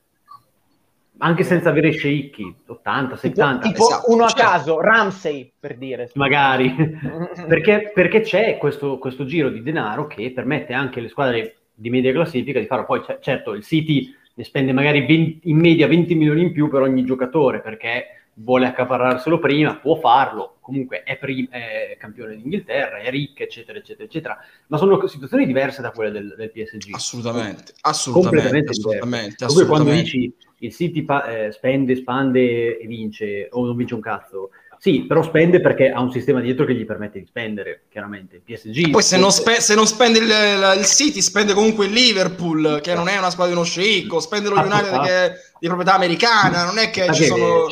Anche 1.19 1.43
senza 1.43 1.69
avere 1.69 1.91
sceicchi, 1.91 2.55
80, 2.65 3.15
Tipo, 3.15 3.15
70, 3.15 3.67
tipo 3.67 3.87
esatto, 3.87 4.11
uno 4.11 4.23
a 4.23 4.29
certo. 4.29 4.43
caso, 4.43 4.81
Ramsey, 4.81 5.53
per 5.59 5.77
dire. 5.77 6.09
magari. 6.15 6.73
perché, 7.47 7.91
perché 7.93 8.21
c'è 8.21 8.57
questo, 8.57 8.97
questo 8.97 9.25
giro 9.25 9.49
di 9.49 9.61
denaro 9.61 10.07
che 10.07 10.31
permette 10.31 10.73
anche 10.73 10.97
alle 10.97 11.09
squadre 11.09 11.57
di 11.75 11.91
media 11.91 12.11
classifica 12.11 12.59
di 12.59 12.65
farlo. 12.65 12.85
Poi 12.85 13.01
certo 13.19 13.53
il 13.53 13.63
City 13.63 14.15
ne 14.37 14.43
spende 14.43 14.71
magari 14.71 15.03
20 15.03 15.49
in 15.49 15.57
media 15.57 15.87
20 15.87 16.13
milioni 16.13 16.43
in 16.43 16.51
più 16.51 16.69
per 16.69 16.81
ogni 16.81 17.03
giocatore 17.03 17.59
perché 17.59 18.27
vuole 18.39 18.67
accaparrarselo 18.67 19.39
prima, 19.39 19.77
può 19.77 19.95
farlo, 19.95 20.57
comunque 20.61 21.01
è, 21.01 21.17
prim- 21.17 21.49
è 21.49 21.97
campione 21.99 22.35
d'Inghilterra, 22.35 22.99
è 22.99 23.09
ricca, 23.09 23.41
eccetera, 23.41 23.79
eccetera, 23.79 24.03
eccetera. 24.03 24.37
Ma 24.67 24.77
sono 24.77 25.07
situazioni 25.07 25.47
diverse 25.47 25.81
da 25.81 25.89
quelle 25.89 26.11
del, 26.11 26.35
del 26.37 26.51
PSG. 26.51 26.93
Assolutamente, 26.93 27.73
assolutamente, 27.81 28.69
assolutamente. 28.69 29.35
Per 29.39 29.47
cui 29.47 29.65
quando 29.65 29.89
assolutamente. 29.89 30.03
dici 30.03 30.33
il 30.59 30.73
City 30.73 31.01
pa- 31.01 31.25
eh, 31.25 31.51
spende, 31.51 31.95
spande 31.95 32.77
e 32.77 32.85
vince, 32.85 33.47
o 33.49 33.65
non 33.65 33.75
vince 33.75 33.95
un 33.95 34.01
cazzo, 34.01 34.51
sì, 34.79 35.05
però 35.05 35.23
spende 35.23 35.59
perché 35.59 35.89
ha 35.89 35.99
un 35.99 36.11
sistema 36.11 36.39
dietro 36.39 36.65
che 36.65 36.75
gli 36.75 36.85
permette 36.85 37.19
di 37.19 37.25
spendere, 37.25 37.83
chiaramente. 37.89 38.35
Il 38.35 38.41
PSG... 38.41 38.91
Poi 38.91 39.01
se 39.01 39.17
non, 39.17 39.31
spe- 39.31 39.59
se 39.59 39.75
non 39.75 39.87
spende 39.87 40.19
il, 40.19 40.77
il 40.79 40.85
City, 40.85 41.21
spende 41.21 41.53
comunque 41.53 41.85
il 41.85 41.91
Liverpool, 41.91 42.79
che 42.81 42.93
non 42.93 43.07
è 43.07 43.17
una 43.17 43.29
squadra 43.29 43.53
di 43.53 43.59
uno 43.59 43.67
sceicco, 43.67 44.19
spende 44.19 44.49
lo 44.49 44.55
Ah, 44.55 44.63
United 44.63 44.93
ah. 44.93 45.01
che 45.01 45.25
è 45.25 45.33
di 45.59 45.67
proprietà 45.67 45.95
americana, 45.95 46.65
non 46.65 46.77
è 46.77 46.89
che 46.89 47.05
Ah, 47.05 47.13
ci 47.13 47.25
sono... 47.25 47.67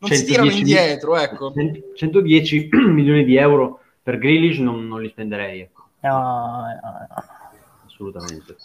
Non 0.00 0.10
si 0.10 0.18
110 0.18 0.24
tirano 0.26 0.50
indietro, 0.50 1.16
ecco. 1.16 1.52
110 1.96 2.68
milioni 2.86 3.24
di 3.24 3.36
euro 3.36 3.80
per 4.02 4.18
Grealish 4.18 4.58
non, 4.58 4.86
non 4.86 5.02
li 5.02 5.08
spenderei. 5.08 5.60
ecco. 5.60 5.88
No, 6.00 6.10
no, 6.10 7.06
no. 7.08 7.24
Assolutamente. 7.84 8.56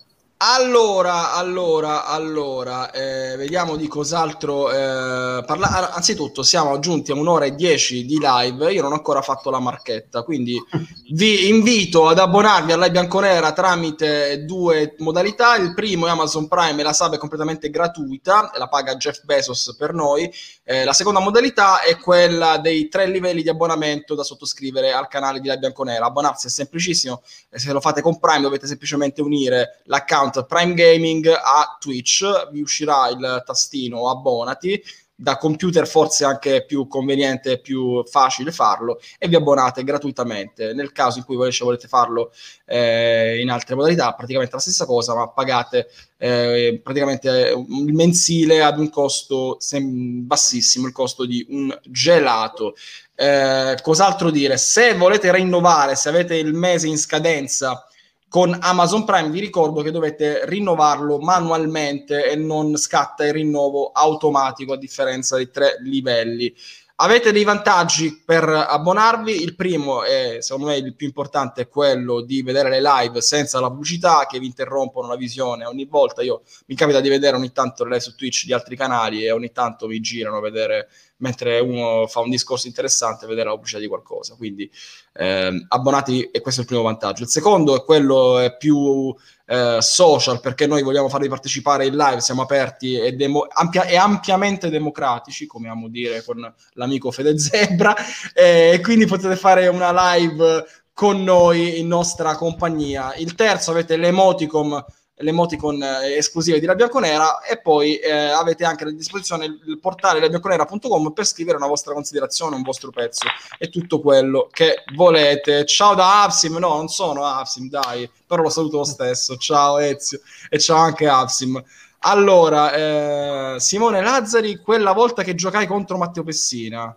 Allora, 0.46 1.32
allora, 1.32 2.06
allora, 2.06 2.92
eh, 2.92 3.38
vediamo 3.38 3.78
di 3.78 3.88
cos'altro 3.88 4.70
eh, 4.70 5.42
parlare. 5.46 5.88
Anzitutto, 5.94 6.44
siamo 6.44 6.78
giunti 6.80 7.12
a 7.12 7.16
un'ora 7.16 7.46
e 7.46 7.56
dieci 7.56 8.06
di 8.06 8.18
live. 8.20 8.74
Io 8.74 8.82
non 8.82 8.92
ho 8.92 8.96
ancora 8.96 9.22
fatto 9.22 9.50
la 9.50 9.62
marchetta, 9.62 10.24
quindi 10.24 10.62
vi 11.14 11.48
invito 11.48 12.10
ad 12.10 12.20
abbonarvi 12.20 12.74
alla 12.74 12.90
Bianconera 12.90 13.54
tramite 13.54 14.44
due 14.44 14.96
modalità. 14.98 15.56
Il 15.56 15.74
primo 15.74 16.08
è 16.08 16.10
Amazon 16.10 16.50
Prime 16.50 16.82
e 16.82 16.84
la 16.84 16.92
sub 16.92 17.14
è 17.14 17.18
completamente 17.18 17.70
gratuita, 17.70 18.52
la 18.58 18.68
paga 18.68 18.98
Jeff 18.98 19.24
Bezos 19.24 19.74
per 19.78 19.94
noi. 19.94 20.30
Eh, 20.66 20.84
la 20.84 20.94
seconda 20.94 21.22
modalità 21.22 21.82
è 21.82 21.98
quella 21.98 22.58
dei 22.58 22.90
tre 22.90 23.08
livelli 23.08 23.44
di 23.44 23.50
abbonamento 23.50 24.14
da 24.14 24.24
sottoscrivere 24.24 24.92
al 24.92 25.08
canale 25.08 25.40
di 25.40 25.48
La 25.48 25.56
Bianconera. 25.56 26.06
Abbonarsi 26.06 26.48
è 26.48 26.50
semplicissimo, 26.50 27.22
e 27.50 27.60
se 27.60 27.72
lo 27.72 27.80
fate 27.80 28.02
con 28.02 28.20
Prime 28.20 28.42
dovete 28.42 28.68
semplicemente 28.68 29.22
unire 29.22 29.80
l'account 29.86 30.32
Prime 30.42 30.74
Gaming 30.74 31.28
a 31.28 31.78
Twitch, 31.80 32.50
vi 32.52 32.62
uscirà 32.62 33.10
il 33.10 33.44
tastino 33.46 34.10
abbonati, 34.10 34.82
da 35.16 35.38
computer 35.38 35.88
forse 35.88 36.26
anche 36.26 36.66
più 36.66 36.88
conveniente 36.88 37.62
più 37.62 38.04
facile 38.04 38.52
farlo 38.52 39.00
e 39.18 39.28
vi 39.28 39.36
abbonate 39.36 39.84
gratuitamente. 39.84 40.74
Nel 40.74 40.92
caso 40.92 41.20
in 41.20 41.24
cui 41.24 41.36
invece 41.36 41.64
volete 41.64 41.88
farlo 41.88 42.32
eh, 42.66 43.40
in 43.40 43.50
altre 43.50 43.76
modalità, 43.76 44.14
praticamente 44.14 44.56
la 44.56 44.62
stessa 44.62 44.86
cosa, 44.86 45.16
ma 45.16 45.30
pagate 45.30 45.88
eh, 46.18 46.80
praticamente 46.84 47.54
il 47.56 47.94
mensile 47.94 48.64
ad 48.64 48.80
un 48.80 48.90
costo 48.90 49.58
sem- 49.60 50.26
bassissimo, 50.26 50.88
il 50.88 50.94
costo 50.94 51.26
di 51.26 51.46
un 51.50 51.78
gelato. 51.86 52.76
Eh, 53.16 53.78
cos'altro 53.82 54.32
dire? 54.32 54.58
Se 54.58 54.96
volete 54.96 55.32
rinnovare, 55.32 55.96
se 55.96 56.10
avete 56.10 56.36
il 56.36 56.54
mese 56.54 56.88
in 56.88 56.98
scadenza 56.98 57.88
con 58.34 58.58
Amazon 58.60 59.06
Prime 59.06 59.30
vi 59.30 59.40
ricordo 59.40 59.84
che 59.84 59.92
dovete 59.92 60.42
rinnovarlo 60.46 61.20
manualmente 61.20 62.32
e 62.32 62.36
non 62.36 62.76
scatta 62.78 63.24
il 63.28 63.34
rinnovo 63.34 63.92
automatico 63.92 64.74
a 64.74 64.78
differenza 64.78 65.36
dei 65.36 65.52
tre 65.52 65.76
livelli. 65.82 66.52
Avete 66.96 67.32
dei 67.32 67.44
vantaggi 67.44 68.24
per 68.26 68.50
abbonarvi. 68.50 69.44
Il 69.44 69.54
primo, 69.56 70.04
e 70.04 70.38
secondo 70.40 70.70
me 70.70 70.78
il 70.78 70.96
più 70.96 71.06
importante, 71.06 71.62
è 71.62 71.68
quello 71.68 72.22
di 72.22 72.42
vedere 72.42 72.70
le 72.72 72.82
live 72.82 73.22
senza 73.22 73.60
la 73.60 73.70
pubblicità 73.70 74.26
che 74.28 74.40
vi 74.40 74.48
interrompono 74.48 75.08
la 75.08 75.16
visione 75.16 75.66
ogni 75.66 75.86
volta. 75.86 76.24
Io 76.24 76.42
mi 76.66 76.76
capita 76.76 77.02
di 77.02 77.10
vedere 77.10 77.38
ogni 77.38 77.52
tanto 77.52 77.84
le 77.84 77.92
live 77.92 78.02
su 78.02 78.16
Twitch 78.16 78.46
di 78.46 78.54
altri 78.54 78.76
canali 78.76 79.24
e 79.24 79.30
ogni 79.30 79.52
tanto 79.52 79.86
mi 79.86 80.00
girano 80.00 80.38
a 80.38 80.42
vedere 80.42 80.90
mentre 81.18 81.60
uno 81.60 82.08
fa 82.08 82.20
un 82.20 82.30
discorso 82.30 82.68
interessante 82.68 83.28
vedere 83.28 83.48
la 83.48 83.56
pubblicità 83.56 83.80
di 83.80 83.88
qualcosa. 83.88 84.36
Quindi 84.36 84.70
eh, 85.14 85.66
abbonati 85.68 86.24
e 86.24 86.42
questo 86.42 86.62
è 86.62 86.64
il 86.64 86.70
primo 86.70 86.84
vantaggio. 86.84 87.24
Il 87.24 87.30
secondo 87.30 87.76
è 87.76 87.84
quello 87.84 88.56
più 88.58 89.14
eh, 89.46 89.78
social 89.80 90.40
perché 90.40 90.68
noi 90.68 90.84
vogliamo 90.84 91.10
farvi 91.10 91.28
partecipare 91.28 91.86
in 91.86 91.96
live, 91.96 92.22
siamo 92.22 92.42
aperti 92.42 92.98
e, 92.98 93.14
demo- 93.14 93.48
ampia- 93.50 93.88
ampiamente 94.02 94.70
democratici, 94.70 95.46
come 95.46 95.70
amo 95.70 95.88
dire 95.88 96.24
con 96.24 96.54
l'amico 96.74 97.12
Fede 97.12 97.38
Zebra, 97.38 97.96
e 98.34 98.80
quindi 98.82 99.06
potete 99.06 99.36
fare 99.36 99.68
una 99.68 100.16
live 100.16 100.66
con 100.94 101.24
noi 101.24 101.80
in 101.80 101.88
nostra 101.88 102.36
compagnia. 102.36 103.16
Il 103.16 103.36
terzo 103.36 103.72
avete 103.72 103.98
l'emoticon 103.98 104.84
l'emoticon 105.18 105.82
eh, 105.82 106.16
esclusive 106.16 106.60
di 106.60 106.66
La 106.66 106.76
Bianconera 106.76 107.42
e 107.42 107.60
poi 107.62 107.98
eh, 107.98 108.12
avete 108.12 108.66
anche 108.66 108.84
a 108.84 108.92
disposizione 108.92 109.46
il, 109.46 109.80
portale 109.80 110.20
labianconera.com 110.20 111.12
per 111.12 111.26
scrivere 111.26 111.58
una 111.58 111.68
vostra 111.68 111.94
considerazione, 111.94 112.56
un 112.56 112.64
vostro 112.64 112.90
pezzo 112.90 113.28
e 113.58 113.70
tutto 113.70 114.00
quello 114.00 114.48
che 114.52 114.84
volete. 114.96 115.66
Ciao 115.66 115.94
da 115.94 116.24
Absim, 116.24 116.58
no, 116.58 116.76
non 116.76 116.88
sono 116.88 117.26
Absim, 117.26 117.70
dai, 117.70 118.10
però 118.26 118.42
lo 118.42 118.50
saluto 118.50 118.78
lo 118.78 118.84
stesso. 118.84 119.38
Ciao 119.38 119.78
Ezio 119.78 120.20
e 120.50 120.60
ciao 120.60 120.78
anche 120.78 121.08
Absim. 121.08 121.64
Allora, 122.06 122.74
eh, 122.74 123.60
Simone 123.60 124.02
Lazzari, 124.02 124.58
quella 124.58 124.92
volta 124.92 125.24
che 125.24 125.36
giocai 125.36 125.68
contro 125.68 125.98
Matteo 125.98 126.24
Pessina. 126.24 126.96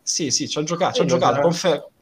Sì, 0.00 0.30
sì, 0.30 0.48
ci 0.48 0.58
ha 0.58 0.62
giocato, 0.62 0.94
ci 0.94 1.00
ha 1.00 1.04
giocato, 1.06 1.40
confer- 1.40 1.92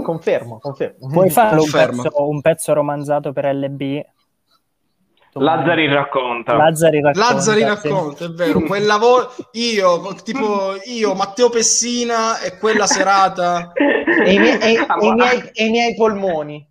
Confermo, 0.00 0.60
confermo. 0.60 1.08
Puoi 1.08 1.28
fare 1.28 1.56
un 1.56 2.28
un 2.28 2.40
pezzo 2.40 2.72
romanzato 2.72 3.32
per 3.32 3.52
LB? 3.52 4.00
Lazzari 5.40 5.86
racconta. 5.88 6.54
Lazzari 6.56 7.00
racconta. 7.00 7.32
Lazzari 7.32 7.60
sì. 7.60 7.66
racconta, 7.66 8.24
è 8.24 8.28
vero, 8.28 8.60
quella 8.60 8.96
vo- 8.96 9.30
io, 9.52 10.14
tipo 10.24 10.74
io, 10.84 11.14
Matteo 11.14 11.48
Pessina 11.50 12.40
e 12.40 12.56
quella 12.58 12.86
serata 12.86 13.72
E 13.74 14.32
i, 14.32 14.38
miei, 14.38 14.58
e- 14.58 14.72
e 15.00 15.06
i 15.06 15.12
miei- 15.12 15.50
e 15.52 15.64
i 15.66 15.70
miei 15.70 15.94
polmoni, 15.94 16.66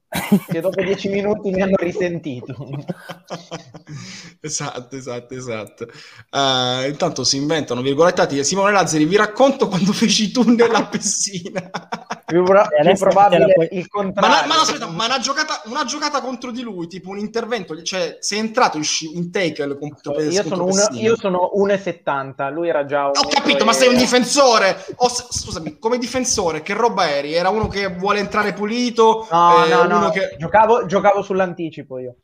che 0.48 0.62
dopo 0.62 0.82
dieci 0.82 1.10
minuti 1.10 1.50
mi 1.52 1.62
hanno 1.62 1.76
risentito. 1.78 2.56
esatto, 4.42 4.96
esatto, 4.96 5.34
esatto. 5.34 5.88
Eh, 6.30 6.88
intanto 6.90 7.24
si 7.24 7.38
inventano 7.38 7.82
virgolettati. 7.82 8.44
Simone 8.44 8.72
Lazzari, 8.72 9.06
vi 9.06 9.16
racconto 9.16 9.68
quando 9.68 9.92
feci 9.94 10.32
tu 10.32 10.44
nella 10.44 10.86
Pessina. 10.86 11.70
Più, 12.26 12.42
pro- 12.44 12.68
E 12.72 12.82
più 12.82 12.98
probabile 12.98 13.46
la 13.46 13.54
puoi- 13.54 13.68
il 13.74 13.82
Ma, 13.82 14.02
contrario. 14.02 14.42
no- 14.42 14.48
ma 14.48 14.56
no, 14.56 14.62
aspetta, 14.62 14.88
ma 14.88 15.06
una 15.06 15.20
giocata, 15.20 15.62
una 15.66 15.86
giocata 15.86 16.22
contro 16.22 16.50
di 16.50 16.62
lui, 16.64 16.88
tipo 16.88 17.12
un 17.12 17.20
intervento, 17.20 17.80
cioè 17.84 18.18
sei 18.20 18.40
entrato 18.40 18.78
in, 18.78 18.84
sci- 18.84 19.16
in 19.16 19.30
tackle 19.30 19.78
contro, 19.78 20.20
io, 20.20 20.42
contro 20.42 20.56
sono 20.58 20.66
Pessina. 20.66 21.00
io 21.08 21.16
sono 21.18 21.52
1,70, 21.56 22.52
lui 22.52 22.68
era 22.68 22.84
già 22.86 23.04
un 23.06 23.12
Ho 23.14 23.28
capito, 23.30 23.64
ma 23.64 23.74
sei 23.74 23.90
un 23.90 23.98
difensore. 23.98 24.76
O 24.96 25.08
se- 25.08 25.26
scusami, 25.30 25.78
come 25.78 26.00
difensore, 26.00 26.64
che 26.64 26.74
roba 26.74 27.08
eri? 27.12 27.34
Era 27.36 27.50
uno 27.50 27.68
che 27.68 27.90
vuole 27.96 28.18
entrare 28.18 28.54
pulito? 28.54 29.28
No, 29.30 29.64
eh, 29.64 29.70
no, 29.70 29.84
uno 30.06 30.14
no, 30.14 30.28
che- 30.28 30.36
giocavo, 30.38 30.86
giocavo 30.86 31.22
sull'anticipo 31.22 32.00
io. 32.00 32.16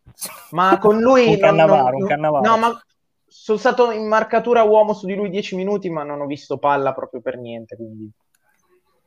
Ma 0.51 0.77
con 0.81 0.99
lui... 0.99 1.27
Un 1.27 1.39
cannavaro, 1.39 1.83
non- 1.91 2.01
un 2.01 2.07
cannavaro. 2.07 2.45
No, 2.45 2.57
ma 2.57 2.81
sono 3.27 3.57
stato 3.57 3.91
in 3.91 4.07
marcatura 4.07 4.63
uomo 4.63 4.93
su 4.93 5.05
di 5.05 5.15
lui 5.15 5.29
10 5.29 5.55
minuti, 5.55 5.89
ma 5.89 6.03
non 6.03 6.21
ho 6.21 6.25
visto 6.25 6.57
palla 6.57 6.93
proprio 6.93 7.21
per 7.21 7.37
niente, 7.37 7.75
quindi... 7.75 8.09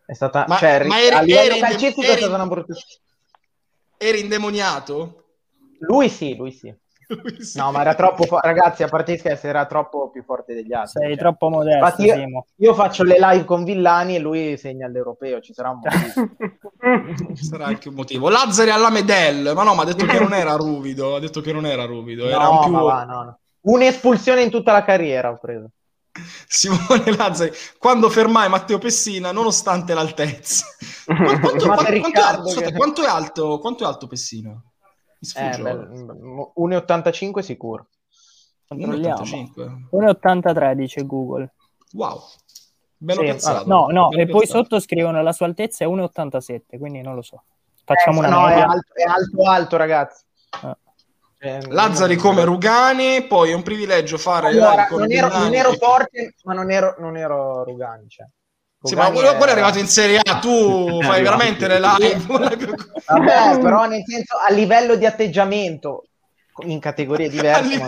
È 0.06 0.12
stata... 0.12 0.44
Ma- 0.48 0.56
cioè, 0.56 0.84
ma 0.86 1.00
eri- 1.00 1.16
a 1.16 1.20
livello 1.22 1.56
calcistico 1.58 2.12
è 2.12 2.16
stata 2.16 2.34
una 2.34 2.46
brutta... 2.46 2.74
Eri 3.96 4.20
indemoniato? 4.20 5.24
Lui 5.80 6.08
sì, 6.08 6.34
lui 6.36 6.52
sì. 6.52 6.74
Lui 7.08 7.42
sì. 7.42 7.58
No, 7.58 7.70
ma 7.72 7.80
era 7.82 7.94
troppo... 7.94 8.24
fo- 8.24 8.40
Ragazzi, 8.40 8.82
a 8.82 8.88
parte 8.88 9.16
scherzi, 9.18 9.46
era 9.46 9.66
troppo 9.66 10.10
più 10.10 10.22
forte 10.22 10.54
degli 10.54 10.72
altri. 10.72 11.00
Sei 11.02 11.08
cioè. 11.14 11.18
troppo 11.18 11.48
modesto, 11.48 11.84
Infatti 11.84 12.02
io, 12.04 12.14
Simo. 12.14 12.46
io 12.56 12.74
faccio 12.74 13.02
le 13.04 13.16
live 13.18 13.44
con 13.44 13.64
Villani 13.64 14.16
e 14.16 14.18
lui 14.18 14.56
segna 14.56 14.86
all'europeo, 14.86 15.40
ci 15.40 15.52
sarà 15.52 15.70
un 15.70 15.80
motivo. 15.84 17.34
Sarà 17.34 17.66
anche 17.66 17.88
un 17.88 17.94
motivo. 17.94 18.28
Lazzari 18.28 18.70
alla 18.70 18.90
Medel, 18.90 19.52
ma 19.54 19.62
no, 19.62 19.74
ma 19.74 19.82
ha 19.82 19.86
detto 19.86 20.06
che 20.06 20.18
non 20.18 20.32
era 20.34 20.54
ruvido. 20.54 21.16
Ha 21.16 21.20
detto 21.20 21.40
che 21.40 21.52
non 21.52 21.66
era 21.66 21.84
ruvido. 21.84 22.26
Era 22.26 22.44
No, 22.44 22.50
un 22.58 22.60
più... 22.62 22.72
ma 22.72 22.82
va, 22.82 23.04
no, 23.04 23.22
no. 23.22 23.38
Un'espulsione 23.62 24.42
in 24.42 24.50
tutta 24.50 24.72
la 24.72 24.84
carriera 24.84 25.30
ho 25.30 25.38
preso. 25.38 25.70
Simone 26.46 27.16
Lazzari, 27.16 27.50
quando 27.78 28.08
fermai 28.08 28.48
Matteo 28.48 28.78
Pessina, 28.78 29.32
nonostante 29.32 29.94
l'altezza. 29.94 30.64
Quanto, 31.04 31.50
quanto- 31.56 32.00
quanto 32.00 32.72
quanto 32.72 33.02
è 33.02 33.06
alto? 33.08 33.58
Quanto 33.58 33.84
è 33.84 33.86
alto 33.86 34.06
Pessina? 34.06 34.58
Eh, 35.36 35.58
beh, 35.58 35.72
1,85 36.56 37.38
sicuro. 37.40 37.88
Controlliamo. 38.66 39.22
1,85. 39.22 39.88
1,83 39.90 40.72
dice 40.74 41.06
Google. 41.06 41.52
Wow. 41.92 42.20
Bello 42.96 43.20
Sì, 43.20 43.26
piazzato. 43.26 43.66
no, 43.66 43.86
no, 43.90 44.08
Bello 44.08 44.22
e 44.22 44.26
poi 44.26 44.40
piazzato. 44.40 44.62
sotto 44.62 44.80
scrivono 44.80 45.22
la 45.22 45.32
sua 45.32 45.46
altezza 45.46 45.84
è 45.84 45.88
1,87, 45.88 46.78
quindi 46.78 47.02
non 47.02 47.14
lo 47.14 47.22
so. 47.22 47.42
Facciamo 47.84 48.22
Eh, 48.22 48.26
una 48.26 48.36
no, 48.36 48.48
è 48.48 48.60
alto, 48.60 48.94
è 48.94 49.02
alto, 49.02 49.42
alto, 49.50 49.76
ragazzi. 49.76 50.24
Ah. 50.62 50.76
Cioè, 51.38 51.60
Lazzari 51.68 52.16
come 52.16 52.44
Rugani, 52.44 53.26
poi 53.26 53.50
è 53.50 53.54
un 53.54 53.62
privilegio 53.62 54.16
fare 54.16 54.48
Allora, 54.48 54.70
live 54.70 54.86
con 54.88 55.00
non 55.00 55.12
ero, 55.12 55.28
non 55.28 55.52
ero 55.54 55.72
forte, 55.72 56.34
ma 56.44 56.54
non 56.54 56.70
ero, 56.70 56.94
non 56.98 57.16
ero 57.18 57.62
Rugani. 57.64 58.08
Cioè. 58.08 58.26
Sì, 58.84 58.94
ma 58.94 59.10
quello, 59.10 59.34
quello 59.36 59.46
è 59.46 59.52
arrivato 59.52 59.78
in 59.78 59.86
Serie 59.86 60.20
A, 60.22 60.38
tu 60.38 61.00
fai 61.02 61.22
veramente 61.22 61.66
le 61.66 61.80
live. 61.80 62.22
Vabbè, 63.06 63.58
però 63.58 63.86
nel 63.86 64.02
senso, 64.06 64.36
a 64.36 64.52
livello 64.52 64.96
di 64.96 65.06
atteggiamento, 65.06 66.04
in 66.64 66.80
categorie 66.80 67.30
diverse. 67.30 67.78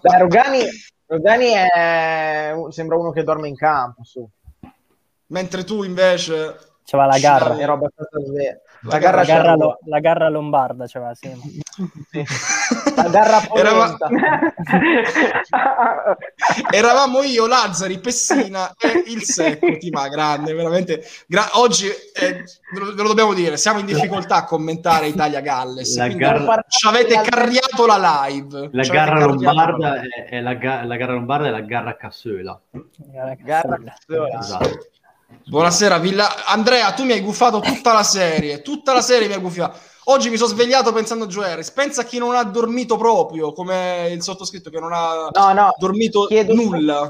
Beh, 0.00 0.18
Rugani, 0.18 0.64
Rugani 1.06 1.46
è, 1.52 2.52
sembra 2.68 2.96
uno 2.96 3.10
che 3.12 3.22
dorme 3.22 3.48
in 3.48 3.56
campo, 3.56 4.04
su. 4.04 4.28
Mentre 5.28 5.64
tu 5.64 5.82
invece... 5.84 6.58
C'aveva 6.84 7.08
la 7.12 7.18
garra. 7.18 7.58
Ero 7.58 7.72
abbastanza 7.72 8.20
sveglia. 8.20 8.60
La 8.84 8.94
La 8.94 8.98
garra, 8.98 9.16
La 9.18 9.24
garra, 9.24 9.42
c'era 9.42 9.54
lo- 9.56 9.78
la 9.86 9.98
garra 10.00 10.28
lombarda 10.28 10.86
c'aveva, 10.88 11.14
sì. 11.14 11.30
Sì. 12.10 12.24
La 12.96 13.08
garra 13.08 13.40
Erava-. 13.54 13.96
Eravamo 16.70 17.22
io, 17.22 17.46
Lazzari, 17.46 17.98
Pessina 17.98 18.72
e 18.78 19.04
il 19.06 19.22
Secco. 19.22 19.76
Ti 19.78 19.90
va, 19.90 20.08
grande, 20.08 20.52
veramente. 20.54 21.02
gra- 21.26 21.50
oggi 21.54 21.86
eh, 21.86 22.44
ve, 22.72 22.78
lo, 22.78 22.94
ve 22.94 23.02
lo 23.02 23.08
dobbiamo 23.08 23.34
dire, 23.34 23.56
siamo 23.56 23.78
in 23.78 23.86
difficoltà 23.86 24.36
a 24.36 24.44
commentare 24.44 25.06
Italia-Galles. 25.08 25.96
Garra- 26.16 26.64
Ci 26.66 26.86
avete 26.86 27.20
carriato 27.22 27.86
la 27.86 28.24
live. 28.26 28.68
La 28.72 28.82
garra 28.84 29.24
lombarda 29.24 30.00
è, 30.00 30.28
è 30.28 30.40
la, 30.40 30.54
ga- 30.54 30.84
la 30.84 30.96
garra 30.96 31.12
lombarda 31.12 31.46
è 31.46 31.50
la 31.50 31.60
garra 31.60 31.96
cassola. 31.96 32.58
Garra 33.12 33.36
Esatto. 33.38 34.38
Esatto. 34.38 34.86
Buonasera, 35.46 35.98
Villa. 35.98 36.46
Andrea, 36.46 36.92
tu 36.92 37.04
mi 37.04 37.12
hai 37.12 37.20
gufato 37.20 37.60
tutta 37.60 37.92
la 37.92 38.02
serie, 38.02 38.62
tutta 38.62 38.92
la 38.92 39.00
serie 39.00 39.28
mi 39.28 39.34
hai 39.34 39.40
gufato. 39.40 39.78
Oggi 40.04 40.30
mi 40.30 40.36
sono 40.36 40.50
svegliato 40.50 40.92
pensando 40.92 41.24
a 41.24 41.28
Joe 41.28 41.50
Harris. 41.50 41.70
Pensa 41.70 42.02
a 42.02 42.04
chi 42.04 42.18
non 42.18 42.34
ha 42.34 42.42
dormito 42.42 42.96
proprio, 42.96 43.52
come 43.52 44.08
il 44.10 44.22
sottoscritto 44.22 44.70
che 44.70 44.80
non 44.80 44.92
ha 44.92 45.28
No, 45.32 45.52
no, 45.52 45.74
dormito 45.78 46.26
nulla. 46.48 47.08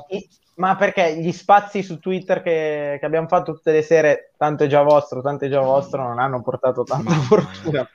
Ma 0.55 0.77
perché 0.77 1.16
gli 1.16 1.32
spazi 1.32 1.82
su 1.82 1.99
Twitter 1.99 2.43
che, 2.43 2.99
che 3.01 3.07
abbiamo 3.07 3.27
fatto 3.27 3.55
tutte 3.55 3.73
le 3.73 3.82
sere, 3.82 4.32
tanto 4.36 4.65
è 4.65 4.66
già 4.66 4.82
vostro, 4.82 5.23
tanto 5.23 5.47
è 5.47 5.49
già 5.49 5.61
vostro, 5.61 6.03
non 6.03 6.19
hanno 6.19 6.43
portato 6.43 6.85
tanta 6.85 7.12
fortuna. 7.15 7.89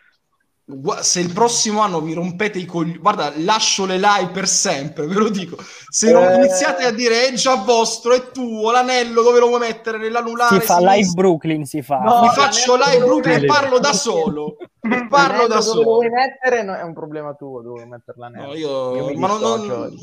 Se 0.99 1.22
il 1.22 1.31
prossimo 1.31 1.80
anno 1.80 2.02
vi 2.02 2.11
rompete 2.14 2.60
i 2.60 2.65
coglioni, 2.65 2.98
guarda, 2.98 3.31
lascio 3.38 3.85
le 3.85 3.95
live 3.98 4.31
per 4.34 4.49
sempre, 4.49 5.07
ve 5.07 5.14
lo 5.14 5.30
dico. 5.30 5.56
Se 5.89 6.11
non 6.11 6.23
Eh. 6.23 6.35
iniziate 6.35 6.84
a 6.84 6.91
dire 6.91 7.26
è 7.27 7.31
già 7.34 7.56
vostro, 7.56 8.11
è 8.14 8.31
tuo, 8.31 8.69
l'anello 8.72 9.22
dove 9.22 9.39
lo 9.39 9.48
vuoi 9.48 9.60
mettere 9.61 9.98
nell'anulare? 9.98 10.60
Si 10.60 10.65
fa 10.65 10.80
live 10.81 11.11
Brooklyn, 11.14 11.64
si 11.64 11.81
fa. 11.81 11.99
No, 11.99 12.19
Mi 12.22 12.27
faccio 12.31 12.76
live 12.76 12.98
dove 12.98 13.06
Brooklyn 13.06 13.35
e 13.35 13.39
lo 13.45 13.53
parlo 13.53 13.80
da 13.80 13.94
solo. 13.94 14.57
Parlo 15.10 15.48
da 15.48 15.56
dove 15.56 15.61
solo. 15.61 15.81
lo 15.84 15.89
vuoi 15.95 16.10
mettere 16.10 16.64
no, 16.64 16.76
è 16.76 16.81
un 16.84 16.94
problema 16.94 17.34
tuo, 17.34 17.61
dove 17.61 17.76
vuoi 17.84 17.88
mettere 17.88 18.18
l'anello. 18.19 18.48
No, 18.48 18.53
io, 18.56 19.06
mi 19.07 19.15
ma 19.15 19.27
non- 19.27 19.39
non- 19.39 19.99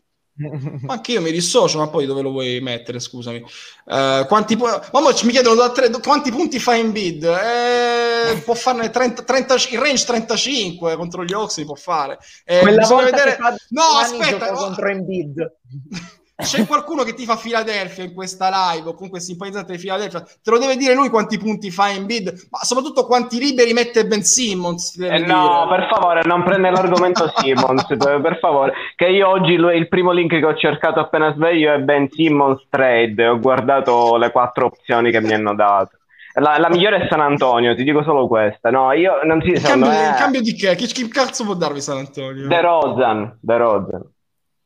anche 0.86 1.12
io 1.12 1.20
mi 1.20 1.30
dissocio, 1.30 1.78
ma 1.78 1.88
poi 1.88 2.06
dove 2.06 2.22
lo 2.22 2.30
vuoi 2.30 2.60
mettere? 2.60 2.98
Scusami. 2.98 3.44
Eh, 3.86 4.24
quanti, 4.26 4.56
pu- 4.56 4.64
ma 4.64 5.00
mo 5.00 5.12
ci 5.14 5.26
mi 5.26 5.32
chiedono 5.32 5.54
da 5.54 5.70
tre- 5.70 5.90
quanti 6.02 6.30
punti 6.30 6.58
fa 6.58 6.74
in 6.74 6.90
bid? 6.92 7.22
Eh, 7.24 8.36
può 8.44 8.54
farne 8.54 8.90
30, 8.90 9.22
30 9.22 9.54
in 9.70 9.80
range 9.80 10.04
35 10.04 10.96
contro 10.96 11.24
gli 11.24 11.32
li 11.60 11.66
può 11.66 11.74
fare. 11.76 12.18
Eh, 12.44 12.60
Quella 12.60 12.86
volta 12.86 13.04
vedere. 13.04 13.38
No, 13.70 13.82
aspetta, 14.00 14.52
contro 14.52 14.88
Embiid. 14.88 15.52
c'è 16.36 16.66
qualcuno 16.66 17.04
che 17.04 17.14
ti 17.14 17.24
fa 17.24 17.36
Philadelphia 17.36 18.02
in 18.02 18.12
questa 18.12 18.72
live 18.72 18.88
o 18.88 18.94
comunque 18.94 19.20
simpatizzante 19.20 19.72
di 19.72 19.78
Philadelphia. 19.78 20.20
Te 20.20 20.50
lo 20.50 20.58
deve 20.58 20.76
dire 20.76 20.94
lui 20.94 21.08
quanti 21.08 21.38
punti 21.38 21.70
fa 21.70 21.88
in 21.90 22.06
bid, 22.06 22.32
ma 22.50 22.58
soprattutto 22.62 23.06
quanti 23.06 23.38
liberi 23.38 23.72
mette 23.72 24.06
Ben 24.06 24.22
Simmons. 24.22 24.98
Eh, 24.98 25.18
no, 25.18 25.66
per 25.68 25.88
favore, 25.90 26.22
non 26.24 26.42
prende 26.42 26.70
l'argomento 26.70 27.32
Simmons, 27.36 27.86
per 27.96 28.38
favore. 28.40 28.72
Che 28.96 29.06
io 29.06 29.28
oggi 29.28 29.56
lui- 29.56 29.76
il 29.76 29.88
primo 29.88 30.10
link 30.10 30.30
che 30.30 30.44
ho 30.44 30.56
cercato 30.56 30.98
appena 30.98 31.32
sveglio 31.34 31.72
è 31.72 31.78
Ben 31.78 32.08
Simmons 32.10 32.66
trade. 32.68 33.26
Ho 33.26 33.38
guardato 33.38 34.16
le 34.16 34.30
quattro 34.32 34.66
opzioni 34.66 35.12
che 35.12 35.20
mi 35.20 35.32
hanno 35.32 35.54
dato. 35.54 35.98
La, 36.36 36.58
la 36.58 36.68
migliore 36.68 36.96
è 37.04 37.06
San 37.08 37.20
Antonio, 37.20 37.76
ti 37.76 37.84
dico 37.84 38.02
solo 38.02 38.26
questa. 38.26 38.70
No, 38.70 38.90
io 38.90 39.20
non 39.22 39.40
si 39.40 39.56
secondo 39.56 39.86
cambio, 39.86 40.10
me- 40.10 40.16
cambio 40.16 40.40
di 40.42 40.54
che? 40.56 40.74
Chi 40.74 41.08
cazzo 41.08 41.44
può 41.44 41.54
darvi 41.54 41.80
San 41.80 41.98
Antonio? 41.98 42.48
De 42.48 42.60
Rozan, 42.60 43.38
De 43.40 43.56
Rozan. 43.56 44.02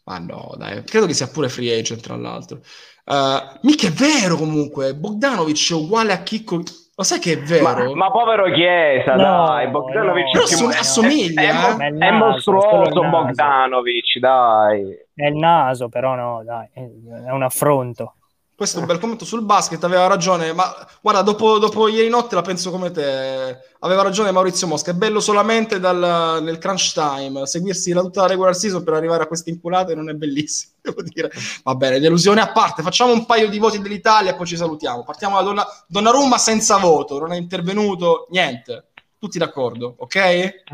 Ma 0.08 0.18
no, 0.18 0.54
dai, 0.56 0.82
credo 0.84 1.06
che 1.06 1.12
sia 1.14 1.28
pure 1.28 1.48
free 1.50 1.78
agent, 1.78 2.00
tra 2.02 2.16
l'altro. 2.16 2.60
Uh, 3.04 3.58
mica 3.62 3.88
è 3.88 3.90
vero 3.92 4.36
comunque, 4.36 4.94
Bogdanovic 4.94 5.70
è 5.70 5.74
uguale 5.74 6.12
a 6.12 6.22
Chicco. 6.22 6.62
Lo 6.94 7.04
sai 7.04 7.18
che 7.20 7.34
è 7.34 7.36
Ma, 7.58 7.74
vero? 7.74 7.94
ma 7.94 8.10
povero 8.10 8.50
Chiesa, 8.52 9.16
No, 9.16 9.46
dai, 9.46 9.68
Bogdanovic 9.70 10.34
no. 10.34 10.40
è 10.40 10.42
assom- 10.44 10.72
assomiglia, 10.72 11.42
è, 11.42 11.72
eh. 11.72 11.76
Ma 11.76 11.86
è 11.86 11.88
il 11.90 11.98
è 11.98 12.10
naso, 12.10 12.52
mostruoso. 12.52 13.04
Bogdanovic, 13.04 14.18
dai. 14.18 14.82
È 15.14 15.26
il 15.26 15.36
naso, 15.36 15.88
però 15.88 16.14
no, 16.14 16.42
dai, 16.44 16.68
è 16.72 16.80
è 16.80 17.30
un 17.30 17.42
affronto. 17.42 18.14
Questo 18.58 18.78
è 18.78 18.80
un 18.80 18.88
bel 18.88 18.98
commento 18.98 19.24
sul 19.24 19.44
basket, 19.44 19.84
aveva 19.84 20.08
ragione, 20.08 20.52
ma 20.52 20.74
guarda, 21.00 21.22
dopo, 21.22 21.58
dopo 21.58 21.86
ieri 21.86 22.08
notte 22.08 22.34
la 22.34 22.42
penso 22.42 22.72
come 22.72 22.90
te. 22.90 23.56
Aveva 23.78 24.02
ragione 24.02 24.32
Maurizio 24.32 24.66
Mosca, 24.66 24.90
è 24.90 24.94
bello 24.94 25.20
solamente 25.20 25.78
dal- 25.78 26.42
nel 26.42 26.58
crunch 26.58 26.92
time, 26.92 27.46
seguirsi 27.46 27.92
la, 27.92 28.00
tutta 28.00 28.22
la 28.22 28.26
regular 28.26 28.56
season 28.56 28.82
per 28.82 28.94
arrivare 28.94 29.22
a 29.22 29.26
queste 29.28 29.50
inculate 29.50 29.94
non 29.94 30.10
è 30.10 30.14
bellissimo, 30.14 30.72
devo 30.82 31.02
dire. 31.02 31.30
Va 31.62 31.76
bene, 31.76 32.00
delusione 32.00 32.40
a 32.40 32.50
parte, 32.50 32.82
facciamo 32.82 33.12
un 33.12 33.26
paio 33.26 33.48
di 33.48 33.60
voti 33.60 33.80
dell'Italia 33.80 34.32
e 34.32 34.34
poi 34.34 34.46
ci 34.46 34.56
salutiamo. 34.56 35.04
Partiamo 35.04 35.36
da 35.36 35.42
Donna, 35.42 35.64
Donnarumma 35.86 36.36
senza 36.36 36.78
voto, 36.78 37.20
non 37.20 37.32
è 37.32 37.36
intervenuto, 37.36 38.26
niente. 38.30 38.88
Tutti 39.20 39.38
d'accordo, 39.38 39.94
ok? 39.98 40.64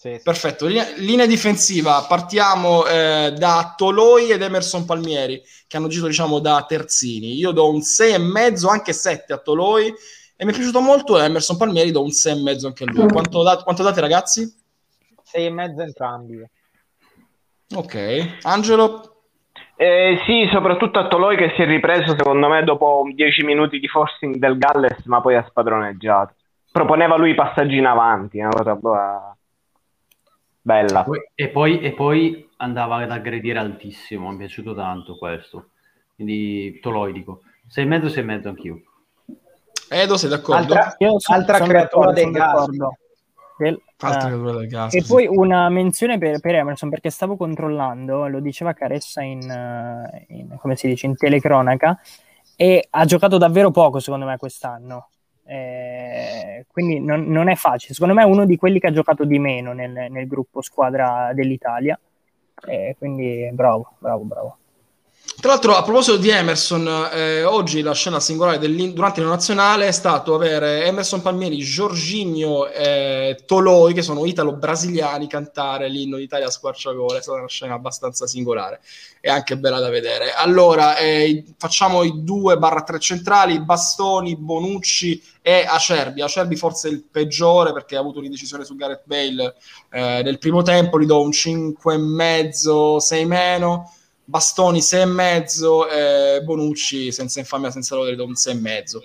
Sì, 0.00 0.14
sì. 0.14 0.22
Perfetto, 0.22 0.66
linea, 0.66 0.86
linea 0.96 1.26
difensiva, 1.26 2.06
partiamo 2.08 2.86
eh, 2.86 3.34
da 3.36 3.74
Toloi 3.76 4.30
ed 4.30 4.40
Emerson 4.40 4.86
Palmieri 4.86 5.42
che 5.68 5.76
hanno 5.76 5.88
girato 5.88 6.08
diciamo 6.08 6.38
da 6.38 6.64
terzini. 6.66 7.34
Io 7.34 7.50
do 7.50 7.68
un 7.68 7.80
6,5, 7.80 8.66
anche 8.70 8.94
7 8.94 9.34
a 9.34 9.36
Toloi 9.36 9.88
e 10.36 10.44
mi 10.46 10.52
è 10.52 10.54
piaciuto 10.54 10.80
molto 10.80 11.20
Emerson 11.20 11.58
Palmieri, 11.58 11.90
do 11.90 12.00
un 12.00 12.08
6,5 12.08 12.66
anche 12.66 12.84
a 12.84 12.86
lui. 12.90 13.10
Quanto, 13.10 13.42
da- 13.42 13.62
quanto 13.62 13.82
date 13.82 14.00
ragazzi? 14.00 14.50
Sei 15.22 15.44
e 15.44 15.50
mezzo 15.50 15.82
entrambi. 15.82 16.48
Ok, 17.76 18.38
Angelo? 18.44 19.24
Eh, 19.76 20.18
sì, 20.24 20.48
soprattutto 20.50 20.98
a 20.98 21.08
Toloi 21.08 21.36
che 21.36 21.52
si 21.54 21.60
è 21.60 21.66
ripreso 21.66 22.14
secondo 22.16 22.48
me 22.48 22.64
dopo 22.64 23.06
10 23.12 23.42
minuti 23.42 23.78
di 23.78 23.86
forcing 23.86 24.36
del 24.36 24.56
Galles, 24.56 25.04
ma 25.04 25.20
poi 25.20 25.36
ha 25.36 25.44
spadroneggiato. 25.46 26.36
Proponeva 26.72 27.18
lui 27.18 27.32
i 27.32 27.34
passaggi 27.34 27.76
in 27.76 27.84
avanti, 27.84 28.38
una 28.38 28.48
cosa 28.48 28.74
boh, 28.74 29.36
bella. 30.60 31.04
Poi- 31.04 31.30
e, 31.34 31.48
poi, 31.48 31.80
e 31.80 31.92
poi 31.92 32.48
andava 32.58 32.96
ad 32.96 33.10
aggredire 33.10 33.58
altissimo, 33.58 34.28
mi 34.28 34.34
è 34.34 34.38
piaciuto 34.38 34.74
tanto 34.74 35.16
questo. 35.16 35.70
Quindi 36.14 36.78
Toloi 36.80 37.12
dico, 37.12 37.40
sei 37.66 37.84
e 37.84 37.86
mezzo, 37.88 38.08
sei 38.08 38.22
e 38.22 38.26
mezzo 38.26 38.48
anch'io. 38.48 38.82
Edo, 39.88 40.16
sei 40.16 40.30
d'accordo? 40.30 40.74
Altra, 40.74 40.94
Io 40.98 41.18
so- 41.18 41.32
altra 41.32 41.56
sono 41.56 41.68
creatura 41.68 42.14
sono 42.14 42.30
gas. 42.30 42.52
d'accordo. 42.52 42.96
Del- 43.58 43.82
Altra 44.02 44.20
ah. 44.20 44.26
creatura 44.26 44.52
del 44.52 44.68
gas. 44.68 44.94
E 44.94 45.00
sì. 45.02 45.08
poi 45.08 45.26
una 45.26 45.68
menzione 45.68 46.16
per, 46.18 46.40
per 46.40 46.54
Emerson, 46.54 46.88
perché 46.88 47.10
stavo 47.10 47.36
controllando, 47.36 48.26
lo 48.28 48.40
diceva 48.40 48.72
Caressa 48.72 49.22
in, 49.22 49.50
eh, 49.50 50.24
in- 50.28 50.56
come 50.58 50.76
si 50.76 50.86
dice, 50.88 51.06
in 51.06 51.16
telecronaca, 51.16 51.98
e 52.56 52.86
ha 52.88 53.04
giocato 53.04 53.36
davvero 53.38 53.70
poco 53.70 53.98
secondo 53.98 54.26
me 54.26 54.36
quest'anno. 54.36 55.08
Eh, 55.50 56.64
quindi 56.70 57.00
non, 57.00 57.24
non 57.24 57.48
è 57.48 57.56
facile. 57.56 57.92
Secondo 57.92 58.14
me 58.14 58.22
è 58.22 58.24
uno 58.26 58.44
di 58.44 58.56
quelli 58.56 58.78
che 58.78 58.86
ha 58.86 58.92
giocato 58.92 59.24
di 59.24 59.40
meno 59.40 59.72
nel, 59.72 60.06
nel 60.08 60.26
gruppo 60.28 60.62
squadra 60.62 61.32
dell'Italia. 61.34 61.98
Eh, 62.68 62.94
quindi 62.96 63.50
bravo, 63.52 63.94
bravo, 63.98 64.22
bravo. 64.22 64.56
Tra 65.40 65.52
l'altro, 65.52 65.74
a 65.74 65.82
proposito 65.82 66.18
di 66.18 66.28
Emerson, 66.28 66.86
eh, 67.14 67.44
oggi 67.44 67.80
la 67.80 67.94
scena 67.94 68.20
singolare 68.20 68.58
durante 68.92 69.22
la 69.22 69.28
nazionale 69.28 69.86
è 69.86 69.90
stato 69.90 70.34
avere 70.34 70.84
Emerson 70.84 71.22
Palmieri, 71.22 71.56
Giorginio 71.56 72.68
e 72.68 73.38
Toloi, 73.46 73.94
che 73.94 74.02
sono 74.02 74.26
italo-brasiliani, 74.26 75.26
cantare 75.28 75.88
l'inno 75.88 76.18
d'Italia 76.18 76.48
a 76.48 76.50
squarciagola. 76.50 77.16
È 77.16 77.22
stata 77.22 77.38
una 77.38 77.48
scena 77.48 77.72
abbastanza 77.72 78.26
singolare 78.26 78.82
e 79.18 79.30
anche 79.30 79.56
bella 79.56 79.78
da 79.80 79.88
vedere. 79.88 80.30
Allora, 80.34 80.98
eh, 80.98 81.42
facciamo 81.56 82.02
i 82.02 82.22
2-3 82.22 82.98
centrali, 82.98 83.64
Bastoni, 83.64 84.36
Bonucci 84.36 85.22
e 85.40 85.64
Acerbi. 85.66 86.20
Acerbi 86.20 86.54
forse 86.54 86.88
il 86.88 87.02
peggiore 87.10 87.72
perché 87.72 87.96
ha 87.96 88.00
avuto 88.00 88.18
un'indecisione 88.18 88.62
su 88.62 88.76
Gareth 88.76 89.04
Bale 89.06 89.54
eh, 89.90 90.20
nel 90.22 90.36
primo 90.36 90.60
tempo, 90.60 91.00
gli 91.00 91.06
do 91.06 91.22
un 91.22 91.30
5,5, 91.30 92.98
6 92.98 93.24
meno. 93.24 93.94
Bastoni 94.30 94.80
6 94.80 95.02
e 95.02 95.06
mezzo 95.06 95.88
e 95.88 96.40
Bonucci 96.44 97.10
senza 97.10 97.40
infamia 97.40 97.70
senza 97.70 97.96
lode 97.96 98.22
un 98.22 98.34
6 98.36 98.56
e 98.56 98.60
mezzo 98.60 99.04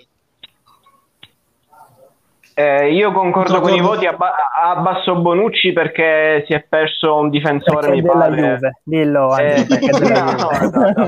Eh, 2.54 2.92
io 2.94 3.10
concordo 3.10 3.60
con 3.60 3.74
i 3.74 3.80
voti, 3.80 4.06
abba- 4.06 4.50
abbasso 4.54 5.16
Bonucci 5.16 5.72
perché 5.72 6.44
si 6.46 6.54
è 6.54 6.62
perso 6.62 7.16
un 7.16 7.28
difensore, 7.28 7.88
Perché 7.88 8.02
mi 8.02 8.02
pare. 8.02 8.36
Juve, 8.36 8.80
dillo 8.84 9.36
Eh, 9.36 9.66
no, 10.00 10.30
no, 10.30 10.92
no. 10.94 11.06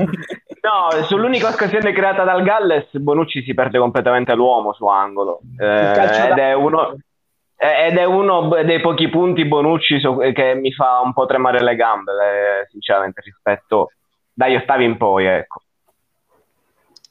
No, 0.61 1.03
sull'unica 1.05 1.47
occasione 1.47 1.93
creata 1.93 2.25
dal 2.25 2.43
Galles, 2.43 2.89
Bonucci 2.91 3.41
si 3.43 3.53
perde 3.53 3.79
completamente 3.79 4.35
l'uomo 4.35 4.73
su 4.73 4.85
angolo. 4.85 5.39
Eh, 5.57 5.65
ed, 5.65 6.37
è 6.37 6.53
uno, 6.53 6.97
eh, 7.55 7.87
ed 7.87 7.97
è 7.97 8.03
uno 8.03 8.49
dei 8.65 8.81
pochi 8.81 9.07
punti 9.07 9.45
Bonucci 9.45 9.97
su- 10.01 10.17
che 10.33 10.55
mi 10.55 10.73
fa 10.73 10.99
un 11.01 11.13
po' 11.13 11.25
tremare 11.25 11.63
le 11.63 11.75
gambe, 11.77 12.11
eh, 12.11 12.67
sinceramente, 12.69 13.21
rispetto 13.21 13.91
dagli 14.39 14.55
ottavi 14.55 14.85
in 14.85 14.95
poi, 14.95 15.25
ecco. 15.25 15.63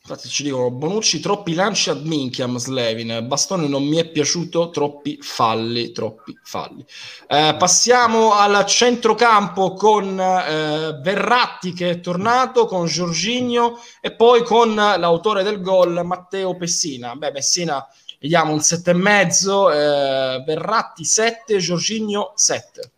infatti 0.01 0.29
ci 0.29 0.45
dicono 0.45 0.71
Bonucci 0.71 1.21
troppi 1.21 1.53
lanci 1.53 1.91
ad 1.91 2.07
minchiam 2.07 2.57
Slevin 2.57 3.27
Bastoni 3.27 3.69
non 3.69 3.85
mi 3.85 3.99
è 3.99 4.09
piaciuto 4.09 4.71
troppi 4.71 5.19
falli 5.21 5.93
troppi 5.93 6.35
falli 6.43 6.83
Eh, 7.27 7.55
passiamo 7.59 8.33
al 8.33 8.65
centrocampo 8.65 9.75
con 9.75 10.19
eh, 10.19 10.99
Verratti 11.03 11.75
che 11.75 11.91
è 11.91 12.01
tornato 12.01 12.65
con 12.65 12.87
Giorginio 12.87 13.75
e 14.01 14.13
poi 14.13 14.43
con 14.43 14.75
l'autore 14.75 15.43
del 15.43 15.61
gol 15.61 16.01
Matteo 16.07 16.57
Pessina 16.57 17.15
beh 17.15 17.33
Pessina 17.33 17.87
vediamo 18.19 18.53
un 18.53 18.61
7 18.61 18.91
e 18.91 18.95
mezzo 18.95 19.71
eh, 19.71 20.43
Verratti 20.47 21.05
7 21.05 21.59
Giorginio 21.59 22.33
7 22.37 22.91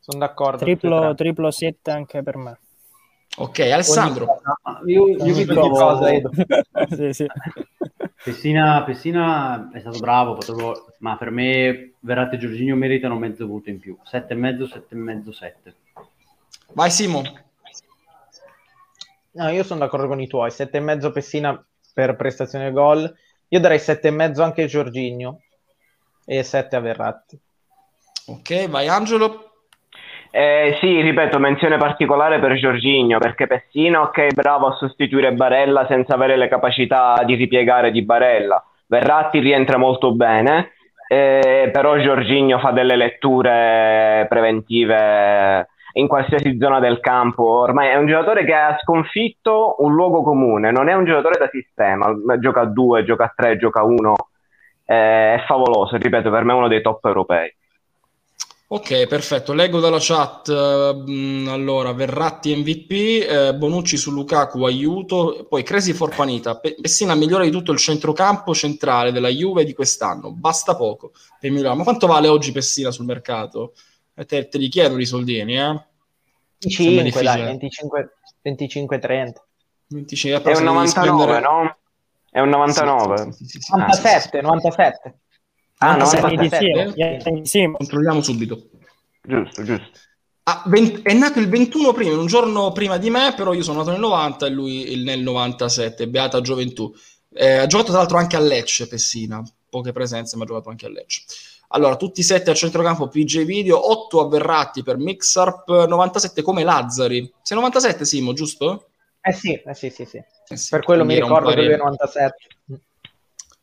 Sono 0.00 0.18
d'accordo. 0.18 0.58
Triplo, 0.64 1.14
triplo 1.14 1.52
7 1.52 1.92
anche 1.92 2.24
per 2.24 2.36
me. 2.36 2.58
Ok 3.36 3.58
Alessandro 3.60 4.40
Io, 4.86 5.08
io 5.08 5.16
vi 5.16 5.30
Ogni 5.30 5.44
trovo... 5.46 6.00
sì, 6.90 7.12
sì. 7.12 7.26
Pessina, 8.24 8.84
Pessina 8.84 9.70
è 9.72 9.80
stato 9.80 9.98
bravo, 9.98 10.34
potevo- 10.34 10.94
ma 10.98 11.16
per 11.16 11.30
me 11.30 11.94
Verratti 12.00 12.36
e 12.36 12.38
Giorginio 12.38 12.76
meritano 12.76 13.18
mezzo 13.18 13.46
voto 13.46 13.68
in 13.70 13.80
più. 13.80 13.96
Sette 14.04 14.34
e 14.34 14.36
mezzo, 14.36 14.66
sette 14.66 14.94
e 14.94 14.98
mezzo, 14.98 15.32
sette. 15.32 15.74
vai 16.72 16.90
Simo 16.90 17.22
No, 19.32 19.48
io 19.48 19.64
sono 19.64 19.80
d'accordo 19.80 20.06
con 20.08 20.20
i 20.20 20.28
tuoi. 20.28 20.50
Sette 20.50 20.76
e 20.76 20.80
mezzo 20.80 21.10
Pessina 21.10 21.64
per 21.94 22.16
prestazione 22.16 22.70
gol. 22.70 23.12
Io 23.48 23.60
darei 23.60 23.78
7,5 23.78 24.40
anche 24.40 24.62
a 24.62 24.66
Giorginio 24.66 25.40
e 26.24 26.42
7 26.42 26.76
a 26.76 26.80
Verratti. 26.80 27.38
Ok, 28.26 28.68
vai 28.68 28.88
Angelo. 28.88 29.51
Eh, 30.34 30.78
sì, 30.80 31.02
ripeto, 31.02 31.38
menzione 31.38 31.76
particolare 31.76 32.38
per 32.38 32.54
Giorginio, 32.54 33.18
perché 33.18 33.46
Pessina, 33.46 34.00
ok, 34.00 34.32
bravo 34.32 34.68
a 34.68 34.76
sostituire 34.76 35.34
Barella 35.34 35.84
senza 35.86 36.14
avere 36.14 36.36
le 36.36 36.48
capacità 36.48 37.22
di 37.26 37.34
ripiegare 37.34 37.90
di 37.90 38.00
Barella. 38.02 38.64
Verratti 38.86 39.40
rientra 39.40 39.76
molto 39.76 40.14
bene, 40.14 40.70
eh, 41.06 41.68
però 41.70 41.98
Giorginio 41.98 42.58
fa 42.60 42.70
delle 42.70 42.96
letture 42.96 44.24
preventive 44.26 45.68
in 45.94 46.08
qualsiasi 46.08 46.56
zona 46.58 46.80
del 46.80 47.00
campo. 47.00 47.60
Ormai 47.60 47.88
è 47.88 47.96
un 47.96 48.06
giocatore 48.06 48.46
che 48.46 48.54
ha 48.54 48.78
sconfitto 48.80 49.76
un 49.80 49.92
luogo 49.92 50.22
comune, 50.22 50.70
non 50.70 50.88
è 50.88 50.94
un 50.94 51.04
giocatore 51.04 51.38
da 51.38 51.50
sistema, 51.50 52.10
gioca 52.38 52.62
a 52.62 52.66
due, 52.66 53.04
gioca 53.04 53.24
a 53.24 53.32
tre, 53.36 53.58
gioca 53.58 53.80
a 53.80 53.84
uno. 53.84 54.14
Eh, 54.86 55.34
è 55.34 55.44
favoloso, 55.46 55.98
ripeto, 55.98 56.30
per 56.30 56.44
me 56.44 56.54
è 56.54 56.56
uno 56.56 56.68
dei 56.68 56.80
top 56.80 57.04
europei. 57.04 57.54
Ok, 58.72 59.06
perfetto. 59.06 59.52
Leggo 59.52 59.80
dalla 59.80 59.98
chat. 60.00 60.48
eh, 60.48 61.50
allora, 61.50 61.92
Verratti 61.92 62.56
MVP, 62.56 62.90
eh, 63.28 63.54
Bonucci 63.54 63.98
su 63.98 64.10
Lukaku, 64.12 64.64
aiuto. 64.64 65.44
Poi 65.46 65.62
Cresi 65.62 65.92
Forpanita. 65.92 66.58
Pe- 66.58 66.76
Pessina 66.80 67.14
migliore 67.14 67.44
di 67.44 67.50
tutto 67.50 67.72
il 67.72 67.76
centrocampo 67.78 68.54
centrale 68.54 69.12
della 69.12 69.28
Juve 69.28 69.64
di 69.64 69.74
quest'anno. 69.74 70.32
Basta 70.32 70.74
poco 70.74 71.12
per 71.38 71.50
migliorare. 71.50 71.76
Ma 71.76 71.82
quanto 71.82 72.06
vale 72.06 72.28
oggi 72.28 72.50
Pessina 72.50 72.90
sul 72.90 73.04
mercato? 73.04 73.74
E 74.14 74.24
te, 74.24 74.48
te 74.48 74.56
li 74.56 74.68
chiedono 74.68 75.02
i 75.02 75.06
soldini, 75.06 75.52
eh? 75.58 75.84
Sembra 76.58 77.02
25, 77.02 77.02
difficile. 77.02 77.24
dai, 77.24 77.44
25, 77.44 78.12
25-30. 78.40 79.32
25, 79.88 80.38
È 80.38 80.42
però 80.42 80.54
se 80.56 80.62
un 80.62 80.66
devi 80.72 80.78
99, 80.86 80.88
spendere- 80.88 81.40
no? 81.40 81.76
È 82.30 82.40
un 82.40 82.48
99. 82.48 83.16
Sì. 83.16 83.28
Ah, 83.28 83.32
sì, 83.32 83.44
sì, 83.58 83.70
97, 83.72 84.40
97. 84.40 85.14
Ah, 85.82 85.96
no, 85.96 86.04
sì, 86.06 86.16
Anni 86.16 86.36
di 86.36 86.48
97. 86.48 86.92
Simo, 86.92 87.22
anni 87.24 87.40
di 87.40 87.46
Simo. 87.46 87.76
Controlliamo 87.76 88.22
subito. 88.22 88.68
Giusto, 89.20 89.62
giusto. 89.62 89.90
Ah, 90.44 90.62
ven- 90.66 91.00
è 91.02 91.12
nato 91.12 91.38
il 91.38 91.48
21 91.48 91.92
prima, 91.92 92.16
un 92.16 92.26
giorno 92.26 92.72
prima 92.72 92.98
di 92.98 93.10
me, 93.10 93.32
però 93.36 93.52
io 93.52 93.62
sono 93.62 93.78
nato 93.78 93.90
nel 93.90 94.00
90 94.00 94.46
e 94.46 94.50
lui 94.50 95.02
nel 95.02 95.20
97, 95.20 96.08
beata 96.08 96.40
gioventù. 96.40 96.92
Eh, 97.34 97.56
ha 97.58 97.66
giocato 97.66 97.90
tra 97.90 97.98
l'altro 97.98 98.18
anche 98.18 98.36
a 98.36 98.40
Lecce, 98.40 98.88
Pessina, 98.88 99.42
poche 99.68 99.92
presenze, 99.92 100.36
ma 100.36 100.44
ha 100.44 100.46
giocato 100.46 100.68
anche 100.68 100.86
a 100.86 100.88
Lecce. 100.88 101.22
Allora, 101.68 101.96
tutti 101.96 102.22
7 102.22 102.50
a 102.50 102.54
centrocampo 102.54 103.08
PJ 103.08 103.44
Video, 103.44 103.90
8 103.90 104.20
a 104.20 104.28
Verratti 104.28 104.82
per 104.82 104.98
Mixarp, 104.98 105.86
97 105.86 106.42
come 106.42 106.64
Lazzari. 106.64 107.32
Sei 107.40 107.56
97 107.56 108.04
Simo, 108.04 108.32
giusto? 108.32 108.88
Eh 109.20 109.32
sì, 109.32 109.54
eh 109.54 109.74
sì, 109.74 109.88
sì, 109.90 110.04
sì. 110.04 110.16
Eh 110.48 110.56
sì, 110.56 110.70
Per 110.70 110.82
quello 110.82 111.04
mi 111.04 111.14
ricordo 111.14 111.50
che 111.54 111.72
è 111.72 111.76
97. 111.76 112.36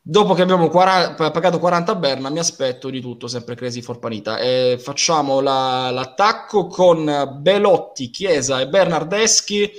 Dopo 0.01 0.34
che 0.34 0.41
abbiamo 0.41 0.69
40 0.69 1.30
pagato 1.31 1.59
40 1.59 1.91
a 1.91 1.95
Berna, 1.95 2.30
mi 2.30 2.39
aspetto 2.39 2.89
di 2.89 2.99
tutto, 3.01 3.27
sempre 3.27 3.55
Crazy 3.55 3.81
Forpanita. 3.81 4.39
E 4.39 4.77
facciamo 4.81 5.39
la- 5.39 5.91
l'attacco 5.91 6.67
con 6.67 7.38
Belotti, 7.41 8.09
Chiesa 8.09 8.59
e 8.59 8.67
Bernardeschi. 8.67 9.69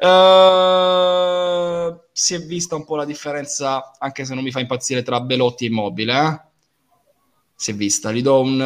Eh, 0.00 1.96
si 2.12 2.34
è 2.34 2.38
vista 2.40 2.76
un 2.76 2.84
po' 2.84 2.96
la 2.96 3.04
differenza, 3.04 3.92
anche 3.98 4.24
se 4.24 4.34
non 4.34 4.42
mi 4.44 4.50
fa 4.52 4.60
impazzire, 4.60 5.02
tra 5.02 5.20
Belotti 5.20 5.64
e 5.64 5.68
Immobile. 5.68 6.12
eh? 6.26 6.40
Si 7.54 7.72
è 7.72 7.74
vista, 7.74 8.12
gli 8.12 8.22
do 8.22 8.40
un... 8.40 8.60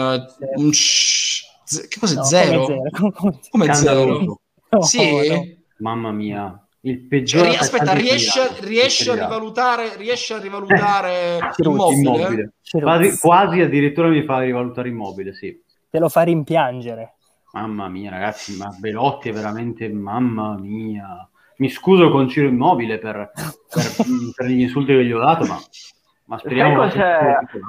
un 0.57 0.71
che 0.71 1.99
cos'è? 1.99 2.15
No, 2.17 2.23
zero? 2.25 2.67
come 2.67 2.77
zero. 2.95 3.41
Come 3.51 3.75
zero? 3.75 4.41
No, 4.69 4.83
Sì? 4.83 5.29
no. 5.29 5.45
Mamma 5.79 6.13
mia. 6.13 6.62
Il 6.85 7.07
peggior 7.07 7.47
Ri- 7.47 7.55
aspetta, 7.55 7.93
riesce, 7.93 8.57
riesce 8.61 9.13
a 9.13 9.15
rivalutare, 9.15 9.97
riesce 9.97 10.35
a 10.35 10.41
rivalutare 10.41 11.39
Sì, 11.53 11.63
Immobile? 11.63 12.01
Immobile. 12.01 12.53
Quasi, 12.81 13.19
quasi 13.21 13.61
addirittura 13.61 14.09
mi 14.09 14.25
fa 14.25 14.41
rivalutare 14.41 14.89
immobile, 14.89 15.33
sì. 15.33 15.57
Te 15.89 15.99
lo 16.01 16.09
fa 16.09 16.23
rimpiangere. 16.23 17.15
Mamma 17.53 17.89
mia, 17.89 18.11
ragazzi, 18.11 18.57
ma 18.57 18.75
Belotti 18.77 19.29
è 19.29 19.33
veramente 19.33 19.89
mamma 19.89 20.59
mia. 20.59 21.29
Mi 21.59 21.69
scuso 21.69 22.11
con 22.11 22.29
Ciro 22.29 22.49
Immobile 22.49 22.99
per, 22.99 23.31
per- 23.69 23.95
per 24.35 24.47
gli 24.47 24.63
insulti 24.63 24.93
che 24.93 25.05
gli 25.05 25.13
ho 25.13 25.21
dato, 25.21 25.45
ma, 25.45 25.61
ma 26.33 26.39
speriamo? 26.39 26.83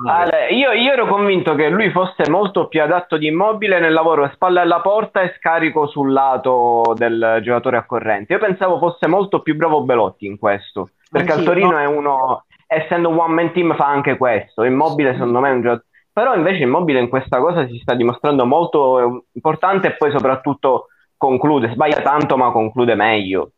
Ale, 0.07 0.48
io, 0.52 0.72
io 0.72 0.94
ero 0.94 1.06
convinto 1.06 1.53
che 1.53 1.68
lui 1.68 1.91
fosse 1.91 2.30
molto 2.30 2.69
più 2.69 2.81
adatto 2.81 3.18
di 3.18 3.27
immobile 3.27 3.80
nel 3.80 3.91
lavoro 3.91 4.30
spalle 4.34 4.61
alla 4.61 4.80
porta 4.80 5.22
e 5.22 5.34
scarico 5.38 5.88
sul 5.88 6.14
lato 6.14 6.94
del 6.95 7.41
giocatore 7.44 7.76
accorrente. 7.76 8.31
Io 8.31 8.40
pensavo 8.40 8.77
fosse 8.77 9.07
molto 9.07 9.41
più 9.41 9.57
bravo 9.57 9.84
Belotti 9.84 10.26
in 10.26 10.40
questo, 10.40 10.90
perché 11.11 11.34
al 11.34 11.40
Anch'io, 11.40 11.52
Torino 11.52 11.72
no? 11.72 11.80
è 11.80 11.85
uno, 11.85 12.45
essendo 12.65 13.10
un 13.10 13.18
one 13.18 13.34
man 13.34 13.52
team, 13.52 13.76
fa 13.76 13.88
anche 13.88 14.15
questo. 14.15 14.64
Immobile, 14.64 15.11
secondo 15.11 15.41
me, 15.41 15.49
è 15.49 15.53
un 15.53 15.61
giocatore. 15.61 15.88
Però 16.14 16.34
invece 16.34 16.64
Immobile 16.64 16.99
in 16.99 17.10
questa 17.10 17.40
cosa 17.40 17.68
si 17.68 17.80
sta 17.80 17.95
dimostrando 17.95 18.45
molto 18.45 18.99
eh, 18.99 19.23
importante 19.34 19.88
e 19.88 19.95
poi 19.98 20.11
soprattutto 20.11 20.88
conclude, 21.18 21.72
sbaglia 21.72 22.02
tanto 22.02 22.38
ma 22.38 22.52
conclude 22.52 22.95
meglio. 22.95 23.52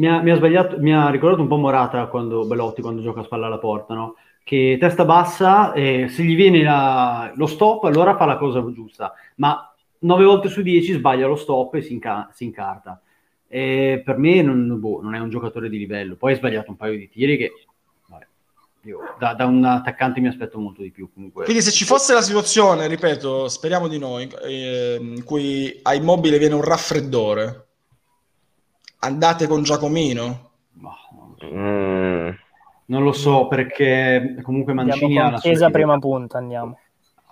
Mi 0.00 0.08
ha, 0.08 0.22
mi 0.22 0.30
ha 0.30 0.76
mi 0.78 0.94
ha 0.94 1.10
ricordato 1.10 1.42
un 1.42 1.48
po' 1.48 1.58
Morata 1.58 2.06
quando 2.06 2.46
Belotti 2.46 2.80
quando 2.80 3.02
gioca 3.02 3.20
a 3.20 3.24
spalla 3.24 3.46
alla 3.46 3.58
porta, 3.58 3.92
no? 3.92 4.16
Che 4.42 4.78
testa 4.80 5.04
bassa, 5.04 5.74
e 5.74 6.08
se 6.08 6.22
gli 6.22 6.34
viene 6.34 6.62
la- 6.62 7.30
lo 7.34 7.46
stop, 7.46 7.84
allora 7.84 8.16
fa 8.16 8.24
la 8.24 8.38
cosa 8.38 8.64
giusta, 8.72 9.12
ma 9.36 9.70
9 9.98 10.24
volte 10.24 10.48
su 10.48 10.62
10 10.62 10.92
sbaglia 10.94 11.26
lo 11.26 11.36
stop 11.36 11.74
e 11.74 11.82
si, 11.82 11.92
inca- 11.92 12.30
si 12.32 12.44
incarta. 12.44 12.98
E 13.46 14.00
per 14.02 14.16
me 14.16 14.40
non, 14.40 14.80
boh, 14.80 15.02
non 15.02 15.14
è 15.14 15.18
un 15.18 15.28
giocatore 15.28 15.68
di 15.68 15.76
livello. 15.76 16.16
Poi 16.16 16.32
ha 16.32 16.36
sbagliato 16.36 16.70
un 16.70 16.76
paio 16.76 16.96
di 16.96 17.08
tiri 17.10 17.36
che 17.36 17.52
io 18.84 19.00
da, 19.18 19.34
da 19.34 19.44
un 19.44 19.62
attaccante 19.62 20.20
mi 20.20 20.28
aspetto 20.28 20.58
molto 20.58 20.80
di 20.80 20.90
più. 20.90 21.10
Comunque. 21.12 21.44
Quindi 21.44 21.62
se 21.62 21.70
ci 21.70 21.84
fosse 21.84 22.14
la 22.14 22.22
situazione, 22.22 22.86
ripeto, 22.86 23.48
speriamo 23.48 23.86
di 23.88 23.98
noi, 23.98 24.26
eh, 24.44 24.96
in 24.98 25.24
cui 25.24 25.78
a 25.82 25.92
Immobile 25.92 26.38
viene 26.38 26.54
un 26.54 26.62
raffreddore, 26.62 27.66
andate 29.00 29.46
con 29.46 29.62
Giacomino? 29.62 30.50
Non 30.74 31.28
lo 31.30 31.36
so. 31.38 31.46
Mm. 31.46 32.30
Non 32.86 33.02
lo 33.04 33.12
so 33.12 33.46
perché 33.48 34.36
comunque 34.42 34.72
Mancini 34.74 35.18
ha 35.18 35.30
la 35.30 35.38
Chiesa 35.38 35.66
idea. 35.66 35.70
prima 35.70 35.98
punta, 35.98 36.38
andiamo. 36.38 36.78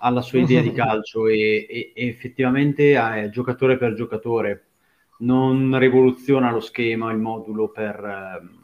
ha 0.01 0.09
la 0.09 0.21
sua 0.21 0.39
idea 0.39 0.61
di 0.61 0.71
calcio 0.73 1.27
e, 1.27 1.65
e- 1.69 1.91
e 1.95 2.07
effettivamente 2.07 2.95
è 2.97 3.29
giocatore 3.29 3.77
per 3.77 3.93
giocatore, 3.93 4.67
non 5.19 5.77
rivoluziona 5.77 6.51
lo 6.51 6.61
schema, 6.61 7.11
il 7.11 7.17
modulo 7.19 7.69
per, 7.69 7.95
ehm, 8.03 8.59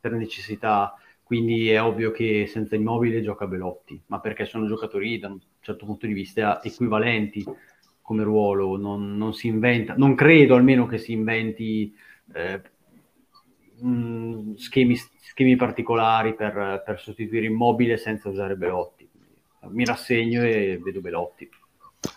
per 0.00 0.12
necessità, 0.12 0.94
quindi 1.22 1.70
è 1.70 1.80
ovvio 1.82 2.10
che 2.10 2.46
senza 2.48 2.74
immobile 2.76 3.22
gioca 3.22 3.46
Belotti, 3.46 4.00
ma 4.06 4.20
perché 4.20 4.44
sono 4.44 4.66
giocatori 4.66 5.18
da 5.18 5.28
un 5.28 5.38
certo 5.60 5.86
punto 5.86 6.06
di 6.06 6.12
vista 6.12 6.62
equivalenti 6.62 7.44
come 8.02 8.22
ruolo, 8.22 8.76
non, 8.76 9.16
non 9.16 9.34
si 9.34 9.48
inventa, 9.48 9.94
non 9.96 10.14
credo 10.14 10.54
almeno 10.54 10.86
che 10.86 10.98
si 10.98 11.12
inventi 11.12 11.92
eh, 12.36 12.62
mh, 13.84 14.54
schemi, 14.56 14.96
schemi 14.96 15.56
particolari 15.56 16.34
per, 16.34 16.82
per 16.84 17.00
sostituire 17.00 17.46
immobile 17.46 17.96
senza 17.96 18.28
usare 18.28 18.56
Belotti 18.56 19.06
mi 19.70 19.84
rassegno 19.84 20.42
e 20.42 20.78
vedo 20.82 21.00
Belotti. 21.00 21.48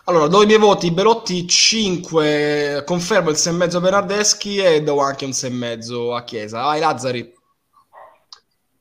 Allora, 0.06 0.28
do 0.28 0.44
i 0.44 0.46
miei 0.46 0.60
voti, 0.60 0.92
Belotti 0.92 1.48
5, 1.48 2.84
confermo 2.86 3.30
il 3.30 3.36
6,5 3.36 3.76
a 3.76 3.80
Bernardeschi 3.80 4.58
e 4.58 4.84
do 4.84 5.00
anche 5.00 5.26
un 5.26 5.32
6,5 5.32 6.16
a 6.16 6.24
Chiesa. 6.24 6.62
Vai 6.64 6.80
Lazzari. 6.80 7.34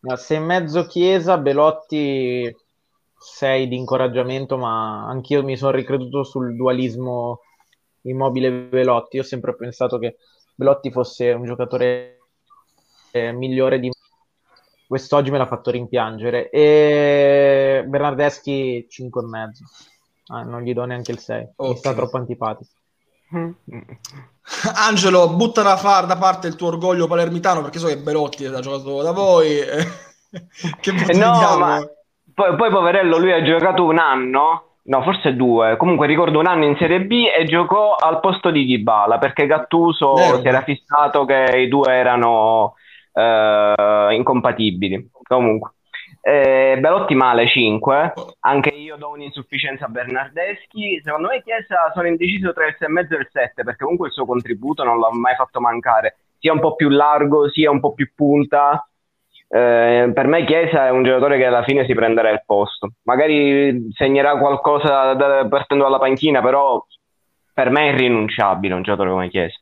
A 0.02 0.14
6,5 0.14 0.86
Chiesa, 0.86 1.38
Belotti 1.38 2.54
6 3.16 3.68
di 3.68 3.76
incoraggiamento, 3.76 4.58
ma 4.58 5.06
anch'io 5.06 5.42
mi 5.42 5.56
sono 5.56 5.72
ricreduto 5.72 6.24
sul 6.24 6.54
dualismo 6.54 7.40
Immobile-Belotti. 8.02 9.16
Io 9.16 9.22
ho 9.22 9.26
sempre 9.26 9.54
pensato 9.54 9.98
che 9.98 10.16
Belotti 10.58 10.90
fosse 10.90 11.30
un 11.30 11.44
giocatore 11.44 12.18
eh, 13.12 13.30
migliore 13.30 13.78
di 13.78 13.92
quest'oggi 14.88 15.30
me 15.30 15.38
l'ha 15.38 15.46
fatto 15.46 15.70
rimpiangere. 15.70 16.50
E 16.50 17.84
Bernardeschi 17.86 18.86
5 18.88 19.22
e 19.22 19.24
mezzo. 19.24 19.64
Ah, 20.32 20.42
non 20.42 20.62
gli 20.62 20.72
do 20.72 20.84
neanche 20.84 21.12
il 21.12 21.20
6 21.20 21.52
Ok. 21.54 21.68
mi 21.68 21.76
sta 21.76 21.94
troppo 21.94 22.16
antipatico. 22.16 22.70
Angelo, 24.74 25.28
butta 25.36 25.62
da, 25.62 25.76
far, 25.76 26.06
da 26.06 26.16
parte 26.16 26.48
il 26.48 26.56
tuo 26.56 26.68
orgoglio 26.68 27.06
palermitano 27.06 27.62
perché 27.62 27.78
so 27.78 27.86
che 27.86 27.98
Belotti 27.98 28.44
ha 28.44 28.58
giocato 28.58 29.00
da 29.00 29.12
voi. 29.12 29.60
che 30.80 30.90
Eh, 31.06 31.16
no, 31.16 31.56
ma 31.56 31.88
poi, 32.34 32.56
poi, 32.56 32.70
poverello, 32.70 33.16
lui 33.16 33.32
ha 33.32 33.44
giocato 33.44 33.84
un 33.84 33.98
anno, 33.98 34.67
no, 34.88 35.02
forse 35.02 35.36
due, 35.36 35.76
comunque 35.76 36.06
ricordo 36.06 36.38
un 36.38 36.46
anno 36.46 36.64
in 36.64 36.76
Serie 36.76 37.04
B 37.04 37.24
e 37.36 37.44
giocò 37.44 37.94
al 37.94 38.20
posto 38.20 38.50
di 38.50 38.64
Dybala 38.64 39.18
perché 39.18 39.46
Gattuso 39.46 40.14
Vero. 40.14 40.40
si 40.40 40.48
era 40.48 40.62
fissato 40.62 41.24
che 41.24 41.56
i 41.56 41.68
due 41.68 41.92
erano 41.92 42.74
eh, 43.12 44.08
incompatibili. 44.12 45.10
Comunque, 45.22 45.74
eh, 46.22 46.78
Belotti 46.80 47.14
male 47.14 47.46
5, 47.46 48.12
anche 48.40 48.70
io 48.70 48.96
do 48.96 49.10
un'insufficienza 49.10 49.84
a 49.84 49.88
Bernardeschi. 49.88 51.00
Secondo 51.04 51.28
me 51.28 51.42
Chiesa 51.42 51.90
sono 51.92 52.06
indeciso 52.06 52.52
tra 52.52 52.66
il 52.66 52.76
6,5 52.78 53.14
e 53.14 53.18
il 53.18 53.28
7 53.30 53.64
perché 53.64 53.84
comunque 53.84 54.08
il 54.08 54.14
suo 54.14 54.24
contributo 54.24 54.84
non 54.84 54.98
l'ha 54.98 55.10
mai 55.12 55.34
fatto 55.34 55.60
mancare, 55.60 56.16
sia 56.38 56.52
un 56.52 56.60
po' 56.60 56.74
più 56.74 56.88
largo, 56.88 57.50
sia 57.50 57.70
un 57.70 57.80
po' 57.80 57.92
più 57.92 58.10
punta. 58.14 58.88
Eh, 59.50 60.10
per 60.12 60.26
me 60.26 60.44
Chiesa 60.44 60.86
è 60.86 60.90
un 60.90 61.02
giocatore 61.02 61.38
che 61.38 61.46
alla 61.46 61.64
fine 61.64 61.86
si 61.86 61.94
prenderà 61.94 62.30
il 62.30 62.42
posto. 62.44 62.92
Magari 63.04 63.88
segnerà 63.92 64.36
qualcosa 64.38 65.14
da, 65.14 65.46
partendo 65.48 65.84
dalla 65.84 65.98
panchina, 65.98 66.42
però 66.42 66.84
per 67.52 67.70
me 67.70 67.88
è 67.88 67.92
irrinunciabile 67.92 68.74
un 68.74 68.82
giocatore 68.82 69.10
come 69.10 69.28
Chiesa. 69.30 69.58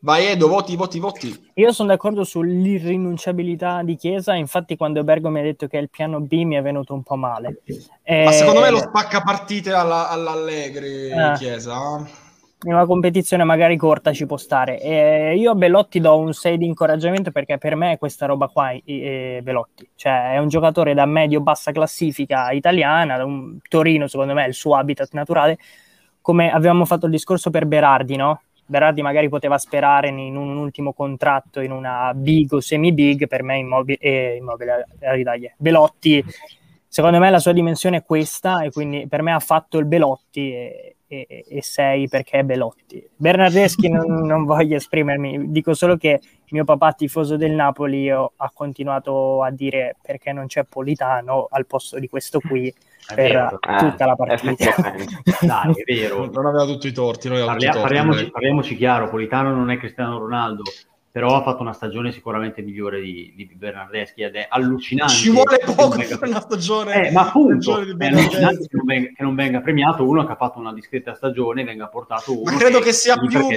Vai 0.00 0.26
Edo, 0.26 0.46
voti, 0.46 0.76
voti, 0.76 1.00
voti. 1.00 1.50
Io 1.54 1.72
sono 1.72 1.88
d'accordo 1.88 2.22
sull'irrinunciabilità 2.22 3.82
di 3.82 3.96
Chiesa, 3.96 4.34
infatti 4.34 4.76
quando 4.76 5.02
Bergo 5.02 5.28
mi 5.28 5.40
ha 5.40 5.42
detto 5.42 5.66
che 5.66 5.76
è 5.76 5.80
il 5.80 5.90
piano 5.90 6.20
B 6.20 6.44
mi 6.44 6.54
è 6.54 6.62
venuto 6.62 6.94
un 6.94 7.02
po' 7.02 7.16
male. 7.16 7.62
Ma 8.06 8.30
secondo 8.30 8.60
me 8.60 8.70
lo 8.70 8.78
spacca 8.78 9.20
partite 9.22 9.72
alla, 9.72 10.08
all'Allegri 10.08 11.08
Eh. 11.08 11.32
Chiesa. 11.36 12.26
In 12.64 12.72
una 12.72 12.86
competizione 12.86 13.44
magari 13.44 13.76
corta 13.76 14.12
ci 14.12 14.26
può 14.26 14.36
stare. 14.36 14.80
E 14.80 15.36
io 15.36 15.52
a 15.52 15.54
Belotti 15.54 16.00
do 16.00 16.18
un 16.18 16.32
6 16.32 16.58
di 16.58 16.66
incoraggiamento 16.66 17.30
perché 17.30 17.56
per 17.56 17.76
me 17.76 17.92
è 17.92 17.98
questa 17.98 18.26
roba 18.26 18.48
qua 18.48 18.70
eh, 18.70 18.82
eh, 18.84 19.40
Belotti, 19.42 19.88
cioè 19.94 20.32
è 20.32 20.38
un 20.38 20.48
giocatore 20.48 20.94
da 20.94 21.06
medio-bassa 21.06 21.70
classifica 21.70 22.50
italiana, 22.50 23.24
un 23.24 23.58
Torino 23.68 24.08
secondo 24.08 24.34
me 24.34 24.44
è 24.44 24.48
il 24.48 24.54
suo 24.54 24.74
habitat 24.74 25.12
naturale, 25.12 25.58
come 26.20 26.50
avevamo 26.50 26.84
fatto 26.84 27.06
il 27.06 27.12
discorso 27.12 27.50
per 27.50 27.66
Berardi, 27.66 28.16
no? 28.16 28.42
Berardi 28.66 29.00
magari 29.00 29.28
poteva 29.30 29.56
sperare 29.56 30.08
in 30.08 30.36
un 30.36 30.56
ultimo 30.56 30.92
contratto 30.92 31.60
in 31.60 31.70
una 31.70 32.12
big 32.14 32.52
o 32.52 32.60
semi-big, 32.60 33.26
per 33.26 33.42
me 33.42 33.56
immobile, 33.56 33.96
eh, 33.98 34.36
immobile 34.38 34.86
la. 35.00 35.54
Belotti, 35.56 36.22
secondo 36.86 37.18
me 37.18 37.30
la 37.30 37.38
sua 37.38 37.52
dimensione 37.52 37.98
è 37.98 38.04
questa 38.04 38.62
e 38.62 38.70
quindi 38.70 39.06
per 39.08 39.22
me 39.22 39.32
ha 39.32 39.38
fatto 39.38 39.78
il 39.78 39.86
Belotti 39.86 40.52
e, 40.52 40.96
e, 41.08 41.44
e 41.48 41.62
sei 41.62 42.06
perché 42.08 42.38
è 42.40 42.42
Belotti. 42.44 43.02
Bernardeschi 43.16 43.88
non, 43.88 44.06
non 44.26 44.44
voglio 44.44 44.76
esprimermi, 44.76 45.50
dico 45.50 45.74
solo 45.74 45.96
che 45.96 46.20
mio 46.50 46.64
papà 46.64 46.92
tifoso 46.92 47.36
del 47.36 47.52
Napoli 47.52 48.02
io- 48.02 48.32
ha 48.36 48.50
continuato 48.54 49.42
a 49.42 49.50
dire 49.50 49.96
perché 50.02 50.32
non 50.32 50.46
c'è 50.46 50.64
Politano 50.64 51.48
al 51.50 51.66
posto 51.66 51.98
di 51.98 52.08
questo 52.08 52.38
qui 52.40 52.68
È 52.68 53.14
per 53.14 53.32
vero. 53.32 53.58
tutta 53.78 54.06
la 54.06 54.12
Eh, 54.12 54.16
partita. 54.16 54.74
Dai, 55.40 55.72
è 55.72 55.82
vero. 55.94 56.26
Non 56.30 56.46
aveva 56.46 56.64
tutti 56.66 56.86
i 56.88 56.92
torti. 56.92 57.28
Parlia- 57.28 57.46
tutti 57.52 57.64
i 57.64 57.66
torti, 57.66 57.80
parliamoci, 57.80 58.30
parliamoci 58.30 58.76
chiaro, 58.76 59.08
Politano 59.08 59.54
non 59.54 59.70
è 59.70 59.78
Cristiano 59.78 60.18
Ronaldo, 60.18 60.62
però 61.18 61.34
ha 61.34 61.42
fatto 61.42 61.62
una 61.62 61.72
stagione 61.72 62.12
sicuramente 62.12 62.62
migliore 62.62 63.00
di, 63.00 63.32
di 63.34 63.50
Bernardeschi 63.52 64.22
ed 64.22 64.36
è 64.36 64.46
allucinante. 64.48 65.14
Ci 65.14 65.30
vuole 65.30 65.58
che 65.58 65.64
poco 65.64 65.96
per 65.98 66.28
una 66.28 66.40
stagione. 66.40 67.08
Eh, 67.08 67.10
ma 67.10 67.22
appunto, 67.22 67.80
è 67.80 68.06
allucinante 68.06 68.68
che 68.68 68.76
non, 68.76 68.84
venga, 68.84 69.08
che 69.08 69.22
non 69.24 69.34
venga 69.34 69.60
premiato 69.60 70.06
uno 70.06 70.24
che 70.24 70.30
ha 70.30 70.36
fatto 70.36 70.60
una 70.60 70.72
discreta 70.72 71.14
stagione, 71.14 71.64
venga 71.64 71.88
portato 71.88 72.40
uno 72.40 72.52
Ma 72.52 72.56
credo 72.56 72.78
che 72.78 72.92
sia 72.92 73.16
lì 73.16 73.26
più-. 73.26 73.48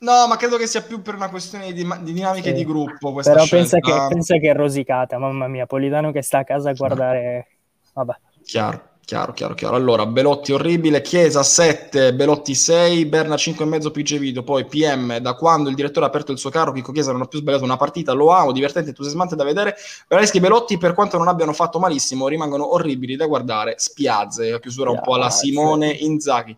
No, 0.00 0.26
ma 0.28 0.36
credo 0.36 0.58
che 0.58 0.66
sia 0.66 0.82
più 0.82 1.00
per 1.00 1.14
una 1.14 1.30
questione 1.30 1.72
di, 1.72 1.82
di 2.02 2.12
dinamiche 2.12 2.50
Sì. 2.50 2.54
di 2.56 2.64
gruppo. 2.66 3.14
Questa 3.14 3.32
Però 3.32 3.46
pensa 3.48 3.78
che, 3.78 3.92
pensa 4.10 4.36
che 4.36 4.50
è 4.50 4.54
rosicata, 4.54 5.16
mamma 5.16 5.48
mia, 5.48 5.64
Politano 5.64 6.12
che 6.12 6.20
sta 6.20 6.40
a 6.40 6.44
casa 6.44 6.68
a 6.68 6.74
guardare... 6.76 7.46
Vabbè. 7.94 8.12
Chiaro, 8.44 8.82
chiaro, 9.06 9.32
chiaro, 9.32 9.54
chiaro. 9.54 9.76
Allora, 9.76 10.04
Belotti 10.04 10.52
orribile, 10.52 11.00
Chiesa 11.00 11.44
7, 11.44 12.12
Belotti 12.12 12.56
6, 12.56 13.06
Berna 13.06 13.36
5,5 13.36 13.90
PG 13.92 14.18
video, 14.18 14.42
poi 14.42 14.66
PM, 14.66 15.18
da 15.18 15.34
quando 15.34 15.68
il 15.68 15.76
direttore 15.76 16.04
ha 16.04 16.08
aperto 16.08 16.32
il 16.32 16.38
suo 16.38 16.50
carro, 16.50 16.72
Chico 16.72 16.90
Chiesa 16.90 17.12
non 17.12 17.22
ha 17.22 17.26
più 17.26 17.38
sbagliato 17.38 17.62
una 17.62 17.76
partita, 17.76 18.12
lo 18.12 18.30
amo, 18.30 18.50
divertente, 18.50 18.88
entusiasmante 18.88 19.36
da 19.36 19.44
vedere. 19.44 19.76
Bernardeschi 20.08 20.38
e 20.38 20.40
Belotti, 20.40 20.76
per 20.76 20.92
quanto 20.92 21.16
non 21.18 21.28
abbiano 21.28 21.52
fatto 21.52 21.78
malissimo, 21.78 22.26
rimangono 22.26 22.74
orribili 22.74 23.14
da 23.14 23.26
guardare, 23.26 23.74
spiazze, 23.78 24.52
a 24.52 24.58
chiusura 24.58 24.90
un 24.90 25.00
po' 25.00 25.14
alla. 25.14 25.30
Simone 25.30 25.90
Inzaghi. 25.90 26.56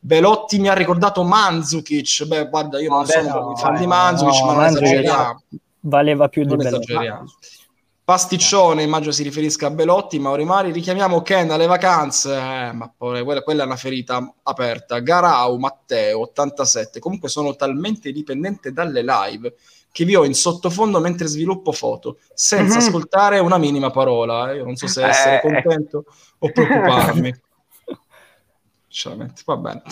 Belotti 0.00 0.58
mi 0.58 0.68
ha 0.68 0.72
ricordato 0.72 1.22
Manzukic, 1.22 2.24
beh 2.24 2.48
guarda 2.48 2.80
io 2.80 2.88
non 2.88 3.04
Vabbè, 3.04 3.22
sono 3.22 3.40
no, 3.40 3.56
fan 3.56 3.74
di 3.74 3.82
no, 3.82 3.88
Manzukic, 3.88 4.40
ma 4.40 4.46
non 4.46 4.56
Mandzukic 4.56 4.86
esageriamo. 4.86 5.42
Valeva 5.80 6.28
più 6.28 6.42
di 6.44 6.48
Non 6.48 6.56
Belotti. 6.56 6.94
Pasticcione, 8.14 8.82
immagino 8.82 9.12
si 9.12 9.22
riferisca 9.22 9.68
a 9.68 9.70
Belotti, 9.70 10.18
Mauri 10.18 10.44
Mari, 10.44 10.72
richiamiamo 10.72 11.22
Ken 11.22 11.48
alle 11.52 11.68
vacanze, 11.68 12.34
eh, 12.34 12.72
ma 12.72 12.92
poi 12.94 13.22
quella, 13.22 13.40
quella 13.42 13.62
è 13.62 13.66
una 13.66 13.76
ferita 13.76 14.34
aperta. 14.42 14.98
Garau, 14.98 15.56
Matteo, 15.58 16.22
87, 16.22 16.98
comunque 16.98 17.28
sono 17.28 17.54
talmente 17.54 18.10
dipendente 18.10 18.72
dalle 18.72 19.04
live 19.04 19.54
che 19.92 20.04
vi 20.04 20.16
ho 20.16 20.24
in 20.24 20.34
sottofondo 20.34 20.98
mentre 20.98 21.28
sviluppo 21.28 21.70
foto, 21.70 22.18
senza 22.34 22.80
Mhm. 22.80 22.84
ascoltare 22.84 23.38
una 23.38 23.58
minima 23.58 23.90
parola. 23.90 24.54
Io 24.54 24.64
non 24.64 24.74
so 24.74 24.88
se 24.88 25.06
essere 25.06 25.36
Eh. 25.36 25.40
contento 25.42 26.04
o 26.40 26.50
preoccuparmi. 26.50 27.32
Sinceramente, 28.88 29.42
va 29.46 29.56
bene. 29.56 29.82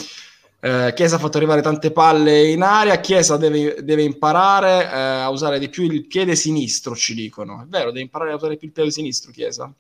Eh, 0.61 0.93
Chiesa 0.95 1.17
ha 1.17 1.19
fatto 1.21 1.37
arrivare 1.37 1.63
tante 1.63 1.93
palle 1.93 2.49
in 2.51 2.63
aria. 2.63 2.99
Chiesa 3.01 3.37
deve, 3.37 3.83
deve 3.83 4.03
imparare 4.03 4.85
eh, 4.85 5.23
a 5.23 5.29
usare 5.31 5.59
di 5.59 5.69
più 5.69 5.85
il 5.85 6.07
piede 6.07 6.35
sinistro, 6.35 6.97
ci 6.97 7.15
dicono. 7.15 7.63
È 7.63 7.67
vero, 7.67 7.87
deve 7.91 8.01
imparare 8.03 8.33
a 8.33 8.37
usare 8.37 8.57
più 8.57 8.67
il 8.67 8.73
piede 8.73 8.91
sinistro, 8.91 9.31
Chiesa. 9.31 9.73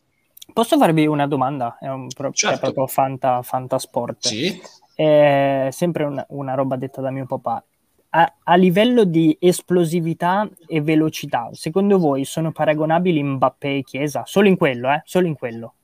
Posso 0.52 0.78
farvi 0.78 1.06
una 1.06 1.26
domanda? 1.26 1.76
È, 1.78 1.88
un 1.88 2.08
pro- 2.08 2.32
Certo. 2.32 2.56
è 2.56 2.58
proprio 2.60 2.86
fanta, 2.86 3.42
fantasport. 3.42 4.26
Sì. 4.26 4.60
È 4.94 5.68
sempre 5.70 6.04
una, 6.04 6.24
una 6.30 6.54
roba 6.54 6.76
detta 6.76 7.00
da 7.00 7.10
mio 7.10 7.26
papà. 7.26 7.62
A, 8.10 8.34
a 8.44 8.54
livello 8.54 9.04
di 9.04 9.36
esplosività 9.38 10.48
e 10.66 10.80
velocità, 10.80 11.50
secondo 11.52 11.98
voi 11.98 12.24
sono 12.24 12.52
paragonabili 12.52 13.22
Mbappé 13.22 13.76
e 13.76 13.82
Chiesa? 13.82 14.22
Solo 14.24 14.48
in 14.48 14.56
quello, 14.56 14.90
eh? 14.90 15.02
Solo 15.04 15.26
in 15.26 15.34
quello. 15.34 15.74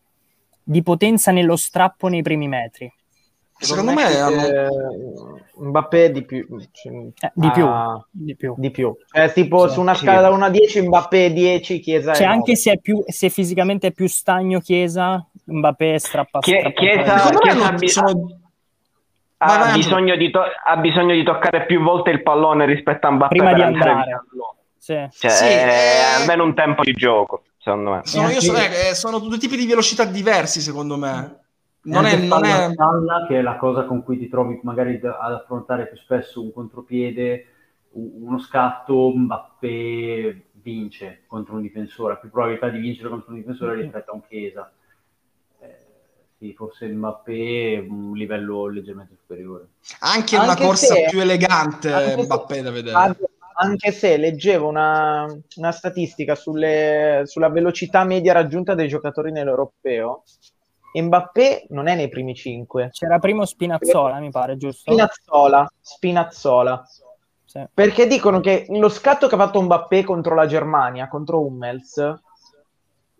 Di 0.62 0.82
potenza 0.82 1.30
nello 1.32 1.56
strappo 1.56 2.08
nei 2.08 2.22
primi 2.22 2.48
metri. 2.48 2.90
Secondo 3.56 3.92
me 3.92 4.02
hanno... 4.18 4.42
eh, 4.46 4.68
Mbappé 5.56 6.10
di 6.10 6.24
più. 6.24 6.46
cioè, 6.72 6.92
Eh, 6.92 7.30
di 7.34 7.50
più. 7.52 7.66
ah, 7.66 8.04
Di 8.10 8.34
più. 8.36 8.54
di 8.58 8.70
più. 8.70 8.94
Cioè, 9.10 9.32
tipo 9.32 9.68
Sì. 9.68 9.74
su 9.74 9.80
una 9.80 9.94
scala 9.94 10.20
da 10.22 10.30
1 10.30 10.44
a 10.44 10.50
10, 10.50 10.82
Mbappé 10.82 11.32
10, 11.32 11.78
Chiesa 11.80 12.12
Cioè, 12.12 12.26
anche 12.26 12.56
se, 12.56 12.72
è 12.72 12.78
più, 12.78 13.02
se 13.06 13.28
fisicamente 13.30 13.86
è 13.88 13.92
più 13.92 14.08
stagno 14.08 14.58
Chiesa, 14.60 15.24
Mbappé 15.44 15.98
strappa, 15.98 16.40
Chie- 16.40 16.58
strappa 16.58 16.80
Chiesa- 16.80 17.18
Secondo 17.18 17.38
me 17.44 17.74
Chiesa 17.78 18.00
hanno- 18.00 18.08
sono- 18.18 18.38
ha, 19.38 19.72
bisogno 19.74 20.16
di 20.16 20.30
to- 20.30 20.40
ha 20.66 20.76
bisogno 20.76 21.14
di 21.14 21.22
toccare 21.22 21.66
più 21.66 21.80
volte 21.82 22.10
il 22.10 22.22
pallone 22.22 22.66
rispetto 22.66 23.06
a 23.06 23.10
Mbappé 23.12 23.36
Prima 23.36 23.52
di 23.52 23.60
entrare 23.60 23.90
andare. 23.90 24.24
Sì. 24.78 25.08
Cioè, 25.18 25.30
Sì, 25.30 25.44
è 25.46 26.16
eh. 26.18 26.20
almeno 26.20 26.44
un 26.44 26.54
tempo 26.54 26.82
di 26.82 26.92
gioco, 26.92 27.44
secondo 27.58 27.90
me. 27.92 28.00
Sono, 28.04 28.24
io 28.28 28.34
anche- 28.34 28.40
so- 28.44 28.56
eh, 28.56 28.94
sono 28.94 29.18
due 29.18 29.38
tipi 29.38 29.56
di 29.56 29.66
velocità 29.66 30.04
diversi, 30.04 30.60
secondo 30.60 30.96
me. 30.98 31.38
Non 31.84 32.04
è, 32.06 32.16
non 32.16 32.44
è... 32.44 32.70
spalla, 32.72 33.26
che 33.26 33.38
è 33.38 33.42
la 33.42 33.56
cosa 33.56 33.84
con 33.84 34.02
cui 34.02 34.18
ti 34.18 34.28
trovi 34.28 34.58
magari 34.62 34.98
da- 34.98 35.18
ad 35.18 35.32
affrontare 35.32 35.86
più 35.88 35.96
spesso 35.96 36.40
un 36.42 36.52
contropiede, 36.52 37.46
uno 37.92 38.38
scatto, 38.38 39.12
Mbappé 39.14 40.44
vince 40.52 41.22
contro 41.26 41.54
un 41.56 41.62
difensore, 41.62 42.14
ha 42.14 42.16
più 42.16 42.30
probabilità 42.30 42.68
di 42.68 42.78
vincere 42.78 43.08
contro 43.10 43.32
un 43.32 43.38
difensore 43.38 43.74
rispetto 43.80 44.10
a 44.10 44.14
un 44.14 44.22
Chiesa. 44.26 44.72
Eh, 45.60 45.76
sì, 46.38 46.54
forse 46.54 46.86
Mbappé 46.88 47.74
è 47.74 47.86
un 47.88 48.12
livello 48.14 48.66
leggermente 48.66 49.14
superiore. 49.20 49.66
anche 50.00 50.36
una 50.36 50.46
Anche 50.52 50.64
corsa 50.64 50.94
se- 50.94 51.06
più 51.10 51.20
elegante 51.20 51.92
anche 51.92 52.14
se- 52.20 52.22
Mbappé 52.24 52.62
da 52.62 52.70
vedere. 52.70 52.96
Anche- 52.96 53.28
Anche 53.56 53.92
se 53.92 54.16
leggevo 54.16 54.66
una, 54.66 55.26
una 55.58 55.70
statistica 55.70 56.34
sulle- 56.34 57.22
sulla 57.24 57.48
velocità 57.50 58.02
media 58.02 58.32
raggiunta 58.32 58.74
dai 58.74 58.88
giocatori 58.88 59.30
nell'europeo, 59.30 60.24
Mbappé 61.02 61.66
non 61.70 61.86
è 61.88 61.94
nei 61.94 62.08
primi 62.08 62.34
5. 62.34 62.90
C'era 62.92 63.18
primo 63.18 63.44
Spinazzola, 63.44 64.18
mi 64.18 64.30
pare, 64.30 64.56
giusto? 64.56 64.92
Spinazzola, 64.92 65.68
Spinazzola. 65.80 66.84
Sì. 67.44 67.64
Perché 67.72 68.06
dicono 68.06 68.40
che 68.40 68.66
lo 68.68 68.88
scatto 68.88 69.26
che 69.26 69.34
ha 69.34 69.38
fatto 69.38 69.62
Mbappé 69.62 70.04
contro 70.04 70.34
la 70.34 70.46
Germania, 70.46 71.08
contro 71.08 71.40
Hummels, 71.40 72.20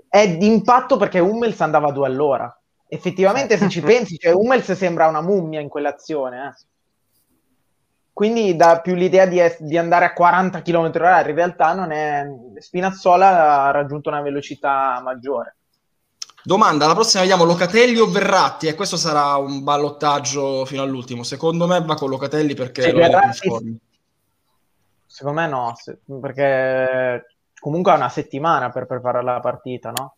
è 0.08 0.36
d'impatto 0.36 0.96
perché 0.96 1.18
Hummels 1.18 1.60
andava 1.60 1.88
a 1.88 1.92
due 1.92 2.06
all'ora. 2.06 2.60
Effettivamente, 2.86 3.56
se 3.56 3.68
ci 3.68 3.80
pensi, 3.82 4.16
cioè, 4.16 4.32
Hummels 4.32 4.70
sembra 4.72 5.08
una 5.08 5.20
mummia 5.20 5.60
in 5.60 5.68
quell'azione. 5.68 6.46
eh. 6.46 6.66
Quindi 8.12 8.54
dà 8.54 8.80
più 8.80 8.94
l'idea 8.94 9.26
di, 9.26 9.40
es- 9.40 9.60
di 9.60 9.76
andare 9.76 10.04
a 10.04 10.12
40 10.12 10.62
km 10.62 10.92
h 10.92 11.28
In 11.28 11.34
realtà 11.34 11.74
non 11.74 11.90
è... 11.90 12.24
Spinazzola 12.58 13.64
ha 13.64 13.70
raggiunto 13.72 14.08
una 14.08 14.20
velocità 14.22 15.00
maggiore. 15.02 15.56
Domanda, 16.46 16.86
la 16.86 16.92
prossima 16.92 17.22
vediamo 17.22 17.44
Locatelli 17.44 17.98
o 17.98 18.06
Verratti 18.06 18.66
e 18.66 18.74
questo 18.74 18.98
sarà 18.98 19.36
un 19.36 19.64
ballottaggio 19.64 20.66
fino 20.66 20.82
all'ultimo. 20.82 21.22
Secondo 21.22 21.66
me 21.66 21.80
va 21.82 21.94
con 21.94 22.10
Locatelli 22.10 22.52
perché 22.52 22.82
Sì, 22.82 22.92
Verratti-. 22.92 23.78
Secondo 25.06 25.40
me 25.40 25.46
no, 25.46 25.72
se- 25.74 26.00
perché 26.20 27.38
comunque 27.58 27.92
ha 27.92 27.96
una 27.96 28.10
settimana 28.10 28.68
per 28.68 28.84
preparare 28.84 29.24
la 29.24 29.40
partita, 29.40 29.90
no? 29.90 30.12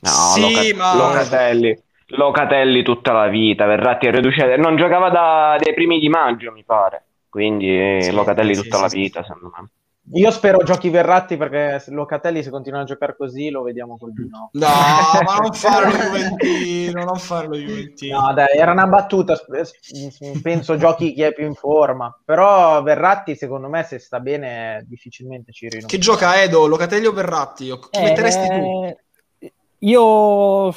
No, 0.00 0.10
sì, 0.10 0.40
Loca- 0.40 0.76
ma 0.76 0.94
Locatelli, 0.96 1.82
Locatelli 2.06 2.82
tutta 2.82 3.12
la 3.12 3.26
vita, 3.28 3.66
Verratti 3.66 4.06
è 4.06 4.10
riducente, 4.12 4.56
non 4.56 4.76
giocava 4.76 5.10
da, 5.10 5.56
dai 5.60 5.74
primi 5.74 5.98
di 5.98 6.08
maggio 6.08 6.52
mi 6.52 6.64
pare, 6.64 7.04
quindi 7.28 8.00
Sì, 8.00 8.12
Locatelli 8.12 8.54
sì, 8.54 8.62
tutta 8.62 8.76
sì, 8.76 8.82
la 8.82 8.88
sì. 8.88 8.96
vita 8.96 9.22
secondo 9.24 9.52
me. 9.54 9.68
Io 10.12 10.30
spero 10.30 10.58
giochi 10.64 10.90
Verratti 10.90 11.36
perché 11.36 11.78
se 11.78 11.92
Locatelli 11.92 12.42
se 12.42 12.50
continua 12.50 12.80
a 12.80 12.84
giocare 12.84 13.14
così 13.16 13.50
lo 13.50 13.62
vediamo 13.62 13.96
col 13.96 14.12
Dino. 14.12 14.50
No, 14.60 14.66
ma 14.66 15.36
non 15.36 15.52
farlo 15.52 15.92
Juventino, 15.92 17.04
non 17.04 17.16
farlo 17.16 17.56
Juventino. 17.56 18.20
No, 18.20 18.34
dai, 18.34 18.56
era 18.56 18.72
una 18.72 18.86
battuta. 18.86 19.38
Penso 20.42 20.76
giochi 20.76 21.12
chi 21.12 21.22
è 21.22 21.32
più 21.32 21.46
in 21.46 21.54
forma. 21.54 22.16
Però 22.24 22.82
Verratti, 22.82 23.36
secondo 23.36 23.68
me, 23.68 23.84
se 23.84 23.98
sta 23.98 24.20
bene, 24.20 24.84
difficilmente 24.88 25.52
ci 25.52 25.68
rinuncia. 25.68 25.94
Che 25.94 25.98
gioca 26.02 26.42
Edo, 26.42 26.66
Locatelli 26.66 27.06
o 27.06 27.12
Verratti? 27.12 27.66
Chi 27.66 27.98
Eh, 27.98 28.02
metteresti 28.02 28.48
tu? 28.48 28.96
Io, 29.82 30.74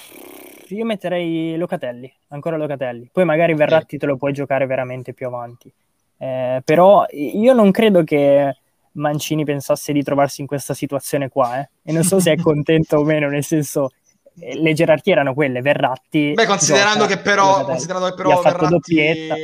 io 0.68 0.85
metterei 0.85 1.57
Locatelli, 1.57 2.11
ancora 2.30 2.57
Locatelli. 2.57 3.10
Poi 3.11 3.26
magari 3.26 3.53
Verratti 3.53 3.97
te 3.97 4.05
lo 4.05 4.15
puoi 4.15 4.31
giocare 4.34 4.65
veramente 4.65 5.14
più 5.14 5.27
avanti. 5.27 5.72
Eh, 6.18 6.61
però 6.64 7.05
io 7.10 7.53
non 7.53 7.72
credo 7.72 8.03
che 8.03 8.55
Mancini 8.93 9.43
pensasse 9.45 9.91
di 9.93 10.03
trovarsi 10.03 10.41
in 10.41 10.47
questa 10.47 10.73
situazione 10.73 11.29
qua, 11.29 11.59
eh. 11.59 11.69
E 11.83 11.91
non 11.91 12.03
so 12.03 12.19
se 12.19 12.31
è 12.33 12.35
contento 12.41 12.97
o 12.97 13.03
meno, 13.03 13.27
nel 13.29 13.43
senso, 13.43 13.91
eh, 14.39 14.55
le 14.59 14.73
gerarchie 14.73 15.13
erano 15.13 15.33
quelle, 15.33 15.61
Verratti... 15.61 16.31
Beh, 16.33 16.45
considerando 16.45 17.05
gioca, 17.05 17.15
che 17.15 17.21
però, 17.21 17.63
considerando 17.65 18.09
che 18.09 18.15
però 18.15 18.31
ha 18.31 18.37
fatto 18.37 18.65
Verratti 18.65 18.67
doppietta. 18.67 19.35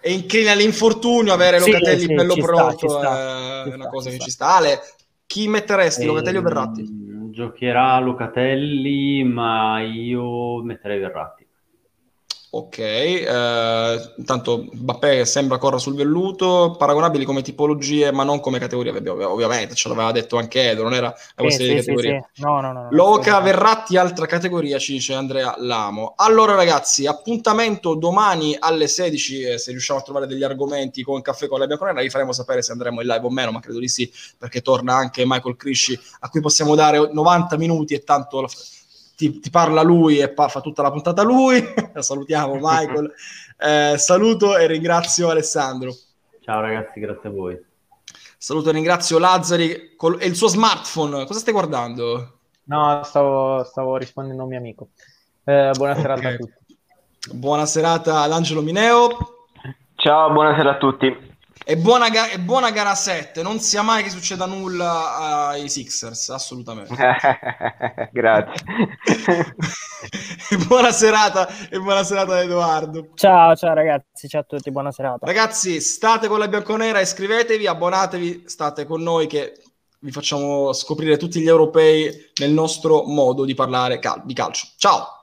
è 0.00 0.08
incline 0.10 0.50
all'infortunio, 0.50 1.32
avere 1.32 1.60
Sì, 1.60 1.70
Locatelli 1.70 2.08
sì, 2.08 2.12
bello 2.12 2.34
ci 2.34 2.42
sta, 2.42 2.52
pronto 2.52 2.76
ci 2.76 2.88
sta, 2.88 3.64
è 3.64 3.68
ci 3.68 3.68
una 3.74 3.84
sta, 3.84 3.88
cosa 3.88 4.10
ci 4.10 4.10
che 4.10 4.20
sta. 4.20 4.24
ci 4.24 4.30
sta. 4.30 4.56
Ale, 4.56 4.80
chi 5.26 5.48
metteresti, 5.48 6.04
Locatelli 6.06 6.36
o 6.36 6.40
Ehm, 6.40 6.44
Verratti? 6.44 6.90
Giocherà 7.30 7.98
Locatelli, 8.00 9.24
ma 9.24 9.80
io 9.80 10.62
metterei 10.62 10.98
Verratti. 10.98 11.41
Ok, 12.54 12.76
eh, 12.78 14.12
intanto 14.18 14.66
Mbappé 14.72 15.16
che 15.18 15.24
sembra 15.24 15.56
corra 15.56 15.78
sul 15.78 15.94
velluto, 15.94 16.74
paragonabili 16.76 17.24
come 17.24 17.40
tipologie 17.40 18.12
ma 18.12 18.24
non 18.24 18.40
come 18.40 18.58
categorie, 18.58 18.92
ovviamente 19.24 19.74
ce 19.74 19.88
l'aveva 19.88 20.12
detto 20.12 20.36
anche 20.36 20.68
Edo, 20.70 20.82
non 20.82 20.92
era 20.92 21.06
la 21.08 21.14
Sì, 21.36 21.42
questione 21.42 21.70
sì, 21.70 21.74
di 21.74 21.80
sì, 21.80 21.96
categorie. 21.96 22.18
sì. 22.34 22.40
No, 22.42 22.60
no, 22.60 22.72
no, 22.72 22.82
no, 22.82 22.90
Loca. 22.94 23.40
Verratti, 23.40 23.96
altra 23.96 24.26
categoria, 24.26 24.78
ci 24.78 24.92
dice 24.92 25.14
Andrea 25.14 25.54
Lamo. 25.60 26.12
Allora 26.16 26.54
ragazzi, 26.54 27.06
appuntamento 27.06 27.94
domani 27.94 28.54
alle 28.58 28.86
16, 28.86 29.40
eh, 29.42 29.58
se 29.58 29.70
riusciamo 29.70 30.00
a 30.00 30.02
trovare 30.02 30.26
degli 30.26 30.42
argomenti 30.42 31.02
con 31.02 31.22
Caffè 31.22 31.46
con 31.48 31.58
la 31.58 31.66
Bianconera, 31.66 32.02
vi 32.02 32.10
faremo 32.10 32.32
sapere 32.32 32.60
se 32.60 32.72
andremo 32.72 33.00
in 33.00 33.06
live 33.06 33.24
o 33.24 33.30
meno, 33.30 33.50
ma 33.50 33.60
credo 33.60 33.78
di 33.78 33.88
sì, 33.88 34.12
perché 34.36 34.60
torna 34.60 34.94
anche 34.94 35.22
Michael 35.24 35.56
Crisci, 35.56 35.98
a 36.20 36.28
cui 36.28 36.42
possiamo 36.42 36.74
dare 36.74 37.08
90 37.12 37.56
minuti 37.56 37.94
e 37.94 38.04
tanto 38.04 38.42
la- 38.42 38.48
ti, 39.16 39.38
ti 39.40 39.50
parla 39.50 39.82
lui 39.82 40.18
e 40.18 40.28
pa- 40.30 40.48
fa 40.48 40.60
tutta 40.60 40.82
la 40.82 40.90
puntata 40.90 41.22
lui. 41.22 41.62
Salutiamo 41.98 42.54
Michael. 42.60 43.12
Eh, 43.62 43.96
saluto 43.96 44.56
e 44.56 44.66
ringrazio 44.66 45.30
Alessandro. 45.30 45.94
Ciao 46.40 46.60
ragazzi, 46.60 46.98
grazie 46.98 47.28
a 47.28 47.32
voi. 47.32 47.56
Saluto 48.36 48.70
e 48.70 48.72
ringrazio 48.72 49.20
Lazzari 49.20 49.94
col- 49.96 50.18
e 50.20 50.26
il 50.26 50.34
suo 50.34 50.48
smartphone. 50.48 51.24
Cosa 51.26 51.38
stai 51.38 51.52
guardando? 51.52 52.38
No, 52.64 53.00
stavo, 53.04 53.62
stavo 53.62 53.96
rispondendo 53.98 54.40
a 54.40 54.44
un 54.46 54.50
mio 54.50 54.58
amico. 54.58 54.88
Eh, 55.44 55.70
buona 55.76 55.94
serata 55.94 56.20
Ok. 56.20 56.24
a 56.34 56.36
tutti. 56.38 56.78
Buona 57.30 57.66
serata 57.66 58.22
ad 58.22 58.32
Angelo 58.32 58.62
Mineo. 58.62 59.16
Ciao, 59.94 60.32
buonasera 60.32 60.70
a 60.70 60.76
tutti. 60.78 61.31
E 61.64 61.76
buona, 61.76 62.08
ga- 62.08 62.28
e 62.30 62.38
buona 62.38 62.70
gara 62.70 62.94
7. 62.94 63.42
Non 63.42 63.60
sia 63.60 63.82
mai 63.82 64.02
che 64.02 64.10
succeda 64.10 64.46
nulla 64.46 65.16
ai 65.48 65.68
Sixers, 65.68 66.30
assolutamente. 66.30 66.94
Grazie. 68.12 68.64
Buona 70.66 70.90
serata 70.90 71.48
e 71.70 71.78
buona 71.78 72.02
serata 72.02 72.42
Edoardo. 72.42 73.10
Ciao, 73.14 73.54
ciao 73.54 73.72
ragazzi, 73.72 74.28
ciao 74.28 74.40
a 74.40 74.44
tutti, 74.44 74.70
buona 74.72 74.90
serata. 74.90 75.24
Ragazzi, 75.24 75.80
state 75.80 76.26
con 76.26 76.40
la 76.40 76.48
Bianconera, 76.48 77.00
iscrivetevi, 77.00 77.66
abbonatevi, 77.66 78.44
state 78.46 78.84
con 78.84 79.00
noi 79.00 79.28
che 79.28 79.62
vi 80.00 80.10
facciamo 80.10 80.72
scoprire 80.72 81.16
tutti 81.16 81.40
gli 81.40 81.46
europei 81.46 82.30
nel 82.40 82.50
nostro 82.50 83.04
modo 83.04 83.44
di 83.44 83.54
parlare 83.54 84.00
cal- 84.00 84.22
di 84.24 84.34
calcio. 84.34 84.66
Ciao! 84.76 85.21